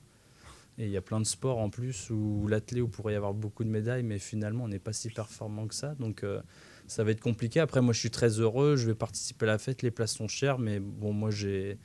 Et 0.77 0.85
il 0.85 0.91
y 0.91 0.97
a 0.97 1.01
plein 1.01 1.19
de 1.19 1.25
sports 1.25 1.59
en 1.59 1.69
plus 1.69 2.09
où 2.09 2.47
l'athlète 2.47 2.81
où 2.81 2.87
pourrait 2.87 3.13
y 3.13 3.15
avoir 3.15 3.33
beaucoup 3.33 3.63
de 3.63 3.69
médailles, 3.69 4.03
mais 4.03 4.19
finalement 4.19 4.63
on 4.63 4.67
n'est 4.67 4.79
pas 4.79 4.93
si 4.93 5.09
performant 5.09 5.67
que 5.67 5.75
ça. 5.75 5.95
Donc 5.95 6.23
euh, 6.23 6.41
ça 6.87 7.03
va 7.03 7.11
être 7.11 7.21
compliqué. 7.21 7.59
Après, 7.59 7.81
moi 7.81 7.93
je 7.93 7.99
suis 7.99 8.09
très 8.09 8.39
heureux, 8.39 8.77
je 8.77 8.87
vais 8.87 8.95
participer 8.95 9.45
à 9.45 9.49
la 9.49 9.57
fête, 9.57 9.81
les 9.81 9.91
places 9.91 10.15
sont 10.15 10.27
chères, 10.27 10.59
mais 10.59 10.79
bon, 10.79 11.13
moi 11.13 11.29
j'ai. 11.29 11.77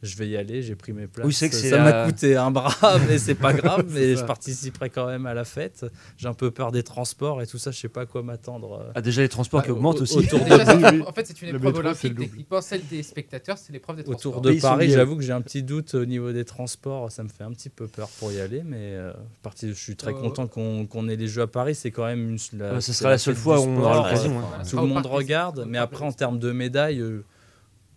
Je 0.00 0.16
vais 0.16 0.28
y 0.28 0.36
aller, 0.36 0.62
j'ai 0.62 0.76
pris 0.76 0.92
mes 0.92 1.08
places. 1.08 1.26
Oui, 1.26 1.32
c'est 1.34 1.48
que 1.50 1.56
c'est 1.56 1.70
ça 1.70 1.78
la- 1.78 1.82
m'a 1.84 2.06
coûté 2.06 2.36
un 2.36 2.52
bras, 2.52 2.70
mais 3.08 3.18
c'est 3.18 3.34
pas 3.34 3.52
grave. 3.52 3.84
mais 3.90 4.14
ça. 4.14 4.20
je 4.20 4.26
participerai 4.26 4.90
quand 4.90 5.06
même 5.06 5.26
à 5.26 5.34
la 5.34 5.44
fête. 5.44 5.84
J'ai 6.16 6.28
un 6.28 6.34
peu 6.34 6.52
peur 6.52 6.70
des 6.70 6.84
transports 6.84 7.42
et 7.42 7.48
tout 7.48 7.58
ça, 7.58 7.72
je 7.72 7.78
sais 7.80 7.88
pas 7.88 8.02
à 8.02 8.06
quoi 8.06 8.22
m'attendre. 8.22 8.92
Ah, 8.94 9.00
déjà 9.02 9.22
les 9.22 9.28
transports 9.28 9.60
qui 9.62 9.70
Bah, 9.70 9.74
augmentent 9.74 9.98
au- 9.98 10.02
aussi. 10.02 10.18
autour 10.18 10.38
Déjà, 10.44 10.58
de- 10.92 11.02
en 11.02 11.12
fait, 11.12 11.26
c'est 11.26 11.42
une 11.42 11.48
épreuve 11.48 11.62
métro, 11.64 11.78
olympique. 11.80 12.16
Techniquement, 12.16 12.60
celle 12.60 12.86
des 12.86 13.02
spectateurs, 13.02 13.58
c'est 13.58 13.72
l'épreuve 13.72 13.96
des 13.96 14.02
Autour 14.02 14.14
transports. 14.34 14.40
de 14.42 14.52
Ils 14.52 14.60
sont 14.60 14.68
Paris, 14.68 14.90
j'avoue 14.90 15.16
que 15.16 15.22
j'ai 15.22 15.32
un 15.32 15.40
petit 15.40 15.64
doute 15.64 15.92
au 15.94 16.04
niveau 16.06 16.30
des 16.30 16.44
transports. 16.44 17.10
Ça 17.10 17.24
me 17.24 17.28
fait 17.28 17.42
un 17.42 17.50
petit 17.50 17.68
peu 17.68 17.88
peur 17.88 18.08
pour 18.20 18.30
y 18.30 18.40
aller, 18.40 18.62
mais 18.64 18.76
euh, 18.94 19.12
parti, 19.42 19.68
je 19.68 19.72
suis 19.74 19.96
très 19.96 20.12
Euh, 20.12 20.14
content 20.14 20.46
qu'on 20.46 21.08
ait 21.08 21.16
les 21.16 21.26
Jeux 21.26 21.42
à 21.42 21.46
Paris. 21.48 21.74
C'est 21.74 21.90
quand 21.90 22.04
même 22.06 22.28
une. 22.30 22.38
la- 22.56 22.74
Euh, 22.74 22.80
sera 22.80 23.10
la 23.10 23.18
seule 23.18 23.34
fois 23.34 23.58
où 23.58 23.64
on 23.64 23.76
sport, 23.78 23.84
aura 23.90 23.98
euh, 23.98 24.10
l'occasion. 24.10 24.38
hein. 24.38 24.44
Voilà. 24.48 24.62
Tout 24.62 24.70
Sera 24.70 24.82
le 24.82 24.88
monde 24.88 25.06
regarde, 25.06 25.64
mais 25.66 25.78
après 25.78 26.04
en 26.04 26.12
termes 26.12 26.38
de 26.38 26.52
médailles, 26.52 27.00
euh, 27.00 27.24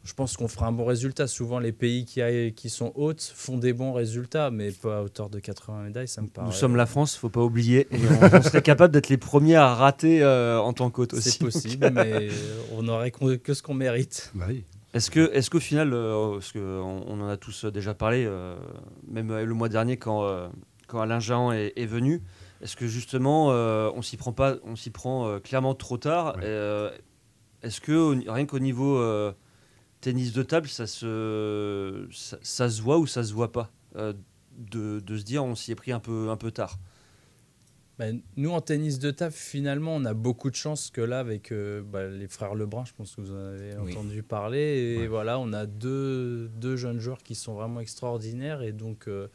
je 0.04 0.14
pense 0.14 0.36
qu'on 0.38 0.48
fera 0.48 0.66
un 0.68 0.72
bon 0.72 0.86
résultat. 0.86 1.28
Souvent, 1.28 1.60
les 1.60 1.72
pays 1.72 2.06
qui, 2.06 2.22
a- 2.22 2.50
qui 2.52 2.70
sont 2.70 2.92
hautes 2.96 3.22
font 3.36 3.58
des 3.58 3.74
bons 3.74 3.94
résultats, 3.94 4.50
mais 4.52 4.72
pas 4.72 4.98
à 5.00 5.02
hauteur 5.04 5.30
de 5.30 5.40
80 5.40 5.84
médailles, 5.84 6.08
ça 6.08 6.22
me 6.22 6.28
paraît. 6.28 6.48
Nous 6.48 6.54
sommes 6.54 6.76
la 6.76 6.86
France, 6.88 7.16
faut 7.16 7.30
pas 7.30 7.42
oublier. 7.42 7.88
Et 7.92 7.98
on, 8.22 8.36
on 8.38 8.42
serait 8.42 8.62
capable 8.64 8.94
d'être 8.94 9.10
les 9.10 9.18
premiers 9.18 9.56
à 9.56 9.74
rater 9.76 10.24
euh, 10.24 10.60
en 10.60 10.74
tant 10.74 10.90
qu'hôte 10.90 11.14
aussi. 11.14 11.32
C'est 11.32 11.40
possible, 11.46 11.92
mais 11.94 12.30
on 12.74 12.84
n'aurait 12.84 13.12
qu'on- 13.12 13.38
que 13.38 13.54
ce 13.54 13.62
qu'on 13.62 13.74
mérite. 13.76 14.32
Bah 14.34 14.46
oui. 14.50 14.64
Est-ce 14.94 15.10
que, 15.12 15.32
est-ce 15.34 15.50
qu'au 15.50 15.60
final, 15.62 15.94
euh, 15.94 16.34
parce 16.34 16.52
que 16.52 16.60
on, 16.82 17.06
on 17.08 17.22
en 17.22 17.28
a 17.30 17.38
tous 17.38 17.66
euh, 17.66 17.72
déjà 17.72 17.94
parlé, 17.94 18.26
euh, 18.28 18.56
même 19.08 19.32
euh, 19.32 19.46
le 19.46 19.54
mois 19.54 19.70
dernier 19.70 19.96
quand, 19.98 20.24
euh, 20.26 20.50
quand 20.88 21.00
Alain 21.00 21.20
Jahan 21.22 21.54
est, 21.54 21.72
est 21.78 21.86
venu, 21.86 22.22
est-ce 22.62 22.76
que 22.76 22.88
justement 22.88 23.52
euh, 23.52 23.90
on 23.96 24.02
s'y 24.02 24.18
prend 24.18 24.34
pas, 24.34 24.56
on 24.66 24.76
s'y 24.76 24.90
prend 24.90 25.28
euh, 25.30 25.40
clairement 25.40 25.76
trop 25.76 25.98
tard? 25.98 26.36
Ouais. 26.36 26.42
Euh, 26.44 26.90
Est-ce 27.64 27.80
que 27.80 28.30
rien 28.30 28.46
qu'au 28.46 28.60
niveau 28.60 28.98
euh, 28.98 29.32
tennis 30.02 30.34
de 30.34 30.44
table, 30.44 30.68
ça 30.68 30.88
se, 30.88 32.08
ça, 32.12 32.38
ça 32.42 32.70
se 32.70 32.82
voit 32.82 32.98
ou 32.98 33.08
ça 33.08 33.24
se 33.24 33.34
voit 33.34 33.52
pas 33.52 33.72
euh, 33.96 34.14
de, 34.58 35.00
de 35.00 35.18
se 35.18 35.24
dire 35.24 35.44
on 35.46 35.56
s'y 35.56 35.72
est 35.72 35.76
pris 35.76 35.92
un 35.92 36.00
peu, 36.00 36.30
un 36.30 36.38
peu 36.38 36.52
tard. 36.52 36.78
Ben, 38.00 38.20
nous, 38.36 38.50
en 38.50 38.62
tennis 38.62 38.98
de 38.98 39.12
table, 39.12 39.34
finalement, 39.34 39.96
on 39.96 40.06
a 40.06 40.16
beaucoup 40.16 40.50
de 40.50 40.56
chance 40.56 40.90
que 40.90 41.02
là, 41.02 41.20
avec 41.20 41.52
euh, 41.52 41.84
bah, 41.84 42.08
les 42.08 42.28
frères 42.28 42.56
Lebrun, 42.56 42.84
je 42.84 42.94
pense 42.94 43.16
que 43.16 43.22
vous 43.22 43.32
en 43.32 43.38
avez 43.38 43.76
Oui. 43.78 43.92
entendu 43.92 44.24
parler, 44.24 44.98
et 45.00 45.08
voilà, 45.08 45.38
on 45.38 45.54
a 45.54 45.68
deux, 45.68 46.48
deux 46.56 46.78
jeunes 46.78 47.00
joueurs 47.00 47.22
qui 47.22 47.36
sont 47.36 47.54
vraiment 47.54 47.80
extraordinaires, 47.80 48.64
et 48.64 48.72
donc 48.72 49.08
euh, 49.08 49.28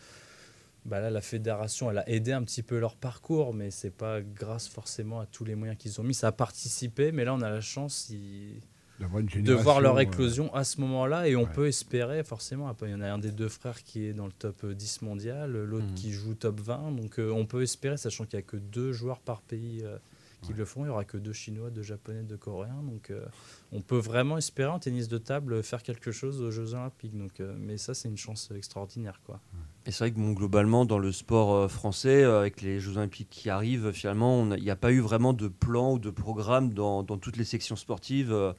bah 0.84 0.98
là, 1.00 1.10
la 1.10 1.20
fédération, 1.20 1.90
elle 1.92 1.98
a 1.98 2.08
aidé 2.08 2.32
un 2.32 2.42
petit 2.42 2.62
peu 2.64 2.78
leur 2.80 2.96
parcours, 2.96 3.54
mais 3.54 3.70
c'est 3.70 3.90
pas 3.90 4.20
grâce 4.20 4.66
forcément 4.66 5.20
à 5.20 5.26
tous 5.26 5.44
les 5.44 5.54
moyens 5.54 5.78
qu'ils 5.78 6.00
ont 6.00 6.04
mis. 6.04 6.14
Ça 6.14 6.28
a 6.28 6.32
participé, 6.32 7.12
mais 7.12 7.24
là, 7.24 7.34
on 7.34 7.42
a 7.42 7.50
la 7.50 7.60
chance 7.60 8.08
ils- 8.10 8.60
de 9.00 9.52
voir 9.52 9.80
leur 9.80 9.96
euh, 9.96 10.00
éclosion 10.00 10.52
à 10.54 10.64
ce 10.64 10.80
moment-là, 10.80 11.28
et 11.28 11.36
on 11.36 11.42
Ouais. 11.42 11.48
peut 11.54 11.66
espérer 11.66 12.24
forcément. 12.24 12.68
Après, 12.68 12.88
il 12.88 12.92
y 12.92 12.94
en 12.94 13.00
a 13.00 13.08
un 13.10 13.18
des 13.18 13.30
deux 13.32 13.48
frères 13.48 13.82
qui 13.84 14.04
est 14.06 14.12
dans 14.14 14.26
le 14.26 14.32
top 14.32 14.64
10 14.66 15.02
mondial, 15.02 15.52
l'autre 15.52 15.86
Mhm. 15.86 15.94
qui 15.94 16.12
joue 16.12 16.34
top 16.34 16.60
20. 16.60 16.92
Donc, 16.92 17.18
euh, 17.18 17.30
on 17.30 17.44
peut 17.46 17.62
espérer, 17.62 17.96
sachant 17.96 18.24
qu'il 18.24 18.38
n'y 18.38 18.44
a 18.44 18.46
que 18.46 18.56
deux 18.56 18.92
joueurs 18.92 19.20
par 19.20 19.42
pays 19.42 19.82
euh, 19.84 19.98
qui 20.42 20.52
le 20.52 20.64
font. 20.64 20.82
Il 20.82 20.84
n'y 20.84 20.90
aura 20.90 21.04
que 21.04 21.16
deux 21.16 21.32
Chinois, 21.32 21.70
deux 21.70 21.82
Japonais, 21.82 22.22
deux 22.22 22.36
Coréens. 22.36 22.82
Donc, 22.84 23.10
euh, 23.10 23.24
on 23.72 23.80
peut 23.80 23.96
vraiment 23.98 24.38
espérer 24.38 24.70
en 24.70 24.78
tennis 24.78 25.08
de 25.08 25.18
table 25.18 25.62
faire 25.62 25.82
quelque 25.82 26.12
chose 26.12 26.40
aux 26.40 26.50
Jeux 26.50 26.74
Olympiques. 26.74 27.16
Donc, 27.18 27.40
euh, 27.40 27.54
mais 27.58 27.78
ça, 27.78 27.94
c'est 27.94 28.08
une 28.08 28.16
chance 28.18 28.50
extraordinaire, 28.54 29.20
quoi. 29.26 29.40
Et 29.86 29.90
c'est 29.92 30.04
vrai 30.04 30.10
que 30.12 30.16
bon, 30.18 30.32
globalement, 30.32 30.84
dans 30.84 30.98
le 30.98 31.10
sport 31.12 31.54
euh, 31.54 31.68
français, 31.68 32.22
euh, 32.22 32.40
avec 32.40 32.60
les 32.62 32.80
Jeux 32.80 32.96
Olympiques 32.96 33.28
qui 33.30 33.50
arrivent, 33.50 33.92
finalement, 33.92 34.54
il 34.54 34.62
n'y 34.62 34.70
a 34.70 34.76
pas 34.76 34.92
eu 34.92 35.00
vraiment 35.00 35.32
de 35.32 35.48
plan 35.48 35.92
ou 35.94 35.98
de 35.98 36.10
programme 36.10 36.72
dans, 36.74 37.02
dans 37.02 37.18
toutes 37.18 37.36
les 37.38 37.44
sections 37.44 37.76
sportives 37.76 38.32
euh, 38.32 38.52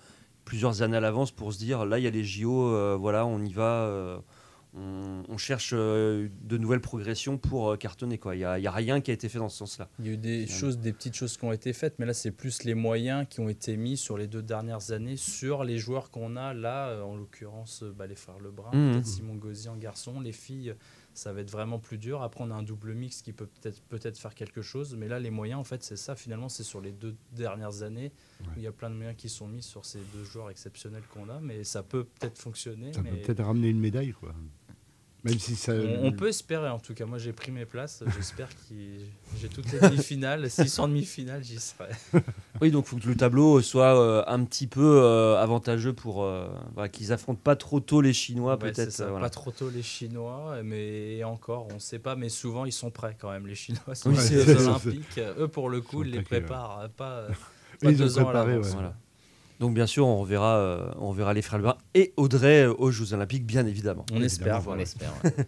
plusieurs 0.48 0.82
années 0.82 0.96
à 0.96 1.02
l'avance 1.02 1.32
pour 1.32 1.52
se 1.52 1.60
dire 1.60 1.86
là, 1.86 2.00
il 2.00 2.06
y 2.06 2.08
a 2.08 2.10
les 2.10 2.24
JO, 2.24 2.68
euh, 2.74 2.96
voilà, 2.98 3.26
on 3.26 3.44
y 3.44 3.52
va, 3.52 3.84
euh, 3.84 4.18
on, 4.74 5.24
on 5.28 5.38
cherche 5.38 5.72
euh, 5.74 6.30
de 6.42 6.58
nouvelles 6.58 6.80
progressions 6.80 7.38
pour 7.38 7.78
cartonner. 7.78 8.18
quoi. 8.18 8.34
Il 8.34 8.40
n'y 8.40 8.46
a, 8.46 8.72
rien 8.72 9.02
qui 9.02 9.12
a 9.12 9.14
été 9.14 9.28
fait 9.28 9.40
dans 9.40 9.50
ce 9.50 9.58
sens-là. 9.58 9.90
Il 10.00 10.06
y 10.06 10.10
a 10.10 10.14
eu 10.14 10.18
des 10.18 10.48
choses, 10.48 10.78
des 10.80 10.94
petites 10.94 11.16
choses 11.16 11.36
qui 11.36 11.44
ont 11.44 11.52
été 11.52 11.74
faites, 11.74 12.00
mais 12.00 12.06
là 12.06 12.14
c'est 12.14 12.32
plus 12.32 12.64
les 12.64 12.76
moyens 12.76 13.28
qui 13.30 13.42
ont 13.42 13.50
été 13.50 13.76
mis 13.76 13.98
sur 13.98 14.18
les 14.18 14.28
deux 14.28 14.42
dernières 14.42 14.92
années 14.92 15.18
sur 15.18 15.66
les 15.66 15.78
joueurs 15.78 16.12
qu'on 16.12 16.38
a 16.38 16.54
là, 16.54 17.04
en 17.04 17.18
l'occurrence 17.18 17.84
bah, 17.84 18.08
les 18.08 18.16
frères 18.16 18.40
Lebrun, 18.40 18.72
Mhm. 18.74 18.92
peut-être 18.94 19.06
Simon 19.06 19.36
Gauzy 19.36 19.68
en 19.68 19.76
garçon, 19.76 20.22
les 20.22 20.32
filles, 20.32 20.76
ça 21.18 21.34
va 21.34 21.42
être 21.42 21.52
vraiment 21.52 21.80
plus 21.80 21.98
dur. 21.98 22.22
Après 22.22 22.44
on 22.44 22.52
a 22.52 22.54
un 22.54 22.64
double 22.64 22.94
mix 22.94 23.22
qui 23.22 23.34
peut 23.34 23.48
peut-être 23.48 23.82
peut-être 23.84 24.18
faire 24.18 24.36
quelque 24.36 24.62
chose, 24.62 24.96
mais 24.96 25.08
là 25.08 25.20
les 25.20 25.32
moyens 25.32 25.60
en 25.60 25.64
fait 25.64 25.84
c'est 25.84 25.98
ça 25.98 26.16
finalement 26.16 26.50
c'est 26.50 26.64
sur 26.64 26.82
les 26.82 26.92
deux 26.92 27.16
dernières 27.32 27.82
années 27.82 28.12
où 28.42 28.52
il 28.58 28.64
y 28.64 28.68
a 28.68 28.72
plein 28.72 28.90
de 28.90 28.96
moyens 28.96 29.16
qui 29.18 29.30
sont 29.30 29.48
mis 29.48 29.64
sur 29.64 29.86
ces 29.86 30.00
deux 30.14 30.24
joueurs 30.24 30.50
exceptionnels 30.50 31.04
qu'on 31.14 31.30
a, 31.30 31.40
mais 31.40 31.64
ça 31.64 31.84
peut 31.84 32.04
peut-être 32.04 32.38
fonctionner. 32.38 32.94
Ça 32.94 33.02
mais 33.02 33.12
peut 33.12 33.22
peut-être 33.22 33.44
ramener 33.44 33.70
une 33.70 33.80
médaille, 33.80 34.14
quoi. 34.14 34.34
Même 35.24 35.40
si 35.40 35.56
ça. 35.56 35.74
on, 35.74 36.06
on 36.08 36.12
peut 36.12 36.28
espérer 36.30 36.70
en 36.70 36.80
tout 36.80 36.94
cas. 36.94 37.06
Moi 37.06 37.18
j'ai 37.18 37.34
pris 37.34 37.52
mes 37.52 37.66
places. 37.66 38.04
J'espère 38.16 38.48
que 38.50 38.56
j'ai 39.42 39.50
toutes 39.50 39.72
les 39.72 39.80
demi-finales. 39.80 40.50
S'ils 40.50 40.70
sont 40.70 40.84
en 40.84 40.88
demi-finale, 40.88 41.44
j'y 41.44 41.60
serai. 41.60 41.90
Oui, 42.62 42.72
donc 42.72 42.86
il 42.86 42.90
faut 42.90 42.98
que 42.98 43.08
le 43.08 43.16
tableau 43.16 43.62
soit 43.62 44.00
euh, 44.00 44.24
un 44.28 44.44
petit 44.44 44.66
peu 44.68 45.02
euh, 45.04 45.36
avantageux 45.42 45.94
pour 45.94 46.24
euh, 46.24 46.48
voilà, 46.74 46.90
qu'ils 46.90 47.12
affrontent 47.14 47.42
pas 47.44 47.56
trop 47.56 47.80
tôt 47.80 48.02
les 48.02 48.14
Chinois, 48.14 48.54
Ouais, 48.54 48.58
peut-être. 48.72 49.00
euh, 49.02 49.10
voilà. 49.10 49.26
Pas 49.26 49.30
trop 49.30 49.52
tôt 49.52 49.70
les 49.70 49.84
Chinois, 49.84 50.62
mais 50.64 51.24
encore, 51.24 51.68
on 51.72 51.76
ne 51.76 51.80
sait 51.80 52.00
pas, 52.00 52.16
mais 52.16 52.30
souvent 52.30 52.66
ils 52.66 52.72
sont 52.72 52.90
prêts 52.90 53.16
quand 53.20 53.30
même. 53.32 53.46
Les 53.48 53.56
Chinois 53.56 53.94
sont 53.96 54.10
Oui, 54.12 54.18
aux 54.18 54.68
Olympiques. 54.68 55.20
Eux, 55.40 55.48
pour 55.48 55.70
le 55.70 55.82
coup, 55.82 56.04
Ils 56.06 56.12
les 56.12 56.18
ouais. 56.20 56.24
préparent 56.24 56.90
pas, 56.98 57.28
Eux, 57.30 57.34
pas 57.82 57.92
ils 57.92 58.02
ont 58.02 58.06
deux 58.06 58.18
ans 58.18 58.22
à 58.22 58.26
préparé, 58.26 58.52
l'avance. 58.54 58.68
ouais. 58.68 58.74
Voilà. 58.74 58.96
Donc 59.60 59.74
bien 59.74 59.88
sûr, 59.88 60.06
on 60.08 60.24
verra, 60.24 60.58
euh, 60.58 60.92
on 60.98 61.12
verra 61.12 61.34
les 61.34 61.42
frères 61.42 61.58
Lebrun 61.60 61.78
et 61.96 62.14
Audrey 62.18 62.64
euh, 62.64 62.74
aux 62.78 62.92
Jeux 62.92 63.14
Olympiques, 63.14 63.46
bien 63.46 63.66
évidemment. 63.66 64.06
On 64.12 64.22
espère. 64.22 64.68
On 64.68 64.78
espère. 64.78 65.12
ouais. 65.24 65.32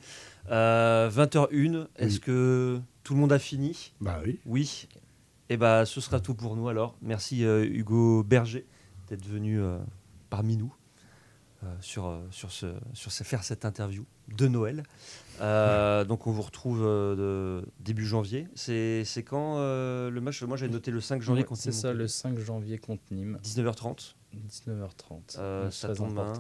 Euh, 0.52 1.12
20h01, 1.12 1.86
est-ce 1.98 2.20
que 2.20 2.80
tout 3.04 3.14
le 3.14 3.20
monde 3.20 3.32
a 3.32 3.38
fini? 3.38 3.92
Bah 4.02 4.20
oui. 4.26 4.40
Oui. 4.48 4.88
Et 5.50 5.58
bah 5.58 5.86
ce 5.86 6.02
sera 6.02 6.20
tout 6.20 6.34
pour 6.34 6.56
nous 6.56 6.70
alors. 6.70 6.96
Merci 7.04 7.46
euh, 7.46 7.64
Hugo 7.64 8.24
Berger 8.24 8.66
d'être 9.10 9.28
venu 9.28 9.62
euh, 9.62 9.78
parmi 10.32 10.58
nous 10.58 10.74
euh, 11.64 11.68
sur, 11.82 12.20
sur, 12.32 12.52
ce, 12.52 12.74
sur 12.94 13.12
ce- 13.12 13.24
faire 13.24 13.44
cette 13.44 13.64
interview 13.64 14.06
de 14.36 14.48
Noël. 14.48 14.82
Euh, 15.42 16.04
donc 16.06 16.28
on 16.28 16.32
vous 16.32 16.42
retrouve 16.42 16.82
euh, 16.84 17.62
de- 17.62 17.68
début 17.80 18.06
janvier. 18.06 18.48
C'est 18.56 19.06
quand 19.26 19.58
euh, 19.58 20.10
le 20.10 20.22
match? 20.22 20.42
Moi 20.44 20.58
j'ai 20.58 20.68
noté 20.70 20.92
le 20.92 21.02
5 21.02 21.22
janvier 21.22 21.44
Ouais, 21.44 21.48
contre 21.48 21.62
C'est 21.62 21.72
ça, 21.72 21.94
le 21.94 22.08
5 22.08 22.38
janvier 22.40 22.78
contre 22.78 23.04
Nîmes, 23.12 23.38
19h30. 23.44 24.16
19h30. 24.36 25.38
Euh, 25.40 25.72
ça 25.72 25.94
tombe 25.96 26.18
un, 26.20 26.34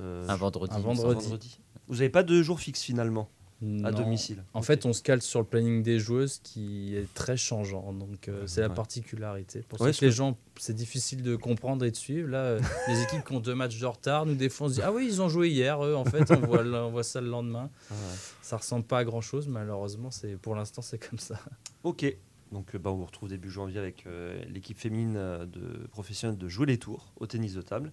euh, 0.00 0.26
Un 0.28 0.36
vendredi. 0.36 0.74
Un 0.74 0.78
vendredi. 0.80 1.60
Vous 1.88 1.94
n'avez 1.96 2.10
pas 2.10 2.22
de 2.22 2.42
jour 2.42 2.60
fixe 2.60 2.82
finalement? 2.82 3.28
À 3.62 3.90
Non. 3.90 3.90
domicile 3.90 4.42
En 4.54 4.62
fait, 4.62 4.86
on 4.86 4.92
se 4.92 5.02
cale 5.02 5.20
sur 5.20 5.40
le 5.40 5.46
planning 5.46 5.82
des 5.82 5.98
joueuses 5.98 6.38
qui 6.42 6.96
est 6.96 7.12
très 7.14 7.36
changeant. 7.36 7.92
Donc, 7.92 8.28
euh, 8.28 8.46
c'est 8.46 8.62
la 8.62 8.70
particularité. 8.70 9.62
Pour 9.68 9.80
Ouais, 9.80 9.88
ça 9.88 9.92
ce 9.94 10.00
que 10.00 10.04
les 10.06 10.12
gens, 10.12 10.38
c'est 10.56 10.74
difficile 10.74 11.22
de 11.22 11.36
comprendre 11.36 11.84
et 11.84 11.90
de 11.90 11.96
suivre. 11.96 12.28
Là, 12.28 12.38
euh, 12.38 12.60
les 12.88 13.02
équipes 13.02 13.24
qui 13.24 13.32
ont 13.32 13.40
deux 13.40 13.54
matchs 13.54 13.78
de 13.78 13.86
retard, 13.86 14.24
nous, 14.26 14.34
dit 14.34 14.48
Ah 14.82 14.92
oui, 14.92 15.04
ils 15.06 15.20
ont 15.20 15.28
joué 15.28 15.50
hier. 15.50 15.84
Eux, 15.84 15.94
en 15.94 16.04
fait, 16.04 16.30
on 16.30 16.40
voit, 16.46 16.62
le- 16.62 16.74
on 16.74 16.90
voit 16.90 17.02
ça 17.04 17.20
le 17.20 17.28
lendemain. 17.28 17.70
Ah 17.90 17.94
ouais. 17.94 18.16
Ça 18.42 18.56
ressemble 18.56 18.84
pas 18.84 18.98
à 18.98 19.04
grand 19.04 19.20
chose, 19.20 19.46
malheureusement. 19.48 20.10
C'est 20.10 20.36
Pour 20.36 20.54
l'instant, 20.54 20.82
c'est 20.82 20.98
comme 21.08 21.18
ça. 21.18 21.38
Ok. 21.84 22.04
Donc 22.52 22.74
euh, 22.74 22.78
bah, 22.78 22.90
on 22.90 22.96
vous 22.96 23.04
retrouve 23.04 23.28
début 23.28 23.48
janvier 23.48 23.78
avec 23.78 24.06
euh, 24.08 24.42
l'équipe 24.48 24.76
féminine 24.78 25.14
de 25.14 25.86
professionnels 25.92 26.36
de 26.36 26.48
jouer 26.48 26.66
les 26.66 26.78
tours 26.78 27.12
au 27.20 27.26
tennis 27.28 27.54
de 27.54 27.62
table. 27.62 27.92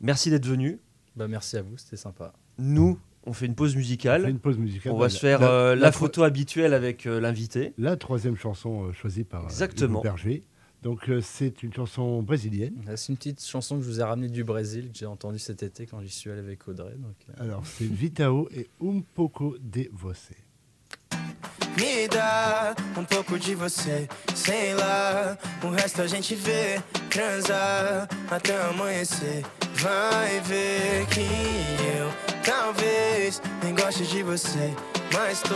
Merci 0.00 0.30
d'être 0.30 0.46
venu. 0.46 0.78
Bah, 1.16 1.26
merci 1.26 1.56
à 1.56 1.62
vous, 1.62 1.76
c'était 1.78 1.96
sympa. 1.96 2.32
Nous, 2.58 3.00
on 3.28 3.32
fait 3.32 3.46
une 3.46 3.54
pause 3.54 3.70
On 3.70 3.74
fait 3.74 3.78
musicale. 3.78 4.28
une 4.28 4.38
pause 4.38 4.58
musicale. 4.58 4.92
On 4.92 4.96
va 4.98 5.04
La- 5.06 5.10
se 5.10 5.18
faire 5.18 5.40
la- 5.40 5.50
euh, 5.50 5.74
la, 5.74 5.80
la 5.82 5.90
tro- 5.90 6.00
photo 6.06 6.22
habituelle 6.24 6.74
avec 6.74 7.06
euh, 7.06 7.20
l'invité. 7.20 7.72
La 7.78 7.96
troisième 7.96 8.36
chanson 8.36 8.86
euh, 8.86 8.92
choisie 8.92 9.24
par 9.24 9.44
Exactement. 9.44 10.00
Hugo 10.00 10.02
Berger. 10.02 10.42
Donc 10.82 11.08
euh, 11.08 11.20
c'est 11.20 11.62
une 11.62 11.72
chanson 11.72 12.22
brésilienne. 12.22 12.74
Là, 12.86 12.96
C'est 12.96 13.10
une 13.12 13.16
petite 13.16 13.44
chanson 13.44 13.76
que 13.76 13.82
je 13.82 13.88
vous 13.88 14.00
ai 14.00 14.04
ramenée 14.04 14.28
du 14.28 14.44
Brésil, 14.44 14.90
que 14.92 14.98
j'ai 14.98 15.06
entendue 15.06 15.38
cet 15.40 15.62
été 15.62 15.86
quand 15.86 16.00
j'y 16.00 16.08
suis 16.10 16.30
allé 16.30 16.40
avec 16.40 16.66
Audrey. 16.68 16.94
Donc, 16.98 17.16
euh, 17.30 17.42
Alors 17.44 17.66
c'est 17.66 17.84
Vitao 17.84 18.48
et 18.54 18.68
Um 18.80 19.00
pouco 19.02 19.56
de 19.60 19.88
você. 19.92 20.36
Me 21.76 22.08
dá 22.08 22.74
um 22.96 23.04
pouco 23.04 23.38
de 23.38 23.54
você, 23.54 24.08
sei 24.34 24.74
lá. 24.74 25.36
O 25.62 25.68
resto 25.70 26.02
a 26.02 26.06
gente 26.08 26.34
vê, 26.34 26.80
transar 27.10 28.08
até 28.30 28.56
amanhecer. 28.62 29.44
Vai 29.74 30.40
ver 30.40 31.06
que 31.06 31.20
eu 31.20 32.37
talvez 32.48 33.42
nem 33.62 33.74
goste 33.74 34.06
de 34.06 34.22
você, 34.22 34.74
mas 35.12 35.42
tô 35.42 35.54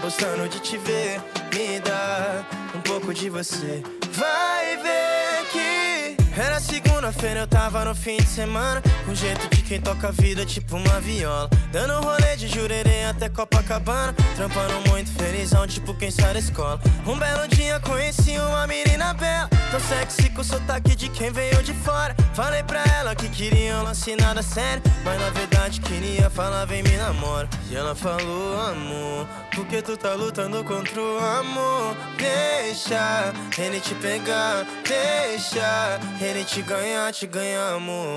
gostando 0.00 0.48
de 0.48 0.60
te 0.60 0.78
ver. 0.78 1.20
Me 1.52 1.80
dá 1.80 2.46
um 2.74 2.80
pouco 2.80 3.12
de 3.12 3.28
você. 3.28 3.82
Vai 4.12 4.76
ver 4.76 5.46
que 5.50 6.40
era 6.40 6.60
segunda-feira, 7.02 7.40
eu 7.40 7.46
tava 7.48 7.84
no 7.84 7.94
fim 7.96 8.16
de 8.16 8.26
semana. 8.26 8.80
Com 9.04 9.12
jeito 9.12 9.48
de 9.48 9.62
quem 9.62 9.80
toca 9.80 10.08
a 10.08 10.10
vida, 10.12 10.46
tipo 10.46 10.76
uma 10.76 11.00
viola. 11.00 11.50
Dando 11.72 12.00
rolê 12.00 12.36
de 12.36 12.46
jurerê 12.46 13.04
até 13.04 13.28
Copacabana. 13.28 14.14
Trampando 14.36 14.88
muito 14.88 15.10
felizão, 15.10 15.66
tipo 15.66 15.94
quem 15.94 16.12
sai 16.12 16.34
da 16.34 16.38
escola. 16.38 16.80
Um 17.04 17.18
belo 17.18 17.48
dia 17.48 17.80
conheci 17.80 18.38
uma 18.38 18.68
menina 18.68 19.12
bela. 19.14 19.48
Tão 19.72 19.80
sexy 19.80 20.30
com 20.30 20.44
sotaque 20.44 20.94
de 20.94 21.08
quem 21.08 21.32
veio 21.32 21.60
de 21.64 21.74
fora. 21.74 22.14
Falei 22.34 22.62
pra 22.62 22.84
ela 23.00 23.16
que 23.16 23.28
queria 23.28 23.76
um 23.78 23.82
lance 23.82 24.14
nada 24.14 24.42
sério. 24.42 24.82
Mas 25.04 25.20
na 25.20 25.30
verdade 25.30 25.80
queria 25.80 26.30
falar, 26.30 26.64
vem 26.66 26.84
me 26.84 26.96
namora. 26.96 27.48
E 27.68 27.74
ela 27.74 27.96
falou, 27.96 28.60
amor, 28.60 29.26
por 29.54 29.66
que 29.66 29.82
tu 29.82 29.96
tá 29.96 30.14
lutando 30.14 30.64
contra 30.64 31.00
o 31.00 31.18
amor? 31.18 31.94
Deixa 32.16 33.32
ele 33.58 33.80
te 33.80 33.94
pegar, 33.96 34.66
deixa 34.86 36.00
ele 36.20 36.44
te 36.44 36.62
ganhar, 36.62 37.12
te 37.12 37.26
ganhar, 37.26 37.74
amor. 37.74 38.16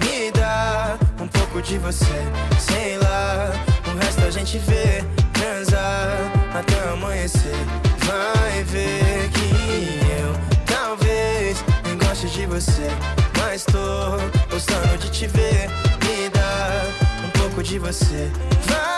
Me 0.00 0.30
dá 0.32 0.98
um 1.20 1.26
pouco 1.26 1.62
de 1.62 1.78
você, 1.78 2.22
sei 2.58 2.98
lá. 2.98 3.50
O 3.86 3.98
resto 3.98 4.24
a 4.24 4.30
gente 4.30 4.58
vê, 4.58 5.02
transar 5.32 6.30
até 6.54 6.88
amanhecer. 6.90 7.56
Vai 8.04 8.62
ver 8.64 9.30
que 9.30 10.00
eu 10.20 10.66
talvez 10.66 11.64
nem 11.84 11.96
goste 11.98 12.28
de 12.28 12.46
você, 12.46 12.88
mas 13.38 13.64
tô 13.64 14.50
gostando 14.50 14.98
de 14.98 15.10
te 15.10 15.26
ver. 15.26 15.68
Me 16.04 16.28
dá 16.28 16.82
um 17.26 17.30
pouco 17.40 17.62
de 17.62 17.78
você. 17.78 18.30
Vai 18.66 18.97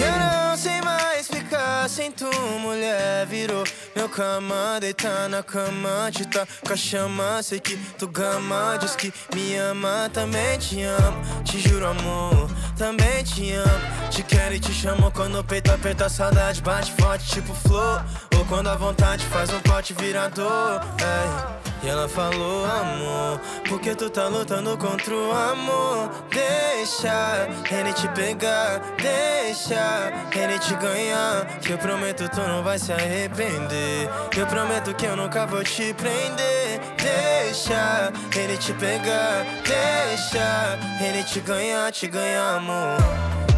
eu 0.00 0.12
não 0.18 0.56
sei 0.56 0.80
mais 0.80 1.28
ficar 1.28 1.88
sem 1.88 2.10
tu, 2.10 2.30
mulher. 2.60 3.26
Virou 3.26 3.64
meu 3.94 4.08
cama, 4.08 4.78
deitar 4.80 5.28
na 5.28 5.42
cama, 5.42 6.10
te 6.10 6.26
tá 6.26 6.46
com 6.66 6.72
a 6.72 6.76
chama. 6.76 7.42
Sei 7.42 7.60
que 7.60 7.76
tu 7.98 8.08
gama, 8.08 8.78
diz 8.80 8.96
que 8.96 9.12
me 9.34 9.56
ama, 9.56 10.10
também 10.12 10.58
te 10.58 10.82
amo. 10.82 11.42
Te 11.44 11.58
juro, 11.60 11.86
amor, 11.86 12.50
também 12.76 13.22
te 13.24 13.52
amo. 13.52 14.10
Te 14.10 14.22
quero 14.22 14.54
e 14.54 14.60
te 14.60 14.72
chamo 14.72 15.10
quando 15.10 15.38
o 15.38 15.44
peito 15.44 15.70
aperta, 15.72 16.06
a 16.06 16.08
saudade 16.08 16.62
bate 16.62 16.92
forte, 16.92 17.26
tipo 17.26 17.54
flor. 17.54 18.04
Ou 18.36 18.44
quando 18.46 18.68
a 18.68 18.76
vontade 18.76 19.24
faz 19.26 19.50
um 19.52 19.60
pote 19.60 19.94
virador. 19.94 20.80
Ei. 21.00 21.71
E 21.82 21.88
ela 21.88 22.08
falou, 22.08 22.64
amor, 22.64 23.40
porque 23.68 23.92
tu 23.92 24.08
tá 24.08 24.28
lutando 24.28 24.78
contra 24.78 25.12
o 25.12 25.32
amor. 25.32 26.10
Deixa 26.30 27.48
ele 27.68 27.92
te 27.92 28.06
pegar, 28.10 28.80
deixa 28.96 30.12
ele 30.32 30.60
te 30.60 30.74
ganhar. 30.76 31.44
Que 31.60 31.72
eu 31.72 31.78
prometo 31.78 32.28
tu 32.28 32.40
não 32.40 32.62
vai 32.62 32.78
se 32.78 32.92
arrepender. 32.92 34.08
Eu 34.36 34.46
prometo 34.46 34.94
que 34.94 35.06
eu 35.06 35.16
nunca 35.16 35.44
vou 35.44 35.64
te 35.64 35.92
prender. 35.94 36.80
Deixa 36.96 38.12
ele 38.36 38.56
te 38.56 38.72
pegar, 38.74 39.44
deixa 39.64 40.78
ele 41.04 41.24
te 41.24 41.40
ganhar, 41.40 41.90
te 41.90 42.06
ganhar, 42.06 42.58
amor. 42.58 42.96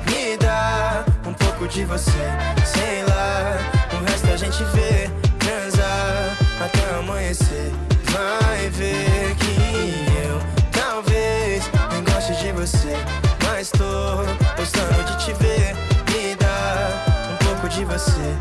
Me 0.06 0.38
dá 0.38 1.04
um 1.26 1.34
pouco 1.34 1.68
de 1.68 1.84
você, 1.84 2.10
sei 2.64 3.04
lá. 3.04 3.58
O 4.00 4.04
resto 4.10 4.32
a 4.32 4.36
gente 4.38 4.64
vê, 4.64 5.10
transar 5.38 6.38
até 6.64 6.98
amanhecer. 6.98 7.93
Vai 8.14 8.70
ver 8.70 9.34
que 9.34 9.56
eu 10.24 10.40
talvez 10.70 11.68
nem 11.90 12.04
goste 12.04 12.32
de 12.36 12.52
você, 12.52 12.94
mas 13.44 13.70
tô 13.72 14.22
gostando 14.56 15.02
de 15.02 15.24
te 15.24 15.32
ver. 15.42 15.74
Me 16.12 16.36
dá 16.36 17.32
um 17.32 17.36
pouco 17.44 17.68
de 17.68 17.84
você. 17.84 18.36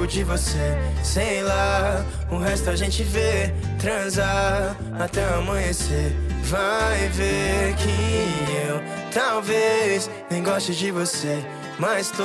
Pouco 0.00 0.06
de 0.06 0.24
você, 0.24 0.78
sei 1.04 1.42
lá. 1.42 2.04
O 2.30 2.38
resto 2.38 2.70
a 2.70 2.76
gente 2.76 3.02
vê, 3.02 3.52
transar 3.78 4.74
até 4.98 5.22
amanhecer. 5.34 6.16
Vai 6.44 7.08
ver 7.08 7.74
que 7.76 8.66
eu 8.66 8.80
talvez 9.12 10.10
nem 10.30 10.42
goste 10.42 10.74
de 10.74 10.90
você, 10.90 11.44
mas 11.78 12.10
tô 12.10 12.22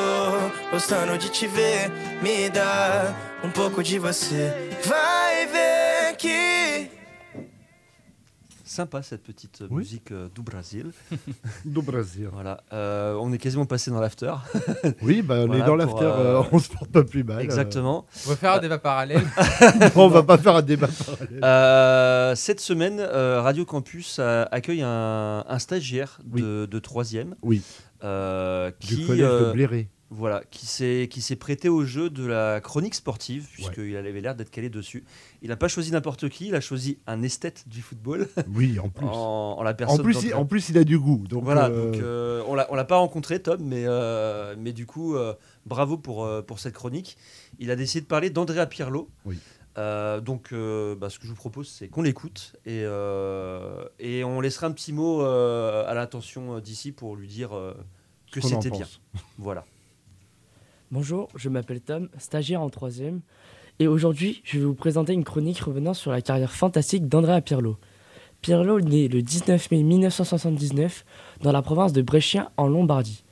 gostando 0.72 1.18
de 1.18 1.30
te 1.30 1.48
ver. 1.48 1.92
Me 2.22 2.50
dá 2.50 3.14
um 3.44 3.50
pouco 3.50 3.84
de 3.84 4.00
você. 4.00 4.72
Vai 4.86 5.46
ver 5.48 6.16
que 6.18 6.90
sympa 8.76 9.02
cette 9.02 9.24
petite 9.24 9.64
Oui. 9.70 9.78
musique 9.80 10.12
euh, 10.12 10.28
du 10.36 10.42
Brésil. 10.42 10.92
Du 11.66 11.82
Brésil. 11.82 12.30
Voilà, 12.32 12.62
Euh, 12.74 13.18
on 13.22 13.32
est 13.34 13.38
quasiment 13.38 13.66
passé 13.66 13.90
dans 13.92 14.00
l'after. 14.00 14.34
Oui, 15.02 15.22
bah, 15.22 15.46
on 15.48 15.54
est 15.54 15.62
dans 15.64 15.76
l'after, 15.76 16.04
euh, 16.04 16.42
euh, 16.42 16.44
on 16.52 16.60
se 16.60 16.70
porte 16.70 16.92
pas 16.92 17.04
plus 17.04 17.24
mal. 17.24 17.38
euh. 17.40 17.42
Exactement. 17.42 18.06
On 18.26 18.30
va 18.30 18.36
faire 18.36 18.54
un 18.54 18.60
débat 18.60 18.78
parallèle. 18.78 19.24
on 19.96 20.08
va 20.10 20.24
pas 20.24 20.38
faire 20.38 20.56
un 20.56 20.62
débat 20.62 20.88
parallèle. 21.06 21.40
Euh, 21.44 22.36
cette 22.36 22.60
semaine, 22.60 23.00
euh, 23.00 23.42
Radio 23.42 23.66
Campus 23.66 24.20
accueille 24.20 24.84
un, 24.84 25.44
un 25.48 25.60
stagiaire 25.60 26.20
de, 26.26 26.66
de 26.66 26.80
troisième. 26.80 27.36
Oui. 27.42 27.62
euh, 28.04 28.72
Du 28.82 28.96
qui, 28.98 29.06
collège 29.08 29.22
de 29.22 29.26
euh, 29.26 29.54
Bléré. 29.54 29.90
Voilà, 30.18 30.44
qui 30.50 30.66
s'est 30.66 31.36
prêté 31.36 31.68
au 31.68 31.84
jeu 31.84 32.10
de 32.10 32.26
la 32.26 32.62
chronique 32.62 32.96
sportive, 32.96 33.48
puisqu'il 33.52 33.98
avait 33.98 34.22
l'air 34.22 34.34
d'être 34.36 34.50
calé 34.52 34.70
dessus. 34.70 35.04
Il 35.42 35.50
n'a 35.50 35.58
pas 35.58 35.68
choisi 35.68 35.92
n'importe 35.92 36.30
qui, 36.30 36.48
il 36.48 36.56
a 36.56 36.62
choisi 36.62 37.00
un 37.08 37.22
esthète 37.22 37.68
du 37.68 37.82
football. 37.82 38.28
Oui, 38.54 38.80
en 38.80 38.90
plus. 38.90 39.06
en, 39.06 39.56
en 39.60 39.64
la 39.64 39.72
En 39.72 39.76
personne 39.76 40.04
plus, 40.04 40.14
d'André- 40.14 40.28
il, 40.30 40.34
en 40.36 40.46
plus, 40.46 40.70
il 40.70 40.78
a 40.78 40.84
du 40.84 40.98
goût. 41.00 41.26
Donc, 41.28 41.44
voilà, 41.44 41.66
euh, 41.68 41.92
donc 41.92 42.02
euh, 42.02 42.44
on 42.48 42.56
l'a 42.56 42.68
on 42.72 42.76
l'a 42.76 42.86
pas 42.86 42.98
rencontré 42.98 43.42
Tom, 43.42 43.60
mais 43.62 43.84
euh, 43.86 44.56
mais 44.58 44.72
du 44.74 44.86
coup 44.86 45.16
bravo 45.66 45.98
pour 45.98 46.28
pour 46.46 46.60
cette 46.60 46.74
chronique. 46.74 47.18
Il 47.60 47.70
a 47.72 47.76
décidé 47.76 48.02
de 48.02 48.08
parler 48.08 48.30
d'Andrea 48.30 48.66
Pirlo. 48.68 49.10
Oui. 49.26 49.38
Donc 49.78 50.54
bah, 50.54 51.10
ce 51.10 51.20
que 51.20 51.26
je 51.26 51.30
vous 51.30 51.36
propose 51.36 51.68
c'est 51.68 51.90
qu'on 51.90 52.02
l'écoute 52.04 52.54
et 52.66 52.84
et 54.00 54.24
on 54.24 54.40
laissera 54.42 54.68
un 54.68 54.72
petit 54.72 54.94
mot 54.94 55.22
à 55.22 55.94
l'intention 55.94 56.56
euh, 56.56 56.62
d'ici 56.62 56.92
pour 56.94 57.16
lui 57.16 57.28
dire 57.28 57.50
que 58.32 58.40
c'était 58.42 58.70
bien. 58.70 58.88
Voilà. 59.38 59.66
Bonjour, 60.92 61.30
je 61.36 61.50
m'appelle 61.50 61.82
Tom, 61.82 62.10
stagiaire 62.20 62.62
en 62.62 62.70
troisième, 62.70 63.22
et 63.80 63.88
aujourd'hui 63.88 64.42
je 64.44 64.60
vais 64.60 64.66
vous 64.66 64.76
présenter 64.76 65.14
une 65.14 65.24
chronique 65.24 65.58
revenant 65.58 65.96
sur 65.96 66.12
la 66.12 66.22
carrière 66.22 66.52
fantastique 66.52 67.08
d'Andrea 67.08 67.42
Pirlo. 67.42 67.78
Pirlo 68.42 68.80
né 68.80 69.08
le 69.08 69.24
19 69.24 69.72
mai 69.72 69.82
1979 69.82 71.04
dans 71.42 71.52
la 71.52 71.64
province 71.64 71.92
de 71.92 72.04
Brescia 72.04 72.52
en 72.58 72.68
Lombardie. 72.68 73.24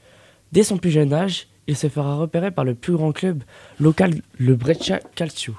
Dès 0.51 0.63
son 0.63 0.77
plus 0.77 0.89
jeune 0.89 1.13
âge, 1.13 1.47
il 1.67 1.77
se 1.77 1.89
fera 1.89 2.15
repérer 2.15 2.49
par 2.49 2.65
le 2.65 2.73
plus 2.73 2.93
grand 2.93 3.11
club 3.11 3.43
local, 3.79 4.15
le 4.39 4.55
Brescia 4.55 4.99
Calcio. 5.13 5.53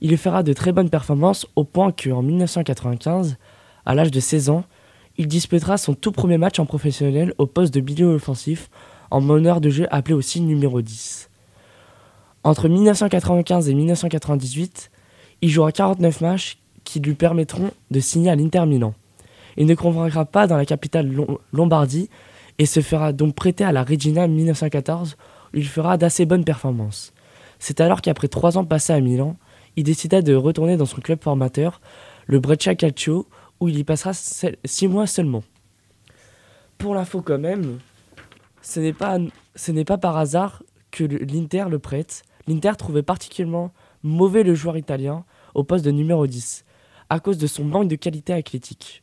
Il 0.00 0.16
fera 0.18 0.44
de 0.44 0.52
très 0.52 0.70
bonnes 0.70 0.88
performances 0.88 1.48
au 1.56 1.64
point 1.64 1.90
qu'en 1.90 2.22
1995, 2.22 3.38
à 3.84 3.94
l'âge 3.96 4.12
de 4.12 4.20
16 4.20 4.50
ans, 4.50 4.64
il 5.16 5.26
disputera 5.26 5.78
son 5.78 5.94
tout 5.94 6.12
premier 6.12 6.38
match 6.38 6.60
en 6.60 6.64
professionnel 6.64 7.34
au 7.38 7.46
poste 7.46 7.74
de 7.74 7.80
milieu 7.80 8.06
offensif 8.06 8.70
en 9.10 9.20
meneur 9.20 9.60
de 9.60 9.70
jeu 9.70 9.86
appelé 9.90 10.14
aussi 10.14 10.40
numéro 10.40 10.80
10. 10.82 11.28
Entre 12.44 12.68
1995 12.68 13.68
et 13.68 13.74
1998, 13.74 14.90
il 15.42 15.50
jouera 15.50 15.72
49 15.72 16.20
matchs 16.20 16.58
qui 16.84 17.00
lui 17.00 17.14
permettront 17.14 17.70
de 17.90 18.00
signer 18.00 18.30
à 18.30 18.36
l'Inter 18.36 18.64
Milan. 18.66 18.94
Il 19.56 19.66
ne 19.66 19.74
convaincra 19.74 20.24
pas 20.24 20.46
dans 20.46 20.56
la 20.56 20.64
capitale 20.64 21.08
Lom- 21.12 21.38
Lombardie 21.52 22.08
et 22.58 22.66
se 22.66 22.80
fera 22.80 23.12
donc 23.12 23.34
prêter 23.34 23.64
à 23.64 23.72
la 23.72 23.82
Regina 23.84 24.22
en 24.24 24.28
1914 24.28 25.16
où 25.52 25.56
il 25.56 25.66
fera 25.66 25.96
d'assez 25.96 26.26
bonnes 26.26 26.44
performances. 26.44 27.12
C'est 27.58 27.80
alors 27.80 28.00
qu'après 28.02 28.28
trois 28.28 28.56
ans 28.56 28.64
passés 28.64 28.92
à 28.92 29.00
Milan, 29.00 29.36
il 29.76 29.84
décida 29.84 30.22
de 30.22 30.34
retourner 30.34 30.76
dans 30.76 30.86
son 30.86 31.00
club 31.00 31.22
formateur, 31.22 31.80
le 32.26 32.38
Breccia 32.40 32.74
Calcio, 32.74 33.26
où 33.60 33.68
il 33.68 33.78
y 33.78 33.84
passera 33.84 34.12
se- 34.12 34.46
six 34.64 34.86
mois 34.88 35.06
seulement. 35.06 35.42
Pour 36.78 36.94
l'info 36.94 37.20
quand 37.22 37.38
même, 37.38 37.78
ce 38.62 38.80
n'est 38.80 39.84
pas, 39.84 39.98
par 39.98 40.16
hasard 40.16 40.62
que 40.90 41.04
l'Inter 41.04 41.66
le 41.70 41.78
prête. 41.78 42.22
L'Inter 42.46 42.72
trouvait 42.78 43.02
particulièrement 43.02 43.72
mauvais 44.02 44.42
le 44.42 44.54
joueur 44.54 44.76
italien 44.76 45.24
au 45.54 45.64
poste 45.64 45.84
de 45.84 45.90
numéro 45.90 46.26
10, 46.26 46.64
à 47.10 47.20
cause 47.20 47.38
de 47.38 47.46
son 47.46 47.64
manque 47.64 47.88
de 47.88 47.96
qualité 47.96 48.32
athlétique. 48.32 49.02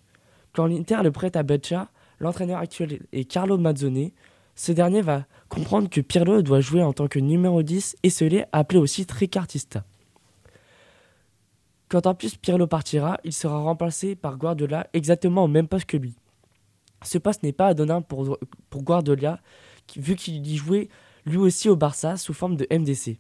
Quand 0.54 0.66
l'Inter 0.66 1.00
le 1.04 1.12
prête 1.12 1.36
à 1.36 1.44
Breccia, 1.44 1.90
l'entraîneur 2.20 2.60
actuel 2.60 3.00
est 3.12 3.26
Carlo 3.26 3.58
Mazzone. 3.58 4.12
Ce 4.56 4.72
dernier 4.72 5.02
va 5.02 5.26
comprendre 5.50 5.90
que 5.90 6.02
Pirlo 6.02 6.42
doit 6.42 6.62
jouer 6.62 6.82
en 6.82 6.94
tant 6.94 7.08
que 7.08 7.20
numéro 7.20 7.62
10 7.62 7.98
et 8.04 8.10
se 8.10 8.24
l'est 8.24 8.48
appelé 8.54 8.80
aussi 8.80 9.06
tricartista. 9.06 9.84
Quand 11.90 12.08
en 12.08 12.16
plus 12.16 12.36
Pirlo 12.36 12.66
partira, 12.66 13.20
il 13.24 13.34
sera 13.34 13.60
remplacé 13.60 14.16
par 14.16 14.38
Guardiola 14.38 14.88
exactement 14.94 15.44
au 15.44 15.48
même 15.48 15.68
poste 15.68 15.86
que 15.86 15.98
lui. 15.98 16.16
Ce 17.04 17.18
poste 17.18 17.44
n'est 17.44 17.52
pas 17.54 17.68
anodin 17.68 18.02
pour, 18.02 18.38
pour 18.70 18.84
Guardiola, 18.84 19.40
qui- 19.88 20.00
vu 20.00 20.16
qu'il 20.16 20.46
y 20.46 20.56
jouait 20.58 20.90
lui 21.26 21.38
aussi 21.38 21.70
au 21.70 21.76
Barça 21.76 22.18
sous 22.18 22.34
forme 22.34 22.56
de 22.56 22.68
MDC. 22.70 23.20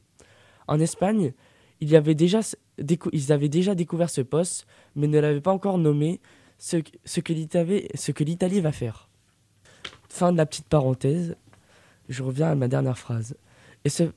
En 0.67 0.80
Espagne, 0.80 1.34
ils 1.82 1.95
avaient 1.95 2.15
déjà 2.15 2.41
découvert 2.78 4.09
ce 4.09 4.21
poste, 4.21 4.65
mais 4.95 5.07
ne 5.07 5.19
l'avaient 5.19 5.41
pas 5.41 5.51
encore 5.51 5.78
nommé, 5.78 6.19
ce, 6.57 6.78
que- 6.78 6.91
l'Italie 8.23 8.61
va 8.61 8.71
faire. 8.71 9.09
Fin 10.09 10.32
de 10.32 10.38
la 10.38 10.45
petite 10.45 10.67
parenthèse, 10.69 11.36
je 12.10 12.23
reviens 12.23 12.47
à 12.52 12.56
ma 12.56 12.68
dernière 12.68 12.97
phrase. 12.97 13.35
Et 13.84 13.89
ce- 13.89 14.11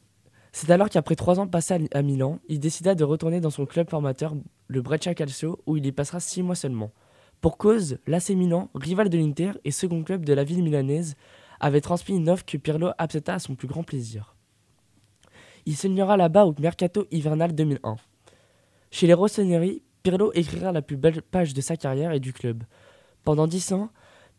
c'est 0.53 0.71
alors 0.71 0.89
qu'après 0.89 1.17
trois 1.17 1.41
ans 1.41 1.47
passés 1.47 1.75
à, 1.93 1.99
à 1.99 2.03
Milan, 2.03 2.39
il 2.49 2.61
décida 2.61 2.95
de 2.95 3.05
retourner 3.05 3.41
dans 3.41 3.51
son 3.51 3.67
club 3.67 3.91
formateur, 3.91 4.35
le 4.69 4.83
Breccia 4.83 5.15
Calcio, 5.15 5.59
où 5.67 5.77
il 5.77 5.85
y 5.85 5.93
passera 5.93 6.21
six 6.21 6.43
mois 6.43 6.55
seulement. 6.55 6.91
Pour 7.41 7.57
cause, 7.57 7.99
l'AC 8.07 8.31
Milan, 8.31 8.69
rival 8.75 9.09
de 9.09 9.17
l'Inter 9.17 9.53
et 9.65 9.71
second 9.71 10.03
club 10.03 10.25
de 10.25 10.33
la 10.33 10.43
ville 10.43 10.63
milanaise, 10.63 11.15
avait 11.61 11.81
transmis 11.81 12.17
une 12.17 12.29
offre 12.29 12.45
que 12.45 12.57
Pirlo 12.57 12.91
accepta 12.99 13.35
à 13.35 13.39
son 13.39 13.55
plus 13.55 13.69
grand 13.69 13.85
plaisir. 13.85 14.35
Il 15.67 15.77
signera 15.77 16.17
là-bas 16.17 16.47
au 16.47 16.55
mercato 16.59 17.07
hivernal 17.11 17.55
2001. 17.55 17.97
Chez 18.91 19.07
les 19.07 19.15
Rossoneri, 19.15 19.83
Pirlo 20.03 20.33
écrira 20.35 20.73
la 20.73 20.83
plus 20.83 20.97
belle 20.97 21.23
page 21.23 21.55
de 21.55 21.61
sa 21.61 21.77
carrière 21.77 22.13
et 22.13 22.21
du 22.21 22.33
club. 22.33 22.65
Pendant 23.23 23.47
dix 23.47 23.73
ans, 23.73 23.91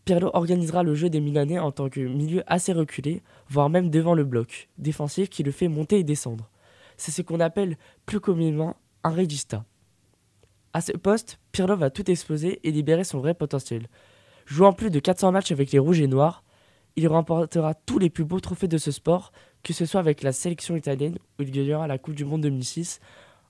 Pirlo 0.04 0.32
organisera 0.34 0.84
le 0.84 0.96
jeu 0.96 1.10
des 1.10 1.22
Milanais 1.22 1.60
en 1.60 1.72
tant 1.72 1.90
que 1.90 2.00
milieu 2.00 2.44
assez 2.48 2.74
reculé, 2.74 3.22
voire 3.48 3.70
même 3.70 3.90
devant 3.90 4.14
le 4.14 4.24
bloc 4.26 4.70
défensif 4.78 5.30
qui 5.30 5.44
le 5.44 5.52
fait 5.52 5.68
monter 5.68 6.00
et 6.00 6.04
descendre. 6.04 6.50
C'est 6.98 7.12
ce 7.12 7.22
qu'on 7.22 7.40
appelle 7.40 7.78
plus 8.06 8.20
communément 8.20 8.76
un 9.04 9.12
regista. 9.12 9.64
À 10.74 10.82
ce 10.82 10.92
poste, 10.92 11.40
Pirlo 11.52 11.76
va 11.76 11.90
tout 11.90 12.10
exploser 12.12 12.60
et 12.64 12.72
libérer 12.72 13.04
son 13.04 13.20
vrai 13.20 13.34
potentiel. 13.34 13.88
Jouant 14.46 14.74
plus 14.74 14.92
de 14.92 15.00
400 15.00 15.32
matchs 15.32 15.52
avec 15.52 15.72
les 15.72 15.80
Rouges 15.80 16.02
et 16.02 16.08
Noirs, 16.08 16.44
il 16.96 17.08
remportera 17.08 17.74
tous 17.74 17.98
les 17.98 18.10
plus 18.10 18.26
beaux 18.26 18.40
trophées 18.40 18.68
de 18.68 18.78
ce 18.78 18.92
sport, 18.92 19.32
que 19.64 19.74
ce 19.74 19.86
soit 19.86 20.00
avec 20.00 20.22
la 20.22 20.32
sélection 20.32 20.76
italienne 20.76 21.18
où 21.38 21.44
il 21.44 21.52
gagnera 21.52 21.88
la 21.88 21.98
Coupe 21.98 22.16
du 22.16 22.26
Monde 22.26 22.42
2006, 22.42 23.00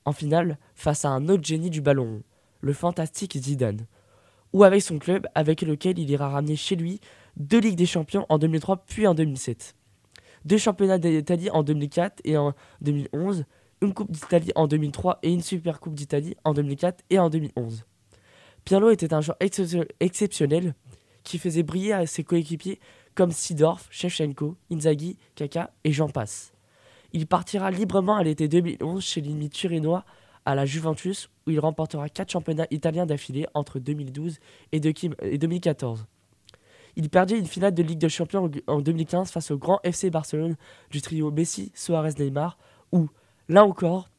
en 0.06 0.14
finale 0.14 0.58
face 0.76 1.04
à 1.04 1.10
un 1.10 1.28
autre 1.30 1.44
génie 1.44 1.70
du 1.70 1.82
ballon, 1.82 2.22
le 2.62 2.74
fantastique 2.74 3.38
Zidane, 3.38 3.86
ou 4.54 4.64
avec 4.64 4.82
son 4.82 4.98
club 4.98 5.28
avec 5.36 5.62
lequel 5.62 6.00
il 6.00 6.10
ira 6.10 6.30
ramener 6.30 6.56
chez 6.56 6.76
lui 6.76 7.00
deux 7.38 7.60
Ligues 7.60 7.78
des 7.78 7.86
Champions 7.86 8.26
en 8.30 8.38
2003 8.38 8.86
puis 8.86 9.08
en 9.08 9.14
2007, 9.14 9.76
deux 10.46 10.58
championnats 10.58 10.98
d'Italie 10.98 11.50
en 11.50 11.64
2004 11.64 12.22
et 12.24 12.38
en 12.38 12.54
2011, 12.82 13.46
une 13.82 13.94
Coupe 13.94 14.12
d'Italie 14.12 14.52
en 14.56 14.68
2003 14.68 15.20
et 15.24 15.32
une 15.32 15.42
Super 15.42 15.80
Coupe 15.80 15.94
d'Italie 15.96 16.36
en 16.44 16.54
2004 16.54 17.04
et 17.10 17.20
en 17.20 17.30
2011. 17.30 17.86
Pirlo 18.66 18.90
était 18.90 19.14
un 19.14 19.22
joueur 19.22 19.38
ex- 19.40 19.76
exceptionnel 20.00 20.76
qui 21.24 21.38
faisait 21.40 21.64
briller 21.64 21.94
à 21.94 22.06
ses 22.06 22.24
coéquipiers 22.24 22.80
comme 23.16 23.32
Sidorf, 23.32 23.88
Shevchenko, 23.90 24.56
Inzaghi, 24.72 25.18
Kaka 25.36 25.72
et 25.84 25.92
j'en 25.92 26.10
passe. 26.10 26.54
Il 27.14 27.26
partira 27.26 27.72
librement 27.72 28.16
à 28.18 28.24
l'été 28.24 28.48
2011 28.48 29.04
chez 29.04 29.22
l'ennemi 29.22 29.50
turinois 29.50 30.06
à 30.46 30.56
la 30.56 30.66
Juventus 30.66 31.30
où 31.48 31.52
il 31.52 31.60
remportera 31.60 32.10
4 32.10 32.32
championnats 32.32 32.68
italiens 32.72 33.06
d'affilée 33.06 33.48
entre 33.54 33.80
2012 33.80 34.40
et, 34.72 34.80
de- 34.80 34.94
et 35.24 35.38
2014. 35.38 36.06
Il 36.96 37.10
perdit 37.10 37.36
une 37.36 37.46
finale 37.46 37.74
de 37.74 37.84
Ligue 37.84 38.00
des 38.00 38.10
Champions 38.10 38.50
en- 38.68 38.74
en 38.74 38.80
2015 38.82 39.32
face 39.32 39.52
au 39.52 39.58
grand 39.58 39.80
FC 39.84 40.10
Barcelone 40.10 40.56
du 40.92 41.02
trio 41.02 41.32
Messi, 41.32 41.72
Suarez, 41.76 42.14
Neymar 42.20 42.58
où, 42.92 43.08
là 43.50 43.66
encore, 43.66 44.10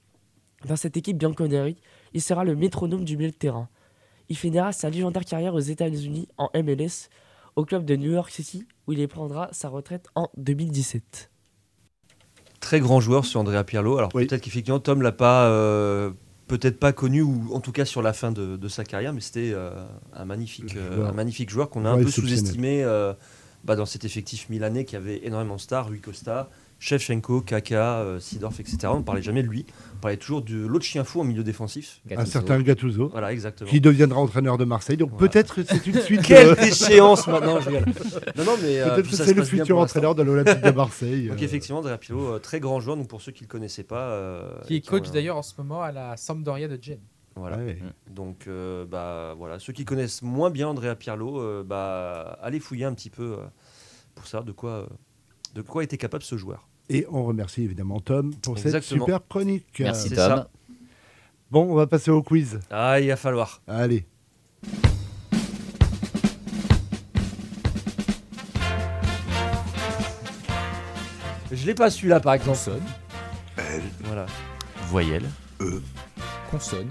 dans 0.67 0.77
cette 0.77 0.97
équipe 0.97 1.17
bianconeri, 1.17 1.77
il 2.13 2.21
sera 2.21 2.45
le 2.45 2.55
métronome 2.55 3.05
du 3.05 3.17
milieu 3.17 3.31
de 3.31 3.37
terrain. 3.37 3.69
Il 4.29 4.37
finira 4.37 4.73
sa 4.73 4.91
légendaire 4.91 5.25
carrière 5.25 5.55
aux 5.55 5.61
États-Unis 5.61 6.29
en 6.37 6.51
MLS 6.55 7.09
au 7.57 7.65
club 7.65 7.85
de 7.85 7.97
New 7.97 8.13
York 8.13 8.31
City 8.31 8.67
où 8.87 8.93
il 8.93 9.01
y 9.01 9.07
prendra 9.07 9.49
sa 9.53 9.69
retraite 9.69 10.07
en 10.15 10.29
2017. 10.37 11.31
Très 12.61 12.81
grand 12.81 13.01
joueur 13.01 13.25
sur 13.25 13.41
Andrea 13.41 13.65
Pirlo. 13.65 13.97
Alors 13.97 14.11
peut-être 14.11 14.43
qu'effectivement 14.43 14.81
Tom 14.81 15.03
l'a 15.03 15.13
pas, 15.13 15.47
euh, 15.49 16.11
peut-être 16.51 16.81
pas 16.81 16.93
connu 16.93 17.23
ou 17.23 17.49
en 17.53 17.61
tout 17.61 17.73
cas 17.73 17.85
sur 17.85 18.03
la 18.03 18.13
fin 18.13 18.33
de, 18.33 18.57
de 18.57 18.69
sa 18.69 18.85
carrière, 18.85 19.13
mais 19.13 19.21
c'était 19.21 19.53
euh, 19.55 19.71
un 20.13 20.25
magnifique, 20.25 20.77
euh, 20.77 20.97
Joueur. 20.97 21.09
un 21.09 21.13
magnifique 21.13 21.51
joueur 21.51 21.71
qu'on 21.71 21.85
a 21.85 21.91
un 21.91 22.03
peu 22.03 22.11
sous-estimé 22.11 22.83
euh, 22.83 23.15
bah, 23.65 23.77
dans 23.77 23.87
cet 23.87 24.05
effectif 24.05 24.49
milanais 24.49 24.85
qui 24.85 24.97
avait 24.97 25.25
énormément 25.25 25.57
de 25.57 25.61
stars, 25.61 25.89
Rui 25.89 26.01
Costa, 26.01 26.51
Shevchenko, 26.81 27.43
Kaka, 27.43 27.99
euh, 28.01 28.19
Sidorf, 28.19 28.59
etc. 28.59 28.79
On 28.87 28.99
ne 28.99 29.03
parlait 29.05 29.23
jamais 29.23 29.43
de 29.45 29.49
lui. 29.49 29.65
On 29.97 30.01
parlait 30.01 30.17
toujours 30.17 30.43
de 30.43 30.67
l'autre 30.67 30.85
chien 30.85 31.05
fou 31.05 31.21
en 31.21 31.25
milieu 31.25 31.45
défensif. 31.45 32.01
Un 32.11 32.25
certain 32.25 32.61
Gattuso, 32.61 33.09
Voilà, 33.11 33.33
exactement. 33.33 33.71
qui 33.71 33.81
deviendra 33.81 34.19
entraîneur 34.19 34.59
de 34.59 34.65
Marseille. 34.65 34.97
Donc 34.97 35.17
peut-être 35.17 35.55
que 35.55 35.63
c'est 35.63 35.87
une 35.87 36.01
suite. 36.01 36.23
Quelle 36.23 36.57
déchéance 36.57 37.27
maintenant, 37.29 37.61
je. 37.61 37.71
Non, 37.71 38.45
non, 38.45 38.57
mais, 38.63 38.81
euh, 38.81 38.95
peut-être 38.95 39.07
puis 39.09 39.17
que 39.17 39.25
c'est 39.25 39.35
le 39.35 39.45
futur 39.45 39.79
entraîneur 39.79 40.15
de 40.15 40.23
l'Olympique 40.23 40.63
de 40.63 40.71
Marseille. 40.71 41.29
Donc 41.29 41.41
euh. 41.41 41.45
effectivement, 41.45 41.79
Andrea 41.81 41.99
Pirlo, 41.99 42.35
euh, 42.35 42.39
très 42.39 42.59
grand 42.61 42.81
joueur. 42.81 42.97
Donc 42.97 43.09
pour 43.09 43.21
ceux 43.21 43.31
qui 43.33 43.43
ne 43.45 43.49
le 43.49 43.53
connaissaient 43.53 43.85
pas, 43.85 44.09
euh, 44.11 44.51
Qui 44.67 44.77
est 44.77 44.87
coach 44.87 45.11
d'ailleurs 45.11 45.37
en 45.37 45.43
ce 45.43 45.53
moment 45.59 45.83
à 45.83 45.93
la 45.93 46.17
Sampdoria 46.17 46.67
de 46.67 46.79
Gênes. 46.83 47.01
Voilà. 47.37 47.59
Ouais. 47.59 47.79
Donc, 48.11 48.47
euh, 48.49 48.85
bah, 48.85 49.35
voilà. 49.39 49.59
ceux 49.61 49.73
qui 49.73 49.85
connaissent 49.85 50.21
moins 50.23 50.51
bien 50.51 50.69
Andrea 50.69 50.95
Pirlo, 50.97 51.41
euh, 51.41 51.63
bah, 51.63 52.39
allez 52.43 52.59
fouiller 52.59 52.85
un 52.85 52.93
petit 52.93 53.09
peu 53.11 53.35
euh, 53.35 53.37
pour 54.15 54.27
savoir 54.27 54.45
de 54.45 54.53
quoi, 54.53 54.71
euh, 54.71 54.87
de 55.55 55.63
quoi 55.63 55.85
était 55.85 55.97
capable 55.97 56.25
ce 56.25 56.37
joueur. 56.37 56.67
Et 56.93 57.07
on 57.09 57.25
remercie 57.25 57.63
évidemment 57.63 58.01
Tom 58.01 58.35
pour 58.43 58.59
cette 58.59 58.83
super 58.83 59.21
chronique. 59.29 59.65
Merci 59.79 60.09
C'est 60.09 60.17
Tom. 60.17 60.29
ça. 60.29 60.51
Bon, 61.53 61.63
on 61.71 61.75
va 61.75 61.87
passer 61.87 62.11
au 62.11 62.21
quiz. 62.23 62.59
Ah, 62.71 63.01
il 63.01 63.07
va 63.09 63.17
falloir. 63.17 63.63
Allez. 63.69 64.05
Je 71.53 71.67
l'ai 71.67 71.75
pas 71.75 71.91
celui-là, 71.91 72.21
par 72.21 72.35
exemple. 72.35 72.51
Consonne, 72.59 72.83
Voilà. 74.05 74.27
Voyelle, 74.89 75.29
consonne, 76.51 76.89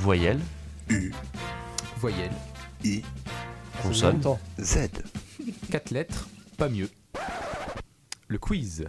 voyelle, 0.00 0.38
voyelle, 1.98 2.30
consonne, 3.82 4.16
Longtemps. 4.16 4.38
Z. 4.60 4.88
quatre 5.70 5.90
lettres, 5.90 6.28
pas 6.58 6.68
mieux. 6.68 6.88
Le 8.32 8.38
quiz. 8.38 8.86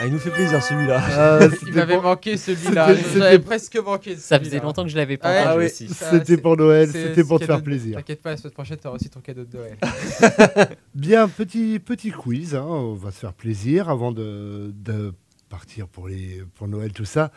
Ah, 0.00 0.06
il 0.06 0.12
nous 0.12 0.20
fait 0.20 0.30
plaisir 0.30 0.62
celui-là. 0.62 1.02
Ah, 1.02 1.38
Il 1.66 1.74
m'avait 1.74 1.94
pour- 1.94 2.04
manqué 2.04 2.36
celui-là. 2.36 2.94
J'avais 2.94 3.40
presque 3.40 3.76
manqué. 3.76 4.14
Ça 4.14 4.36
celui-là. 4.36 4.44
faisait 4.50 4.60
longtemps 4.62 4.84
que 4.84 4.88
je 4.88 4.96
l'avais 4.96 5.16
pas 5.16 5.56
oui. 5.56 5.68
Ça, 5.68 6.12
C'était 6.12 6.36
pour 6.36 6.56
Noël, 6.56 6.88
c'était 6.92 7.24
pour 7.24 7.40
te 7.40 7.46
faire 7.46 7.58
de- 7.58 7.64
plaisir. 7.64 7.96
T'inquiète 7.96 8.22
pas, 8.22 8.30
la 8.30 8.36
semaine 8.36 8.52
prochaine, 8.52 8.76
t'auras 8.76 8.94
aussi 8.94 9.10
ton 9.10 9.18
cadeau 9.20 9.42
de 9.44 9.56
Noël. 9.56 9.76
Bien, 10.94 11.26
petit, 11.28 11.80
petit 11.80 12.12
quiz, 12.12 12.54
hein, 12.54 12.62
on 12.64 12.94
va 12.94 13.10
se 13.10 13.18
faire 13.18 13.32
plaisir 13.34 13.88
avant 13.90 14.12
de, 14.12 14.70
de 14.72 15.12
partir 15.48 15.88
pour, 15.88 16.06
les, 16.06 16.44
pour 16.54 16.68
Noël, 16.68 16.92
tout 16.92 17.04
ça. 17.04 17.32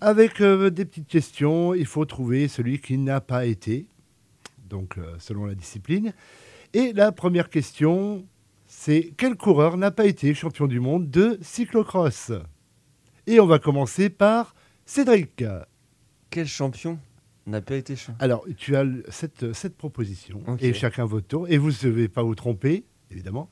Avec 0.00 0.40
euh, 0.40 0.70
des 0.70 0.84
petites 0.84 1.06
questions, 1.06 1.72
il 1.72 1.86
faut 1.86 2.04
trouver 2.04 2.48
celui 2.48 2.80
qui 2.80 2.98
n'a 2.98 3.20
pas 3.20 3.46
été, 3.46 3.86
donc 4.68 4.98
euh, 4.98 5.14
selon 5.20 5.44
la 5.46 5.54
discipline. 5.54 6.12
Et 6.74 6.92
la 6.92 7.12
première 7.12 7.48
question, 7.48 8.24
c'est 8.84 9.12
quel 9.16 9.36
coureur 9.36 9.76
n'a 9.76 9.92
pas 9.92 10.06
été 10.06 10.34
champion 10.34 10.66
du 10.66 10.80
monde 10.80 11.08
de 11.08 11.38
cyclocross? 11.40 12.32
Et 13.28 13.38
on 13.38 13.46
va 13.46 13.60
commencer 13.60 14.10
par 14.10 14.56
Cédric. 14.84 15.44
Quel 16.30 16.48
champion 16.48 16.98
n'a 17.46 17.60
pas 17.60 17.76
été 17.76 17.94
champion 17.94 18.16
Alors, 18.18 18.44
tu 18.56 18.74
as 18.74 18.84
cette, 19.08 19.52
cette 19.52 19.76
proposition, 19.76 20.42
et 20.58 20.72
chacun 20.74 21.04
votre 21.04 21.28
tour, 21.28 21.48
et 21.48 21.58
vous 21.58 21.68
ne 21.70 21.80
devez 21.84 22.08
pas 22.08 22.24
vous 22.24 22.34
tromper, 22.34 22.84
évidemment. 23.12 23.48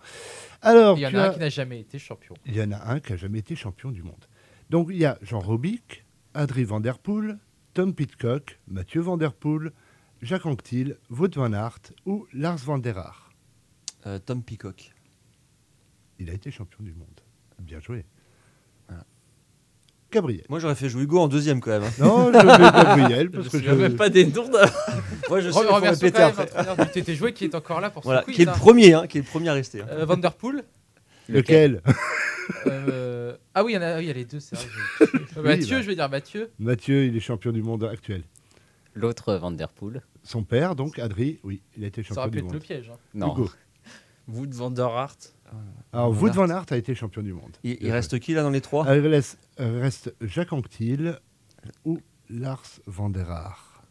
Alors, 0.62 0.98
Il 0.98 1.02
y 1.02 1.07
en 1.07 1.15
a 1.15 1.19
un 1.27 1.28
as- 1.31 1.35
qui 1.35 1.39
n'a 1.39 1.48
jamais 1.48 1.78
été 1.78 2.01
champion. 2.01 2.35
il 2.47 2.57
y 2.57 2.62
en 2.62 2.73
a 2.73 2.93
un 2.93 2.98
qui 2.98 3.12
n'a 3.12 3.16
jamais 3.16 3.39
été 3.39 3.55
champion 3.55 3.93
du 3.93 4.02
monde. 4.02 4.24
Donc 4.69 4.89
il 4.90 4.97
y 4.98 5.05
a 5.05 5.16
Jean 5.23 5.39
Robic, 5.39 6.05
Adrie 6.35 6.65
Van 6.65 6.81
Der 6.81 6.98
Poel, 6.98 7.39
Tom 7.74 7.94
Pitcock, 7.94 8.59
Mathieu 8.66 9.01
Van 9.01 9.16
Der 9.16 9.32
Poel, 9.32 9.70
Jacques 10.23 10.47
Anquetil, 10.47 10.97
Wout 11.09 11.36
van 11.36 11.52
Aert 11.52 11.93
ou 12.05 12.27
Lars 12.32 12.65
van 12.65 12.78
der 12.78 12.98
Haar. 12.98 13.31
Euh, 14.07 14.19
Tom 14.19 14.43
Peacock. 14.43 14.90
Il 16.21 16.31
a 16.31 16.33
été 16.35 16.51
champion 16.51 16.79
du 16.85 16.93
monde. 16.93 17.09
Bien 17.59 17.81
joué. 17.81 18.05
Voilà. 18.89 19.05
Gabriel. 20.13 20.45
Moi, 20.49 20.59
j'aurais 20.61 20.75
fait 20.75 20.89
jouer 20.89 21.03
Hugo 21.05 21.19
en 21.19 21.29
deuxième 21.29 21.61
quand 21.61 21.71
même. 21.71 21.83
hein. 21.85 21.91
Non, 21.99 22.27
je 22.33 22.37
mets 22.39 22.43
Gabriel 22.85 23.31
parce 23.31 23.47
Je 23.47 23.51
que 23.51 23.59
je... 23.63 23.71
même 23.71 23.97
pas 23.97 24.09
des 24.09 24.27
noms. 24.27 24.51
Moi, 25.29 25.41
je 25.41 25.49
il 25.49 25.53
faut 25.53 25.61
Remercions 25.61 26.11
quand 26.11 26.19
même 26.19 26.29
après. 26.31 26.45
l'entraîneur 26.45 26.77
du 26.87 26.93
TT 27.03 27.15
Joué 27.15 27.33
qui 27.33 27.45
est 27.45 27.55
encore 27.55 27.81
là 27.81 27.91
pour 27.91 28.03
Voilà, 28.03 28.23
quiz. 28.23 28.35
qui 28.37 28.43
est 28.43 28.45
le 28.47 28.51
hein. 28.51 28.55
premier, 28.55 28.93
hein, 28.95 29.07
qui 29.07 29.19
est 29.19 29.23
le 29.23 29.27
premier 29.27 29.49
à 29.49 29.53
rester. 29.55 29.81
hein. 29.83 29.87
Euh, 29.91 30.05
Vanderpool. 30.05 30.63
Lequel 31.29 31.81
Euh, 32.67 33.37
Ah 33.55 33.63
oui, 33.65 33.73
il 33.73 33.75
y 33.77 33.79
en 33.79 33.83
a, 33.83 33.97
oui, 33.99 34.05
il 34.05 34.09
y 34.09 34.11
a 34.11 34.15
les 34.15 34.25
deux, 34.25 34.41
c'est 34.41 34.57
vrai. 34.57 34.67
je- 35.01 35.05
Oui, 35.39 35.43
Mathieu, 35.45 35.77
bah. 35.77 35.83
je 35.83 35.87
vais 35.87 35.95
dire 35.95 36.09
Mathieu. 36.09 36.51
Mathieu, 36.59 37.05
il 37.05 37.17
est 37.17 37.21
champion 37.21 37.53
du 37.53 37.63
monde 37.63 37.85
actuel. 37.85 38.25
L'autre 38.95 39.35
Van 39.37 39.53
Der 39.53 39.69
Poel. 39.69 40.03
Son 40.25 40.43
père, 40.43 40.75
donc 40.75 40.99
Adrie, 40.99 41.39
oui, 41.45 41.63
il 41.77 41.85
a 41.85 41.87
été 41.87 42.03
Ça 42.03 42.09
champion 42.09 42.23
aurait 42.23 42.31
pu 42.31 42.33
du 42.33 42.39
être 42.39 42.45
monde. 42.47 42.55
le 42.55 42.61
piège. 42.61 42.91
hein. 42.93 42.99
Non. 43.15 43.33
Hugo. 43.33 43.51
Wood 44.29 44.53
van 44.55 44.71
der 44.71 44.87
Hart. 44.87 45.35
Alors, 45.93 46.13
Van 46.13 46.21
Wout 46.21 46.29
Aert. 46.29 46.35
van 46.35 46.51
Aert 46.51 46.67
a 46.71 46.77
été 46.77 46.95
champion 46.95 47.23
du 47.23 47.33
monde. 47.33 47.57
Il, 47.65 47.91
reste 47.91 48.19
qui 48.19 48.33
là 48.35 48.43
dans 48.43 48.51
les 48.51 48.61
trois? 48.61 48.85
Ah, 48.87 48.97
Il 48.97 49.07
reste, 49.07 49.39
euh, 49.59 49.81
reste 49.81 50.15
Jacques 50.21 50.53
Anquetil 50.53 51.19
ou 51.85 51.99
Lars 52.29 52.81
van 52.87 53.11
der 53.11 53.31
Haar. 53.31 53.83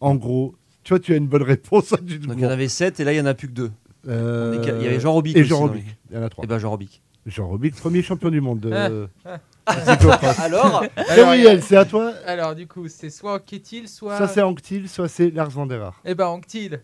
En 0.00 0.14
gros, 0.14 0.54
toi, 0.84 1.00
tu 1.00 1.12
as 1.12 1.16
une 1.16 1.28
bonne 1.28 1.42
réponse. 1.42 1.92
hein, 1.94 1.98
du 2.02 2.18
Donc 2.18 2.36
il 2.36 2.42
y 2.42 2.46
en 2.46 2.50
avait 2.50 2.68
sept 2.68 3.00
et 3.00 3.04
là 3.04 3.12
il 3.12 3.16
y 3.16 3.20
en 3.20 3.26
a 3.26 3.34
plus 3.34 3.48
que 3.48 3.54
deux. 3.54 3.70
Euh, 4.06 4.58
il 4.62 4.84
y 4.84 4.86
avait 4.86 5.00
Jean 5.00 5.12
Robic 5.12 5.36
Et 5.36 5.44
Jean 5.44 5.58
Robic. 5.60 5.84
Il 6.10 6.16
y 6.16 6.18
en 6.18 6.22
a 6.22 6.28
trois. 6.28 6.44
Et 6.44 6.46
ben 6.46 6.58
Jean 6.58 6.70
Robic. 6.70 7.02
Jean 7.26 7.48
Robic, 7.48 7.74
premier 7.74 8.02
champion 8.02 8.30
du 8.30 8.40
monde 8.40 8.60
de 8.60 9.08
Ah. 9.24 9.38
Alors 10.38 10.82
Gabriel, 10.96 11.62
c'est 11.62 11.76
à 11.76 11.84
toi. 11.84 12.14
Alors, 12.24 12.54
du 12.54 12.66
coup, 12.66 12.88
c'est 12.88 13.10
soit 13.10 13.34
Anquetil, 13.34 13.86
soit. 13.86 14.16
Soit 14.16 14.28
c'est 14.28 14.40
Anquetil, 14.40 14.88
soit 14.88 15.08
c'est 15.08 15.30
Lars 15.30 15.50
van 15.50 15.66
der 15.66 15.82
Haar. 15.82 16.00
Eh 16.06 16.14
ben, 16.14 16.26
Anquetil. 16.26 16.80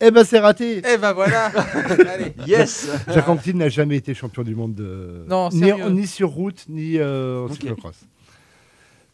Eh 0.00 0.10
ben, 0.12 0.24
c'est 0.24 0.38
raté. 0.38 0.78
Eh 0.78 0.96
ben 0.98 1.12
voilà. 1.12 1.46
Allez. 2.12 2.32
Yes 2.46 2.88
Jacques 3.08 3.28
Anquetil 3.28 3.56
n'a 3.56 3.68
jamais 3.68 3.96
été 3.96 4.14
champion 4.14 4.42
du 4.44 4.54
monde 4.54 4.74
de... 4.74 5.24
Non, 5.28 5.48
ni, 5.50 5.72
ni 5.90 6.06
sur 6.06 6.30
route, 6.30 6.64
ni 6.68 6.98
euh, 6.98 7.40
en 7.42 7.46
Ok. 7.46 7.54
cyclocross. 7.54 7.96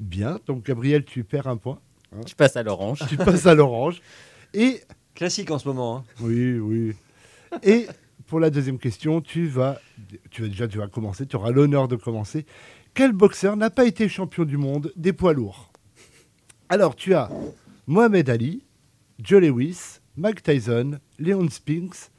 Bien, 0.01 0.39
donc 0.47 0.65
Gabriel, 0.65 1.05
tu 1.05 1.25
perds 1.25 1.47
un 1.47 1.57
point. 1.57 1.79
Je 2.27 2.35
passe 2.35 2.57
à 2.57 2.63
l'orange. 2.63 3.01
Tu 3.09 3.17
passes 3.17 3.47
à 3.47 3.55
l'orange. 3.55 4.03
Et 4.53 4.81
Classique 5.15 5.51
en 5.51 5.59
ce 5.59 5.69
moment. 5.69 5.99
hein. 5.99 6.05
Oui, 6.21 6.59
oui. 6.59 6.95
Et 7.63 7.87
pour 8.27 8.41
la 8.41 8.51
deuxième 8.51 8.79
question, 8.79 9.21
tu 9.21 9.47
vas, 9.47 9.81
tu 10.31 10.43
vas 10.43 10.49
déjà, 10.49 10.69
tu 10.69 10.79
vas 10.79 10.89
commencer, 10.89 11.25
tu 11.27 11.37
auras 11.37 11.51
l'honneur 11.51 11.89
de 11.89 11.97
commencer. 11.97 12.45
Quel 12.95 13.13
boxeur 13.13 13.57
n'a 13.57 13.71
pas 13.71 13.85
été 13.87 14.09
champion 14.09 14.45
du 14.45 14.57
monde 14.57 14.93
des 14.97 15.13
poids 15.13 15.33
lourds? 15.33 15.73
Alors, 16.69 16.95
tu 16.97 17.15
as 17.15 17.31
Mohamed 17.87 18.29
Ali, 18.31 18.65
Joe 19.23 19.41
Lewis, 19.43 20.01
Mike 20.17 20.45
Tyson, 20.45 21.01
Léon 21.19 21.49
Spinks, 21.51 22.13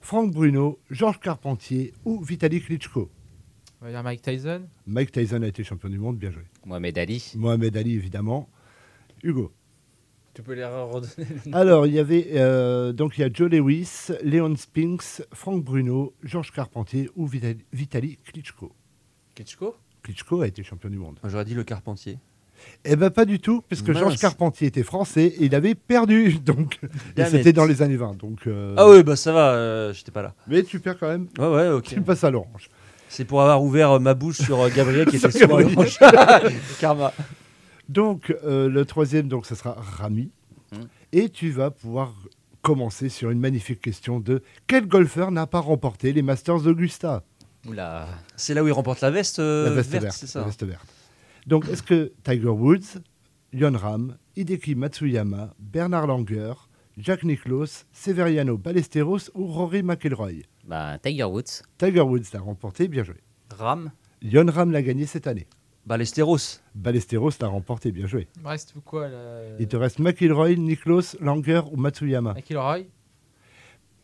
Franck 0.00 0.32
Bruno, 0.32 0.80
Georges 0.90 1.20
Carpentier 1.20 1.94
ou 2.04 2.20
Vitaly 2.20 2.60
Klitschko. 2.60 3.10
On 3.80 3.84
va 3.84 3.92
dire 3.92 4.02
Mike 4.02 4.22
Tyson. 4.22 4.62
Mike 4.86 5.12
Tyson 5.12 5.42
a 5.42 5.46
été 5.46 5.62
champion 5.62 5.88
du 5.88 5.98
monde, 5.98 6.18
bien 6.18 6.32
joué. 6.32 6.42
Mohamed 6.66 6.98
Ali. 6.98 7.32
Mohamed 7.36 7.76
Ali, 7.76 7.94
évidemment. 7.94 8.48
Hugo. 9.22 9.52
Tu 10.34 10.42
peux 10.42 10.54
les 10.54 10.64
redonner 10.64 11.52
Alors, 11.52 11.86
il 11.86 11.94
y 11.94 12.00
avait 12.00 12.28
euh, 12.34 12.92
donc 12.92 13.18
il 13.18 13.20
y 13.20 13.24
a 13.24 13.30
Joe 13.32 13.50
Lewis, 13.50 14.08
Léon 14.22 14.56
Spinks, 14.56 15.22
Franck 15.32 15.62
Bruno, 15.62 16.14
Georges 16.24 16.50
Carpentier 16.50 17.08
ou 17.14 17.26
Vitali, 17.26 17.64
Vitaly 17.72 18.16
Klitschko. 18.24 18.72
Klitschko? 19.36 19.76
Klitschko 20.02 20.40
a 20.40 20.48
été 20.48 20.64
champion 20.64 20.90
du 20.90 20.98
monde. 20.98 21.20
J'aurais 21.24 21.44
dit 21.44 21.54
le 21.54 21.62
Carpentier. 21.62 22.18
Eh 22.84 22.96
ben 22.96 23.10
pas 23.10 23.24
du 23.24 23.38
tout, 23.40 23.62
parce 23.68 23.82
que 23.82 23.92
Mince. 23.92 24.00
Georges 24.00 24.18
Carpentier 24.18 24.66
était 24.68 24.82
français 24.82 25.24
et 25.26 25.44
il 25.44 25.54
avait 25.54 25.74
perdu, 25.74 26.38
donc 26.44 26.78
et 27.16 27.24
c'était 27.24 27.50
it. 27.50 27.56
dans 27.56 27.64
les 27.66 27.82
années 27.82 27.96
20. 27.96 28.16
Donc, 28.16 28.46
euh, 28.46 28.74
Ah 28.76 28.88
oui, 28.88 29.02
bah 29.02 29.16
ça 29.16 29.32
va, 29.32 29.50
euh, 29.52 29.92
j'étais 29.92 30.10
pas 30.12 30.22
là. 30.22 30.34
Mais 30.46 30.62
tu 30.62 30.80
perds 30.80 30.98
quand 30.98 31.08
même. 31.08 31.26
Ouais, 31.38 31.48
ouais, 31.48 31.68
ok. 31.68 31.84
Tu 31.84 32.00
passes 32.00 32.24
à 32.24 32.30
l'orange. 32.30 32.68
C'est 33.08 33.24
pour 33.24 33.40
avoir 33.42 33.62
ouvert 33.62 33.92
euh, 33.92 33.98
ma 33.98 34.14
bouche 34.14 34.38
sur 34.38 34.60
euh, 34.60 34.68
Gabriel 34.74 35.06
qui 35.06 35.16
était 35.18 35.30
Sur 35.30 35.48
l'orange. 35.48 35.98
Karma. 36.80 37.12
Donc 37.88 38.34
le 38.44 38.82
troisième, 38.84 39.28
donc 39.28 39.46
ce 39.46 39.54
sera 39.54 39.74
Rami, 39.78 40.30
Hmm. 40.70 40.82
et 41.12 41.30
tu 41.30 41.50
vas 41.50 41.70
pouvoir 41.70 42.12
commencer 42.60 43.08
sur 43.08 43.30
une 43.30 43.38
magnifique 43.40 43.80
question 43.80 44.20
de 44.20 44.42
quel 44.66 44.86
golfeur 44.86 45.30
n'a 45.30 45.46
pas 45.46 45.60
remporté 45.60 46.12
les 46.12 46.20
Masters 46.20 46.60
d'Augusta? 46.60 47.22
Oula. 47.66 48.06
C'est 48.36 48.52
là 48.52 48.62
où 48.62 48.66
il 48.66 48.72
remporte 48.72 49.00
la 49.00 49.10
veste, 49.10 49.38
La 49.38 49.70
veste 49.70 49.90
verte, 49.90 50.02
verte, 50.04 50.16
c'est 50.20 50.26
ça 50.26 50.40
la 50.40 50.44
veste 50.46 50.62
verte. 50.64 50.84
Donc, 51.48 51.66
est-ce 51.70 51.82
que 51.82 52.12
Tiger 52.24 52.50
Woods, 52.50 53.00
Jon 53.54 53.72
Ram, 53.74 54.18
Hideki 54.36 54.74
Matsuyama, 54.74 55.54
Bernard 55.58 56.06
Langer, 56.06 56.52
Jack 56.98 57.24
Nicklaus, 57.24 57.86
Severiano 57.90 58.58
Ballesteros 58.58 59.30
ou 59.34 59.46
Rory 59.46 59.82
McIlroy? 59.82 60.42
Bah, 60.64 60.98
Tiger 60.98 61.24
Woods. 61.24 61.62
Tiger 61.78 62.02
Woods 62.02 62.34
l'a 62.34 62.40
remporté, 62.40 62.86
bien 62.86 63.02
joué. 63.02 63.14
Ram. 63.48 63.90
Jon 64.20 64.44
Ram 64.50 64.70
l'a 64.70 64.82
gagné 64.82 65.06
cette 65.06 65.26
année. 65.26 65.46
Ballesteros. 65.86 66.60
Ballesteros 66.74 67.40
l'a 67.40 67.48
remporté, 67.48 67.92
bien 67.92 68.06
joué. 68.06 68.28
Il 68.36 68.42
me 68.42 68.48
reste 68.48 68.74
quoi 68.84 69.08
là? 69.08 69.40
Il 69.58 69.68
te 69.68 69.76
reste 69.78 70.00
McIlroy, 70.00 70.54
Nicklaus, 70.56 71.16
Langer 71.18 71.62
ou 71.72 71.78
Matsuyama? 71.78 72.34
McIlroy 72.34 72.88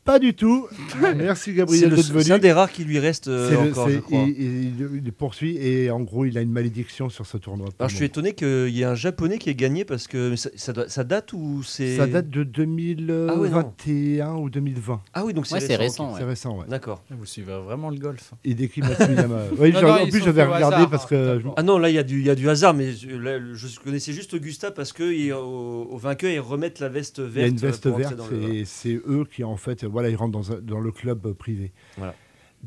Pas 0.04 0.18
du 0.18 0.34
tout. 0.34 0.66
Merci 1.16 1.54
Gabriel 1.54 1.88
le- 1.90 1.96
d'être 1.96 2.12
venu. 2.12 2.24
c'est 2.24 2.32
un 2.32 2.38
des 2.38 2.52
rares 2.52 2.70
qui 2.70 2.84
lui 2.84 2.98
reste 2.98 3.28
euh, 3.28 3.48
C'est 3.48 3.54
le- 3.54 3.70
encore, 3.70 3.88
c'est- 3.88 3.94
je 3.94 3.98
crois. 4.00 4.18
il, 4.26 4.74
il- 4.78 5.02
il 5.04 5.12
poursuit 5.12 5.56
et 5.56 5.90
en 5.90 6.00
gros, 6.00 6.24
il 6.26 6.36
a 6.36 6.42
une 6.42 6.52
malédiction 6.52 7.08
sur 7.08 7.24
ce 7.24 7.38
tournoi. 7.38 7.68
Alors 7.78 7.88
le 7.88 7.90
je 7.90 7.96
suis 7.96 8.04
étonné 8.04 8.34
qu'il 8.34 8.68
y 8.68 8.82
ait 8.82 8.84
un 8.84 8.94
japonais 8.94 9.38
qui 9.38 9.48
ait 9.50 9.54
gagné 9.54 9.84
parce 9.86 10.06
que 10.06 10.36
ça, 10.36 10.50
ça, 10.56 10.72
doit- 10.74 10.88
ça 10.88 11.04
date 11.04 11.32
ou 11.32 11.62
c'est. 11.62 11.96
Ça 11.96 12.06
date 12.06 12.28
de 12.28 12.44
2021 12.44 14.34
ou 14.34 14.50
2020. 14.50 15.00
Ah 15.14 15.24
oui, 15.24 15.32
donc 15.34 15.46
c'est 15.46 15.54
Ouais, 15.66 15.76
récent. 15.76 16.14
C'est 16.16 16.24
récent, 16.24 16.58
ouais. 16.58 16.66
D'accord. 16.68 17.02
Vous 17.10 17.24
suivez 17.26 17.54
vraiment 17.64 17.90
le 17.90 17.96
golf. 17.98 18.32
Hideki 18.44 18.80
Matsuyama. 18.82 19.38
oui, 19.58 19.72
Non, 19.72 19.80
j'ai- 19.80 19.86
non, 19.86 19.92
en 19.92 20.06
plus, 20.08 20.22
j'avais 20.22 20.44
regardé 20.44 20.76
hasard, 20.76 20.90
parce 20.90 21.04
hein, 21.04 21.08
que. 21.10 21.40
Ah 21.56 21.62
non, 21.62 21.78
là 21.78 21.88
il 21.90 21.94
y, 21.94 21.98
a 21.98 22.02
du- 22.02 22.20
il 22.20 22.26
y 22.26 22.30
a 22.30 22.34
du 22.34 22.48
hasard, 22.48 22.74
mais 22.74 22.92
je, 22.92 23.08
là, 23.08 23.38
je 23.54 23.80
connaissais 23.80 24.12
juste 24.12 24.34
Augusta 24.34 24.70
parce 24.70 24.92
que 24.92 25.12
il- 25.12 25.32
au, 25.32 25.88
au 25.90 25.96
vainqueur 25.96 26.30
ils 26.30 26.40
remettent 26.40 26.80
la 26.80 26.88
veste 26.88 27.20
verte. 27.20 27.34
Il 27.36 27.40
y 27.40 27.44
a 27.44 27.48
une 27.48 27.56
veste 27.56 27.86
verte 27.86 28.16
dans 28.16 28.26
le- 28.28 28.54
et 28.54 28.64
c'est 28.64 28.94
eux 29.08 29.24
qui, 29.30 29.44
en 29.44 29.56
fait, 29.56 29.84
voilà, 29.94 30.10
ils 30.10 30.16
rentrent 30.16 30.60
dans, 30.60 30.80
le 30.80 30.90
club 30.90 31.32
privé. 31.32 31.72
Voilà. 31.96 32.14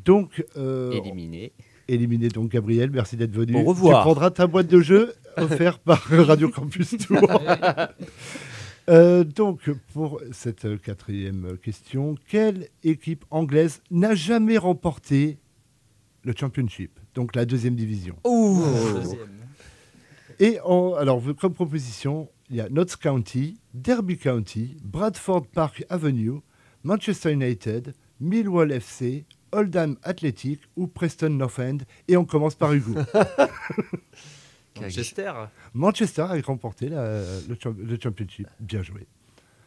Donc, 0.05 0.45
euh, 0.55 0.91
Éliminé. 0.93 1.51
éliminé 1.89 2.29
donc 2.29 2.49
Gabriel. 2.49 2.89
Merci 2.89 3.17
d'être 3.17 3.35
venu. 3.35 3.55
Au 3.57 3.63
revoir. 3.63 4.01
Tu 4.01 4.05
prendras 4.05 4.31
ta 4.31 4.47
boîte 4.47 4.67
de 4.67 4.79
jeu 4.79 5.13
offerte 5.37 5.81
par 5.83 6.01
Radio 6.01 6.49
Campus 6.49 6.97
Tour. 6.97 7.19
Euh, 8.89 9.25
donc, 9.25 9.69
pour 9.91 10.21
cette 10.31 10.63
euh, 10.63 10.77
quatrième 10.77 11.57
question, 11.57 12.15
quelle 12.25 12.69
équipe 12.85 13.25
anglaise 13.31 13.81
n'a 13.91 14.15
jamais 14.15 14.57
remporté 14.57 15.39
le 16.23 16.33
Championship, 16.33 16.97
donc 17.13 17.35
la 17.35 17.43
deuxième 17.43 17.75
division? 17.75 18.15
Et 20.39 20.57
en- 20.63 20.93
alors, 20.93 21.21
comme 21.37 21.53
proposition, 21.53 22.29
il 22.49 22.55
y 22.55 22.61
a 22.61 22.69
Notts 22.69 22.95
County, 22.95 23.59
Derby 23.73 24.17
County, 24.17 24.77
Bradford 24.83 25.47
Park 25.47 25.83
Avenue, 25.89 26.39
Manchester 26.91 27.31
United, 27.33 27.93
Millwall 28.21 28.71
FC, 28.71 29.25
Oldham 29.51 29.97
Athletic 30.03 30.61
ou 30.77 30.87
Preston 30.87 31.31
North 31.31 31.59
End. 31.59 31.79
Et 32.07 32.15
on 32.15 32.23
commence 32.23 32.55
par 32.55 32.71
Hugo. 32.71 32.93
Manchester. 34.79 35.33
Manchester 35.73 36.21
a 36.21 36.39
remporté 36.41 36.87
la- 36.89 37.21
le, 37.49 37.57
champ- 37.61 37.75
le 37.77 37.97
Championship. 38.01 38.47
Bien 38.61 38.83
joué. 38.83 39.05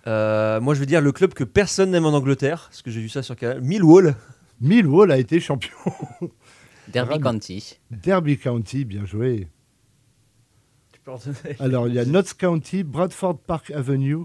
Euh, 0.06 0.60
moi, 0.60 0.74
je 0.74 0.80
veux 0.80 0.86
dire 0.86 1.00
le 1.02 1.12
club 1.12 1.34
que 1.34 1.44
personne 1.44 1.90
n'aime 1.90 2.06
en 2.06 2.14
Angleterre, 2.14 2.68
parce 2.70 2.80
que 2.80 2.90
j'ai 2.90 3.00
vu 3.00 3.08
ça 3.10 3.22
sur 3.22 3.36
Canal. 3.36 3.60
Millwall. 3.60 4.14
Millwall 4.62 5.10
a 5.12 5.18
été 5.18 5.40
champion. 5.40 5.76
Derby. 6.88 7.20
County. 7.20 7.78
Derby 7.90 8.38
County, 8.38 8.84
bien 8.84 9.04
joué. 9.04 9.48
Tu 10.92 11.00
peux 11.00 11.10
en 11.12 11.18
donner. 11.18 11.56
Alors, 11.58 11.86
il 11.88 11.94
y 11.94 11.98
a 11.98 12.04
Notts 12.04 12.34
County, 12.34 12.82
Bradford 12.82 13.38
Park 13.40 13.70
Avenue, 13.72 14.24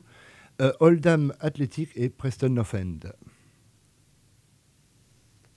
Oldham 0.80 1.34
Athletic 1.40 1.90
et 1.95 2.10
Preston 2.10 2.49
North 2.49 2.73
End. 2.76 2.99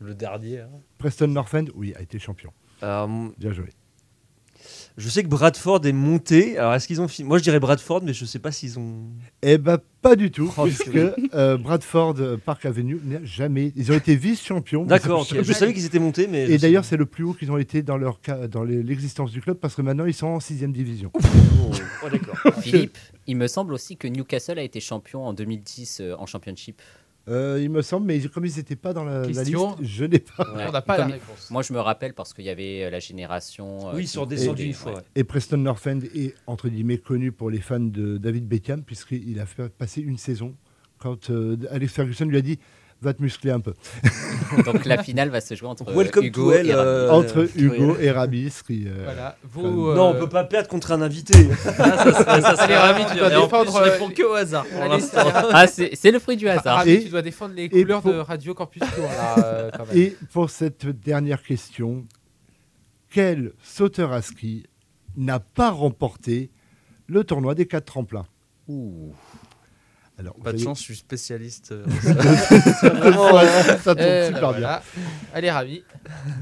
Le 0.01 0.15
dernier. 0.15 0.61
hein. 0.61 0.71
Preston 0.99 1.29
North 1.29 1.55
End, 1.55 1.67
oui, 1.75 1.93
a 1.97 2.03
été 2.03 2.19
champion. 2.19 2.53
Euh, 2.83 3.29
Bien 3.39 3.53
joué. 3.53 3.71
Je 4.99 5.09
sais 5.09 5.23
que 5.23 5.29
Bradford 5.29 5.87
est 5.87 5.93
monté. 5.93 6.59
Alors, 6.59 6.75
est-ce 6.75 6.87
qu'ils 6.87 7.01
ont 7.01 7.09
fini 7.09 7.27
Moi, 7.27 7.39
je 7.39 7.45
dirais 7.45 7.61
Bradford, 7.61 8.03
mais 8.03 8.13
je 8.13 8.25
sais 8.25 8.41
pas 8.41 8.53
s'ils 8.53 8.79
ont. 8.79 9.07
Eh 9.43 9.57
ben 9.57 9.79
pas 10.03 10.17
du 10.17 10.31
tout, 10.31 10.53
Oh, 10.59 10.65
puisque 10.65 10.91
euh, 11.35 11.57
Bradford 11.57 12.17
Park 12.45 12.67
Avenue 12.67 13.01
n'a 13.05 13.25
jamais. 13.25 13.73
Ils 13.77 13.91
ont 13.93 13.95
été 13.95 14.17
vice-champions. 14.17 14.85
D'accord, 14.87 15.25
je 15.25 15.53
savais 15.53 15.73
qu'ils 15.73 15.87
étaient 15.87 15.99
montés, 15.99 16.27
mais. 16.27 16.51
Et 16.51 16.59
d'ailleurs, 16.59 16.85
c'est 16.85 16.97
le 16.97 17.07
plus 17.07 17.25
haut 17.25 17.33
qu'ils 17.33 17.51
ont 17.51 17.59
été 17.59 17.83
dans 17.83 17.97
leur 17.97 18.21
dans 18.51 18.65
l'existence 18.65 19.31
du 19.31 19.41
club, 19.41 19.57
parce 19.57 19.75
que 19.75 19.83
maintenant 19.83 20.05
ils 20.05 20.15
sont 20.15 20.27
en 20.27 20.41
sixième 20.41 20.73
division. 20.73 21.13
Oh, 21.15 22.09
d'accord. 22.11 22.37
Philippe, 22.63 22.99
il 23.27 23.37
me 23.37 23.47
semble 23.47 23.75
aussi 23.75 23.97
que 23.97 24.09
Newcastle 24.09 24.59
a 24.59 24.63
été 24.63 24.81
champion 24.81 25.27
en 25.27 25.33
2010 25.33 26.01
euh, 26.01 26.15
en 26.19 26.27
Championship. 26.27 26.81
Euh, 27.29 27.59
il 27.63 27.69
me 27.71 27.83
semble, 27.83 28.07
mais 28.07 28.21
comme 28.23 28.47
ils 28.47 28.57
n'étaient 28.57 28.77
pas 28.77 28.93
dans 28.95 29.05
la, 29.05 29.21
la 29.21 29.27
liste, 29.27 29.41
Question 29.41 29.77
je 29.83 30.05
n'ai 30.05 30.19
pas. 30.19 30.45
Ouais. 30.55 30.65
On 30.69 30.73
n'a 30.73 30.81
pas 30.83 30.97
la 30.97 31.03
Comme- 31.05 31.13
réponse. 31.13 31.51
Moi, 31.51 31.63
je 31.63 31.73
me 31.73 31.81
rappelle 31.81 32.15
parce 32.15 32.33
qu'il 32.33 32.45
y 32.47 32.51
avait 32.51 32.85
euh, 32.85 32.91
la 32.91 33.01
génération. 33.01 33.89
euh, 33.89 33.93
Oui, 33.95 34.03
ils 34.03 34.07
qui 34.07 34.13
sont 34.13 34.23
redescendus 34.23 34.51
voulait- 34.51 34.65
une 34.69 34.73
fois. 34.75 34.95
ouais. 34.95 35.03
Et 35.15 35.25
Preston 35.25 35.59
North 35.59 35.87
End 35.87 36.01
est 36.15 36.35
entre 36.47 36.69
guillemets 36.69 36.99
connu 36.99 37.31
pour 37.33 37.51
les 37.51 37.61
fans 37.61 37.81
de 37.81 38.17
David 38.19 38.47
Beckham, 38.49 38.83
puisqu'il 38.83 39.39
a 39.41 39.47
fait 39.47 39.69
passer 39.69 40.01
une 40.01 40.17
saison 40.17 40.55
quand 40.99 41.31
euh, 41.31 41.57
Alex 41.71 41.93
Ferguson 41.93 42.25
lui 42.25 42.39
a 42.39 42.43
dit 42.43 42.59
va 43.01 43.15
te 43.15 43.23
muscler 43.23 43.51
un 43.53 43.61
peu. 43.61 43.75
Donc 44.65 44.85
la 44.85 45.03
finale 45.03 45.29
va 45.29 45.41
se 45.41 45.55
jouer 45.55 45.69
entre 45.69 45.85
Welcome 45.93 46.25
Hugo 46.25 46.45
to 46.51 46.53
hell, 46.53 46.67
et 46.67 46.73
euh, 46.75 47.11
entre 47.11 47.41
euh, 47.41 47.51
Hugo 47.57 47.97
et 48.01 48.11
Rabis. 48.11 48.53
Qui, 48.67 48.85
euh, 48.89 49.03
Voilà. 49.05 49.37
Vous, 49.45 49.63
Non, 49.95 50.09
on 50.11 50.15
euh, 50.15 50.19
peut 50.21 50.29
pas 50.29 50.45
perdre 50.45 50.69
contre 50.69 50.91
un 50.93 51.01
invité. 51.03 51.35
Ah, 51.65 51.73
ça 51.75 52.13
serait, 52.13 52.41
ça 52.43 52.57
serait 52.57 52.75
Allez, 52.75 52.75
Rami, 52.77 53.05
tu 53.13 53.19
dois 53.19 53.29
défendre, 53.31 53.65
plus, 53.71 53.73
je 53.73 53.79
euh, 53.79 53.93
réponds 53.93 54.11
que 54.11 54.23
au 54.23 54.35
hasard 54.35 54.67
l'instant. 54.89 55.21
c'est- 55.69 55.91
Ah, 55.91 55.95
c'est 55.95 56.11
le 56.11 56.19
fruit 56.19 56.37
du 56.37 56.49
hasard. 56.49 56.79
Rami, 56.79 56.91
Et- 56.91 57.03
tu 57.05 57.09
dois 57.11 57.23
défendre 57.23 57.55
les 57.55 57.69
couleurs 57.69 58.03
pour- 58.03 58.13
de 58.13 58.19
Radio 58.19 58.55
Campus 58.55 58.83
Tour 58.83 59.05
là, 59.05 59.37
euh, 59.45 59.71
quand 59.77 59.87
même. 59.87 59.97
Et 59.97 60.17
pour 60.33 60.51
cette 60.51 60.87
dernière 60.87 61.43
question, 61.43 62.05
quel 63.11 63.53
sauteur 63.63 64.13
à 64.13 64.23
ski 64.23 64.65
n'a 65.17 65.41
pas 65.41 65.71
remporté 65.71 66.51
le 67.07 67.23
tournoi 67.25 67.55
des 67.55 67.67
quatre 67.67 67.87
tremplins? 67.87 68.27
Ouh. 68.69 69.13
Alors, 70.19 70.35
Pas 70.37 70.53
de 70.53 70.59
chance, 70.59 70.81
je 70.81 70.85
suis 70.85 70.97
spécialiste. 70.97 71.71
euh, 71.73 71.87
ça, 72.03 73.79
ça 73.79 73.95
tombe 73.95 73.99
Euh, 74.05 74.27
super 74.27 74.41
bah 74.41 74.49
bien. 74.53 74.59
voilà. 74.59 74.83
Allez, 75.33 75.51
Rami. 75.51 75.85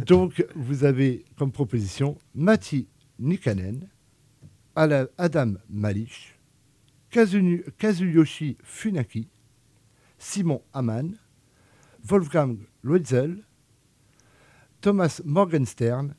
Donc, 0.07 0.47
vous 0.55 0.85
avez 0.85 1.25
comme 1.37 1.53
proposition 1.53 2.17
Matti 2.35 2.89
Nikanen, 3.19 3.87
Adam 4.75 5.55
Kazunu- 7.11 7.65
Kazuyoshi 7.79 8.57
Funaki, 8.63 9.29
Simon 10.19 10.63
Hamann, 10.73 11.17
Wolfgang 12.03 12.57
Loetzel, 12.83 13.45
Thomas 14.81 15.21
Morgenstern 15.25 16.15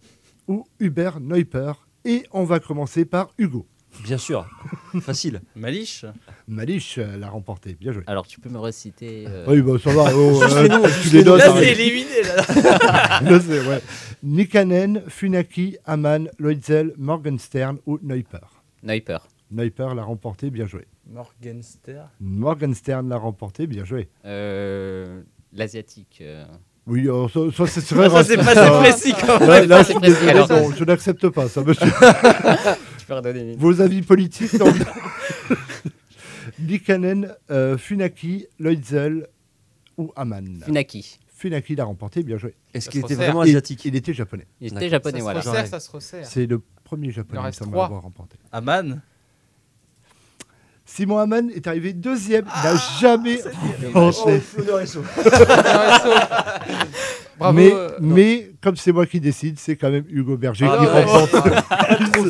ou 0.47 0.65
Hubert 0.79 1.19
Neuper. 1.19 1.73
Et 2.05 2.25
on 2.31 2.43
va 2.45 2.59
commencer 2.59 3.03
par 3.05 3.33
Hugo. 3.37 3.65
Bien 4.03 4.17
sûr. 4.17 4.45
Facile. 5.01 5.41
Malish 5.55 6.05
Malish 6.47 6.97
euh, 6.97 7.17
l'a 7.17 7.29
remporté. 7.29 7.75
Bien 7.79 7.91
joué. 7.91 8.03
Alors, 8.07 8.25
tu 8.27 8.39
peux 8.39 8.49
me 8.49 8.57
reciter. 8.57 9.25
euh, 9.27 9.45
Oui, 9.47 9.61
bah, 9.61 9.73
ça 9.83 9.91
va. 9.91 10.05
oh, 10.15 10.41
euh, 10.43 10.87
tu 11.01 11.09
les 11.09 11.23
notes. 11.23 11.39
Là, 11.39 11.51
hein. 11.51 11.55
c'est 11.59 11.71
éliminé. 11.71 12.21
Là. 12.23 13.21
Là, 13.21 13.39
c'est- 13.39 13.67
ouais. 13.67 13.81
Nikanen, 14.23 15.03
Funaki, 15.07 15.77
Hamann, 15.85 16.29
Loitzel, 16.39 16.93
Morgenstern 16.97 17.77
ou 17.85 17.99
Neuper. 18.01 18.39
Neuper. 18.83 19.17
Neuper 19.51 19.89
l'a 19.95 20.03
remporté, 20.03 20.49
bien 20.49 20.67
joué. 20.67 20.85
Morgenster. 21.09 22.01
Morgenstern 22.19 23.07
l'a 23.09 23.17
remporté, 23.17 23.65
bien 23.67 23.85
joué. 23.85 24.09
Euh, 24.25 25.21
L'asiatique. 25.53 26.19
euh. 26.21 26.45
Oui, 26.85 27.01
alors, 27.01 27.29
ça, 27.29 27.39
ça, 27.55 27.67
c'est 27.67 27.81
très 27.95 28.05
Ah, 28.05 28.09
ça, 28.09 28.23
c'est 28.23 28.37
pas 28.37 28.51
assez 28.51 28.91
précis 28.91 29.13
quand 29.19 29.39
Là, 29.39 29.59
même. 29.61 29.69
là, 29.69 29.83
je, 29.83 29.91
suis 29.91 29.99
désolé, 29.99 30.33
non, 30.33 30.71
je 30.77 30.83
n'accepte 30.85 31.29
pas 31.29 31.47
ça, 31.49 31.61
monsieur. 31.61 31.87
Vos 33.57 33.81
avis 33.81 34.01
politiques, 34.01 34.53
non. 34.53 34.71
Nikanen, 36.59 37.33
euh, 37.51 37.77
Funaki, 37.77 38.47
Loitzel 38.59 39.27
ou 39.97 40.11
Hamann. 40.15 40.61
Funaki. 40.65 41.19
Funaki 41.35 41.75
l'a 41.75 41.85
remporté, 41.85 42.23
bien 42.23 42.37
joué. 42.37 42.55
Est-ce 42.73 42.89
qu'il 42.89 43.01
était 43.01 43.15
vraiment 43.15 43.41
asiatique 43.41 43.85
Il 43.85 43.95
était 43.95 44.13
japonais. 44.13 44.47
Il 44.59 44.73
était 44.73 44.89
japonais, 44.89 45.19
ça 45.19 45.23
voilà. 45.23 45.41
se 45.41 45.49
resserre, 45.49 45.67
ça 45.67 45.79
se 45.79 45.91
resserre. 45.91 46.25
C'est 46.25 46.45
le 46.47 46.61
premier 46.83 47.11
japonais 47.11 47.39
à 47.41 47.51
l'avoir 47.51 48.01
remporté. 48.01 48.37
Aman 48.51 49.01
Simon 50.89 51.17
Hamann 51.17 51.51
est 51.51 51.67
arrivé 51.67 51.91
deuxième. 51.93 52.45
Il 52.45 52.63
n'a 52.63 52.77
jamais 52.99 53.39
Oh, 53.93 54.09
remporté. 54.09 54.41
Bravo. 57.37 57.55
mais, 57.55 57.71
euh, 57.71 57.89
mais 57.99 58.51
comme 58.61 58.75
c'est 58.75 58.91
moi 58.91 59.05
qui 59.05 59.19
décide, 59.19 59.59
c'est 59.59 59.75
quand 59.75 59.89
même 59.91 60.05
Hugo 60.09 60.37
Berger 60.37 60.67
Ah, 60.69 60.77
qui 60.77 60.85
ouais. 60.85 61.03
remporte. 61.03 61.31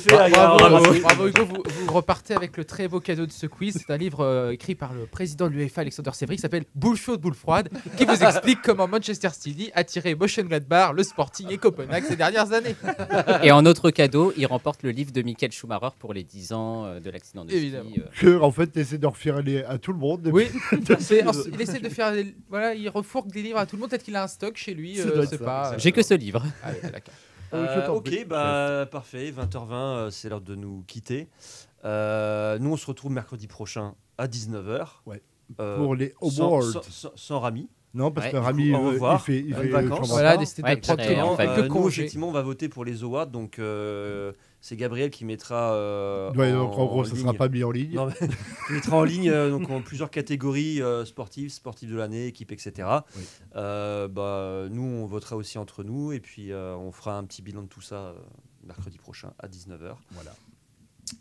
Bravo, 0.07 0.29
Gare. 0.29 0.57
bravo, 0.57 0.93
bravo, 1.01 1.27
Hugo, 1.27 1.45
vous, 1.45 1.63
vous 1.87 1.93
repartez 1.93 2.33
avec 2.35 2.57
le 2.57 2.65
très 2.65 2.87
beau 2.87 2.99
cadeau 2.99 3.25
de 3.25 3.31
ce 3.31 3.47
quiz. 3.47 3.77
C'est 3.77 3.91
un 3.93 3.97
livre 3.97 4.21
euh, 4.21 4.51
écrit 4.51 4.75
par 4.75 4.93
le 4.93 5.05
président 5.05 5.47
de 5.47 5.53
l'UEFA, 5.53 5.81
Alexander 5.81 6.11
Sévry, 6.13 6.35
qui 6.35 6.41
s'appelle 6.41 6.65
Boule 6.75 6.95
chaude, 6.97 7.21
boule 7.21 7.33
froide, 7.33 7.69
qui 7.97 8.05
vous 8.05 8.21
explique 8.23 8.61
comment 8.61 8.87
Manchester 8.87 9.29
City 9.37 9.71
a 9.73 9.83
tiré 9.83 10.15
Mönchengladbach, 10.15 10.93
le 10.93 11.03
Sporting 11.03 11.47
et 11.49 11.57
Copenhague 11.57 12.03
ces 12.07 12.15
dernières 12.15 12.51
années. 12.53 12.75
Et 13.43 13.51
en 13.51 13.65
autre 13.65 13.89
cadeau, 13.91 14.33
il 14.37 14.45
remporte 14.45 14.83
le 14.83 14.91
livre 14.91 15.11
de 15.11 15.21
Michael 15.21 15.51
Schumacher 15.51 15.89
pour 15.99 16.13
les 16.13 16.23
10 16.23 16.53
ans 16.53 16.85
euh, 16.85 16.99
de 16.99 17.09
l'accident 17.09 17.45
de 17.45 17.51
Évidemment. 17.51 17.89
ski. 17.89 18.01
euh. 18.01 18.03
Que, 18.19 18.41
en 18.41 18.51
fait, 18.51 18.75
essaie 18.77 18.97
d'en 18.97 19.09
refaire 19.11 19.37
aller 19.37 19.63
à 19.63 19.77
tout 19.77 19.93
le 19.93 19.99
monde. 19.99 20.29
Oui, 20.31 20.47
il 20.73 20.91
essaie 21.61 21.79
de 21.79 21.89
faire. 21.89 22.11
des- 22.13 22.35
Voilà, 22.49 22.73
il 22.73 22.87
refourgue 22.89 23.31
des 23.31 23.41
livres 23.41 23.57
à 23.59 23.65
tout 23.65 23.75
le 23.75 23.81
monde. 23.81 23.89
Peut-être 23.89 24.03
qu'il 24.03 24.15
a 24.15 24.23
un 24.23 24.27
stock 24.27 24.55
chez 24.57 24.73
lui. 24.73 24.99
Euh, 24.99 25.25
c'est 25.29 25.41
pas. 25.43 25.73
J'ai 25.77 25.91
que 25.91 26.01
ce 26.03 26.13
livre. 26.17 26.43
Allez, 26.63 26.81
d'accord. 26.81 27.13
Euh, 27.53 27.87
ok, 27.87 28.25
bah 28.27 28.85
parfait, 28.91 29.31
20h20, 29.31 29.71
euh, 29.73 30.09
c'est 30.09 30.27
l'heure 30.29 30.41
de 30.41 30.55
nous 30.55 30.83
quitter. 30.85 31.29
Euh, 31.85 32.57
nous, 32.59 32.73
on 32.73 32.77
se 32.77 32.85
retrouve 32.85 33.11
mercredi 33.11 33.47
prochain 33.47 33.93
à 34.17 34.27
19h. 34.27 35.01
Ouais. 35.05 35.21
Euh, 35.61 35.77
Pour 35.77 35.95
les 35.95 36.13
awards. 36.21 36.63
sans- 36.63 36.81
sans- 36.83 37.11
sans 37.15 37.39
Rami. 37.39 37.69
Non, 37.93 38.11
parce 38.11 38.27
Ouais, 38.27 38.31
que 38.33 38.37
Rami, 38.37 38.63
euh, 38.65 38.67
il 38.67 38.75
revoir. 38.75 39.21
fait, 39.21 39.39
il 39.39 39.55
fait 39.55 39.69
vacances. 39.69 40.09
Voilà, 40.09 40.31
part. 40.31 40.39
décidé 40.39 40.61
Ouais, 40.63 40.75
de 40.75 40.81
prendre 40.81 41.01
très 41.01 41.21
en 41.21 41.35
famille. 41.37 41.53
Euh, 41.63 41.67
nous, 41.69 41.87
effectivement, 41.87 42.27
on 42.27 42.31
va 42.33 42.41
voter 42.41 42.67
pour 42.67 42.83
les 42.83 43.01
awards, 43.03 43.27
donc 43.27 43.59
euh, 43.59 44.33
c'est 44.67 44.75
Gabriel 44.75 45.09
qui 45.09 45.23
mettra. 45.23 45.73
euh, 45.75 46.29
Ouais, 46.33 46.51
donc 46.51 46.77
en 46.77 46.87
gros, 46.87 47.05
ça 47.05 47.13
ne 47.13 47.19
sera 47.19 47.33
pas 47.33 47.47
mis 47.47 47.63
en 47.63 47.71
ligne. 47.71 47.93
Non, 47.93 48.07
mais 48.07 48.13
il 48.69 48.75
mettra 48.75 48.97
en 48.97 49.05
ligne 49.05 49.29
euh, 49.29 49.49
donc 49.49 49.69
en 49.69 49.81
plusieurs 49.81 50.11
catégories 50.11 50.81
euh, 50.81 51.05
sportives, 51.05 51.51
sportives 51.51 51.89
de 51.89 51.95
l'année, 51.95 52.27
équipe, 52.27 52.51
etc. 52.51 52.89
Oui. 53.15 53.23
Bah, 53.53 54.65
nous, 54.69 54.83
on 54.83 55.05
votera 55.05 55.37
aussi 55.37 55.57
entre 55.57 55.85
nous 55.85 56.11
et 56.11 56.19
puis 56.19 56.51
on 56.53 56.91
fera 56.91 57.17
un 57.17 57.23
petit 57.23 57.41
bilan 57.41 57.61
de 57.61 57.67
tout 57.67 57.79
ça 57.81 58.13
mercredi 58.65 58.97
prochain 58.97 59.31
à 59.39 59.47
19h. 59.47 59.95
Voilà. 60.11 60.35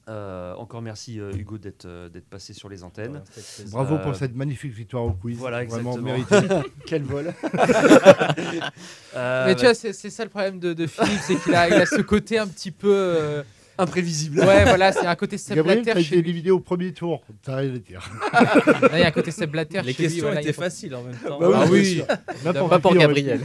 Euh, 0.09 0.55
encore 0.55 0.83
merci 0.83 1.21
euh, 1.21 1.33
Hugo 1.33 1.59
d'être 1.59 1.85
euh, 1.85 2.09
d'être 2.09 2.29
passé 2.29 2.53
sur 2.53 2.69
les 2.69 2.83
antennes. 2.83 3.23
Bravo 3.71 3.95
Euh, 3.97 3.99
pour 3.99 4.15
cette 4.17 4.35
magnifique 4.35 4.73
victoire 4.73 5.05
au 5.05 5.13
quiz. 5.13 5.37
Voilà, 5.39 5.65
Vraiment 5.65 5.97
exactement. 5.99 6.41
mérité. 6.43 6.71
Quel 6.87 7.03
vol 7.03 7.33
Euh, 9.15 9.47
Mais 9.47 9.55
bah, 9.55 9.55
tu 9.55 9.65
vois, 9.65 9.75
c'est 9.75 9.93
c'est 9.93 10.11
ça 10.11 10.25
le 10.25 10.31
problème 10.31 10.59
de, 10.59 10.73
de 10.75 10.87
Philippe, 10.87 11.21
c'est 11.23 11.37
qu'il 11.37 11.55
a, 11.55 11.69
il 11.69 11.75
a 11.75 11.87
ce 11.87 12.03
côté 12.03 12.39
un 12.39 12.47
petit 12.47 12.71
peu. 12.71 13.43
Imprévisible. 13.79 14.41
Ouais, 14.41 14.65
voilà, 14.65 14.93
c'est 14.93 15.07
un 15.07 15.15
côté 15.17 15.39
Seb 15.39 15.57
Gabriel, 15.57 15.83
Blatter 15.83 16.01
lui. 16.03 16.15
éliminé 16.19 16.51
au 16.51 16.61
premier 16.61 16.93
tour. 16.93 17.23
T'as 17.43 17.57
rien 17.57 17.75
à 17.75 17.79
dire. 17.79 18.11
Là, 18.33 18.91
Il 18.95 18.99
y 19.01 19.03
a 19.03 19.07
un 19.09 19.11
côté 19.11 19.31
Seb 19.31 19.51
Blatter 19.51 19.81
Les 19.85 19.93
chez 19.93 20.03
lui, 20.03 20.09
questions 20.09 20.25
voilà, 20.27 20.41
étaient 20.43 20.53
faciles 20.53 20.95
en 20.95 21.03
même 21.03 21.17
temps. 21.17 21.39
Bah 21.39 21.49
oui, 21.71 22.03
Ah 22.09 22.19
oui. 22.45 22.53
Pas 22.69 22.79
pour 22.79 22.95
Gabriel. 22.95 23.41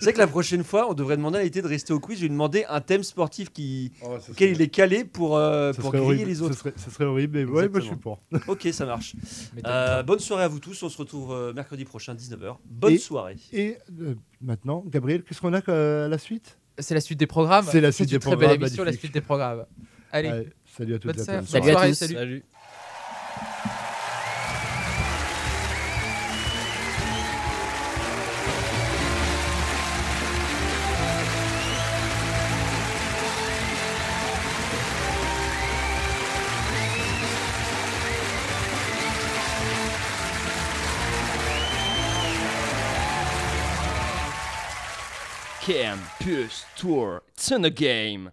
C'est 0.00 0.12
que 0.12 0.18
la 0.18 0.26
prochaine 0.26 0.64
fois, 0.64 0.90
on 0.90 0.94
devrait 0.94 1.16
demander 1.16 1.38
à 1.38 1.42
l'été 1.42 1.62
de 1.62 1.66
rester 1.68 1.92
au 1.92 2.00
quiz. 2.00 2.16
Je 2.18 2.22
vais 2.22 2.28
lui 2.28 2.32
demander 2.32 2.64
un 2.68 2.80
thème 2.80 3.02
sportif 3.02 3.50
qui. 3.52 3.92
Oh, 4.02 4.16
auquel 4.30 4.34
serait- 4.34 4.50
il 4.52 4.62
est 4.62 4.68
calé 4.68 5.04
pour, 5.04 5.36
euh, 5.36 5.72
pour 5.72 5.90
griller 5.92 6.04
horrible. 6.06 6.30
les 6.30 6.42
autres. 6.42 6.54
Ce 6.54 6.60
serait, 6.60 6.72
ce 6.76 6.90
serait 6.90 7.04
horrible, 7.04 7.38
mais 7.38 7.44
ouais, 7.44 7.68
moi 7.68 7.80
je 7.80 7.86
suis 7.86 7.96
pour. 7.96 8.20
Ok, 8.48 8.68
ça 8.72 8.84
marche. 8.86 9.14
Euh, 9.66 10.02
bonne 10.02 10.18
soirée 10.20 10.44
à 10.44 10.48
vous 10.48 10.60
tous. 10.60 10.82
On 10.82 10.88
se 10.88 10.96
retrouve 10.98 11.32
euh, 11.32 11.52
mercredi 11.52 11.84
prochain, 11.84 12.14
19h. 12.14 12.56
Bonne 12.66 12.92
Et- 12.92 12.98
soirée. 12.98 13.36
Et 13.52 13.76
euh, 14.00 14.14
maintenant, 14.40 14.84
Gabriel, 14.86 15.22
qu'est-ce 15.22 15.40
qu'on 15.40 15.52
a 15.54 15.58
à 15.58 16.08
la 16.08 16.18
suite? 16.18 16.58
C'est 16.78 16.94
la 16.94 17.00
suite 17.00 17.18
des 17.18 17.26
programmes. 17.26 17.64
C'est 17.70 17.80
la 17.80 17.92
suite 17.92 18.10
une 18.10 18.16
des 18.16 18.20
très 18.20 18.30
belle 18.30 18.38
programmes, 18.48 18.62
émission, 18.62 18.84
la 18.84 18.92
suite 18.92 19.12
des 19.14 19.20
programmes. 19.20 19.64
Allez, 20.12 20.48
Salut 20.76 20.94
à 20.94 20.98
toutes 20.98 21.16
et 21.16 21.20
à 21.30 21.40
tous. 21.40 21.46
Salut 21.48 21.70
à 21.70 21.86
tous. 21.88 21.94
salut. 21.94 22.44
Campus 46.26 46.64
Tour, 46.74 47.22
it's 47.28 47.52
in 47.52 47.62
the 47.62 47.70
game. 47.70 48.32